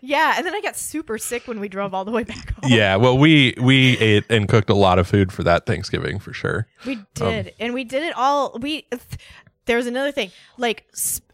Yeah, 0.00 0.34
and 0.36 0.46
then 0.46 0.54
I 0.54 0.60
got 0.60 0.76
super 0.76 1.18
sick 1.18 1.48
when 1.48 1.58
we 1.58 1.68
drove 1.68 1.92
all 1.92 2.04
the 2.04 2.12
way 2.12 2.22
back 2.22 2.54
home. 2.54 2.70
yeah 2.70 2.94
well 2.94 3.18
we 3.18 3.52
we 3.60 3.98
ate 3.98 4.24
and 4.30 4.48
cooked 4.48 4.70
a 4.70 4.74
lot 4.74 5.00
of 5.00 5.08
food 5.08 5.32
for 5.32 5.42
that 5.42 5.66
thanksgiving 5.66 6.20
for 6.20 6.32
sure. 6.32 6.68
We 6.86 6.94
Um, 6.94 7.06
did, 7.14 7.54
and 7.58 7.74
we 7.74 7.82
did 7.84 8.02
it 8.04 8.14
all. 8.16 8.56
We 8.60 8.86
th- 9.66 9.66
there 9.66 9.76
was 9.76 9.86
another 9.86 10.12
thing, 10.12 10.30
like 10.58 10.84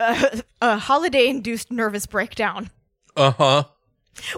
uh, 0.00 0.38
a 0.60 0.78
holiday-induced 0.78 1.70
nervous 1.70 2.06
breakdown. 2.06 2.70
uh-huh 3.16 3.64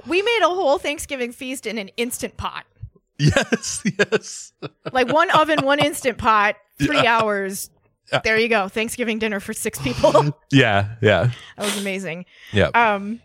We 0.06 0.22
made 0.22 0.40
a 0.42 0.48
whole 0.48 0.78
Thanksgiving 0.78 1.32
feast 1.32 1.66
in 1.66 1.78
an 1.78 1.88
instant 1.96 2.36
pot, 2.36 2.64
yes 3.18 3.82
yes 3.98 4.52
like 4.92 5.12
one 5.12 5.30
oven, 5.30 5.64
one 5.64 5.78
instant 5.78 6.18
pot, 6.18 6.56
three 6.78 7.02
Yeah. 7.02 7.18
hours. 7.20 7.70
Yeah. 8.12 8.20
There 8.22 8.38
you 8.38 8.48
go, 8.48 8.68
Thanksgiving 8.68 9.18
dinner 9.18 9.40
for 9.40 9.52
six 9.54 9.78
people. 9.80 10.12
yeah, 10.52 10.96
yeah 11.00 11.30
That 11.56 11.64
was 11.64 11.78
amazing. 11.80 12.26
yeah 12.52 12.66
Um, 12.74 13.20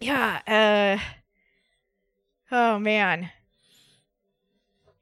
yeah. 0.00 0.98
Uh, 2.50 2.54
oh 2.54 2.78
man, 2.78 3.30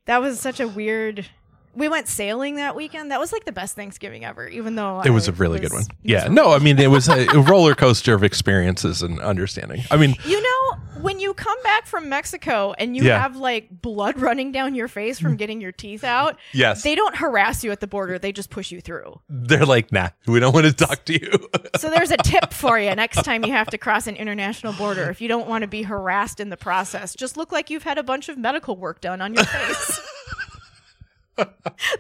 that 0.07 0.21
was 0.21 0.39
such 0.41 0.61
a 0.61 0.69
weird. 0.69 1.27
We 1.75 1.89
went 1.89 2.07
sailing 2.09 2.57
that 2.57 2.77
weekend. 2.77 3.11
That 3.11 3.19
was 3.21 3.33
like 3.33 3.45
the 3.47 3.53
best 3.53 3.75
Thanksgiving 3.77 4.25
ever, 4.25 4.47
even 4.49 4.75
though 4.75 5.01
It 5.01 5.11
was 5.11 5.29
I 5.29 5.33
a 5.33 5.35
really 5.35 5.59
good 5.59 5.73
one. 5.73 5.81
was 5.81 5.89
Yeah. 6.03 6.29
No, 6.29 6.53
I 6.53 6.59
mean, 6.59 6.79
it 6.79 6.91
was 6.91 7.09
a, 7.09 7.27
a 7.29 7.41
roller 7.51 7.75
coaster 7.75 8.13
of 8.15 8.23
experiences 8.23 9.03
and 9.03 9.19
understanding. 9.21 9.83
I 9.91 9.97
mean, 9.97 10.15
You 10.27 10.43
know, 10.43 10.79
when 11.01 11.19
you 11.19 11.33
come 11.35 11.61
back 11.63 11.87
from 11.87 12.09
Mexico 12.09 12.75
and 12.79 12.95
you 12.97 13.05
Yeah. 13.05 13.19
have 13.21 13.37
like 13.37 13.69
blood 13.83 14.21
running 14.21 14.53
down 14.53 14.75
your 14.75 14.87
face 14.89 15.19
from 15.19 15.37
getting 15.37 15.61
your 15.61 15.73
teeth 15.73 16.05
out, 16.05 16.39
yes, 16.53 16.83
they 16.83 16.95
don't 16.95 17.17
harass 17.17 17.65
you 17.65 17.71
at 17.73 17.81
the 17.81 17.87
border, 17.87 18.19
they 18.19 18.33
just 18.33 18.51
push 18.51 18.71
you 18.71 18.81
through. 18.81 19.21
they're 19.29 19.65
like, 19.67 19.91
nah, 19.93 20.11
we 20.27 20.41
don't 20.41 20.53
want 20.55 20.67
to 20.67 20.73
talk 20.73 21.05
to 21.07 21.13
you. 21.15 21.31
So 21.79 21.89
there's 21.91 22.11
a 22.11 22.17
tip 22.19 22.53
for 22.53 22.79
you 22.79 22.95
next 22.95 23.25
time 23.25 23.45
you 23.45 23.53
have 23.53 23.69
to 23.71 23.79
cross 23.79 24.07
an 24.07 24.15
international 24.17 24.73
border. 24.75 25.09
If 25.11 25.21
you 25.23 25.27
don't 25.29 25.49
want 25.49 25.63
to 25.63 25.69
be 25.69 25.83
harassed 25.83 26.39
in 26.39 26.51
the 26.51 26.57
process, 26.57 27.15
just 27.15 27.37
look 27.39 27.51
like 27.51 27.71
you've 27.71 27.83
had 27.83 27.97
a 27.99 28.03
bunch 28.03 28.29
of 28.29 28.37
medical 28.37 28.77
work 28.77 29.01
done 29.01 29.21
on 29.23 29.33
your 29.35 29.45
face. 29.45 30.01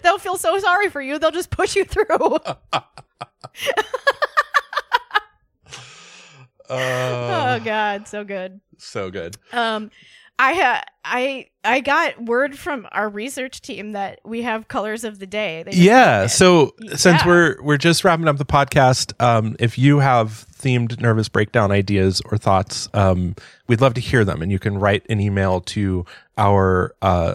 They'll 0.03 0.19
feel 0.19 0.37
so 0.37 0.59
sorry 0.59 0.89
for 0.91 1.01
you, 1.03 1.19
they'll 1.19 1.31
just 1.31 1.51
push 1.51 1.77
you 1.77 1.85
through. 1.85 2.39
Uh, 6.69 7.59
oh 7.61 7.65
god, 7.65 8.09
so 8.09 8.25
good. 8.25 8.61
so 8.79 9.11
good. 9.11 9.37
Um, 9.53 9.91
I 10.39 10.55
ha- 10.55 10.85
I 11.05 11.49
I 11.63 11.81
got 11.81 12.23
word 12.25 12.59
from 12.59 12.89
our 12.93 13.09
research 13.09 13.61
team 13.61 13.93
that 13.93 14.21
we 14.25 14.43
have 14.43 14.69
colors 14.69 15.05
of 15.05 15.19
the 15.19 15.27
day. 15.27 15.65
Yeah. 15.71 16.27
So 16.29 16.73
since 16.95 17.25
we're 17.27 17.61
we're 17.63 17.77
just 17.77 18.05
wrapping 18.05 18.27
up 18.27 18.39
the 18.39 18.47
podcast, 18.47 19.13
um, 19.23 19.55
if 19.59 19.77
you 19.79 19.99
have 19.99 20.47
themed 20.57 20.99
nervous 21.01 21.29
breakdown 21.29 21.71
ideas 21.71 22.23
or 22.25 22.39
thoughts, 22.39 22.89
um, 22.95 23.37
we'd 23.67 23.83
love 23.83 23.95
to 23.95 24.01
hear 24.01 24.25
them, 24.25 24.41
and 24.41 24.51
you 24.51 24.59
can 24.59 24.79
write 24.79 25.05
an 25.11 25.21
email 25.21 25.61
to 25.61 26.07
our 26.39 26.95
uh, 27.03 27.35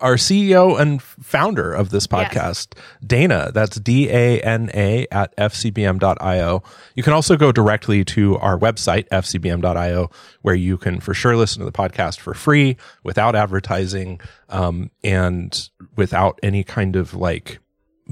our 0.00 0.16
CEO 0.16 0.78
and 0.78 1.02
founder 1.02 1.72
of 1.72 1.90
this 1.90 2.06
Yes. 2.10 2.32
podcast, 2.32 2.78
Dana. 3.06 3.50
That's 3.52 3.78
D 3.80 4.08
A 4.10 4.40
N 4.40 4.70
A 4.74 5.06
at 5.10 5.34
fcbm.io. 5.36 6.62
You 6.94 7.02
can 7.02 7.12
also 7.12 7.36
go 7.36 7.50
directly 7.52 8.04
to 8.06 8.36
our 8.38 8.58
website, 8.58 9.08
fcbm.io, 9.08 10.10
where 10.42 10.54
you 10.54 10.76
can 10.76 11.00
for 11.00 11.14
sure 11.14 11.36
listen 11.36 11.60
to 11.60 11.64
the 11.66 11.72
podcast 11.72 12.18
for 12.20 12.34
free 12.34 12.76
without 13.02 13.34
advertising 13.34 14.20
um, 14.48 14.90
and 15.02 15.70
without 15.96 16.38
any 16.42 16.62
kind 16.64 16.96
of 16.96 17.14
like 17.14 17.58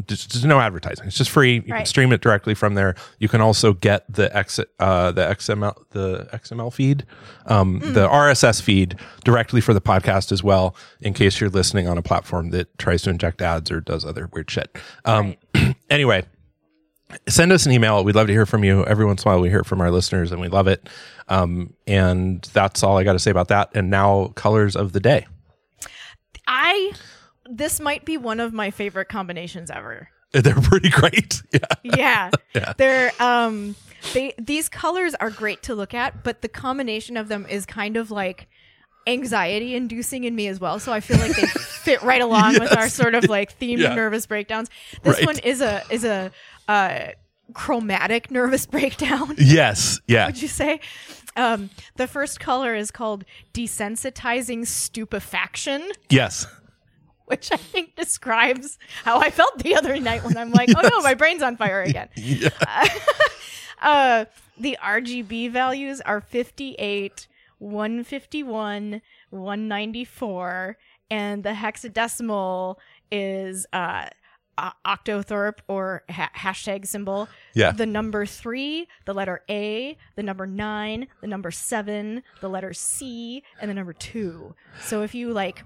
just, 0.07 0.30
just 0.30 0.44
no 0.44 0.61
advertising. 0.61 1.07
It's 1.07 1.16
just 1.16 1.30
free. 1.30 1.55
You 1.55 1.62
can 1.62 1.86
stream 1.86 2.12
it 2.12 2.20
directly 2.20 2.55
from 2.55 2.74
there. 2.74 2.94
You 3.18 3.28
can 3.28 3.40
also 3.40 3.72
get 3.72 4.05
the 4.12 4.34
X, 4.36 4.61
uh, 4.78 5.12
the 5.12 5.22
XML, 5.22 5.74
the 5.90 6.28
XML 6.32 6.72
feed, 6.72 7.05
um, 7.46 7.80
Hmm. 7.80 7.92
the 7.94 8.09
RSS 8.09 8.61
feed 8.61 8.96
directly 9.24 9.61
for 9.61 9.74
the 9.74 9.80
podcast 9.80 10.30
as 10.32 10.42
well, 10.42 10.76
in 11.01 11.14
case 11.14 11.40
you're 11.40 11.51
listening 11.51 11.88
on 11.88 11.99
a 11.99 12.03
platform 12.03 12.51
that 12.51 12.78
tries 12.78 13.03
to 13.03 13.11
inject 13.11 13.42
ads 13.42 13.70
or 13.70 13.80
does 13.80 14.05
other 14.05 14.28
weird 14.32 14.51
shit. 14.51 14.76
Um, 15.05 15.36
anyway, 15.90 16.24
send 17.28 17.53
us 17.53 17.64
an 17.66 17.72
email. 17.72 18.05
We'd 18.05 18.14
love 18.14 18.26
to 18.26 18.32
hear 18.32 18.46
from 18.46 18.64
you. 18.64 18.84
Every 18.84 19.05
once 19.07 19.24
in 19.24 19.28
a 19.28 19.32
while, 19.32 19.40
we 19.40 19.49
hear 19.49 19.64
from 19.64 19.80
our 19.80 19.90
listeners, 19.90 20.30
and 20.32 20.40
we 20.40 20.49
love 20.49 20.68
it. 20.68 20.88
Um, 21.28 21.74
and 21.86 22.42
that's 22.53 22.82
all 22.82 22.96
I 22.99 23.05
got 23.05 23.14
to 23.14 23.18
say 23.18 23.30
about 23.30 23.49
that. 23.49 23.70
And 23.74 23.90
now, 23.90 24.28
colors 24.34 24.76
of 24.76 24.92
the 24.92 25.01
day. 25.01 25.26
I 26.46 26.92
this 27.51 27.80
might 27.80 28.05
be 28.05 28.16
one 28.16 28.40
of 28.40 28.53
my 28.53 28.70
favorite 28.70 29.09
combinations 29.09 29.70
ever. 29.70 30.09
They're 30.32 30.55
pretty 30.55 30.90
great. 30.90 31.42
Yeah. 31.53 31.61
Yeah. 31.82 32.30
Yeah. 32.55 32.72
They're 32.76 33.12
um 33.20 33.74
they 34.12 34.34
these 34.38 34.68
colors 34.68 35.14
are 35.14 35.30
great 35.30 35.62
to 35.64 35.74
look 35.74 35.94
at, 35.94 36.22
but 36.22 36.42
the 36.42 36.49
combination 36.49 37.16
of 37.16 37.28
them 37.28 37.46
is 37.49 37.64
kind 37.66 37.96
of 37.96 38.11
like 38.11 38.49
anxiety 39.07 39.74
inducing 39.74 40.24
in 40.24 40.36
me 40.36 40.46
as 40.49 40.61
well. 40.61 40.78
So 40.78 40.92
I 40.92 41.01
feel 41.01 41.16
like 41.18 41.34
they 41.34 41.46
fit 41.82 42.03
right 42.03 42.20
along 42.20 42.59
with 42.61 42.76
our 42.76 42.88
sort 42.90 43.14
of 43.14 43.24
like 43.24 43.59
themed 43.59 43.78
Yeah. 43.78 43.94
nervous 43.94 44.26
breakdowns. 44.26 44.68
This 45.03 45.16
Right. 45.16 45.26
one 45.26 45.38
is 45.38 45.61
a 45.62 45.82
is 45.90 46.05
a 46.05 46.30
uh 46.68 47.07
chromatic 47.55 48.30
nervous 48.30 48.66
breakdown. 48.66 49.34
Yes. 49.38 49.99
Yeah. 50.07 50.26
would 50.26 50.40
you 50.42 50.49
say? 50.49 50.80
Um, 51.36 51.70
the 51.96 52.07
first 52.09 52.40
color 52.40 52.74
is 52.74 52.90
called 52.90 53.24
desensitizing 53.55 54.66
stupefaction, 54.66 55.88
Yes. 56.11 56.46
which 57.31 57.53
I 57.53 57.57
think 57.57 57.95
describes 57.97 58.79
how 59.05 59.20
I 59.20 59.31
felt 59.31 59.59
the 59.59 59.74
other 59.76 59.99
night 59.99 60.24
when 60.24 60.37
I'm 60.37 60.51
like, 60.51 60.70
oh 60.76 60.89
no, 60.89 61.01
my 61.03 61.14
brain's 61.14 61.43
on 61.43 61.57
fire 61.57 61.83
again. 61.83 62.09
Yeah. 62.16 62.51
Uh, 63.81 64.24
the 64.59 64.76
RGB 64.83 65.53
values 65.53 66.01
are 66.01 66.20
58, 66.20 67.29
151, 67.59 69.01
194, 69.31 70.76
and 71.11 71.45
the 71.45 71.51
hexadecimal 71.51 72.76
is 73.12 73.66
uh, 73.72 74.09
octothorpe 74.85 75.59
or 75.68 76.03
ha- 76.11 76.31
hashtag 76.37 76.87
symbol. 76.87 77.29
Yeah. 77.55 77.70
The 77.72 77.87
number 77.87 78.26
three, 78.26 78.89
the 79.05 79.14
letter 79.14 79.43
A, 79.49 79.97
the 80.16 80.22
number 80.22 80.47
nine, 80.47 81.07
the 81.20 81.29
number 81.29 81.51
seven, 81.51 82.22
the 82.41 82.49
letter 82.49 82.72
C, 82.72 83.43
and 83.61 83.70
the 83.70 83.74
number 83.74 83.93
two. 83.93 84.55
So 84.83 85.03
if 85.03 85.14
you 85.14 85.33
like 85.33 85.64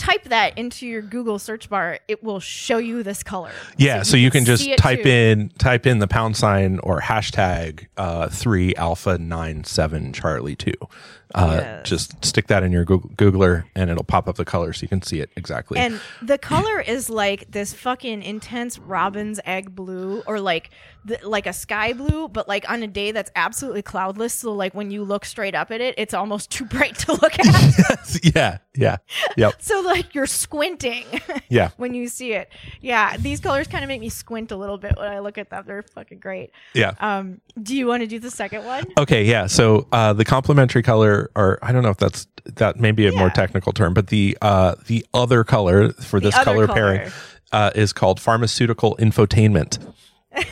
type 0.00 0.24
that 0.24 0.56
into 0.56 0.86
your 0.86 1.02
Google 1.02 1.38
search 1.38 1.68
bar, 1.68 2.00
it 2.08 2.24
will 2.24 2.40
show 2.40 2.78
you 2.78 3.02
this 3.02 3.22
color. 3.22 3.52
Yeah, 3.76 4.02
so 4.02 4.16
you 4.16 4.30
can 4.30 4.46
just 4.46 4.68
type 4.78 5.02
too. 5.02 5.08
in 5.08 5.48
type 5.58 5.86
in 5.86 5.98
the 5.98 6.08
pound 6.08 6.36
sign 6.36 6.78
or 6.78 7.00
hashtag 7.00 7.86
uh, 7.98 8.28
three 8.28 8.74
alpha 8.76 9.18
nine 9.18 9.64
seven 9.64 10.12
Charlie 10.12 10.56
two. 10.56 10.72
Uh, 11.34 11.58
Yes. 11.60 11.88
Just 11.88 12.24
stick 12.24 12.46
that 12.48 12.62
in 12.62 12.72
your 12.72 12.84
Googler 12.84 13.64
and 13.74 13.90
it'll 13.90 14.04
pop 14.04 14.28
up 14.28 14.36
the 14.36 14.44
color 14.44 14.72
so 14.72 14.82
you 14.82 14.88
can 14.88 15.02
see 15.02 15.20
it 15.20 15.30
exactly. 15.36 15.78
And 15.78 16.00
the 16.22 16.38
color 16.52 16.80
is 16.80 17.08
like 17.10 17.50
this 17.50 17.72
fucking 17.72 18.22
intense 18.22 18.78
robin's 18.78 19.40
egg 19.44 19.74
blue 19.74 20.22
or 20.26 20.40
like 20.40 20.70
the, 21.04 21.18
like 21.22 21.46
a 21.46 21.52
sky 21.52 21.92
blue, 21.92 22.28
but 22.28 22.48
like 22.48 22.68
on 22.70 22.82
a 22.82 22.86
day 22.86 23.12
that's 23.12 23.30
absolutely 23.36 23.82
cloudless. 23.82 24.34
So 24.34 24.52
like 24.52 24.74
when 24.74 24.90
you 24.90 25.02
look 25.04 25.24
straight 25.24 25.54
up 25.54 25.70
at 25.70 25.80
it, 25.80 25.94
it's 25.98 26.14
almost 26.14 26.50
too 26.50 26.64
bright 26.64 26.96
to 27.00 27.12
look 27.12 27.38
at. 27.38 28.18
yeah, 28.34 28.58
yeah, 28.74 28.96
yep, 29.36 29.54
so 29.60 29.80
like 29.80 30.14
you're 30.14 30.26
squinting 30.26 31.04
yeah, 31.48 31.70
when 31.76 31.94
you 31.94 32.08
see 32.08 32.32
it. 32.32 32.50
Yeah, 32.80 33.16
these 33.16 33.40
colors 33.40 33.66
kind 33.66 33.82
of 33.84 33.88
make 33.88 34.00
me 34.00 34.08
squint 34.08 34.52
a 34.52 34.56
little 34.56 34.78
bit 34.78 34.96
when 34.96 35.08
I 35.08 35.18
look 35.20 35.38
at 35.38 35.50
them. 35.50 35.64
They're 35.66 35.82
fucking 35.82 36.18
great. 36.18 36.50
yeah. 36.74 36.94
Um, 37.00 37.40
do 37.62 37.76
you 37.76 37.86
want 37.86 38.02
to 38.02 38.06
do 38.06 38.18
the 38.18 38.30
second 38.30 38.64
one? 38.64 38.84
Okay, 38.98 39.24
yeah. 39.24 39.46
So 39.46 39.86
uh, 39.92 40.12
the 40.12 40.24
complementary 40.24 40.82
color, 40.82 41.19
or 41.34 41.58
I 41.62 41.72
don't 41.72 41.82
know 41.82 41.90
if 41.90 41.98
that's 41.98 42.26
that 42.44 42.78
may 42.78 42.92
be 42.92 43.06
a 43.06 43.12
more 43.12 43.30
technical 43.30 43.72
term, 43.72 43.94
but 43.94 44.08
the 44.08 44.36
uh, 44.40 44.74
the 44.86 45.04
other 45.12 45.44
color 45.44 45.92
for 45.92 46.20
this 46.20 46.34
color, 46.42 46.66
color. 46.66 46.76
pairing 46.76 47.12
uh, 47.52 47.70
is 47.74 47.92
called 47.92 48.20
pharmaceutical 48.20 48.96
infotainment. 48.96 49.78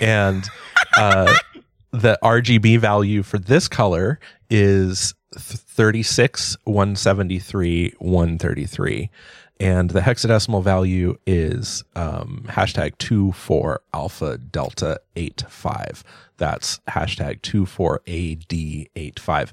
and 0.01 0.49
uh, 0.97 1.35
the 1.93 2.19
RGB 2.23 2.79
value 2.79 3.23
for 3.23 3.39
this 3.39 3.69
color 3.69 4.19
is 4.51 5.15
36, 5.37 6.57
173, 6.65 7.95
133. 7.99 9.11
And 9.61 9.91
the 9.91 10.01
hexadecimal 10.01 10.63
value 10.63 11.19
is 11.27 11.83
um, 11.97 12.45
hashtag 12.49 12.97
24 12.99 13.81
alpha 13.93 14.39
delta 14.39 15.01
85. 15.17 16.05
That's 16.37 16.79
hashtag 16.89 17.41
24AD85. 17.41 19.51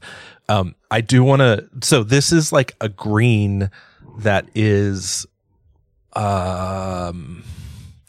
Um, 0.48 0.76
I 0.92 1.02
do 1.02 1.24
want 1.24 1.40
to, 1.40 1.68
so 1.82 2.04
this 2.04 2.32
is 2.32 2.52
like 2.52 2.76
a 2.80 2.90
green 2.90 3.72
that 4.20 4.48
is, 4.54 5.26
um, 6.14 7.44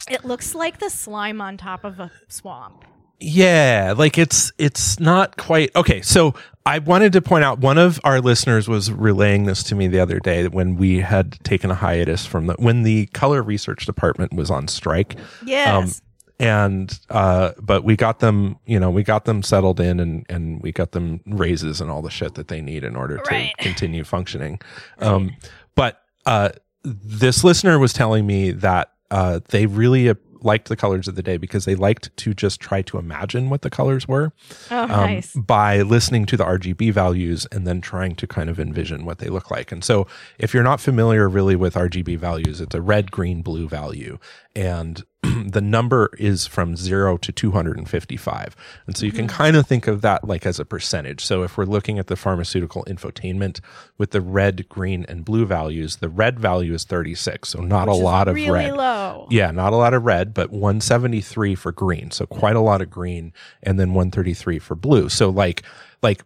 It 0.09 0.23
looks 0.23 0.53
like 0.53 0.77
the 0.79 0.91
slime 0.91 1.41
on 1.41 1.57
top 1.57 1.83
of 1.83 1.99
a 1.99 2.11
swamp. 2.27 2.85
yeah, 3.19 3.95
like 3.97 4.19
it's 4.19 4.51
it's 4.59 4.99
not 4.99 5.37
quite 5.37 5.75
okay. 5.75 6.01
So 6.03 6.35
I 6.67 6.79
wanted 6.79 7.13
to 7.13 7.21
point 7.21 7.45
out 7.45 7.59
one 7.59 7.77
of 7.77 7.97
our 8.03 8.19
listeners 8.19 8.67
was 8.67 8.91
relaying 8.91 9.45
this 9.45 9.63
to 9.63 9.75
me 9.75 9.87
the 9.87 10.01
other 10.01 10.19
day 10.19 10.45
when 10.49 10.75
we 10.75 10.99
had 10.99 11.41
taken 11.45 11.71
a 11.71 11.75
hiatus 11.75 12.25
from 12.25 12.47
the 12.47 12.55
when 12.59 12.83
the 12.83 13.05
color 13.07 13.41
research 13.41 13.85
department 13.85 14.33
was 14.33 14.51
on 14.51 14.67
strike. 14.67 15.15
Yes. 15.45 16.01
And 16.39 16.99
uh 17.09 17.53
but 17.59 17.85
we 17.85 17.95
got 17.95 18.19
them, 18.19 18.57
you 18.65 18.79
know, 18.81 18.91
we 18.91 19.03
got 19.03 19.23
them 19.23 19.41
settled 19.43 19.79
in 19.79 20.01
and 20.01 20.25
and 20.29 20.61
we 20.61 20.73
got 20.73 20.91
them 20.91 21.21
raises 21.25 21.79
and 21.79 21.89
all 21.89 22.01
the 22.01 22.11
shit 22.11 22.33
that 22.35 22.49
they 22.49 22.61
need 22.61 22.83
in 22.83 22.97
order 22.97 23.17
to 23.17 23.31
Right. 23.31 23.57
continue 23.59 24.03
functioning. 24.03 24.59
Um 24.99 25.31
but 25.73 26.01
uh 26.25 26.49
this 26.83 27.45
listener 27.45 27.79
was 27.79 27.93
telling 27.93 28.27
me 28.27 28.51
that 28.51 28.91
uh 29.09 29.39
they 29.49 29.67
really 29.67 30.13
liked 30.41 30.69
the 30.69 30.75
colors 30.75 31.07
of 31.07 31.15
the 31.15 31.23
day 31.23 31.37
because 31.37 31.65
they 31.65 31.75
liked 31.75 32.15
to 32.17 32.33
just 32.33 32.59
try 32.59 32.81
to 32.83 32.97
imagine 32.97 33.49
what 33.49 33.61
the 33.61 33.69
colors 33.69 34.07
were 34.07 34.31
oh, 34.71 34.83
um, 34.83 34.89
nice. 34.89 35.33
by 35.33 35.81
listening 35.81 36.25
to 36.25 36.37
the 36.37 36.43
RGB 36.43 36.91
values 36.93 37.47
and 37.51 37.65
then 37.65 37.81
trying 37.81 38.15
to 38.15 38.27
kind 38.27 38.49
of 38.49 38.59
envision 38.59 39.05
what 39.05 39.19
they 39.19 39.29
look 39.29 39.51
like. 39.51 39.71
And 39.71 39.83
so, 39.83 40.07
if 40.39 40.53
you're 40.53 40.63
not 40.63 40.79
familiar 40.79 41.27
really 41.29 41.55
with 41.55 41.75
RGB 41.75 42.17
values, 42.17 42.61
it's 42.61 42.75
a 42.75 42.81
red, 42.81 43.11
green, 43.11 43.41
blue 43.41 43.67
value. 43.67 44.17
And 44.57 45.05
the 45.21 45.61
number 45.61 46.09
is 46.17 46.47
from 46.47 46.75
zero 46.75 47.15
to 47.17 47.31
255. 47.31 48.55
And 48.87 48.97
so 48.97 49.05
you 49.05 49.11
can 49.11 49.27
kind 49.27 49.55
of 49.55 49.67
think 49.67 49.85
of 49.87 50.01
that 50.01 50.23
like 50.27 50.45
as 50.47 50.59
a 50.59 50.65
percentage. 50.65 51.23
So 51.23 51.43
if 51.43 51.57
we're 51.57 51.65
looking 51.65 51.99
at 51.99 52.07
the 52.07 52.15
pharmaceutical 52.15 52.83
infotainment 52.85 53.59
with 53.99 54.11
the 54.11 54.21
red, 54.21 54.67
green, 54.67 55.05
and 55.07 55.23
blue 55.23 55.45
values, 55.45 55.97
the 55.97 56.09
red 56.09 56.39
value 56.39 56.73
is 56.73 56.85
36. 56.85 57.49
So 57.49 57.61
not 57.61 57.87
Which 57.87 57.97
a 57.97 58.03
lot 58.03 58.27
of 58.27 58.35
really 58.35 58.49
red. 58.49 58.73
low. 58.73 59.27
Yeah, 59.29 59.51
not 59.51 59.73
a 59.73 59.75
lot 59.75 59.93
of 59.93 60.03
red, 60.03 60.33
but 60.33 60.49
173 60.49 61.53
for 61.55 61.71
green. 61.71 62.09
So 62.09 62.25
quite 62.25 62.55
a 62.55 62.61
lot 62.61 62.81
of 62.81 62.89
green 62.89 63.33
and 63.61 63.79
then 63.79 63.89
133 63.93 64.59
for 64.59 64.75
blue. 64.75 65.07
So 65.09 65.29
like 65.29 65.61
like 66.01 66.23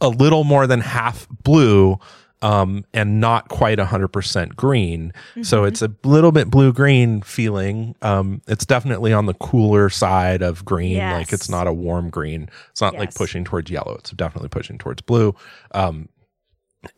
a 0.00 0.08
little 0.08 0.44
more 0.44 0.66
than 0.66 0.80
half 0.80 1.26
blue 1.28 1.98
um 2.44 2.84
and 2.92 3.20
not 3.20 3.48
quite 3.48 3.78
100% 3.78 4.54
green. 4.54 5.12
So 5.42 5.64
it's 5.64 5.82
a 5.82 5.90
little 6.04 6.30
bit 6.30 6.50
blue 6.50 6.72
green 6.72 7.22
feeling. 7.22 7.96
Um 8.02 8.42
it's 8.46 8.66
definitely 8.66 9.12
on 9.12 9.26
the 9.26 9.34
cooler 9.34 9.88
side 9.88 10.42
of 10.42 10.64
green. 10.64 10.96
Like 11.18 11.32
it's 11.32 11.48
not 11.48 11.66
a 11.66 11.72
warm 11.72 12.10
green. 12.10 12.48
It's 12.70 12.80
not 12.80 12.94
like 12.94 13.14
pushing 13.14 13.44
towards 13.44 13.70
yellow. 13.70 13.96
It's 13.98 14.10
definitely 14.10 14.50
pushing 14.50 14.78
towards 14.78 15.00
blue. 15.02 15.34
Um 15.72 16.08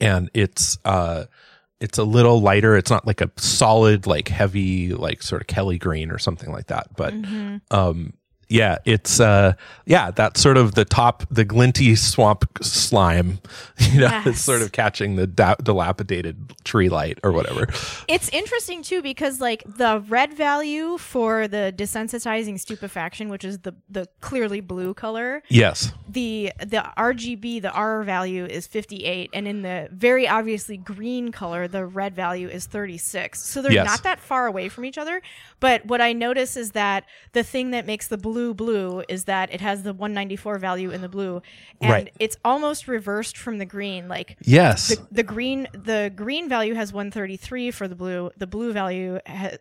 and 0.00 0.30
it's 0.34 0.78
uh 0.84 1.24
it's 1.80 1.98
a 1.98 2.04
little 2.04 2.40
lighter. 2.40 2.74
It's 2.76 2.90
not 2.90 3.06
like 3.06 3.20
a 3.20 3.30
solid, 3.36 4.06
like 4.06 4.28
heavy, 4.28 4.94
like 4.94 5.22
sort 5.22 5.42
of 5.42 5.46
Kelly 5.46 5.78
green 5.78 6.10
or 6.10 6.18
something 6.18 6.50
like 6.50 6.66
that. 6.68 6.96
But 6.96 7.12
Mm-hmm. 7.14 7.56
um, 7.70 8.14
yeah, 8.48 8.78
it's 8.84 9.18
uh, 9.20 9.54
yeah, 9.86 10.10
that's 10.10 10.40
sort 10.40 10.56
of 10.56 10.74
the 10.74 10.84
top, 10.84 11.24
the 11.30 11.44
glinty 11.44 11.94
swamp 11.96 12.44
slime. 12.62 13.38
You 13.92 14.00
know, 14.00 14.22
it's 14.26 14.40
sort 14.40 14.62
of 14.62 14.72
catching 14.72 15.16
the 15.16 15.26
da- 15.26 15.54
dilapidated 15.62 16.52
tree 16.64 16.88
light 16.88 17.18
or 17.22 17.32
whatever. 17.32 17.66
It's 18.08 18.28
interesting 18.30 18.82
too 18.82 19.00
because 19.00 19.40
like 19.40 19.62
the 19.66 20.02
red 20.08 20.34
value 20.34 20.98
for 20.98 21.46
the 21.48 21.72
desensitizing 21.76 22.58
stupefaction, 22.58 23.28
which 23.28 23.44
is 23.44 23.60
the 23.60 23.74
the 23.88 24.08
clearly 24.20 24.60
blue 24.60 24.92
color, 24.92 25.42
Yes, 25.48 25.92
the 26.08 26.52
the 26.58 26.84
RGB, 26.98 27.62
the 27.62 27.70
R 27.70 28.02
value 28.02 28.44
is 28.44 28.66
58, 28.66 29.30
and 29.32 29.46
in 29.46 29.62
the 29.62 29.88
very 29.92 30.26
obviously 30.28 30.76
green 30.76 31.32
color, 31.32 31.68
the 31.68 31.86
red 31.86 32.14
value 32.14 32.48
is 32.48 32.66
36. 32.66 33.40
So 33.42 33.62
they're 33.62 33.72
Yes. 33.72 33.86
not 33.86 34.02
that 34.02 34.20
far 34.20 34.46
away 34.46 34.68
from 34.68 34.84
each 34.84 34.98
other. 34.98 35.22
But 35.58 35.86
what 35.86 36.00
I 36.00 36.12
notice 36.12 36.56
is 36.56 36.72
that 36.72 37.04
the 37.32 37.42
thing 37.42 37.70
that 37.70 37.86
makes 37.86 38.08
the 38.08 38.18
blue 38.18 38.52
blue 38.54 39.02
is 39.08 39.24
that 39.24 39.52
it 39.52 39.60
has 39.60 39.82
the 39.84 39.92
194 39.94 40.58
value 40.58 40.90
in 40.90 41.00
the 41.00 41.08
blue, 41.08 41.40
and 41.80 41.90
Right. 41.90 42.12
it's 42.18 42.36
almost 42.44 42.86
reversed 42.88 43.36
from 43.38 43.58
the 43.58 43.64
green. 43.64 44.06
Like 44.08 44.36
yes, 44.42 44.88
the, 44.88 45.06
the 45.10 45.22
green 45.22 45.66
the 45.72 46.12
green 46.14 46.48
value 46.48 46.74
has 46.74 46.92
133 46.92 47.70
for 47.70 47.88
the 47.88 47.94
blue 47.94 48.30
the 48.36 48.46
blue 48.46 48.72
value 48.72 49.18
ha- 49.26 49.56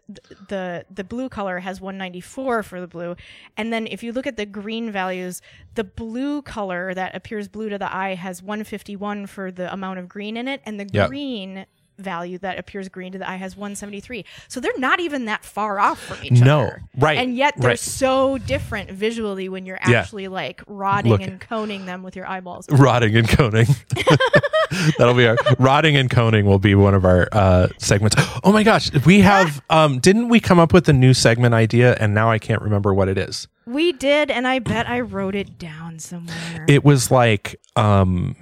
the 0.50 0.86
the 0.94 1.04
blue 1.04 1.30
color 1.30 1.60
has 1.60 1.80
194 1.80 2.64
for 2.64 2.82
the 2.82 2.88
blue 2.88 3.16
and 3.58 3.72
then 3.72 3.88
if 3.88 4.04
you 4.04 4.12
look 4.12 4.28
at 4.28 4.38
the 4.38 4.46
green 4.46 4.92
values 4.92 5.42
the 5.76 5.84
blue 5.84 6.42
color 6.42 6.94
that 6.94 7.16
appears 7.16 7.48
blue 7.48 7.70
to 7.70 7.78
the 7.78 7.94
eye 7.96 8.16
has 8.16 8.42
151 8.44 9.28
for 9.28 9.52
the 9.52 9.72
amount 9.72 10.00
of 10.00 10.08
green 10.10 10.38
in 10.38 10.48
it 10.48 10.62
and 10.66 10.80
the 10.80 10.88
Yep. 10.92 11.08
green 11.10 11.66
value 11.98 12.38
that 12.40 12.58
appears 12.60 12.90
green 12.90 13.12
to 13.14 13.18
the 13.18 13.30
eye 13.30 13.36
has 13.38 13.56
173 13.56 14.26
so 14.48 14.60
they're 14.60 14.78
not 14.78 15.00
even 15.00 15.26
that 15.26 15.44
far 15.46 15.80
off 15.80 16.00
from 16.02 16.18
each 16.24 16.32
No, 16.42 16.62
other 16.62 16.82
No, 16.96 17.06
right, 17.08 17.18
and 17.18 17.36
yet 17.36 17.54
they're 17.58 17.70
right. 17.72 17.80
so 17.80 18.38
different 18.38 18.92
visually 18.92 19.48
when 19.50 19.66
you're 19.66 19.80
Yeah. 19.88 20.00
actually 20.02 20.28
like 20.28 20.62
rodding 20.68 21.12
Look- 21.12 21.22
and 21.22 21.40
coning 21.40 21.86
them 21.86 22.04
with 22.04 22.16
your 22.16 22.28
eyeballs 22.28 22.70
rodding 22.70 23.16
and 23.16 23.28
coning. 23.28 23.68
That'll 24.98 25.14
be 25.14 25.28
our 25.28 25.38
rodding 25.60 25.96
and 25.96 26.10
coning 26.10 26.46
will 26.46 26.60
be 26.60 26.76
one 26.76 26.94
of 26.96 27.06
our 27.06 27.30
uh, 27.32 27.68
segments. 27.78 28.16
Oh 28.44 28.52
my 28.52 28.64
gosh, 28.64 28.92
we 29.06 29.20
have 29.22 29.64
um, 29.70 30.00
didn't 30.00 30.28
we 30.28 30.40
come 30.40 30.60
up 30.60 30.74
with 30.74 30.90
a 30.90 30.94
new 30.94 31.14
segment 31.14 31.54
idea 31.54 31.96
and 32.00 32.14
now 32.14 32.30
I 32.30 32.40
can't 32.40 32.62
remember 32.62 32.94
what 32.94 33.08
it 33.08 33.18
is. 33.18 33.48
We 33.66 33.94
did, 33.94 34.30
and 34.30 34.48
I 34.48 34.60
bet 34.60 34.88
I 34.90 35.00
wrote 35.00 35.34
it 35.34 35.58
down 35.58 36.00
somewhere. 36.00 36.66
It 36.68 36.84
was 36.84 37.10
like 37.10 37.56
um 37.76 38.36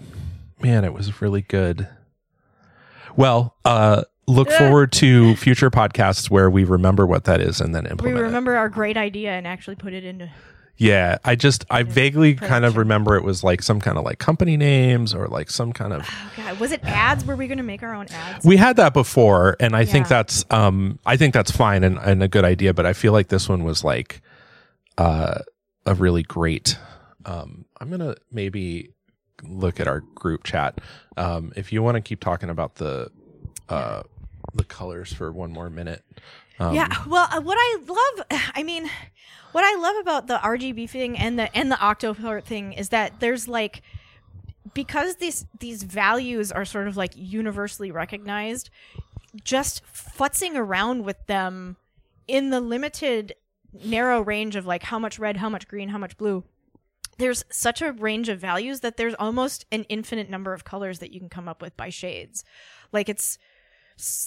man, 0.62 0.86
it 0.86 0.94
was 0.94 1.22
really 1.22 1.42
good. 1.42 1.88
Well, 3.16 3.56
uh 3.66 4.04
look 4.26 4.50
forward 4.52 4.92
to 4.94 5.36
future 5.36 5.70
podcasts 5.70 6.30
where 6.30 6.50
we 6.50 6.64
remember 6.64 7.06
what 7.06 7.26
that 7.26 7.42
is 7.42 7.60
and 7.60 7.76
then 7.76 7.84
we 7.84 7.90
implement 7.90 8.18
it. 8.20 8.22
remember 8.22 8.56
our 8.56 8.70
great 8.70 8.96
idea 8.96 9.32
and 9.32 9.46
actually 9.46 9.76
put 9.76 9.92
it 9.94 10.06
into. 10.06 10.30
Yeah, 10.78 11.18
I 11.24 11.36
just 11.36 11.66
I 11.70 11.84
vaguely 11.84 12.34
kind 12.34 12.66
of 12.66 12.78
remember 12.78 13.16
it 13.16 13.24
was 13.24 13.44
like 13.44 13.62
some 13.62 13.80
kind 13.80 13.98
of 13.98 14.04
like 14.06 14.18
company 14.20 14.58
names 14.58 15.14
or 15.14 15.28
like 15.28 15.52
some 15.52 15.72
kind 15.74 15.94
of 15.94 16.02
Oh 16.10 16.32
God, 16.38 16.60
was 16.60 16.72
it 16.72 16.82
ads? 16.84 17.24
Were 17.26 17.36
we 17.36 17.48
going 17.48 17.58
to 17.60 17.64
make 17.64 17.84
our 17.84 17.94
own 17.94 18.08
ads? 18.08 18.44
We 18.46 18.58
had 18.58 18.78
that 18.78 18.94
before, 18.94 19.56
and 19.60 19.76
I 19.76 19.86
think 19.86 20.06
Yeah. 20.06 20.10
that's 20.10 20.46
um 20.50 20.98
I 21.06 21.16
think 21.18 21.34
that's 21.34 21.52
fine 21.52 21.84
and, 21.84 21.98
and 22.00 22.24
a 22.24 22.28
good 22.28 22.44
idea, 22.46 22.74
but 22.74 22.86
I 22.88 22.94
feel 22.94 23.12
like 23.14 23.28
this 23.28 23.48
one 23.48 23.64
was 23.64 23.84
like 23.84 24.22
uh 24.98 25.40
a 25.86 25.94
really 25.94 26.24
great 26.24 26.78
um 27.26 27.66
I'm 27.80 27.90
gonna 27.92 28.16
maybe 28.32 28.90
look 29.44 29.80
at 29.80 29.88
our 29.88 30.00
group 30.16 30.44
chat. 30.44 30.80
Um 31.18 31.54
if 31.56 31.72
you 31.72 31.84
want 31.84 31.96
to 31.96 32.02
keep 32.02 32.20
talking 32.20 32.50
about 32.50 32.76
the 32.76 33.12
uh 33.70 34.04
the 34.54 34.64
colors 34.64 35.12
for 35.14 35.32
one 35.32 35.52
more 35.52 35.70
minute. 35.70 36.04
Um, 36.60 36.76
yeah. 36.76 36.90
Well, 37.08 37.28
uh, 37.32 37.42
what 37.42 37.58
I 37.60 37.78
love, 37.88 38.42
I 38.56 38.64
mean, 38.64 38.90
what 39.52 39.64
I 39.64 39.76
love 39.76 39.96
about 39.98 40.28
the 40.28 40.38
RGB 40.38 40.90
thing 40.90 41.18
and 41.18 41.38
the 41.38 41.56
and 41.56 41.72
the 41.72 41.76
octocolor 41.76 42.44
thing 42.44 42.74
is 42.74 42.90
that 42.90 43.20
there's 43.20 43.48
like 43.48 43.82
because 44.74 45.18
these 45.18 45.46
these 45.60 45.84
values 45.84 46.52
are 46.52 46.66
sort 46.66 46.88
of 46.88 46.98
like 46.98 47.12
universally 47.16 47.92
recognized, 47.92 48.70
just 49.44 49.84
futzing 49.86 50.56
around 50.56 51.04
with 51.04 51.26
them 51.28 51.78
in 52.28 52.50
the 52.50 52.62
limited 52.62 53.36
narrow 53.84 54.22
range 54.22 54.56
of 54.56 54.66
like 54.66 54.84
how 54.84 55.00
much 55.00 55.20
red, 55.20 55.38
how 55.38 55.50
much 55.50 55.68
green, 55.68 55.90
how 55.90 55.98
much 55.98 56.18
blue. 56.18 56.44
There's 57.18 57.46
such 57.50 57.82
a 57.82 57.92
range 57.92 58.30
of 58.30 58.40
values 58.40 58.80
that 58.82 58.98
there's 58.98 59.14
almost 59.16 59.66
an 59.72 59.84
infinite 59.86 60.30
number 60.30 60.54
of 60.54 60.64
colors 60.64 61.00
that 61.00 61.12
you 61.12 61.20
can 61.20 61.30
come 61.30 61.48
up 61.48 61.62
with 61.62 61.78
by 61.78 61.90
shades. 61.90 62.44
Like 62.92 63.10
it's 63.10 63.38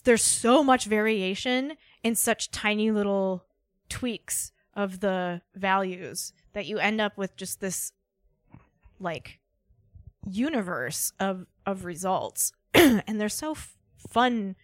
there's 0.05 0.23
so 0.23 0.63
much 0.63 0.85
variation 0.85 1.75
in 2.03 2.15
such 2.15 2.51
tiny 2.51 2.91
little 2.91 3.45
tweaks 3.89 4.53
of 4.75 5.01
the 5.01 5.43
values 5.55 6.33
that 6.53 6.67
you 6.67 6.79
end 6.79 7.01
up 7.01 7.17
with 7.17 7.37
just 7.37 7.61
this 7.61 7.93
like 9.01 9.41
universe 10.29 11.13
of 11.19 11.47
of 11.65 11.85
results 11.85 12.53
and 12.75 13.21
they're 13.21 13.29
so 13.29 13.53
f- 13.53 13.77
fun 13.97 14.57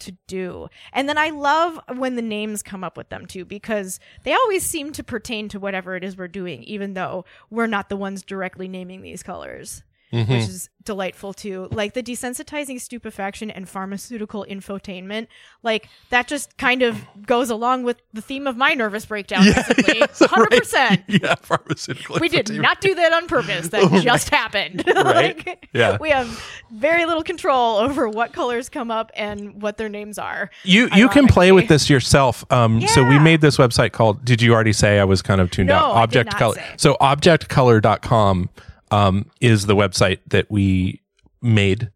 to 0.00 0.12
do. 0.26 0.68
And 0.92 1.08
then 1.08 1.18
I 1.18 1.30
love 1.30 1.78
when 1.96 2.16
the 2.16 2.22
names 2.22 2.62
come 2.62 2.84
up 2.84 2.96
with 2.96 3.08
them 3.08 3.26
too 3.26 3.44
because 3.44 4.00
they 4.24 4.34
always 4.34 4.64
seem 4.64 4.92
to 4.92 5.04
pertain 5.04 5.48
to 5.50 5.60
whatever 5.60 5.96
it 5.96 6.04
is 6.04 6.16
we're 6.16 6.28
doing 6.28 6.62
even 6.64 6.94
though 6.94 7.24
we're 7.50 7.66
not 7.66 7.88
the 7.88 7.96
ones 7.96 8.22
directly 8.22 8.68
naming 8.68 9.02
these 9.02 9.22
colors. 9.22 9.82
Mhm. 10.16 10.28
which 10.28 10.48
is 10.48 10.68
delightful 10.84 11.32
too. 11.34 11.66
Like 11.72 11.94
the 11.94 12.02
desensitizing 12.02 12.80
stupefaction 12.80 13.50
and 13.50 13.68
pharmaceutical 13.68 14.46
infotainment, 14.48 15.26
like 15.64 15.88
that 16.10 16.28
just 16.28 16.56
kind 16.58 16.82
of 16.82 17.04
goes 17.26 17.50
along 17.50 17.82
with 17.82 18.00
the 18.14 18.22
theme 18.22 18.46
of 18.46 18.56
my 18.56 18.72
nervous 18.74 19.04
breakdown. 19.04 19.44
basically, 19.54 19.98
yes, 19.98 20.20
hundred 20.24 20.52
right. 20.52 20.60
percent. 20.60 21.02
Yeah, 21.08 21.34
pharmaceutical. 21.36 22.18
We 22.20 22.28
did 22.28 22.50
not 22.50 22.80
do 22.80 22.94
that 22.94 23.12
on 23.12 23.26
purpose. 23.26 23.68
That 23.68 23.82
Right. 23.90 24.02
just 24.04 24.30
happened. 24.30 24.84
Right. 24.86 25.44
Like, 25.46 25.68
Yeah. 25.72 25.96
We 26.00 26.10
have 26.10 26.28
very 26.70 27.04
little 27.04 27.24
control 27.24 27.78
over 27.78 28.08
what 28.08 28.32
colors 28.32 28.68
come 28.68 28.90
up 28.92 29.10
and 29.16 29.60
what 29.60 29.76
their 29.78 29.88
names 29.88 30.18
are. 30.18 30.50
You 30.62 30.88
you 30.94 31.08
can 31.08 31.26
play 31.26 31.50
with 31.52 31.66
this 31.68 31.90
yourself. 31.90 32.44
Um, 32.52 32.80
So 32.86 33.02
we 33.04 33.18
made 33.18 33.40
this 33.40 33.56
website 33.56 33.90
called. 33.92 34.24
Did 34.24 34.40
you 34.40 34.54
already 34.54 34.72
say 34.72 35.00
I 35.00 35.04
was 35.04 35.20
kind 35.20 35.40
of 35.40 35.50
tuned 35.50 35.68
No, 35.68 35.74
out? 35.76 35.96
Object 35.96 36.36
color. 36.36 36.54
say. 36.54 36.74
So 36.76 36.96
objectcolor.com 37.00 38.50
um, 38.90 39.30
is 39.40 39.66
the 39.66 39.76
website 39.76 40.20
that 40.28 40.50
we 40.50 41.00
made, 41.42 41.90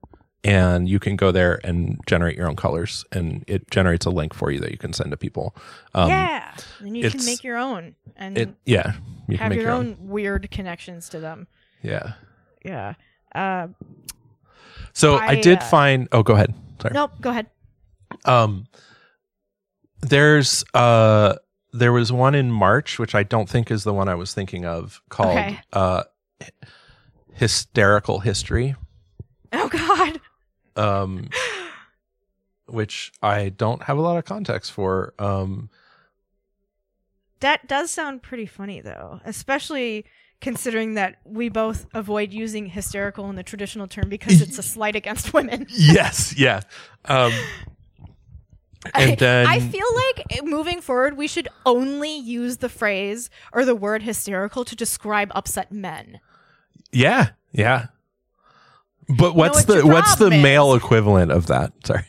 and 0.45 0.89
you 0.89 0.99
can 0.99 1.17
go 1.17 1.31
there 1.33 1.61
and 1.65 1.99
generate 2.07 2.37
your 2.37 2.49
own 2.49 2.57
colors, 2.57 3.05
and 3.13 3.45
it 3.47 3.71
generates 3.71 4.07
a 4.07 4.11
link 4.11 4.35
for 4.35 4.51
you 4.51 4.61
that 4.61 4.71
you 4.71 4.79
can 4.79 4.93
send 4.93 5.11
to 5.11 5.17
people. 5.17 5.55
Um, 5.95 6.09
yeah, 6.09 6.55
and 6.81 6.97
you 6.97 7.11
can 7.11 7.25
make 7.25 7.45
your 7.45 7.57
own 7.57 7.95
and 8.17 8.39
It 8.39 8.55
yeah. 8.67 8.93
You 9.29 9.37
can 9.37 9.45
have 9.45 9.51
make 9.51 9.61
your, 9.61 9.71
own. 9.71 9.97
weird 10.01 10.51
connections 10.51 11.09
to 11.11 11.21
them. 11.21 11.47
Yeah. 11.83 12.15
Yeah. 12.65 12.95
Uh, 13.35 13.69
So 14.93 15.15
I, 15.17 15.29
I, 15.29 15.41
did 15.41 15.59
uh, 15.59 15.65
find. 15.65 16.09
Oh, 16.13 16.23
go 16.23 16.35
ahead. 16.35 16.53
Sorry. 16.83 16.95
nope. 16.95 17.13
Go 17.21 17.31
ahead. 17.31 17.47
Um, 18.25 18.67
there's 20.01 20.65
uh, 20.75 21.37
there 21.73 21.93
was 21.93 22.13
one 22.13 22.35
in 22.35 22.51
March, 22.51 22.99
which 22.99 23.15
I 23.15 23.23
don't 23.23 23.49
think 23.49 23.71
is 23.71 23.85
the 23.85 23.95
one 23.95 24.09
I 24.09 24.15
was 24.17 24.35
thinking 24.35 24.65
of, 24.67 25.01
called 25.09 25.39
Okay. 25.39 25.61
uh, 25.73 26.03
hysterical 27.41 28.19
history. 28.21 28.77
Oh 29.51 29.69
God. 29.69 30.21
Um, 30.77 31.31
which 32.67 33.13
I 33.23 33.49
don't 33.49 33.85
have 33.85 33.97
a 33.97 34.03
lot 34.03 34.19
of 34.19 34.27
context 34.27 34.73
for. 34.73 35.15
Um, 35.19 35.71
That 37.41 37.67
does 37.67 37.91
sound 37.91 38.23
pretty 38.23 38.45
funny 38.45 38.83
though, 38.83 39.21
especially 39.25 40.05
considering 40.43 40.95
that 40.95 41.17
we 41.25 41.49
both 41.49 41.87
avoid 41.95 42.35
using 42.35 42.67
hysterical 42.67 43.31
in 43.31 43.37
the 43.37 43.43
traditional 43.43 43.87
term 43.87 44.11
because 44.11 44.43
it's 44.43 44.59
a 44.59 44.63
slight 44.63 44.95
against 44.95 45.33
women. 45.33 45.67
yes, 45.71 46.35
yeah. 46.37 46.61
Um, 47.07 47.33
and 48.95 49.13
I, 49.13 49.15
then 49.15 49.47
I 49.47 49.61
feel 49.61 49.87
like 49.95 50.45
moving 50.45 50.83
forward, 50.83 51.17
we 51.17 51.27
should 51.27 51.49
only 51.65 52.15
use 52.19 52.59
the 52.59 52.69
phrase 52.69 53.31
or 53.51 53.65
the 53.65 53.75
word 53.75 54.03
hysterical 54.03 54.67
to 54.67 54.77
describe 54.77 55.33
upset 55.35 55.73
men. 55.73 56.21
Yeah, 56.93 57.31
yeah. 57.53 57.87
But 59.09 59.35
what's 59.35 59.67
what 59.67 59.81
the 59.81 59.87
what's 59.87 60.17
the 60.17 60.31
is. 60.31 60.43
male 60.43 60.75
equivalent 60.75 61.33
of 61.33 61.47
that? 61.49 61.73
Sorry. 61.85 62.05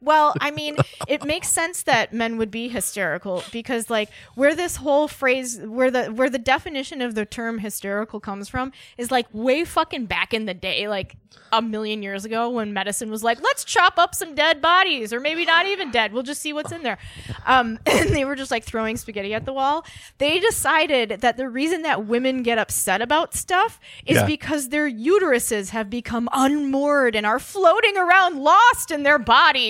Well, 0.00 0.34
I 0.40 0.50
mean, 0.50 0.76
it 1.06 1.24
makes 1.24 1.48
sense 1.48 1.82
that 1.84 2.12
men 2.12 2.36
would 2.38 2.50
be 2.50 2.68
hysterical 2.68 3.42
because 3.52 3.90
like 3.90 4.10
where 4.34 4.54
this 4.54 4.76
whole 4.76 5.08
phrase 5.08 5.58
where 5.60 5.90
the 5.90 6.06
where 6.06 6.30
the 6.30 6.38
definition 6.38 7.00
of 7.02 7.14
the 7.14 7.24
term 7.26 7.58
hysterical 7.58 8.20
comes 8.20 8.48
from 8.48 8.72
is 8.96 9.10
like 9.10 9.26
way 9.32 9.64
fucking 9.64 10.06
back 10.06 10.32
in 10.34 10.46
the 10.46 10.54
day, 10.54 10.88
like 10.88 11.16
a 11.52 11.62
million 11.62 12.02
years 12.02 12.24
ago 12.24 12.50
when 12.50 12.72
medicine 12.72 13.10
was 13.10 13.22
like, 13.22 13.40
let's 13.42 13.64
chop 13.64 13.98
up 13.98 14.14
some 14.14 14.34
dead 14.34 14.60
bodies 14.60 15.12
or 15.12 15.20
maybe 15.20 15.44
not 15.44 15.66
even 15.66 15.90
dead. 15.90 16.12
We'll 16.12 16.22
just 16.22 16.42
see 16.42 16.52
what's 16.52 16.72
in 16.72 16.82
there. 16.82 16.98
Um, 17.46 17.78
and 17.86 18.10
they 18.10 18.24
were 18.24 18.34
just 18.34 18.50
like 18.50 18.64
throwing 18.64 18.96
spaghetti 18.96 19.32
at 19.34 19.44
the 19.46 19.52
wall. 19.52 19.84
They 20.18 20.40
decided 20.40 21.20
that 21.20 21.36
the 21.36 21.48
reason 21.48 21.82
that 21.82 22.06
women 22.06 22.42
get 22.42 22.58
upset 22.58 23.00
about 23.00 23.34
stuff 23.34 23.78
is 24.06 24.16
Yeah. 24.16 24.26
because 24.26 24.68
their 24.68 24.90
uteruses 24.90 25.70
have 25.70 25.88
become 25.88 26.28
unmoored 26.32 27.14
and 27.16 27.24
are 27.26 27.38
floating 27.38 27.96
around 27.96 28.38
lost 28.42 28.90
in 28.90 29.02
their 29.02 29.18
bodies, 29.18 29.67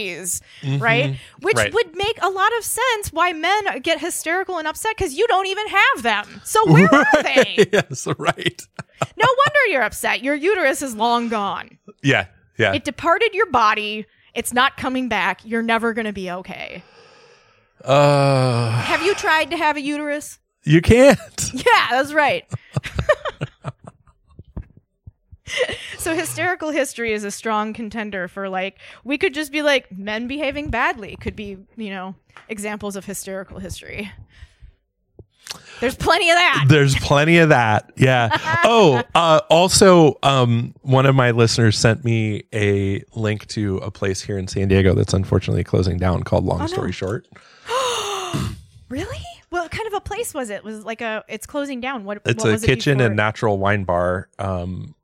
right? 0.79 1.17
Which 1.41 1.57
Right. 1.57 1.73
would 1.73 1.97
make 1.97 2.19
a 2.23 2.29
lot 2.31 2.51
of 2.59 2.65
sense 2.65 3.13
why 3.13 3.33
men 3.33 3.81
get 3.83 4.01
hysterical 4.01 4.59
and 4.59 4.67
upset 4.69 4.97
because 4.97 5.15
you 5.15 5.27
don't 5.29 5.47
even 5.47 5.67
have 5.69 6.03
them. 6.03 6.41
So 6.45 6.61
where 6.73 6.93
are 6.93 7.23
they? 7.23 7.69
yes, 7.73 8.07
right. 8.19 8.67
No 9.17 9.27
wonder 9.27 9.61
you're 9.71 9.83
upset. 9.83 10.23
Your 10.23 10.35
uterus 10.35 10.83
is 10.83 10.95
long 10.95 11.29
gone. 11.29 11.79
Yeah, 12.03 12.27
yeah. 12.59 12.73
It 12.75 12.85
departed 12.85 13.35
your 13.35 13.51
body. 13.51 14.07
It's 14.35 14.53
not 14.53 14.77
coming 14.77 15.09
back. 15.09 15.45
You're 15.45 15.63
never 15.63 15.93
going 15.95 16.07
to 16.07 16.13
be 16.13 16.31
okay. 16.31 16.83
uh, 17.85 18.71
Have 18.83 19.03
you 19.03 19.15
tried 19.15 19.51
to 19.51 19.57
have 19.57 19.77
a 19.77 19.81
uterus? 19.81 20.39
you 20.65 20.81
can't. 20.83 21.19
Yeah, 21.55 21.87
that's 21.91 22.13
right. 22.13 22.45
so 25.99 26.15
hysterical 26.15 26.71
history 26.71 27.13
is 27.13 27.25
a 27.25 27.31
strong 27.31 27.73
contender 27.73 28.29
for 28.29 28.49
like 28.49 28.79
we 29.05 29.19
could 29.19 29.35
just 29.35 29.53
be 29.53 29.63
like 29.63 29.91
men 29.91 30.27
behaving 30.27 30.71
badly 30.71 31.17
could 31.17 31.37
be, 31.37 31.59
you 31.77 31.91
know, 31.91 32.15
examples 32.49 32.97
of 32.97 33.05
hysterical 33.05 33.59
history. 33.59 34.11
There's 35.81 35.95
plenty 35.97 36.29
of 36.31 36.37
that. 36.37 36.65
There's 36.69 36.97
plenty 36.97 37.39
of 37.39 37.51
that. 37.51 37.93
Yeah. 37.97 38.37
Oh, 38.71 39.03
uh, 39.15 39.41
also, 39.49 40.19
um, 40.23 40.75
one 40.83 41.07
of 41.07 41.15
my 41.15 41.31
listeners 41.31 41.79
sent 41.79 42.05
me 42.05 42.43
a 42.53 43.03
link 43.15 43.47
to 43.49 43.79
a 43.79 43.91
place 43.91 44.21
here 44.21 44.37
in 44.37 44.47
San 44.49 44.69
Diego 44.69 44.95
that's 44.95 45.15
unfortunately 45.15 45.65
closing 45.65 45.97
down 45.97 46.23
called 46.25 46.45
Long 46.45 46.59
Oh, 46.59 46.63
no. 46.63 46.67
Story 46.67 46.93
Short. 46.93 47.27
Really? 48.89 49.19
What 49.51 49.71
kind 49.71 49.87
of 49.87 49.95
a 49.95 50.01
place 50.01 50.33
was 50.33 50.49
it? 50.51 50.65
Was 50.65 50.79
it 50.79 50.85
like 50.85 51.01
a 51.01 51.25
it's 51.29 51.47
closing 51.47 51.81
down. 51.81 52.05
What 52.05 52.23
It's 52.25 52.43
what 52.43 52.49
a 52.49 52.53
was 52.53 52.63
it 52.63 52.65
It's 52.65 52.73
a 52.73 52.75
kitchen 52.75 53.01
and 53.01 53.17
natural 53.17 53.59
wine 53.59 53.85
bar. 53.85 54.29
Um, 54.39 54.95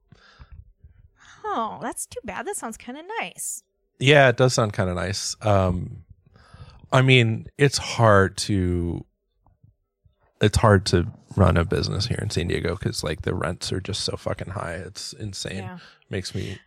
Oh, 1.57 1.79
that's 1.81 2.05
too 2.07 2.21
bad. 2.25 2.47
That 2.47 2.57
sounds 2.57 2.77
kind 2.77 2.99
of 2.99 3.05
nice. 3.21 3.63
yeah, 4.01 4.29
it 4.29 4.37
does 4.37 4.55
sound 4.55 4.73
kind 4.73 4.91
of 4.91 4.97
nice. 4.97 5.37
Um, 5.41 6.05
I 6.93 7.01
mean, 7.03 7.47
it's 7.59 7.79
hard 7.79 8.37
to 8.39 9.05
it's 10.41 10.59
hard 10.59 10.85
to 10.87 11.07
run 11.37 11.57
a 11.57 11.65
business 11.65 12.07
here 12.07 12.19
in 12.21 12.31
San 12.31 12.49
Diego 12.49 12.75
because 12.77 13.03
like 13.05 13.23
the 13.23 13.35
rents 13.35 13.73
are 13.73 13.81
just 13.81 14.03
so 14.03 14.17
fucking 14.17 14.51
high. 14.51 14.75
It's 14.75 15.13
insane. 15.13 15.59
Yeah. 15.59 15.79
Makes 16.11 16.35
me 16.35 16.59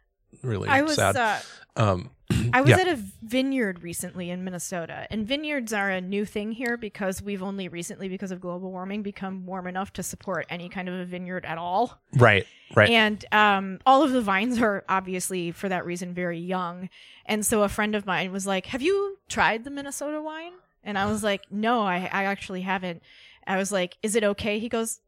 really 0.44 0.70
I 0.70 0.82
was 0.82 0.96
sad. 0.96 1.16
uh, 1.16 1.40
um, 1.76 2.12
I 2.54 2.62
was 2.62 2.72
Yeah. 2.72 2.80
at 2.80 2.88
a 2.88 3.00
vineyard 3.22 3.84
recently 3.84 4.30
in 4.30 4.44
Minnesota, 4.44 5.08
and 5.10 5.28
vineyards 5.28 5.74
are 5.74 5.90
a 5.90 6.02
new 6.02 6.26
thing 6.26 6.52
here 6.52 6.78
because 6.78 7.22
we've 7.22 7.44
only 7.44 7.68
recently, 7.68 8.10
because 8.10 8.32
of 8.32 8.42
global 8.42 8.72
warming, 8.72 9.04
become 9.04 9.46
warm 9.46 9.68
enough 9.68 9.94
to 9.94 10.04
support 10.04 10.46
any 10.50 10.70
kind 10.70 10.90
of 10.90 10.96
a 10.96 11.06
vineyard 11.06 11.46
at 11.46 11.58
all. 11.58 12.00
right, 12.14 12.46
right. 12.76 12.90
And 12.90 13.24
um, 13.32 13.80
all 13.86 14.04
of 14.04 14.12
the 14.12 14.22
vines 14.22 14.60
are 14.62 14.84
obviously, 14.90 15.52
for 15.52 15.70
that 15.70 15.86
reason, 15.86 16.14
very 16.14 16.40
young. 16.40 16.90
And 17.26 17.46
so 17.46 17.64
a 17.64 17.70
friend 17.70 17.96
of 17.96 18.06
mine 18.06 18.32
was 18.32 18.48
like, 18.48 18.68
"Have 18.68 18.82
you 18.82 19.18
tried 19.30 19.64
the 19.64 19.70
Minnesota 19.70 20.22
wine?" 20.22 20.54
And 20.84 20.98
I 20.98 21.06
was 21.06 21.24
like, 21.24 21.44
"No, 21.52 21.82
I, 21.82 22.10
I 22.12 22.24
actually 22.26 22.62
haven't." 22.62 23.02
I 23.46 23.58
was 23.58 23.72
like, 23.72 23.98
"Is 24.04 24.16
it 24.16 24.24
okay?" 24.24 24.60
He 24.60 24.70
goes, 24.70 25.00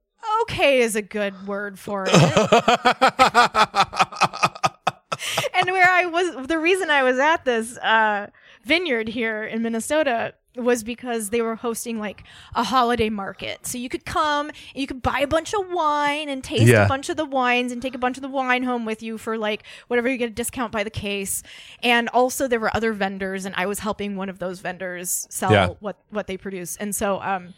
"Okay 0.44 0.82
is 0.82 0.96
a 0.96 1.02
good 1.02 1.48
word 1.48 1.80
for 1.80 2.06
it." 2.08 2.14
and 5.56 5.72
where 5.72 5.90
I 5.90 6.06
was, 6.06 6.48
the 6.48 6.60
reason 6.60 6.90
I 6.90 7.04
was 7.04 7.18
at 7.20 7.46
this 7.46 7.78
uh, 7.80 8.28
vineyard 8.64 9.10
here 9.10 9.44
in 9.44 9.62
Minnesota 9.62 10.34
was 10.56 10.84
because 10.84 11.30
they 11.30 11.42
were 11.42 11.56
hosting 11.56 12.00
like 12.00 12.24
a 12.56 12.64
holiday 12.64 13.10
market. 13.10 13.66
So 13.66 13.78
you 13.78 13.88
could 13.88 14.04
come, 14.04 14.50
and 14.50 14.58
you 14.74 14.88
could 14.88 15.02
buy 15.02 15.20
a 15.20 15.28
bunch 15.28 15.54
of 15.54 15.70
wine 15.72 16.28
and 16.28 16.44
taste 16.44 16.64
Yeah. 16.64 16.86
a 16.86 16.88
bunch 16.88 17.08
of 17.08 17.18
the 17.18 17.24
wines 17.24 17.72
and 17.72 17.82
take 17.82 17.96
a 17.96 18.00
bunch 18.00 18.18
of 18.18 18.24
the 18.24 18.30
wine 18.30 18.64
home 18.64 18.84
with 18.84 19.02
you 19.04 19.18
for 19.18 19.38
like 19.38 19.64
whatever 19.88 20.10
you 20.10 20.18
get 20.18 20.30
a 20.30 20.34
discount 20.34 20.72
by 20.72 20.84
the 20.84 20.90
case. 20.90 21.44
And 21.84 22.10
also 22.10 22.48
there 22.48 22.60
were 22.60 22.76
other 22.76 22.92
vendors, 22.94 23.46
and 23.46 23.54
I 23.58 23.68
was 23.68 23.80
helping 23.80 24.16
one 24.18 24.28
of 24.28 24.40
those 24.40 24.60
vendors 24.60 25.28
sell 25.30 25.52
Yeah. 25.52 25.68
what 25.80 25.98
what 26.10 26.28
they 26.28 26.36
produce. 26.36 26.76
And 26.78 26.96
so 26.96 27.22
um 27.22 27.54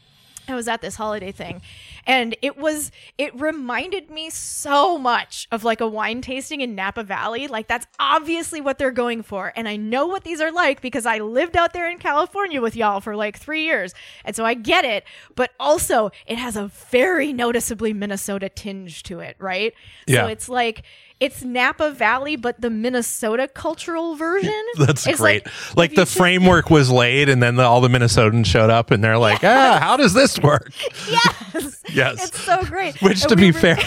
I 0.47 0.55
was 0.55 0.67
at 0.67 0.81
this 0.81 0.95
holiday 0.95 1.31
thing 1.31 1.61
and 2.05 2.35
it 2.41 2.57
was 2.57 2.91
it 3.17 3.39
reminded 3.39 4.09
me 4.09 4.29
so 4.29 4.97
much 4.97 5.47
of 5.51 5.63
like 5.63 5.81
a 5.81 5.87
wine 5.87 6.21
tasting 6.21 6.61
in 6.61 6.75
Napa 6.75 7.03
Valley. 7.03 7.47
Like 7.47 7.67
that's 7.67 7.87
obviously 7.99 8.61
what 8.61 8.77
they're 8.77 8.91
going 8.91 9.23
for. 9.23 9.53
And 9.55 9.67
I 9.67 9.75
know 9.75 10.07
what 10.07 10.23
these 10.23 10.41
are 10.41 10.51
like 10.51 10.81
because 10.81 11.05
I 11.05 11.19
lived 11.19 11.55
out 11.55 11.73
there 11.73 11.89
in 11.89 11.99
California 11.99 12.61
with 12.61 12.75
y'all 12.75 13.01
for 13.01 13.15
like 13.15 13.37
3 13.37 13.63
years. 13.63 13.93
And 14.25 14.35
so 14.35 14.45
I 14.45 14.53
get 14.53 14.85
it, 14.85 15.03
but 15.35 15.51
also 15.59 16.11
it 16.25 16.37
has 16.37 16.55
a 16.55 16.67
very 16.89 17.33
noticeably 17.33 17.93
Minnesota 17.93 18.49
tinge 18.49 19.03
to 19.03 19.19
it, 19.19 19.35
right? 19.39 19.73
Yeah. 20.07 20.23
So 20.23 20.27
it's 20.27 20.49
like 20.49 20.83
it's 21.21 21.43
Napa 21.43 21.91
Valley, 21.91 22.35
but 22.35 22.59
the 22.59 22.69
Minnesota 22.69 23.47
cultural 23.47 24.15
version. 24.15 24.51
That's 24.77 25.07
It's 25.07 25.19
great. 25.21 25.45
like, 25.45 25.77
Like, 25.77 25.95
the 25.95 26.05
framework 26.05 26.69
was 26.69 26.89
laid, 26.89 27.29
and 27.29 27.41
then 27.41 27.55
the, 27.55 27.63
all 27.63 27.79
the 27.79 27.87
Minnesotans 27.87 28.47
showed 28.47 28.69
up, 28.69 28.91
and 28.91 29.01
they're 29.03 29.17
like, 29.17 29.43
"Ah, 29.43 29.77
how 29.81 29.95
does 29.95 30.13
this 30.13 30.37
work?" 30.39 30.71
yes, 31.09 31.83
Yes. 31.93 32.27
it's 32.27 32.41
so 32.41 32.63
great. 32.65 33.01
Which, 33.01 33.21
And 33.21 33.29
to 33.29 33.35
we 33.35 33.41
be 33.41 33.51
were- 33.51 33.59
fair, 33.75 33.77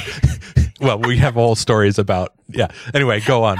well, 0.80 0.98
we 1.00 1.18
have 1.18 1.34
whole 1.34 1.56
stories 1.56 1.98
about. 1.98 2.32
Yeah. 2.48 2.68
Anyway, 2.94 3.20
go 3.20 3.42
on. 3.44 3.58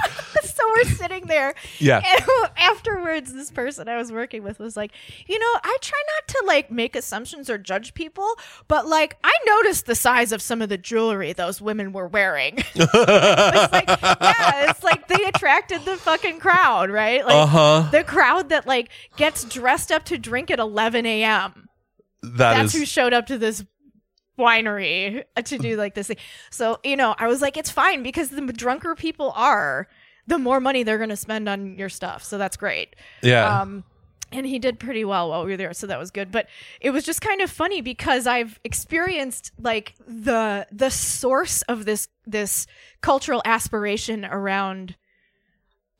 So 0.64 0.72
we're 0.76 0.90
sitting 0.96 1.26
there. 1.26 1.54
Yeah. 1.78 2.00
And 2.04 2.24
afterwards, 2.56 3.32
this 3.32 3.50
person 3.50 3.88
I 3.88 3.96
was 3.96 4.10
working 4.12 4.42
with 4.42 4.58
was 4.58 4.76
like, 4.76 4.92
you 5.26 5.38
know, 5.38 5.60
I 5.62 5.76
try 5.80 6.02
not 6.18 6.28
to 6.28 6.44
like 6.46 6.70
make 6.70 6.96
assumptions 6.96 7.48
or 7.50 7.58
judge 7.58 7.94
people, 7.94 8.28
but 8.68 8.86
like 8.86 9.16
I 9.24 9.32
noticed 9.46 9.86
the 9.86 9.94
size 9.94 10.32
of 10.32 10.42
some 10.42 10.62
of 10.62 10.68
the 10.68 10.78
jewelry 10.78 11.32
those 11.32 11.60
women 11.60 11.92
were 11.92 12.08
wearing. 12.08 12.58
it's 12.74 13.72
like, 13.72 13.88
yeah, 13.88 14.70
it's 14.70 14.82
like 14.82 15.08
they 15.08 15.24
attracted 15.24 15.84
the 15.84 15.96
fucking 15.96 16.38
crowd, 16.38 16.90
right? 16.90 17.24
Like 17.24 17.34
Uh-huh. 17.34 17.88
the 17.90 18.04
crowd 18.04 18.48
that 18.50 18.66
like 18.66 18.90
gets 19.16 19.44
dressed 19.44 19.90
up 19.92 20.04
to 20.06 20.18
drink 20.18 20.50
at 20.50 20.58
11 20.58 21.06
a.m. 21.06 21.68
That 22.22 22.54
That's 22.54 22.74
is 22.74 22.80
who 22.80 22.86
showed 22.86 23.12
up 23.12 23.26
to 23.26 23.38
this 23.38 23.64
winery 24.38 25.24
to 25.44 25.58
do 25.58 25.76
like 25.76 25.94
this 25.94 26.08
thing. 26.08 26.16
So, 26.50 26.80
you 26.82 26.96
know, 26.96 27.14
I 27.18 27.28
was 27.28 27.40
like, 27.40 27.56
it's 27.56 27.70
fine 27.70 28.02
because 28.02 28.30
the 28.30 28.40
drunker 28.40 28.94
people 28.94 29.32
are, 29.36 29.88
the 30.26 30.38
more 30.38 30.60
money 30.60 30.82
they're 30.82 30.98
going 30.98 31.10
to 31.10 31.16
spend 31.16 31.48
on 31.48 31.76
your 31.76 31.88
stuff. 31.88 32.24
So 32.24 32.38
that's 32.38 32.56
great. 32.56 32.96
yeah. 33.22 33.60
Um, 33.60 33.84
and 34.32 34.44
he 34.46 34.59
did 34.59 34.80
pretty 34.80 35.05
well 35.05 35.30
while 35.30 35.44
we 35.44 35.52
were 35.52 35.56
there, 35.56 35.72
so 35.74 35.86
that 35.86 35.98
was 35.98 36.10
good. 36.10 36.32
But 36.32 36.48
it 36.80 36.90
was 36.90 37.05
just 37.05 37.20
kind 37.20 37.40
of 37.40 37.51
funny 37.51 37.82
because 37.82 38.26
I've 38.26 38.59
experienced 38.64 39.52
like 39.60 39.94
the 40.09 40.66
the 40.72 40.90
source 40.90 41.62
of 41.62 41.84
this 41.84 42.09
this 42.26 42.66
cultural 43.01 43.42
aspiration 43.44 44.24
around 44.24 44.96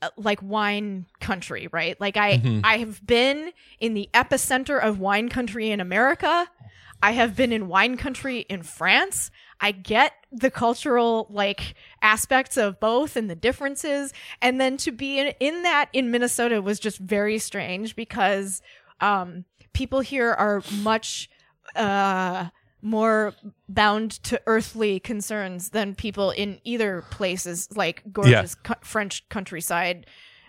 uh, 0.03 0.09
like 0.17 0.41
wine 0.43 1.07
country, 1.21 1.69
right? 1.71 2.01
Like 2.01 2.17
I 2.17 2.39
Mhm. 2.39 2.63
I 2.65 2.79
have 2.79 3.07
been 3.07 3.53
in 3.79 3.95
the 3.95 4.09
epicenter 4.13 4.81
of 4.83 4.99
wine 4.99 5.29
country 5.29 5.71
in 5.71 5.79
America. 5.81 6.49
I 7.01 7.13
have 7.13 7.37
been 7.37 7.53
in 7.53 7.69
wine 7.69 7.97
country 7.97 8.41
in 8.49 8.63
France. 8.65 9.31
I 9.65 9.71
get 9.71 10.13
the 10.31 10.51
cultural 10.51 11.27
like 11.31 11.75
aspects 12.03 12.59
of 12.59 12.79
both 12.81 13.17
and 13.17 13.31
the 13.31 13.35
differences. 13.35 14.13
And 14.43 14.61
then 14.61 14.77
to 14.77 14.93
be 14.93 15.19
in, 15.19 15.33
in 15.41 15.63
that 15.63 15.89
in 15.95 16.11
Minnesota 16.11 16.61
was 16.61 16.79
just 16.79 16.99
very 16.99 17.39
strange 17.39 17.97
because 17.97 18.61
um, 19.01 19.47
people 19.73 20.01
here 20.01 20.33
are 20.33 20.63
much 20.83 21.31
uh, 21.77 22.49
more 22.83 23.33
bound 23.67 24.23
to 24.25 24.39
earthly 24.47 25.01
concerns 25.01 25.71
than 25.71 25.95
people 25.95 26.31
in 26.31 26.61
either 26.65 27.03
places 27.11 27.75
like 27.75 28.03
gorgeous 28.13 28.57
co- 28.57 28.75
French 28.83 29.27
countryside. 29.31 30.05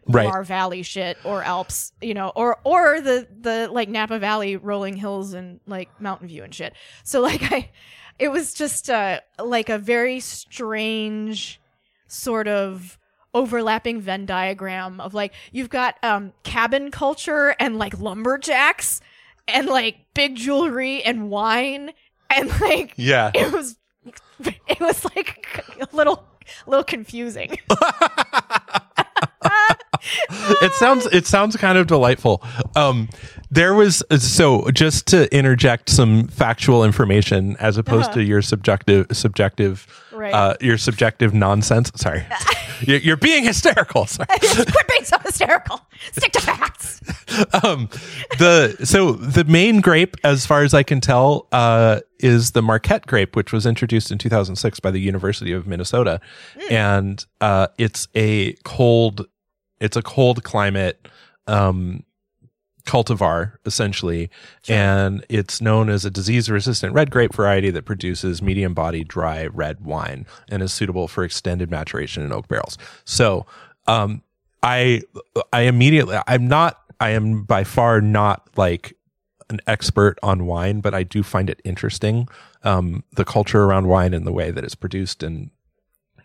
Right. 0.08 0.26
Loire 0.26 0.44
Valley 0.44 0.84
shit 0.84 1.18
or 1.24 1.42
Alps, 1.42 1.92
you 2.00 2.14
know, 2.14 2.32
or 2.36 2.60
or 2.64 3.02
the 3.02 3.28
the 3.42 3.70
like 3.72 3.90
Napa 3.90 4.20
Valley 4.20 4.56
rolling 4.56 4.98
hills 4.98 5.34
and 5.34 5.62
like 5.66 5.90
Mountain 6.00 6.28
View 6.28 6.44
and 6.44 6.54
shit. 6.54 6.74
So 7.04 7.22
like 7.22 7.42
I 7.52 7.72
it 8.20 8.30
was 8.30 8.54
just 8.54 8.90
uh 8.90 9.20
like 9.44 9.70
a 9.70 9.78
very 9.78 10.20
strange 10.20 11.60
sort 12.08 12.48
of 12.48 12.98
overlapping 13.34 14.00
Venn 14.00 14.26
diagram 14.26 15.00
of 15.02 15.14
like 15.14 15.34
you've 15.52 15.70
got 15.70 15.96
um 16.04 16.34
cabin 16.44 16.92
culture 16.92 17.56
and 17.60 17.78
like 17.78 18.00
lumberjacks 18.00 19.02
and 19.48 19.68
like 19.68 19.98
big 20.14 20.36
jewelry 20.36 21.04
and 21.04 21.30
wine 21.30 21.92
and 22.30 22.50
like 22.62 22.94
yeah. 22.96 23.32
it 23.34 23.52
was 23.52 23.78
it 24.40 24.80
was 24.80 25.06
like 25.16 25.64
a 25.82 25.96
little 25.96 26.26
a 26.66 26.70
little 26.70 26.84
confusing. 26.84 27.58
it 30.30 30.72
sounds 30.74 31.06
it 31.08 31.26
sounds 31.26 31.56
kind 31.58 31.78
of 31.78 31.88
delightful. 31.88 32.44
Um, 32.76 33.10
there 33.52 33.74
was 33.74 34.04
so 34.18 34.70
just 34.72 35.08
to 35.08 35.34
interject 35.36 35.90
some 35.90 36.28
factual 36.28 36.84
information 36.84 37.56
as 37.58 37.78
opposed 37.78 38.06
Uh-huh. 38.06 38.16
to 38.16 38.24
your 38.24 38.42
subjective 38.42 39.08
subjective 39.12 39.88
Right. 40.12 40.34
uh, 40.34 40.56
your 40.62 40.78
subjective 40.78 41.34
nonsense. 41.34 41.92
Sorry, 41.96 42.24
you're, 42.82 43.00
you're 43.00 43.18
being 43.18 43.44
hysterical. 43.44 44.06
Sorry. 44.06 44.28
Quit 44.40 44.88
being 44.88 45.04
so 45.04 45.18
hysterical. 45.20 45.82
Stick 46.14 46.32
to 46.32 46.42
facts. 46.42 47.02
um, 47.66 47.90
the 48.40 48.78
so 48.86 49.12
the 49.12 49.44
main 49.44 49.82
grape, 49.82 50.16
as 50.24 50.46
far 50.46 50.64
as 50.64 50.74
I 50.74 50.84
can 50.84 51.02
tell, 51.02 51.48
uh, 51.52 52.00
is 52.20 52.52
the 52.52 52.62
Marquette 52.62 53.06
grape, 53.08 53.36
which 53.36 53.52
was 53.52 53.66
introduced 53.66 54.10
in 54.10 54.18
2006 54.18 54.80
by 54.80 54.90
the 54.90 55.00
University 55.00 55.52
of 55.52 55.68
Minnesota, 55.68 56.22
and 56.72 57.26
uh, 57.42 57.68
it's 57.78 58.08
a 58.16 58.54
cold, 58.64 59.28
it's 59.80 59.98
a 59.98 60.02
cold 60.02 60.44
climate 60.44 61.08
um, 61.48 62.04
cultivar 62.86 63.54
essentially, 63.66 64.30
and 64.68 65.26
it's 65.30 65.60
known 65.62 65.90
as 65.90 66.06
a 66.06 66.12
disease-resistant 66.12 66.94
red 66.94 67.10
grape 67.12 67.34
variety 67.34 67.72
that 67.72 67.84
produces 67.86 68.42
medium-bodied 68.42 69.08
dry 69.08 69.48
red 69.48 69.82
wine 69.84 70.26
and 70.50 70.62
is 70.62 70.72
suitable 70.74 71.08
for 71.08 71.24
extended 71.24 71.70
maturation 71.72 72.24
in 72.24 72.32
oak 72.32 72.48
barrels. 72.48 72.78
So. 73.06 73.46
Um, 73.88 74.24
I 74.64 75.04
I 75.54 75.62
immediately 75.62 76.18
I'm 76.26 76.48
not 76.48 76.80
I 77.00 77.12
am 77.12 77.44
by 77.44 77.64
far 77.64 78.02
not 78.02 78.50
like 78.58 78.96
an 79.52 79.60
expert 79.68 80.18
on 80.24 80.48
wine, 80.48 80.80
but 80.82 80.96
I 80.96 81.04
do 81.04 81.22
find 81.22 81.52
it 81.52 81.62
interesting 81.64 82.28
um, 82.64 83.04
the 83.16 83.24
culture 83.26 83.64
around 83.64 83.86
wine 83.88 84.16
and 84.16 84.26
the 84.26 84.32
way 84.32 84.50
that 84.50 84.64
it's 84.64 84.74
produced 84.74 85.22
and 85.22 85.52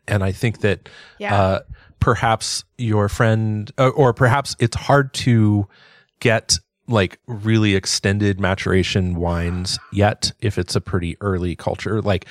and 0.09 0.25
I 0.25 0.33
think 0.33 0.61
that 0.61 0.89
Yeah. 1.19 1.39
uh, 1.39 1.61
perhaps 2.01 2.65
your 2.79 3.09
friend 3.09 3.71
uh, 3.79 3.89
or 3.89 4.13
perhaps 4.13 4.57
it's 4.59 4.77
hard 4.77 5.13
to 5.15 5.69
get 6.21 6.59
like 6.89 7.21
really 7.27 7.75
extended 7.77 8.41
maturation 8.41 9.15
wines 9.15 9.79
yet 9.93 10.33
if 10.41 10.59
it's 10.59 10.75
a 10.75 10.81
pretty 10.81 11.17
early 11.21 11.55
culture 11.55 12.03
like 12.03 12.25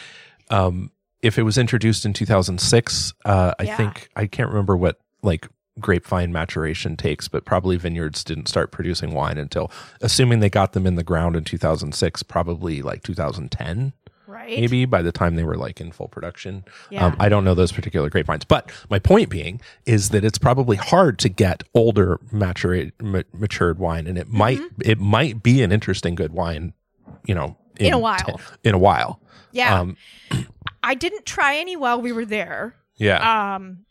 um 0.50 0.92
if 1.22 1.38
it 1.38 1.44
was 1.44 1.58
introduced 1.58 2.06
in 2.06 2.14
2006 2.14 3.14
uh 3.26 3.54
i 3.60 3.64
Yeah. 3.64 3.78
think 3.78 4.10
i 4.16 4.26
can't 4.26 4.50
remember 4.50 4.76
what 4.76 5.00
like 5.22 5.48
grapevine 5.80 6.34
maturation 6.34 6.98
takes 6.98 7.28
but 7.30 7.46
probably 7.46 7.78
vineyards 7.78 8.24
didn't 8.24 8.48
start 8.50 8.72
producing 8.72 9.14
wine 9.14 9.38
until 9.38 9.72
assuming 10.02 10.40
they 10.42 10.50
got 10.50 10.74
them 10.74 10.86
in 10.86 10.96
the 10.96 11.04
ground 11.04 11.38
in 11.38 11.44
2006 11.46 12.24
probably 12.24 12.82
like 12.82 13.02
2010 13.04 13.94
right? 14.30 14.60
maybe 14.60 14.86
by 14.86 15.02
the 15.02 15.12
time 15.12 15.36
they 15.36 15.44
were 15.44 15.58
like 15.58 15.82
in 15.82 15.92
full 15.92 16.08
production. 16.08 16.64
Yeah. 16.90 17.06
Um, 17.08 17.16
I 17.20 17.28
don't 17.30 17.44
know 17.44 17.54
those 17.56 17.72
particular 17.72 18.10
grapevines, 18.10 18.46
but 18.46 18.72
my 18.90 19.00
point 19.00 19.30
being 19.30 19.60
is 19.86 20.10
that 20.10 20.24
it's 20.24 20.38
probably 20.38 20.78
hard 20.78 21.20
to 21.20 21.30
get 21.30 21.64
older 21.74 22.20
maturate, 22.32 22.92
ma- 23.02 23.24
matured 23.34 23.80
wine, 23.80 24.08
and 24.08 24.18
it 24.18 24.28
might 24.30 24.60
it 24.86 25.00
might 25.00 25.44
be 25.44 25.62
an 25.64 25.72
interesting 25.72 26.16
good 26.16 26.32
wine, 26.32 26.74
you 27.26 27.36
know, 27.36 27.58
Mm-hmm. 27.76 27.86
In 27.86 27.94
a 27.94 28.00
while. 28.00 28.18
te- 28.20 28.34
in 28.66 28.76
a 28.76 28.78
while. 28.78 29.22
Yeah. 29.54 29.80
Um, 29.80 29.96
I 30.84 30.96
didn't 30.96 31.26
try 31.26 31.56
any 31.58 31.78
while 31.78 32.02
we 32.02 32.12
were 32.12 32.26
there. 32.26 32.76
yeah. 32.98 33.56
Um 33.56 33.86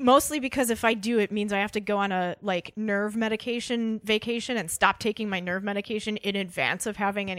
mostly 0.00 0.38
because 0.38 0.70
if 0.70 0.84
I 0.84 0.94
do 0.94 1.18
it 1.18 1.32
means 1.32 1.52
I 1.52 1.58
have 1.58 1.72
to 1.72 1.80
go 1.80 1.98
on 1.98 2.12
a 2.12 2.36
like 2.40 2.72
nerve 2.76 3.16
medication 3.16 4.00
vacation 4.04 4.56
and 4.56 4.70
stop 4.70 5.00
taking 5.00 5.28
my 5.28 5.40
nerve 5.40 5.64
medication 5.64 6.16
in 6.18 6.36
advance 6.36 6.86
of 6.86 6.96
having 6.96 7.30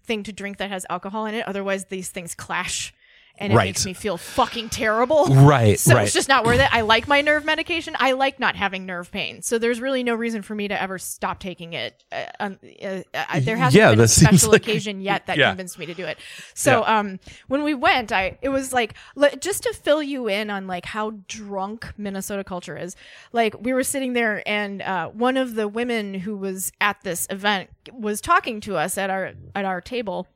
anything 0.00 0.22
to 0.24 0.32
drink 0.32 0.58
that 0.58 0.70
has 0.70 0.86
alcohol 0.90 1.26
in 1.26 1.34
it. 1.34 1.46
Otherwise 1.46 1.86
these 1.86 2.10
things 2.10 2.34
clash 2.34 2.92
and 3.38 3.52
it 3.52 3.56
Right. 3.56 3.66
makes 3.66 3.86
me 3.86 3.94
feel 3.94 4.16
fucking 4.16 4.68
terrible. 4.68 5.26
right. 5.30 5.78
So 5.78 5.94
right. 5.94 6.04
it's 6.04 6.12
just 6.12 6.28
not 6.28 6.44
worth 6.44 6.60
it. 6.60 6.68
I 6.72 6.82
like 6.82 7.08
my 7.08 7.20
nerve 7.22 7.44
medication. 7.44 7.96
I 7.98 8.12
like 8.12 8.38
not 8.38 8.56
having 8.56 8.84
nerve 8.86 9.10
pain. 9.10 9.42
So 9.42 9.58
there's 9.58 9.80
really 9.80 10.02
no 10.04 10.14
reason 10.14 10.42
for 10.42 10.54
me 10.54 10.68
to 10.68 10.80
ever 10.80 10.98
stop 10.98 11.38
taking 11.40 11.72
it. 11.72 12.04
Uh, 12.12 12.24
um, 12.38 12.58
uh, 12.82 13.00
uh, 13.14 13.40
there 13.40 13.56
hasn't 13.56 13.78
Yeah, 13.80 13.90
been 13.90 13.98
a 13.98 14.02
that 14.02 14.08
seems 14.08 14.28
special 14.28 14.52
like- 14.52 14.62
occasion 14.62 15.00
yet 15.00 15.26
that 15.26 15.38
Yeah. 15.38 15.50
convinced 15.50 15.78
me 15.78 15.86
to 15.86 15.94
do 15.94 16.04
it. 16.04 16.18
So 16.54 16.84
um, 16.86 17.18
when 17.48 17.62
we 17.62 17.74
went, 17.74 18.12
I 18.12 18.38
it 18.42 18.50
was 18.50 18.72
like 18.72 18.94
li- 19.16 19.30
just 19.40 19.62
to 19.62 19.72
fill 19.72 20.02
you 20.02 20.28
in 20.28 20.50
on 20.50 20.66
like 20.66 20.84
how 20.84 21.12
drunk 21.28 21.92
Minnesota 21.96 22.44
culture 22.44 22.76
is. 22.76 22.94
Like 23.32 23.54
we 23.60 23.72
were 23.72 23.84
sitting 23.84 24.12
there, 24.12 24.42
and 24.46 24.82
uh, 24.82 25.08
one 25.08 25.36
of 25.36 25.54
the 25.54 25.66
women 25.68 26.14
who 26.14 26.36
was 26.36 26.72
at 26.80 27.00
this 27.02 27.26
event 27.30 27.70
was 27.92 28.20
talking 28.20 28.60
to 28.62 28.76
us 28.76 28.98
at 28.98 29.08
our 29.10 29.32
at 29.54 29.64
our 29.64 29.80
table 29.80 30.26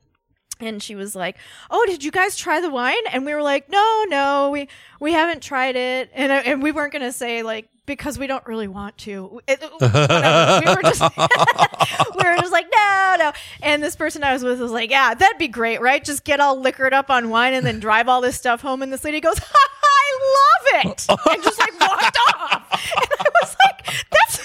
and 0.66 0.82
she 0.82 0.94
was 0.94 1.14
like, 1.14 1.36
"Oh, 1.70 1.84
did 1.86 2.02
you 2.04 2.10
guys 2.10 2.36
try 2.36 2.60
the 2.60 2.70
wine?" 2.70 2.96
And 3.12 3.24
we 3.26 3.34
were 3.34 3.42
like, 3.42 3.68
"No, 3.68 4.04
no, 4.08 4.50
we 4.50 4.68
we 5.00 5.12
haven't 5.12 5.42
tried 5.42 5.76
it." 5.76 6.10
And 6.14 6.32
uh, 6.32 6.42
and 6.44 6.62
we 6.62 6.72
weren't 6.72 6.92
gonna 6.92 7.12
say 7.12 7.42
like 7.42 7.68
because 7.86 8.18
we 8.18 8.26
don't 8.26 8.44
really 8.46 8.66
want 8.68 8.96
to. 8.98 9.40
It- 9.46 9.60
we 9.60 10.74
were 10.74 10.82
just 10.82 11.02
we 11.16 12.24
were 12.24 12.36
just 12.38 12.52
like, 12.52 12.66
"No, 12.74 13.16
no." 13.18 13.32
And 13.62 13.82
this 13.82 13.96
person 13.96 14.22
I 14.24 14.32
was 14.32 14.42
with 14.42 14.60
was 14.60 14.70
like, 14.72 14.90
"Yeah, 14.90 15.14
that'd 15.14 15.38
be 15.38 15.48
great, 15.48 15.80
right? 15.80 16.02
Just 16.02 16.24
get 16.24 16.40
all 16.40 16.58
liquored 16.60 16.94
up 16.94 17.10
on 17.10 17.28
wine 17.30 17.54
and 17.54 17.66
then 17.66 17.80
drive 17.80 18.08
all 18.08 18.20
this 18.20 18.36
stuff 18.36 18.60
home." 18.62 18.82
And 18.82 18.92
this 18.92 19.04
lady 19.04 19.20
goes, 19.20 19.38
"I 19.84 20.80
love 20.80 20.84
it," 20.86 21.06
and 21.30 21.42
just 21.42 21.58
like 21.58 21.78
walked 21.80 22.18
off. 22.40 22.72
And 22.96 23.10
I 23.20 23.30
was 23.42 23.56
like, 23.66 23.86
"That's." 24.10 24.40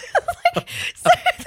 like 0.56 1.39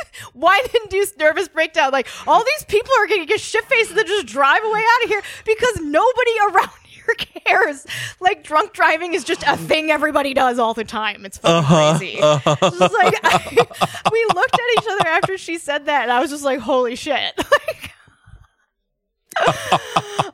wine-induced 0.43 1.19
nervous 1.19 1.49
breakdown. 1.49 1.93
Like 1.93 2.09
all 2.27 2.45
these 2.45 2.65
people 2.67 2.93
are 2.99 3.07
gonna 3.07 3.25
get 3.25 3.41
shit 3.41 3.65
faced 3.65 3.91
and 3.91 3.99
then 3.99 4.07
just 4.07 4.27
drive 4.27 4.63
away 4.63 4.83
out 4.97 5.05
of 5.05 5.09
here 5.09 5.23
because 5.47 5.81
nobody 5.81 6.31
around 6.51 6.71
here 6.85 7.15
cares. 7.17 7.87
Like 8.21 8.45
drunk 8.45 8.73
driving 8.75 9.15
is 9.15 9.25
just 9.25 9.43
a 9.47 9.57
thing 9.57 9.91
everybody 9.91 10.35
does 10.35 10.59
all 10.59 10.75
the 10.75 10.85
time. 10.85 11.25
It's 11.25 11.39
fucking 11.39 11.67
crazy. 11.69 12.19
It's 12.23 12.79
just 12.79 12.95
like 12.95 13.23
we 14.13 14.27
looked 14.35 14.55
at 14.55 14.83
each 14.83 14.89
other 14.91 15.09
after 15.09 15.39
she 15.39 15.59
said 15.59 15.87
that, 15.87 16.03
and 16.03 16.13
I 16.13 16.21
was 16.21 16.31
just 16.31 16.45
like, 16.45 16.61
"Holy 16.61 16.97
shit!" 16.97 17.33
Like, 17.37 17.91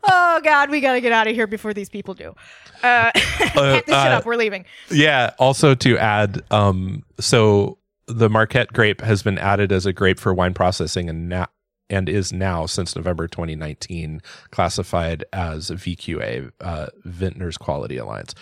oh 0.09 0.41
God, 0.43 0.71
we 0.71 0.81
gotta 0.81 1.01
get 1.01 1.13
out 1.13 1.27
of 1.27 1.35
here 1.35 1.47
before 1.47 1.75
these 1.75 1.89
people 1.89 2.15
do. 2.15 2.35
Uh, 2.83 3.11
pack 3.13 3.15
this 3.15 3.85
shit 3.87 3.91
uh, 3.91 4.17
up. 4.19 4.27
We're 4.27 4.37
leaving. 4.37 4.65
Yeah. 4.91 5.35
Also 5.39 5.75
to 5.75 5.99
add, 5.99 6.43
um, 6.51 7.05
so 7.21 7.79
the 8.09 8.29
Marquette 8.29 8.73
grape 8.73 9.01
has 9.03 9.23
been 9.23 9.39
added 9.39 9.71
as 9.73 9.87
a 9.87 9.93
grape 9.93 10.19
for 10.19 10.33
wine 10.35 10.55
processing 10.55 11.09
and 11.09 11.29
now 11.29 11.47
and 11.91 12.09
is 12.09 12.33
now 12.35 12.67
since 12.67 12.95
November 12.95 13.27
2019 13.27 14.21
classified 14.51 15.25
as 15.33 15.71
VQA, 15.71 16.51
uh, 16.61 16.87
Vintners 17.05 17.57
Quality 17.59 17.97
Alliance. 17.97 18.35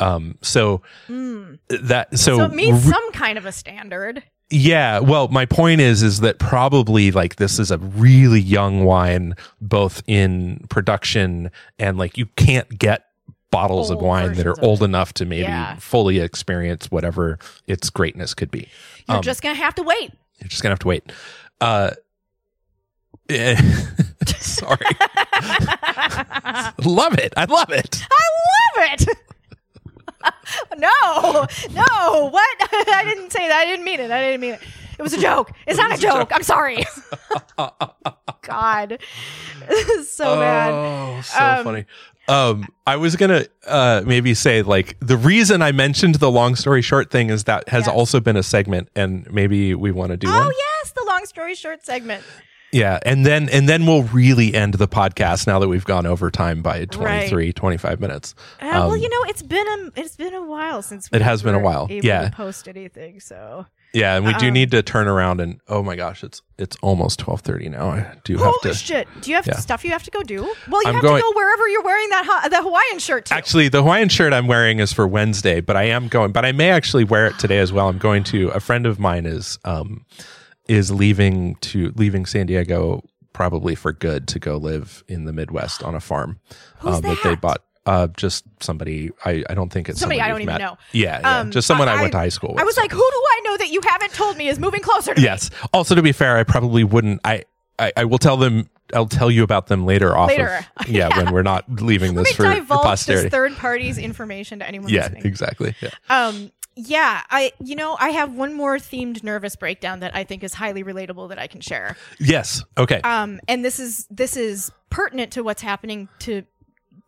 Um, 0.00 0.38
so 0.42 0.80
Mm. 1.08 1.58
that 1.68 2.16
so, 2.18 2.36
So, 2.38 2.44
it 2.44 2.54
meets 2.54 2.84
re- 2.86 2.92
some 2.92 3.12
kind 3.12 3.36
of 3.38 3.44
a 3.46 3.52
standard. 3.52 4.22
yeah. 4.50 4.98
Well, 5.00 5.28
my 5.28 5.44
point 5.46 5.80
is 5.82 6.02
is 6.02 6.20
that 6.20 6.38
probably 6.38 7.10
like 7.10 7.36
this 7.36 7.58
is 7.58 7.70
a 7.70 7.78
really 7.78 8.40
young 8.40 8.84
wine, 8.84 9.34
both 9.60 10.02
in 10.06 10.64
production 10.70 11.50
and 11.78 11.98
like 11.98 12.16
you 12.16 12.26
can't 12.36 12.78
get 12.78 13.04
bottles 13.50 13.90
of 13.90 14.00
wine 14.00 14.34
that 14.34 14.46
are 14.46 14.60
old 14.62 14.82
enough 14.82 15.12
to 15.14 15.24
maybe 15.24 15.42
Yeah. 15.42 15.76
fully 15.76 16.18
experience 16.18 16.90
whatever 16.90 17.38
its 17.66 17.88
greatness 17.90 18.34
could 18.34 18.50
be. 18.50 18.68
You're 19.08 19.18
Um, 19.18 19.22
just 19.22 19.42
gonna 19.42 19.54
have 19.54 19.74
to 19.76 19.82
wait. 19.82 20.12
You're 20.40 20.48
just 20.48 20.62
gonna 20.62 20.72
have 20.72 20.78
to 20.80 20.88
wait. 20.88 21.10
Uh, 21.60 21.90
eh, 23.28 23.56
sorry, 24.38 24.78
love 26.84 27.18
it. 27.18 27.32
I 27.36 27.44
love 27.48 27.70
it. 27.70 28.02
I 28.10 28.26
love 28.76 28.88
it. 28.92 29.08
no, 30.78 31.46
no, 31.72 32.28
what? 32.30 32.56
I 32.88 33.04
didn't 33.04 33.30
say 33.32 33.46
that. 33.48 33.58
I 33.58 33.64
didn't 33.66 33.84
mean 33.84 34.00
it. 34.00 34.10
I 34.10 34.20
didn't 34.26 34.40
mean 34.40 34.54
it. 34.54 34.60
It 34.98 35.02
was 35.02 35.12
a 35.12 35.20
joke. 35.20 35.52
It's 35.66 35.78
not 35.78 35.90
a 35.90 35.94
was 35.94 35.98
a 36.00 36.02
joke. 36.02 36.30
I'm 36.34 36.42
sorry. 36.42 36.84
God, 38.42 38.98
this 39.68 39.88
is 39.90 40.10
so 40.12 40.36
bad. 40.36 40.72
Oh, 40.72 41.20
so 41.22 41.38
Um, 41.44 41.64
funny. 41.64 41.84
Um, 42.28 42.66
I 42.86 42.96
was 42.96 43.14
gonna 43.16 43.44
uh 43.66 44.02
maybe 44.04 44.34
say 44.34 44.62
like 44.62 44.96
the 45.00 45.16
reason 45.16 45.62
I 45.62 45.72
mentioned 45.72 46.16
the 46.16 46.30
long 46.30 46.56
story 46.56 46.82
short 46.82 47.10
thing 47.10 47.30
is 47.30 47.44
that 47.44 47.68
has 47.68 47.86
Yeah. 47.86 47.92
also 47.92 48.20
been 48.20 48.36
a 48.36 48.42
segment, 48.42 48.88
and 48.96 49.26
maybe 49.32 49.74
we 49.74 49.92
want 49.92 50.10
to 50.10 50.16
do 50.16 50.28
Oh 50.28 50.38
one. 50.46 50.52
yes, 50.82 50.92
the 50.92 51.04
long 51.06 51.24
story 51.26 51.54
short 51.54 51.84
segment. 51.84 52.24
Yeah, 52.72 52.98
and 53.06 53.24
then 53.24 53.48
and 53.48 53.68
then 53.68 53.86
we'll 53.86 54.02
really 54.02 54.52
end 54.54 54.74
the 54.74 54.88
podcast 54.88 55.46
now 55.46 55.60
that 55.60 55.68
we've 55.68 55.84
gone 55.84 56.04
over 56.04 56.30
time 56.32 56.62
by 56.62 56.84
23, 56.86 57.52
25 57.52 58.00
minutes. 58.00 58.34
Uh, 58.60 58.66
well, 58.72 58.92
Um, 58.92 58.98
you 58.98 59.08
know, 59.08 59.22
it's 59.30 59.42
been 59.42 59.66
a 59.66 60.00
it's 60.00 60.16
been 60.16 60.34
a 60.34 60.42
while 60.44 60.82
since 60.82 61.08
It 61.12 61.22
has 61.22 61.42
been 61.42 61.54
a 61.54 61.60
while, 61.60 61.86
yeah. 61.88 62.28
post 62.30 62.66
anything. 62.66 63.20
So 63.20 63.66
Yeah, 63.96 64.16
and 64.16 64.26
we 64.26 64.34
do 64.34 64.48
Um, 64.48 64.52
need 64.52 64.70
to 64.72 64.82
turn 64.82 65.08
around 65.08 65.40
and 65.40 65.58
oh 65.68 65.82
my 65.82 65.96
gosh, 65.96 66.22
it's 66.22 66.42
it's 66.58 66.76
almost 66.82 67.18
twelve 67.18 67.40
thirty 67.40 67.68
now. 67.70 67.88
I 67.90 68.12
do 68.24 68.34
have 68.36 68.44
holy 68.46 68.72
to 68.72 68.74
shit! 68.74 69.08
Do 69.22 69.30
you 69.30 69.36
have 69.36 69.46
yeah. 69.46 69.56
stuff 69.56 69.84
you 69.84 69.90
have 69.90 70.02
to 70.02 70.10
go 70.10 70.22
do? 70.22 70.42
Well, 70.68 70.82
you 70.82 70.88
I'm 70.88 70.94
have 70.94 71.02
going- 71.02 71.16
to 71.16 71.22
go 71.22 71.32
wherever 71.34 71.66
you're 71.68 71.82
wearing 71.82 72.08
that 72.10 72.24
ha- 72.26 72.48
the 72.48 72.62
Hawaiian 72.62 72.98
shirt 72.98 73.26
to. 73.26 73.34
Actually, 73.34 73.68
the 73.68 73.82
Hawaiian 73.82 74.08
shirt 74.10 74.32
I'm 74.32 74.46
wearing 74.46 74.80
is 74.80 74.92
for 74.92 75.06
Wednesday, 75.08 75.60
but 75.60 75.76
I 75.76 75.84
am 75.84 76.08
going. 76.08 76.32
But 76.32 76.44
I 76.44 76.52
may 76.52 76.70
actually 76.70 77.04
wear 77.04 77.26
it 77.26 77.38
today 77.38 77.58
as 77.58 77.72
well. 77.72 77.88
I'm 77.88 77.98
going 77.98 78.22
to. 78.24 78.48
A 78.50 78.60
friend 78.60 78.84
of 78.86 78.98
mine 79.00 79.24
is 79.24 79.58
um 79.64 80.04
is 80.68 80.90
leaving 80.90 81.54
to 81.62 81.92
leaving 81.96 82.26
San 82.26 82.46
Diego 82.46 83.02
probably 83.32 83.74
for 83.74 83.92
good 83.92 84.26
to 84.28 84.38
go 84.38 84.56
live 84.56 85.04
in 85.08 85.24
the 85.24 85.32
Midwest 85.32 85.82
on 85.82 85.94
a 85.94 86.00
farm 86.00 86.38
Who's 86.80 86.96
um, 86.96 87.00
that 87.02 87.18
they 87.22 87.30
that? 87.30 87.40
bought. 87.40 87.62
Uh, 87.86 88.08
just 88.16 88.44
somebody. 88.60 89.10
I, 89.24 89.44
I 89.48 89.54
don't 89.54 89.72
think 89.72 89.88
it's 89.88 90.00
Somebody 90.00 90.18
someone 90.18 90.28
I 90.30 90.32
don't 90.32 90.42
even 90.42 90.52
met. 90.54 90.60
know. 90.60 90.76
Yeah, 90.92 91.20
yeah. 91.20 91.38
Um, 91.40 91.50
just 91.52 91.66
someone 91.66 91.88
I, 91.88 91.94
I- 91.94 92.00
went 92.00 92.12
to 92.12 92.18
high 92.18 92.28
school 92.28 92.52
with. 92.52 92.60
I 92.60 92.64
was 92.64 92.76
like, 92.76 92.90
who 92.90 92.98
do 92.98 93.02
I 93.30 93.40
know 93.44 93.56
that 93.58 93.68
you 93.70 93.80
haven't 93.86 94.12
told 94.12 94.36
me 94.36 94.48
is 94.48 94.58
moving 94.58 94.80
closer 94.80 95.14
to 95.14 95.20
me? 95.20 95.24
yes. 95.24 95.50
Also, 95.72 95.94
to 95.94 96.02
be 96.02 96.12
fair, 96.12 96.36
I 96.36 96.42
probably 96.44 96.84
wouldn't. 96.84 97.20
I 97.24 97.44
I, 97.78 97.92
I 97.96 98.04
will 98.04 98.18
tell 98.18 98.36
them. 98.36 98.68
I'll 98.94 99.06
tell 99.06 99.32
you 99.32 99.42
about 99.42 99.66
them 99.66 99.84
later. 99.84 100.16
Off 100.16 100.28
Later. 100.28 100.64
Of, 100.76 100.86
yeah, 100.88 101.08
when 101.16 101.32
we're 101.32 101.42
not 101.42 101.64
leaving 101.82 102.14
this 102.14 102.30
for, 102.32 102.54
for 102.62 102.76
posterity. 102.76 103.30
third 103.30 103.56
parties 103.56 103.98
information 103.98 104.60
to 104.60 104.66
anyone 104.68 104.88
yeah, 104.90 105.02
listening. 105.02 105.26
exactly. 105.26 105.74
Yeah. 105.80 105.90
Um, 106.08 106.52
yeah, 106.76 107.22
I 107.30 107.52
you 107.58 107.74
know 107.74 107.96
I 107.98 108.10
have 108.10 108.34
one 108.34 108.54
more 108.54 108.76
themed 108.76 109.24
nervous 109.24 109.56
breakdown 109.56 110.00
that 110.00 110.14
I 110.14 110.22
think 110.24 110.44
is 110.44 110.54
highly 110.54 110.84
relatable 110.84 111.30
that 111.30 111.38
I 111.38 111.46
can 111.48 111.60
share. 111.60 111.96
Yes. 112.20 112.62
Okay. 112.78 113.00
Um, 113.00 113.40
and 113.48 113.64
this 113.64 113.80
is 113.80 114.06
this 114.10 114.36
is 114.36 114.70
pertinent 114.90 115.32
to 115.32 115.42
what's 115.42 115.62
happening 115.62 116.08
to 116.20 116.44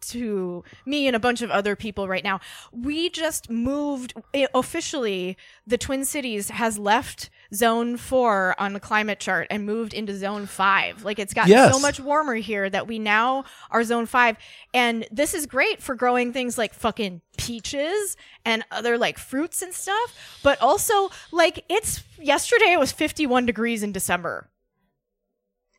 to 0.03 0.65
me 0.87 1.07
and 1.07 1.15
a 1.17 1.21
bunch 1.21 1.43
of 1.43 1.51
other 1.51 1.77
people 1.77 2.09
right 2.09 2.25
now. 2.25 2.41
We 2.73 3.11
just 3.11 3.51
moved 3.51 4.15
eh, 4.35 4.47
officially. 4.55 5.37
The 5.67 5.79
Twin 5.79 6.05
Cities 6.05 6.51
has 6.51 6.79
left 6.79 7.31
Zone 7.55 7.97
Four 7.97 8.55
on 8.59 8.73
the 8.73 8.81
climate 8.81 9.21
chart 9.21 9.47
and 9.51 9.65
moved 9.67 9.95
into 9.95 10.17
Zone 10.17 10.47
Five. 10.47 11.05
Like 11.05 11.19
it's 11.19 11.35
gotten 11.35 11.51
Yes. 11.53 11.73
so 11.75 11.81
much 11.81 11.99
warmer 12.01 12.35
here 12.35 12.69
that 12.71 12.87
we 12.87 12.99
now 12.99 13.45
are 13.71 13.83
Zone 13.85 14.07
Five, 14.07 14.37
and 14.75 15.07
this 15.11 15.35
is 15.35 15.47
great 15.47 15.83
for 15.83 15.95
growing 15.95 16.33
things 16.33 16.59
like 16.59 16.75
fucking 16.75 17.21
peaches 17.37 18.17
and 18.45 18.65
other 18.71 18.99
like 18.99 19.19
fruits 19.19 19.63
and 19.63 19.73
stuff. 19.73 20.39
But 20.43 20.61
also, 20.61 21.11
like 21.33 21.65
it's 21.69 22.03
yesterday 22.21 22.73
it 22.73 22.79
was 22.79 22.93
51 22.93 23.47
degrees 23.47 23.83
in 23.83 23.93
December. 23.93 24.51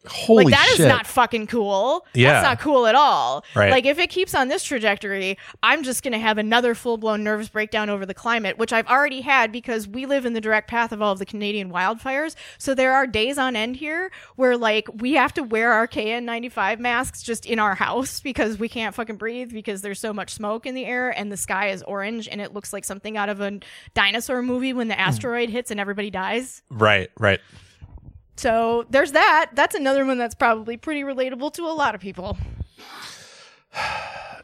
Holy 0.08 0.46
like 0.46 0.54
that 0.54 0.68
is 0.70 0.78
shit. 0.78 0.88
not 0.88 1.06
fucking 1.06 1.48
cool. 1.48 2.06
Yeah. 2.14 2.32
That's 2.34 2.44
not 2.46 2.60
cool 2.62 2.88
at 2.88 2.96
all. 2.96 3.44
Right. 3.54 3.70
Like 3.70 3.86
if 3.86 4.00
it 4.00 4.10
keeps 4.10 4.34
on 4.34 4.48
this 4.48 4.64
trajectory, 4.64 5.38
I'm 5.62 5.84
just 5.84 6.04
gonna 6.04 6.20
have 6.20 6.38
another 6.38 6.74
full 6.74 6.98
blown 6.98 7.22
nervous 7.24 7.50
breakdown 7.50 7.90
over 7.90 8.06
the 8.06 8.14
climate, 8.14 8.58
which 8.58 8.72
I've 8.72 8.88
already 8.88 9.20
had 9.22 9.52
because 9.52 9.88
we 9.90 10.06
live 10.06 10.26
in 10.26 10.32
the 10.34 10.40
direct 10.42 10.70
path 10.70 10.94
of 10.94 11.02
all 11.02 11.12
of 11.12 11.20
the 11.20 11.26
Canadian 11.26 11.70
wildfires. 11.70 12.36
So 12.58 12.74
there 12.74 12.94
are 12.94 13.06
days 13.06 13.38
on 13.38 13.58
end 13.58 13.76
here 13.76 14.10
where 14.38 14.56
like 14.58 14.88
we 15.02 15.14
have 15.14 15.34
to 15.34 15.44
wear 15.44 15.74
our 15.74 15.88
KN95 15.88 16.80
masks 16.80 17.22
just 17.22 17.46
in 17.46 17.60
our 17.60 17.76
house 17.76 18.20
because 18.22 18.58
we 18.58 18.70
can't 18.70 18.96
fucking 18.96 19.18
breathe 19.18 19.52
because 19.52 19.82
there's 19.82 20.00
so 20.00 20.14
much 20.14 20.34
smoke 20.34 20.66
in 20.66 20.76
the 20.76 20.86
air 20.86 21.10
and 21.10 21.30
the 21.32 21.38
sky 21.38 21.70
is 21.70 21.84
orange 21.84 22.28
and 22.32 22.40
it 22.40 22.54
looks 22.54 22.72
like 22.72 22.86
something 22.86 23.18
out 23.18 23.28
of 23.30 23.42
a 23.42 23.60
dinosaur 23.94 24.42
movie 24.42 24.72
when 24.74 24.88
the 24.88 24.96
Hmm. 24.96 25.02
asteroid 25.02 25.50
hits 25.50 25.72
and 25.72 25.80
everybody 25.80 26.10
dies. 26.10 26.62
right. 26.70 27.10
Right. 27.20 27.40
So 28.40 28.86
there's 28.90 29.12
that. 29.12 29.52
That's 29.54 29.76
another 29.76 30.06
one 30.06 30.18
that's 30.18 30.34
probably 30.34 30.78
pretty 30.78 31.02
relatable 31.04 31.52
to 31.56 31.64
a 31.66 31.74
lot 31.76 31.94
of 31.94 32.00
people. 32.02 32.38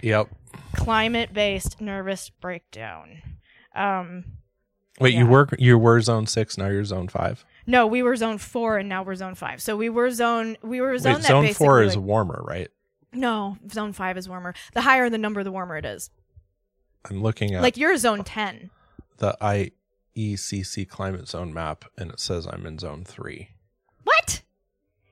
Yep. 0.01 0.27
Climate 0.75 1.33
based 1.33 1.81
nervous 1.81 2.29
breakdown. 2.29 3.21
Um, 3.73 4.25
Wait, 4.99 5.13
you 5.15 5.23
Yeah. 5.25 5.31
were 5.31 5.49
you 5.57 5.77
were 5.79 5.99
zone 6.01 6.27
six. 6.27 6.57
Now 6.57 6.67
you're 6.67 6.83
zone 6.85 7.07
five. 7.07 7.43
no, 7.65 7.87
we 7.87 8.03
were 8.03 8.15
zone 8.15 8.37
four 8.37 8.77
and 8.77 8.87
now 8.87 9.01
we're 9.01 9.15
zone 9.15 9.33
five. 9.35 9.61
So 9.61 9.75
we 9.77 9.89
were 9.89 10.11
zone 10.11 10.57
we 10.61 10.81
were 10.81 10.97
zone 10.99 11.13
Wait, 11.15 11.21
that 11.23 11.27
zone 11.27 11.53
four 11.53 11.81
is 11.81 11.95
like- 11.95 12.05
warmer, 12.05 12.43
right? 12.45 12.69
no 13.13 13.57
zone 13.71 13.93
five 13.93 14.17
is 14.17 14.27
warmer. 14.29 14.53
The 14.73 14.81
higher 14.81 15.09
the 15.09 15.17
number, 15.17 15.43
the 15.43 15.51
warmer 15.51 15.77
it 15.77 15.85
is. 15.85 16.09
I'm 17.09 17.23
looking 17.23 17.55
at 17.55 17.61
Like 17.63 17.77
you're 17.77 17.97
zone 17.97 18.23
ten. 18.25 18.69
the 19.17 19.35
IECC 19.41 20.87
climate 20.87 21.27
zone 21.29 21.53
map, 21.53 21.85
and 21.97 22.11
it 22.11 22.19
says 22.19 22.45
I'm 22.45 22.65
in 22.65 22.77
zone 22.77 23.03
three. 23.05 23.49
What? 24.05 24.41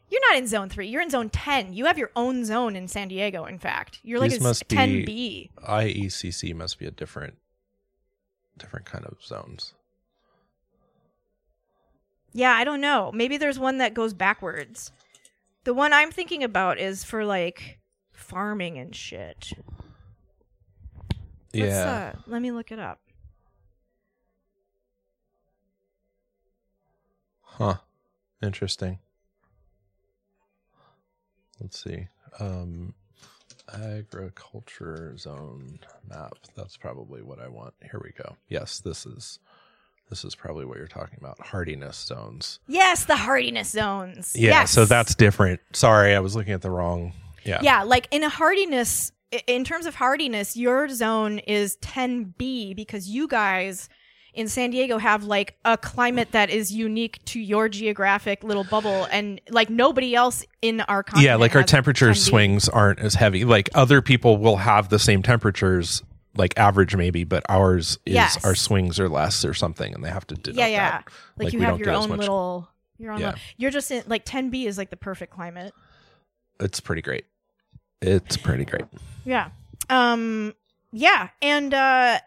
You're 0.09 0.21
not 0.29 0.37
in 0.37 0.47
zone 0.47 0.69
three. 0.69 0.87
You're 0.87 1.01
in 1.01 1.09
zone 1.09 1.29
ten. 1.29 1.73
You 1.73 1.85
have 1.85 1.97
your 1.97 2.11
own 2.15 2.45
zone 2.45 2.75
in 2.75 2.87
San 2.87 3.09
Diego. 3.09 3.45
In 3.45 3.59
fact, 3.59 3.99
you're 4.03 4.19
like 4.19 4.31
These 4.31 4.39
a 4.39 4.43
must 4.43 4.67
be- 4.67 4.75
ten 4.75 5.05
B. 5.05 5.49
IECC 5.67 6.55
must 6.55 6.79
be 6.79 6.85
a 6.85 6.91
different, 6.91 7.35
different 8.57 8.85
kind 8.85 9.05
of 9.05 9.17
zones. 9.21 9.73
Yeah, 12.31 12.51
I 12.51 12.63
don't 12.63 12.81
know. 12.81 13.11
Maybe 13.13 13.37
there's 13.37 13.59
one 13.59 13.77
that 13.79 13.93
goes 13.93 14.13
backwards. 14.13 14.91
The 15.65 15.73
one 15.73 15.93
I'm 15.93 16.11
thinking 16.11 16.43
about 16.43 16.79
is 16.79 17.03
for 17.03 17.25
like 17.25 17.79
farming 18.11 18.77
and 18.77 18.95
shit. 18.95 19.51
Let's, 21.55 21.71
yeah. 21.73 22.13
uh, 22.15 22.19
let 22.27 22.41
me 22.41 22.51
look 22.51 22.71
it 22.71 22.79
up. 22.79 22.99
Huh. 27.41 27.77
Interesting. 28.43 28.99
Let's 31.61 31.81
see. 31.81 32.07
Um, 32.39 32.93
agriculture 33.73 35.15
zone 35.17 35.79
map. 36.09 36.33
That's 36.55 36.75
probably 36.75 37.21
what 37.21 37.39
I 37.39 37.47
want. 37.47 37.73
Here 37.81 38.01
we 38.03 38.11
go. 38.11 38.35
Yes, 38.49 38.79
this 38.79 39.05
is 39.05 39.39
this 40.09 40.25
is 40.25 40.35
probably 40.35 40.65
what 40.65 40.77
you're 40.77 40.87
talking 40.87 41.17
about. 41.19 41.39
Hardiness 41.39 41.95
zones. 41.97 42.59
Yes, 42.67 43.05
the 43.05 43.15
hardiness 43.15 43.69
zones. 43.69 44.33
Yeah, 44.35 44.49
Yes. 44.49 44.71
so 44.71 44.85
that's 44.85 45.15
different. 45.15 45.61
Sorry, 45.71 46.13
I 46.13 46.19
was 46.19 46.35
looking 46.35 46.53
at 46.53 46.61
the 46.61 46.69
wrong. 46.69 47.13
Yeah. 47.45 47.59
yeah, 47.61 47.83
like 47.83 48.07
in 48.11 48.23
a 48.23 48.29
hardiness. 48.29 49.11
In 49.47 49.63
terms 49.63 49.87
of 49.87 49.95
hardiness, 49.95 50.55
your 50.55 50.87
zone 50.89 51.39
is 51.39 51.77
10B 51.77 52.75
because 52.75 53.09
you 53.09 53.27
guys 53.27 53.89
in 54.33 54.47
San 54.47 54.71
Diego 54.71 54.97
have 54.97 55.23
like 55.23 55.55
a 55.63 55.77
climate 55.77 56.31
that 56.31 56.49
is 56.49 56.71
unique 56.71 57.23
to 57.25 57.39
your 57.39 57.69
geographic 57.69 58.43
little 58.43 58.63
bubble, 58.63 59.07
and 59.11 59.39
like 59.49 59.69
nobody 59.69 60.15
else 60.15 60.43
in 60.61 60.81
our 60.81 61.03
continent. 61.03 61.25
Yeah, 61.25 61.35
like 61.35 61.55
our 61.55 61.63
temperature 61.63 62.13
swings 62.13 62.67
aren't 62.67 62.99
as 62.99 63.13
heavy. 63.15 63.45
Like 63.45 63.69
other 63.75 64.01
people 64.01 64.37
will 64.37 64.57
have 64.57 64.89
the 64.89 64.99
same 64.99 65.21
temperatures, 65.21 66.01
like 66.35 66.57
average 66.57 66.95
maybe, 66.95 67.23
but 67.23 67.43
ours 67.47 67.99
is 68.05 68.13
Yes. 68.15 68.43
our 68.43 68.55
swings 68.55 68.99
are 68.99 69.07
less 69.09 69.45
or 69.45 69.53
something, 69.53 69.93
and 69.93 70.03
they 70.03 70.09
have 70.09 70.25
to 70.27 70.35
denote 70.35 70.57
yeah, 70.57 70.67
yeah. 70.67 70.89
that. 70.91 71.03
Like, 71.37 71.45
Like, 71.45 71.53
you 71.53 71.59
have 71.61 71.79
your 71.79 71.91
own 71.91 72.09
little. 72.09 72.69
Your 72.97 73.11
own. 73.13 73.19
Yeah. 73.19 73.25
Little, 73.27 73.41
you're 73.57 73.71
just 73.71 73.91
in 73.91 74.03
like 74.07 74.25
10B 74.25 74.65
is 74.65 74.77
like 74.77 74.89
the 74.89 74.97
perfect 74.97 75.33
climate. 75.33 75.73
It's 76.59 76.79
pretty 76.79 77.01
great. 77.01 77.25
It's 78.01 78.37
pretty 78.37 78.65
great. 78.65 78.85
Yeah. 79.25 79.49
Um 79.89 80.53
yeah, 80.91 81.29
and 81.41 81.73
uh 81.73 82.19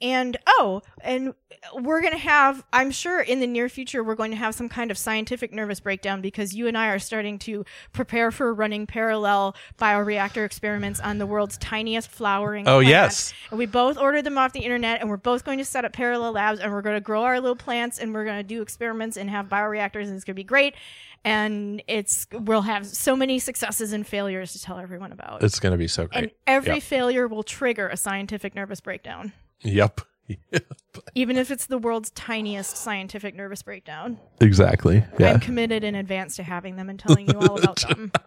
and 0.00 0.36
oh, 0.46 0.82
and 1.02 1.34
we're 1.74 2.00
going 2.00 2.12
to 2.14 2.18
have 2.18 2.64
I'm 2.72 2.90
sure 2.90 3.20
in 3.20 3.40
the 3.40 3.46
near 3.46 3.68
future 3.68 4.02
we're 4.02 4.14
going 4.14 4.30
to 4.30 4.36
have 4.36 4.54
some 4.54 4.68
kind 4.70 4.90
of 4.90 4.96
scientific 4.96 5.52
nervous 5.52 5.78
breakdown 5.80 6.22
because 6.22 6.54
you 6.54 6.66
and 6.66 6.78
I 6.78 6.88
are 6.88 6.98
starting 6.98 7.38
to 7.40 7.66
prepare 7.92 8.30
for 8.30 8.54
running 8.54 8.86
parallel 8.86 9.54
bioreactor 9.78 10.44
experiments 10.46 11.00
on 11.00 11.18
the 11.18 11.26
world's 11.26 11.58
tiniest 11.58 12.08
flowering 12.08 12.66
Oh 12.66 12.76
plant. 12.78 12.88
yes. 12.88 13.34
And 13.50 13.58
we 13.58 13.66
both 13.66 13.98
ordered 13.98 14.22
them 14.24 14.38
off 14.38 14.52
the 14.52 14.60
internet, 14.60 15.00
and 15.00 15.10
we're 15.10 15.16
both 15.18 15.44
going 15.44 15.58
to 15.58 15.64
set 15.64 15.84
up 15.84 15.92
parallel 15.92 16.32
labs, 16.32 16.60
and 16.60 16.72
we're 16.72 16.82
going 16.82 16.96
to 16.96 17.00
grow 17.00 17.22
our 17.24 17.38
little 17.40 17.56
plants, 17.56 17.98
and 17.98 18.14
we're 18.14 18.24
going 18.24 18.38
to 18.38 18.42
do 18.42 18.62
experiments 18.62 19.16
and 19.18 19.28
have 19.28 19.46
bioreactors, 19.50 20.04
and 20.06 20.14
it's 20.14 20.24
going 20.24 20.34
to 20.34 20.40
be 20.40 20.44
great. 20.44 20.74
And 21.22 21.82
it's 21.86 22.26
we'll 22.32 22.62
have 22.62 22.86
so 22.86 23.14
many 23.14 23.38
successes 23.38 23.92
and 23.92 24.06
failures 24.06 24.52
to 24.54 24.62
tell 24.62 24.78
everyone 24.78 25.12
about. 25.12 25.42
It's 25.42 25.60
gonna 25.60 25.76
be 25.76 25.86
so 25.86 26.06
great 26.06 26.16
and 26.22 26.30
every 26.46 26.76
Yep. 26.76 26.82
failure 26.82 27.28
will 27.28 27.42
trigger 27.42 27.88
a 27.88 27.96
scientific 27.98 28.54
nervous 28.54 28.80
breakdown, 28.80 29.34
Yep. 29.62 30.00
even 31.14 31.36
if 31.36 31.50
it's 31.50 31.66
the 31.66 31.78
world's 31.78 32.10
tiniest 32.10 32.76
scientific 32.76 33.34
nervous 33.34 33.62
breakdown. 33.62 34.18
exactly. 34.40 35.04
Yeah. 35.18 35.32
I'm 35.32 35.40
committed 35.40 35.84
in 35.84 35.94
advance 35.94 36.36
to 36.36 36.42
having 36.42 36.76
them 36.76 36.88
and 36.88 36.98
telling 36.98 37.28
you 37.28 37.38
all 37.38 37.58
about 37.58 37.80
them. 37.80 38.12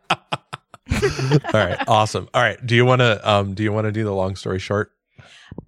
All 0.91 1.39
right. 1.53 1.77
Awesome. 1.87 2.29
All 2.33 2.41
right. 2.41 2.63
Do 2.65 2.75
you 2.75 2.85
want 2.85 2.99
to 2.99 3.29
um 3.29 3.53
do 3.53 3.63
you 3.63 3.71
want 3.71 3.85
to 3.85 3.91
do 3.91 4.03
the 4.03 4.13
long 4.13 4.35
story 4.35 4.59
short? 4.59 4.91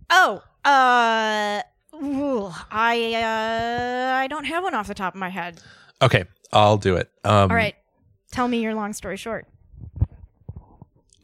Oh, 0.09 0.41
uh, 0.63 1.61
ooh, 1.95 2.51
I 2.71 3.13
uh, 3.13 4.15
I 4.17 4.27
don't 4.27 4.45
have 4.45 4.63
one 4.63 4.73
off 4.73 4.87
the 4.87 4.93
top 4.93 5.13
of 5.13 5.19
my 5.19 5.29
head. 5.29 5.59
Okay. 6.01 6.25
I'll 6.53 6.77
do 6.77 6.95
it. 6.95 7.09
Um 7.23 7.49
All 7.49 7.55
right. 7.55 7.75
Tell 8.31 8.47
me 8.47 8.61
your 8.61 8.75
long 8.75 8.93
story 8.93 9.17
short. 9.17 9.47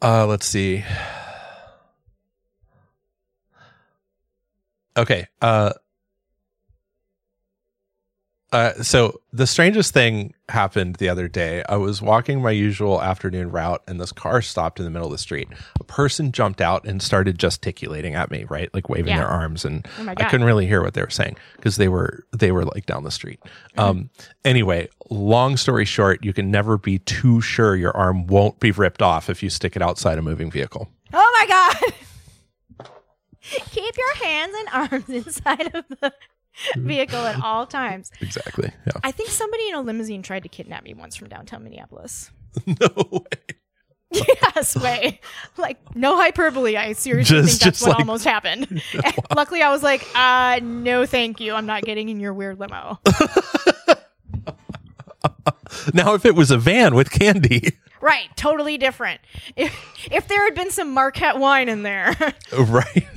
Uh, 0.01 0.25
let's 0.25 0.47
see. 0.47 0.83
Okay. 4.97 5.27
Uh, 5.41 5.73
uh, 8.53 8.73
so 8.83 9.21
the 9.31 9.47
strangest 9.47 9.93
thing 9.93 10.33
happened 10.49 10.97
the 10.97 11.07
other 11.07 11.29
day. 11.29 11.63
I 11.69 11.77
was 11.77 12.01
walking 12.01 12.41
my 12.41 12.51
usual 12.51 13.01
afternoon 13.01 13.49
route 13.49 13.81
and 13.87 13.97
this 13.97 14.11
car 14.11 14.41
stopped 14.41 14.77
in 14.77 14.83
the 14.83 14.91
middle 14.91 15.07
of 15.07 15.11
the 15.13 15.17
street. 15.17 15.47
A 15.79 15.85
person 15.85 16.33
jumped 16.33 16.59
out 16.59 16.83
and 16.85 17.01
started 17.01 17.37
gesticulating 17.39 18.13
at 18.13 18.29
me, 18.29 18.43
right? 18.49 18.69
Like 18.73 18.89
waving 18.89 19.07
Yeah. 19.07 19.19
their 19.19 19.27
arms 19.29 19.63
and 19.63 19.87
Oh 19.99 20.09
I 20.17 20.25
couldn't 20.25 20.45
really 20.45 20.67
hear 20.67 20.83
what 20.83 20.95
they 20.95 21.01
were 21.01 21.09
saying 21.09 21.37
because 21.55 21.77
they 21.77 21.87
were 21.87 22.25
they 22.37 22.51
were 22.51 22.65
like 22.65 22.85
down 22.85 23.05
the 23.05 23.11
street. 23.11 23.39
Um 23.77 24.09
anyway, 24.43 24.89
long 25.09 25.55
story 25.55 25.85
short, 25.85 26.21
you 26.25 26.33
can 26.33 26.51
never 26.51 26.77
be 26.77 26.99
too 26.99 27.39
sure 27.39 27.77
your 27.77 27.95
arm 27.95 28.27
won't 28.27 28.59
be 28.59 28.71
ripped 28.71 29.01
off 29.01 29.29
if 29.29 29.41
you 29.41 29.49
stick 29.49 29.77
it 29.77 29.81
outside 29.81 30.17
a 30.17 30.21
moving 30.21 30.51
vehicle. 30.51 30.89
Oh 31.13 31.37
my 31.39 31.47
god! 31.47 31.93
Keep 33.41 33.97
your 33.97 34.15
hands 34.15 34.53
and 34.59 34.67
arms 34.91 35.09
inside 35.27 35.75
of 35.75 35.85
the 35.99 36.13
vehicle 36.77 37.19
at 37.25 37.41
all 37.43 37.65
times. 37.65 38.11
Exactly. 38.21 38.71
Yeah. 38.85 38.93
I 39.03 39.11
think 39.11 39.29
somebody 39.29 39.69
in 39.69 39.75
a 39.75 39.81
limousine 39.81 40.21
tried 40.21 40.43
to 40.43 40.49
kidnap 40.49 40.83
me 40.83 40.93
once 40.93 41.15
from 41.15 41.29
downtown 41.29 41.63
Minneapolis. 41.63 42.29
no 42.67 42.75
way. 43.11 43.21
yes, 44.55 44.75
way. 44.75 45.21
Like, 45.57 45.95
no 45.95 46.17
hyperbole. 46.17 46.75
I 46.75 46.91
seriously 46.93 47.37
Just- 47.37 47.49
think 47.49 47.61
that's 47.61 47.81
what 47.81 47.91
like- 47.91 47.99
almost 47.99 48.25
happened. 48.25 48.81
Luckily, 49.33 49.61
I 49.61 49.69
was 49.71 49.81
like, 49.83 50.05
uh, 50.13 50.59
no, 50.61 51.05
thank 51.05 51.39
you. 51.39 51.53
I'm 51.53 51.65
not 51.65 51.83
getting 51.83 52.09
in 52.09 52.19
your 52.19 52.33
weird 52.33 52.59
limo. 52.59 52.99
Now 55.93 56.13
if 56.13 56.25
it 56.25 56.35
was 56.35 56.51
a 56.51 56.57
van 56.57 56.93
with 56.95 57.09
candy, 57.11 57.77
right, 58.01 58.27
totally 58.35 58.77
different. 58.77 59.21
If, 59.55 59.73
if 60.11 60.27
there 60.27 60.43
had 60.43 60.53
been 60.53 60.69
some 60.69 60.91
Marquette 60.93 61.37
wine 61.39 61.69
in 61.69 61.83
there, 61.83 62.13
right? 62.57 63.07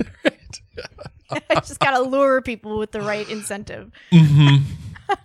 I 1.49 1.55
just 1.55 1.79
got 1.79 1.91
to 1.91 2.01
lure 2.01 2.41
people 2.41 2.77
with 2.77 2.91
the 2.91 3.01
right 3.01 3.27
incentive. 3.29 3.91
Mm-hmm. 4.11 4.63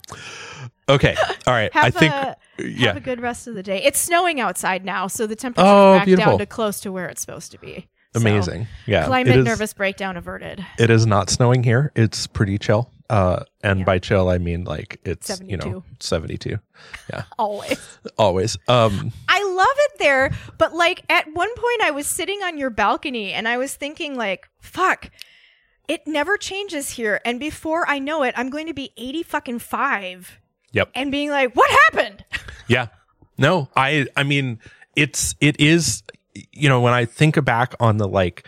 Okay. 0.88 1.14
All 1.46 1.54
right. 1.54 1.72
Have 1.72 1.84
I 1.84 1.90
think 1.90 2.12
a, 2.12 2.36
yeah. 2.58 2.88
have 2.88 2.96
a 2.96 3.00
good 3.00 3.20
rest 3.20 3.46
of 3.46 3.54
the 3.54 3.62
day. 3.62 3.80
It's 3.84 3.98
snowing 3.98 4.40
outside 4.40 4.84
now, 4.84 5.06
so 5.06 5.24
the 5.26 5.36
temperature 5.36 5.64
Oh, 5.68 5.96
back 5.98 6.04
beautiful. 6.06 6.32
down 6.32 6.38
to 6.40 6.46
close 6.46 6.80
to 6.80 6.90
where 6.90 7.06
it's 7.08 7.20
supposed 7.20 7.52
to 7.52 7.58
be. 7.58 7.86
So, 8.12 8.20
Amazing. 8.20 8.66
Yeah. 8.86 9.06
climate 9.06 9.36
is, 9.36 9.44
nervous 9.44 9.72
breakdown 9.72 10.16
averted. 10.16 10.66
It 10.80 10.90
is 10.90 11.06
not 11.06 11.30
snowing 11.30 11.62
here. 11.62 11.92
It's 11.94 12.26
pretty 12.26 12.58
chill. 12.58 12.90
Uh, 13.08 13.44
and 13.62 13.80
Yeah. 13.80 13.84
by 13.84 13.98
chill 14.00 14.28
I 14.28 14.38
mean 14.38 14.64
like 14.64 15.00
it's 15.04 15.40
you 15.44 15.56
know 15.56 15.84
seventy 16.00 16.36
two. 16.36 16.58
Yeah. 17.12 17.22
Always. 17.38 17.98
Always. 18.18 18.58
Um. 18.66 19.12
I 19.28 19.42
love 19.44 19.76
it 19.76 19.98
there, 20.00 20.32
but 20.58 20.74
like 20.74 21.04
at 21.08 21.26
one 21.32 21.54
point 21.54 21.82
I 21.82 21.92
was 21.92 22.08
sitting 22.08 22.42
on 22.42 22.58
your 22.58 22.70
balcony 22.70 23.32
and 23.32 23.46
I 23.46 23.58
was 23.58 23.74
thinking 23.76 24.16
like, 24.16 24.48
fuck, 24.60 25.10
it 25.90 26.06
never 26.06 26.36
changes 26.36 26.90
here. 26.90 27.20
And 27.24 27.40
before 27.40 27.88
I 27.88 27.98
know 27.98 28.22
it, 28.22 28.32
I'm 28.36 28.48
going 28.48 28.68
to 28.68 28.74
be 28.74 28.92
80 28.96 29.22
fucking 29.24 29.58
5 29.58 30.38
Yep. 30.72 30.90
and 30.94 31.10
being 31.10 31.30
like, 31.30 31.54
what 31.56 31.70
happened? 31.70 32.24
Yeah. 32.68 32.86
No, 33.36 33.68
I 33.74 34.06
I 34.16 34.22
mean 34.22 34.60
it's 34.94 35.34
it 35.40 35.58
is 35.58 36.04
you 36.52 36.68
know 36.68 36.80
when 36.80 36.92
I 36.92 37.04
think 37.04 37.42
back 37.44 37.74
on 37.80 37.96
the 37.96 38.06
like 38.06 38.46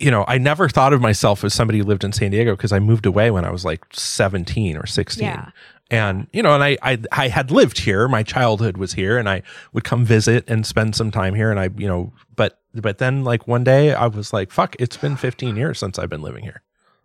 you 0.00 0.10
know, 0.10 0.24
I 0.26 0.38
never 0.38 0.68
thought 0.68 0.92
of 0.92 1.00
myself 1.00 1.44
as 1.44 1.54
somebody 1.54 1.78
who 1.78 1.84
lived 1.84 2.02
in 2.04 2.12
San 2.12 2.30
Diego 2.32 2.56
because 2.56 2.72
I 2.72 2.78
moved 2.80 3.06
away 3.06 3.30
when 3.30 3.44
I 3.44 3.50
was 3.50 3.64
like 3.64 3.84
17 3.92 4.76
or 4.76 4.86
16. 4.86 5.24
Yeah. 5.24 5.50
And 5.90 6.26
you 6.32 6.42
know, 6.42 6.54
and 6.54 6.62
I, 6.62 6.76
I 6.82 6.98
I 7.12 7.28
had 7.28 7.50
lived 7.50 7.78
here. 7.78 8.08
My 8.08 8.22
childhood 8.22 8.76
was 8.76 8.92
here, 8.92 9.16
and 9.16 9.28
I 9.28 9.42
would 9.72 9.84
come 9.84 10.04
visit 10.04 10.44
and 10.48 10.66
spend 10.66 10.94
some 10.96 11.10
time 11.10 11.34
here. 11.34 11.50
And 11.50 11.58
I, 11.58 11.70
you 11.76 11.88
know, 11.88 12.12
but 12.36 12.57
but 12.74 12.98
then 12.98 13.24
like 13.24 13.46
one 13.48 13.64
day 13.64 13.94
I 13.94 14.06
was 14.06 14.32
like, 14.32 14.50
"Fuck! 14.50 14.76
It's 14.78 14.96
been 14.96 15.16
15 15.16 15.56
years 15.56 15.78
since 15.78 15.98
I've 15.98 16.10
been 16.10 16.22
living 16.22 16.44
here 16.44 16.62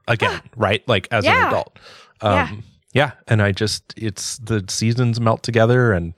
again." 0.07 0.41
right? 0.55 0.87
Like 0.87 1.07
as 1.11 1.23
Yeah. 1.25 1.41
an 1.43 1.47
adult. 1.47 1.79
Um, 2.21 2.33
Yeah. 2.33 2.51
yeah. 2.93 3.11
And 3.27 3.41
I 3.41 3.51
just 3.51 3.93
it's 3.97 4.37
the 4.37 4.63
seasons 4.67 5.19
melt 5.19 5.43
together, 5.43 5.93
and 5.93 6.13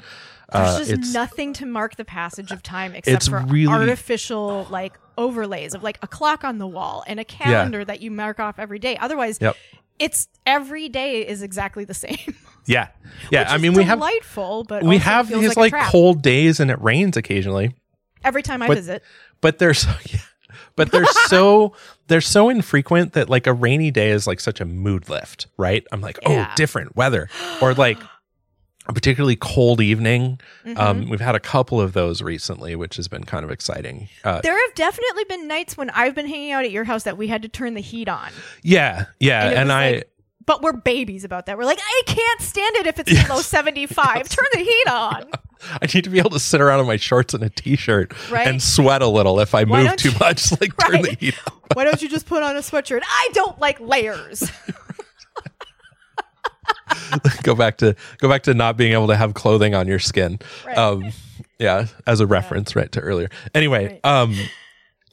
There's 0.51 0.67
uh, 0.69 0.80
just 0.80 0.91
it's 0.91 1.13
nothing 1.13 1.53
to 1.53 1.65
mark 1.65 1.95
the 1.95 2.05
passage 2.05 2.51
of 2.51 2.61
time 2.63 2.93
except 2.95 3.30
for 3.30 3.39
really- 3.39 3.72
artificial 3.73 4.67
like 4.69 4.93
overlays 5.17 5.73
of 5.73 5.81
like 5.84 5.97
a 6.01 6.07
clock 6.07 6.43
on 6.43 6.57
the 6.57 6.67
wall 6.67 7.03
and 7.07 7.19
a 7.19 7.23
calendar 7.23 7.85
that 7.85 8.01
you 8.01 8.11
mark 8.11 8.39
off 8.39 8.59
every 8.59 8.80
day. 8.80 8.97
Otherwise, 8.97 9.38
Yep. 9.41 9.55
it's 9.97 10.27
every 10.45 10.89
day 10.89 11.26
is 11.26 11.41
exactly 11.41 11.85
the 11.85 11.93
same. 12.05 12.35
yeah, 12.65 12.89
yeah. 13.31 13.45
I 13.49 13.57
mean, 13.57 13.73
we 13.73 13.84
have 13.84 13.99
delightful, 13.99 14.65
but 14.65 14.84
we 14.84 14.97
have 14.97 15.30
these 15.30 15.55
like, 15.55 15.72
like 15.72 15.88
cold 15.89 16.22
days, 16.22 16.59
and 16.59 16.69
it 16.69 16.81
rains 16.81 17.15
occasionally. 17.15 17.73
every 18.26 18.41
time 18.43 18.61
I 18.61 18.67
but- 18.67 18.76
visit. 18.77 19.03
But 19.45 19.59
they're 19.59 19.73
so 19.73 19.89
yeah, 20.11 20.19
but 20.76 20.91
they're 20.91 21.05
so 21.27 21.73
they're 22.07 22.22
so 22.22 22.49
infrequent 22.49 23.13
that 23.13 23.30
like 23.30 23.47
a 23.47 23.53
rainy 23.53 23.91
day 23.91 24.09
is 24.11 24.26
like 24.27 24.39
such 24.39 24.59
a 24.61 24.65
mood 24.65 25.07
lift 25.09 25.47
right 25.57 25.85
i'm 25.91 26.01
like 26.01 26.17
Yeah. 26.23 26.47
oh 26.51 26.55
different 26.55 26.95
weather 26.95 27.30
or 27.61 27.73
like 27.73 27.97
a 28.88 28.93
particularly 28.93 29.35
cold 29.35 29.81
evening 29.81 30.39
Mm-hmm. 30.65 30.80
um 30.80 31.09
we've 31.09 31.22
had 31.22 31.35
a 31.35 31.39
couple 31.39 31.80
of 31.80 31.93
those 31.93 32.22
recently 32.22 32.76
which 32.76 32.95
has 32.97 33.07
been 33.07 33.23
kind 33.23 33.45
of 33.45 33.51
exciting 33.51 34.09
uh 34.23 34.41
There 34.41 34.59
have 34.67 34.76
definitely 34.76 35.23
been 35.26 35.47
nights 35.47 35.77
when 35.77 35.89
I've 35.91 36.15
been 36.15 36.27
hanging 36.27 36.51
out 36.51 36.65
at 36.65 36.72
your 36.72 36.84
house 36.85 37.03
that 37.03 37.17
we 37.17 37.27
had 37.27 37.41
to 37.43 37.47
turn 37.49 37.73
the 37.76 37.81
heat 37.81 38.09
on. 38.09 38.30
yeah 38.63 39.05
yeah 39.19 39.49
it 39.51 39.57
and, 39.57 39.72
i 39.72 39.91
like- 39.91 40.09
but 40.47 40.61
we're 40.61 40.73
babies 40.73 41.23
about 41.23 41.47
that. 41.47 41.57
We're 41.57 41.65
like, 41.65 41.80
I 41.81 42.01
can't 42.05 42.39
stand 42.39 42.76
it 42.76 42.85
if 42.85 42.99
it's 42.99 43.11
below 43.27 43.39
75. 43.41 44.30
Turn 44.30 44.45
the 44.53 44.59
heat 44.59 44.88
on. 44.91 45.23
i 45.82 45.86
need 45.94 46.03
to 46.03 46.10
be 46.10 46.19
able 46.19 46.30
to 46.32 46.40
sit 46.40 46.61
around 46.61 46.80
in 46.80 46.88
my 46.88 46.98
shorts 46.98 47.34
and 47.34 47.44
a 47.44 47.49
t-shirt 47.49 48.14
Right. 48.32 48.48
and 48.48 48.61
sweat 48.61 49.02
a 49.02 49.07
little 49.07 49.40
if 49.40 49.53
i 49.56 49.64
Why 49.64 49.84
move 49.84 49.95
too 49.98 50.10
you- 50.11 50.18
much 50.19 50.52
like 50.60 50.76
turn 50.86 51.02
the 51.02 51.10
Right. 51.10 51.19
heat 51.19 51.36
up 51.48 51.64
Why 51.73 51.84
don't 51.84 52.02
you 52.02 52.10
just 52.10 52.26
put 52.27 52.44
on 52.44 52.56
a 52.56 52.60
sweatshirt? 52.60 53.02
I 53.03 53.30
don't 53.34 53.60
like 53.60 53.80
layers. 53.80 54.49
go 57.44 57.56
back 57.56 57.77
to 57.77 57.95
go 58.18 58.27
back 58.30 58.44
to 58.44 58.53
not 58.53 58.77
being 58.77 58.94
able 58.94 59.07
to 59.07 59.15
have 59.15 59.34
clothing 59.34 59.76
on 59.76 59.88
your 59.88 59.99
skin 59.99 60.40
Right. 60.65 60.77
um 60.77 61.11
yeah 61.60 61.88
as 62.07 62.19
a 62.19 62.27
reference 62.27 62.76
right 62.76 62.91
to 62.94 62.99
earlier 62.99 63.30
anyway 63.53 63.99
um 64.03 64.36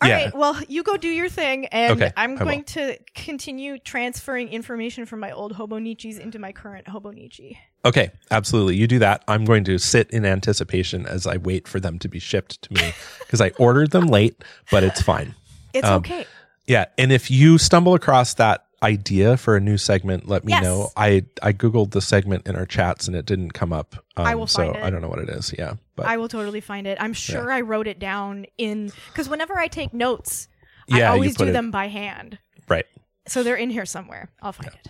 All 0.00 0.08
yeah 0.08 0.24
right, 0.24 0.34
well, 0.34 0.58
you 0.68 0.82
go 0.82 0.96
do 0.96 1.06
your 1.08 1.28
thing, 1.28 1.66
and 1.66 1.92
Okay, 1.92 2.12
I'm 2.16 2.34
going 2.34 2.64
to 2.74 2.98
continue 3.14 3.78
transferring 3.78 4.48
information 4.48 5.06
from 5.06 5.20
my 5.20 5.30
old 5.30 5.52
Hobonichis 5.54 6.18
into 6.18 6.40
my 6.40 6.50
current 6.50 6.86
Hobonichi. 6.88 7.56
Okay, 7.84 8.10
absolutely. 8.30 8.76
You 8.76 8.86
do 8.86 8.98
that. 9.00 9.24
I'm 9.26 9.44
going 9.44 9.64
to 9.64 9.76
sit 9.78 10.08
in 10.10 10.24
anticipation 10.24 11.04
as 11.06 11.26
I 11.26 11.36
wait 11.38 11.66
for 11.66 11.80
them 11.80 11.98
to 12.00 12.08
be 12.08 12.18
shipped 12.20 12.62
to 12.62 12.72
me 12.74 12.92
because 13.20 13.40
I 13.40 13.50
ordered 13.58 13.90
them 13.90 14.06
late, 14.06 14.42
but 14.70 14.84
it's 14.84 15.02
fine. 15.02 15.34
It's 15.74 15.86
Um, 15.88 15.96
okay. 15.96 16.26
Yeah, 16.66 16.84
and 16.96 17.10
if 17.10 17.28
you 17.30 17.58
stumble 17.58 17.94
across 17.94 18.34
that 18.34 18.64
idea 18.84 19.36
for 19.36 19.56
a 19.56 19.60
new 19.60 19.76
segment, 19.78 20.28
let 20.28 20.44
me 20.44 20.52
Yes. 20.52 20.62
know. 20.62 20.90
I 20.96 21.24
I 21.42 21.52
googled 21.52 21.90
the 21.90 22.00
segment 22.00 22.46
in 22.46 22.54
our 22.56 22.66
chats 22.66 23.06
and 23.08 23.16
it 23.16 23.26
didn't 23.26 23.50
come 23.52 23.72
up. 23.72 23.96
Um, 24.16 24.26
I 24.26 24.34
will 24.36 24.46
so 24.46 24.62
find 24.62 24.76
it. 24.76 24.82
I 24.82 24.90
don't 24.90 25.00
know 25.02 25.08
what 25.08 25.18
it 25.18 25.28
is. 25.28 25.52
Yeah, 25.58 25.74
but 25.96 26.06
I 26.06 26.16
will 26.18 26.28
totally 26.28 26.60
find 26.60 26.86
it. 26.86 26.98
I'm 27.00 27.12
sure 27.14 27.50
I 27.50 27.62
wrote 27.62 27.86
it 27.88 27.98
down 27.98 28.46
in 28.58 28.92
because 29.08 29.28
whenever 29.28 29.58
I 29.58 29.66
take 29.68 29.92
notes, 29.92 30.46
Yeah, 30.86 31.10
I 31.10 31.14
always 31.14 31.34
do 31.36 31.44
it- 31.48 31.52
them 31.52 31.70
by 31.72 31.88
hand. 31.88 32.38
right. 32.68 32.86
So 33.28 33.42
they're 33.44 33.56
in 33.56 33.70
here 33.70 33.86
somewhere. 33.86 34.28
I'll 34.40 34.52
find 34.52 34.70
it. 34.72 34.88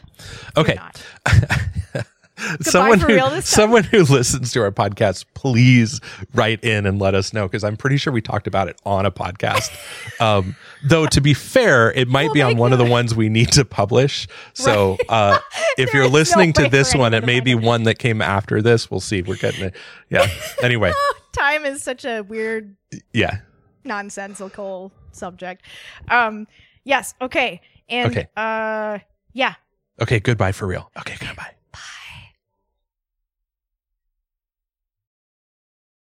Okay. 0.56 0.78
someone 2.60 2.98
who 3.00 3.06
real 3.08 3.30
this 3.30 3.50
time. 3.50 3.62
someone 3.62 3.84
who 3.84 4.04
listens 4.04 4.52
to 4.52 4.60
our 4.62 4.70
podcast, 4.72 5.24
please 5.34 6.00
write 6.34 6.62
in 6.64 6.86
and 6.86 6.98
let 6.98 7.14
us 7.14 7.32
know 7.32 7.46
because 7.46 7.62
I'm 7.64 7.76
pretty 7.76 7.96
sure 7.96 8.12
we 8.12 8.20
talked 8.22 8.46
about 8.46 8.68
it 8.68 8.80
on 8.84 9.06
a 9.06 9.10
podcast. 9.10 9.70
Um, 10.20 10.54
though 10.84 11.06
to 11.06 11.20
be 11.20 11.34
fair, 11.34 11.90
it 11.92 12.06
might 12.06 12.32
be 12.32 12.42
on 12.42 12.56
one 12.56 12.72
of 12.72 12.78
the 12.78 12.84
ones 12.84 13.12
we 13.14 13.28
need 13.28 13.50
to 13.52 13.64
publish. 13.64 14.28
So 14.52 14.96
uh, 15.08 15.38
if 15.78 15.92
you're 15.92 16.04
is 16.04 16.10
no 16.10 16.18
listening 16.18 16.52
to 16.54 16.68
this 16.68 16.94
one, 16.94 17.12
it 17.12 17.24
may 17.26 17.40
be 17.40 17.52
it. 17.52 17.60
one 17.60 17.84
that 17.84 17.98
came 17.98 18.22
after 18.22 18.62
this. 18.62 18.88
We'll 18.88 19.00
see. 19.00 19.22
We're 19.22 19.36
getting 19.36 19.64
it. 19.64 19.74
Yeah. 20.10 20.26
Anyway, 20.62 20.92
Time 21.32 21.64
is 21.64 21.82
such 21.82 22.04
a 22.04 22.20
weird 22.20 22.76
yeah. 23.12 23.38
nonsensical 23.84 24.92
subject. 25.10 25.62
Um 26.08 26.46
yes, 26.84 27.14
okay. 27.20 27.60
And 27.88 28.10
Okay. 28.12 28.28
uh 28.36 28.98
yeah. 29.32 29.54
Okay. 30.00 30.20
Goodbye 30.20 30.52
for 30.52 30.66
real. 30.66 30.90
Okay. 30.98 31.16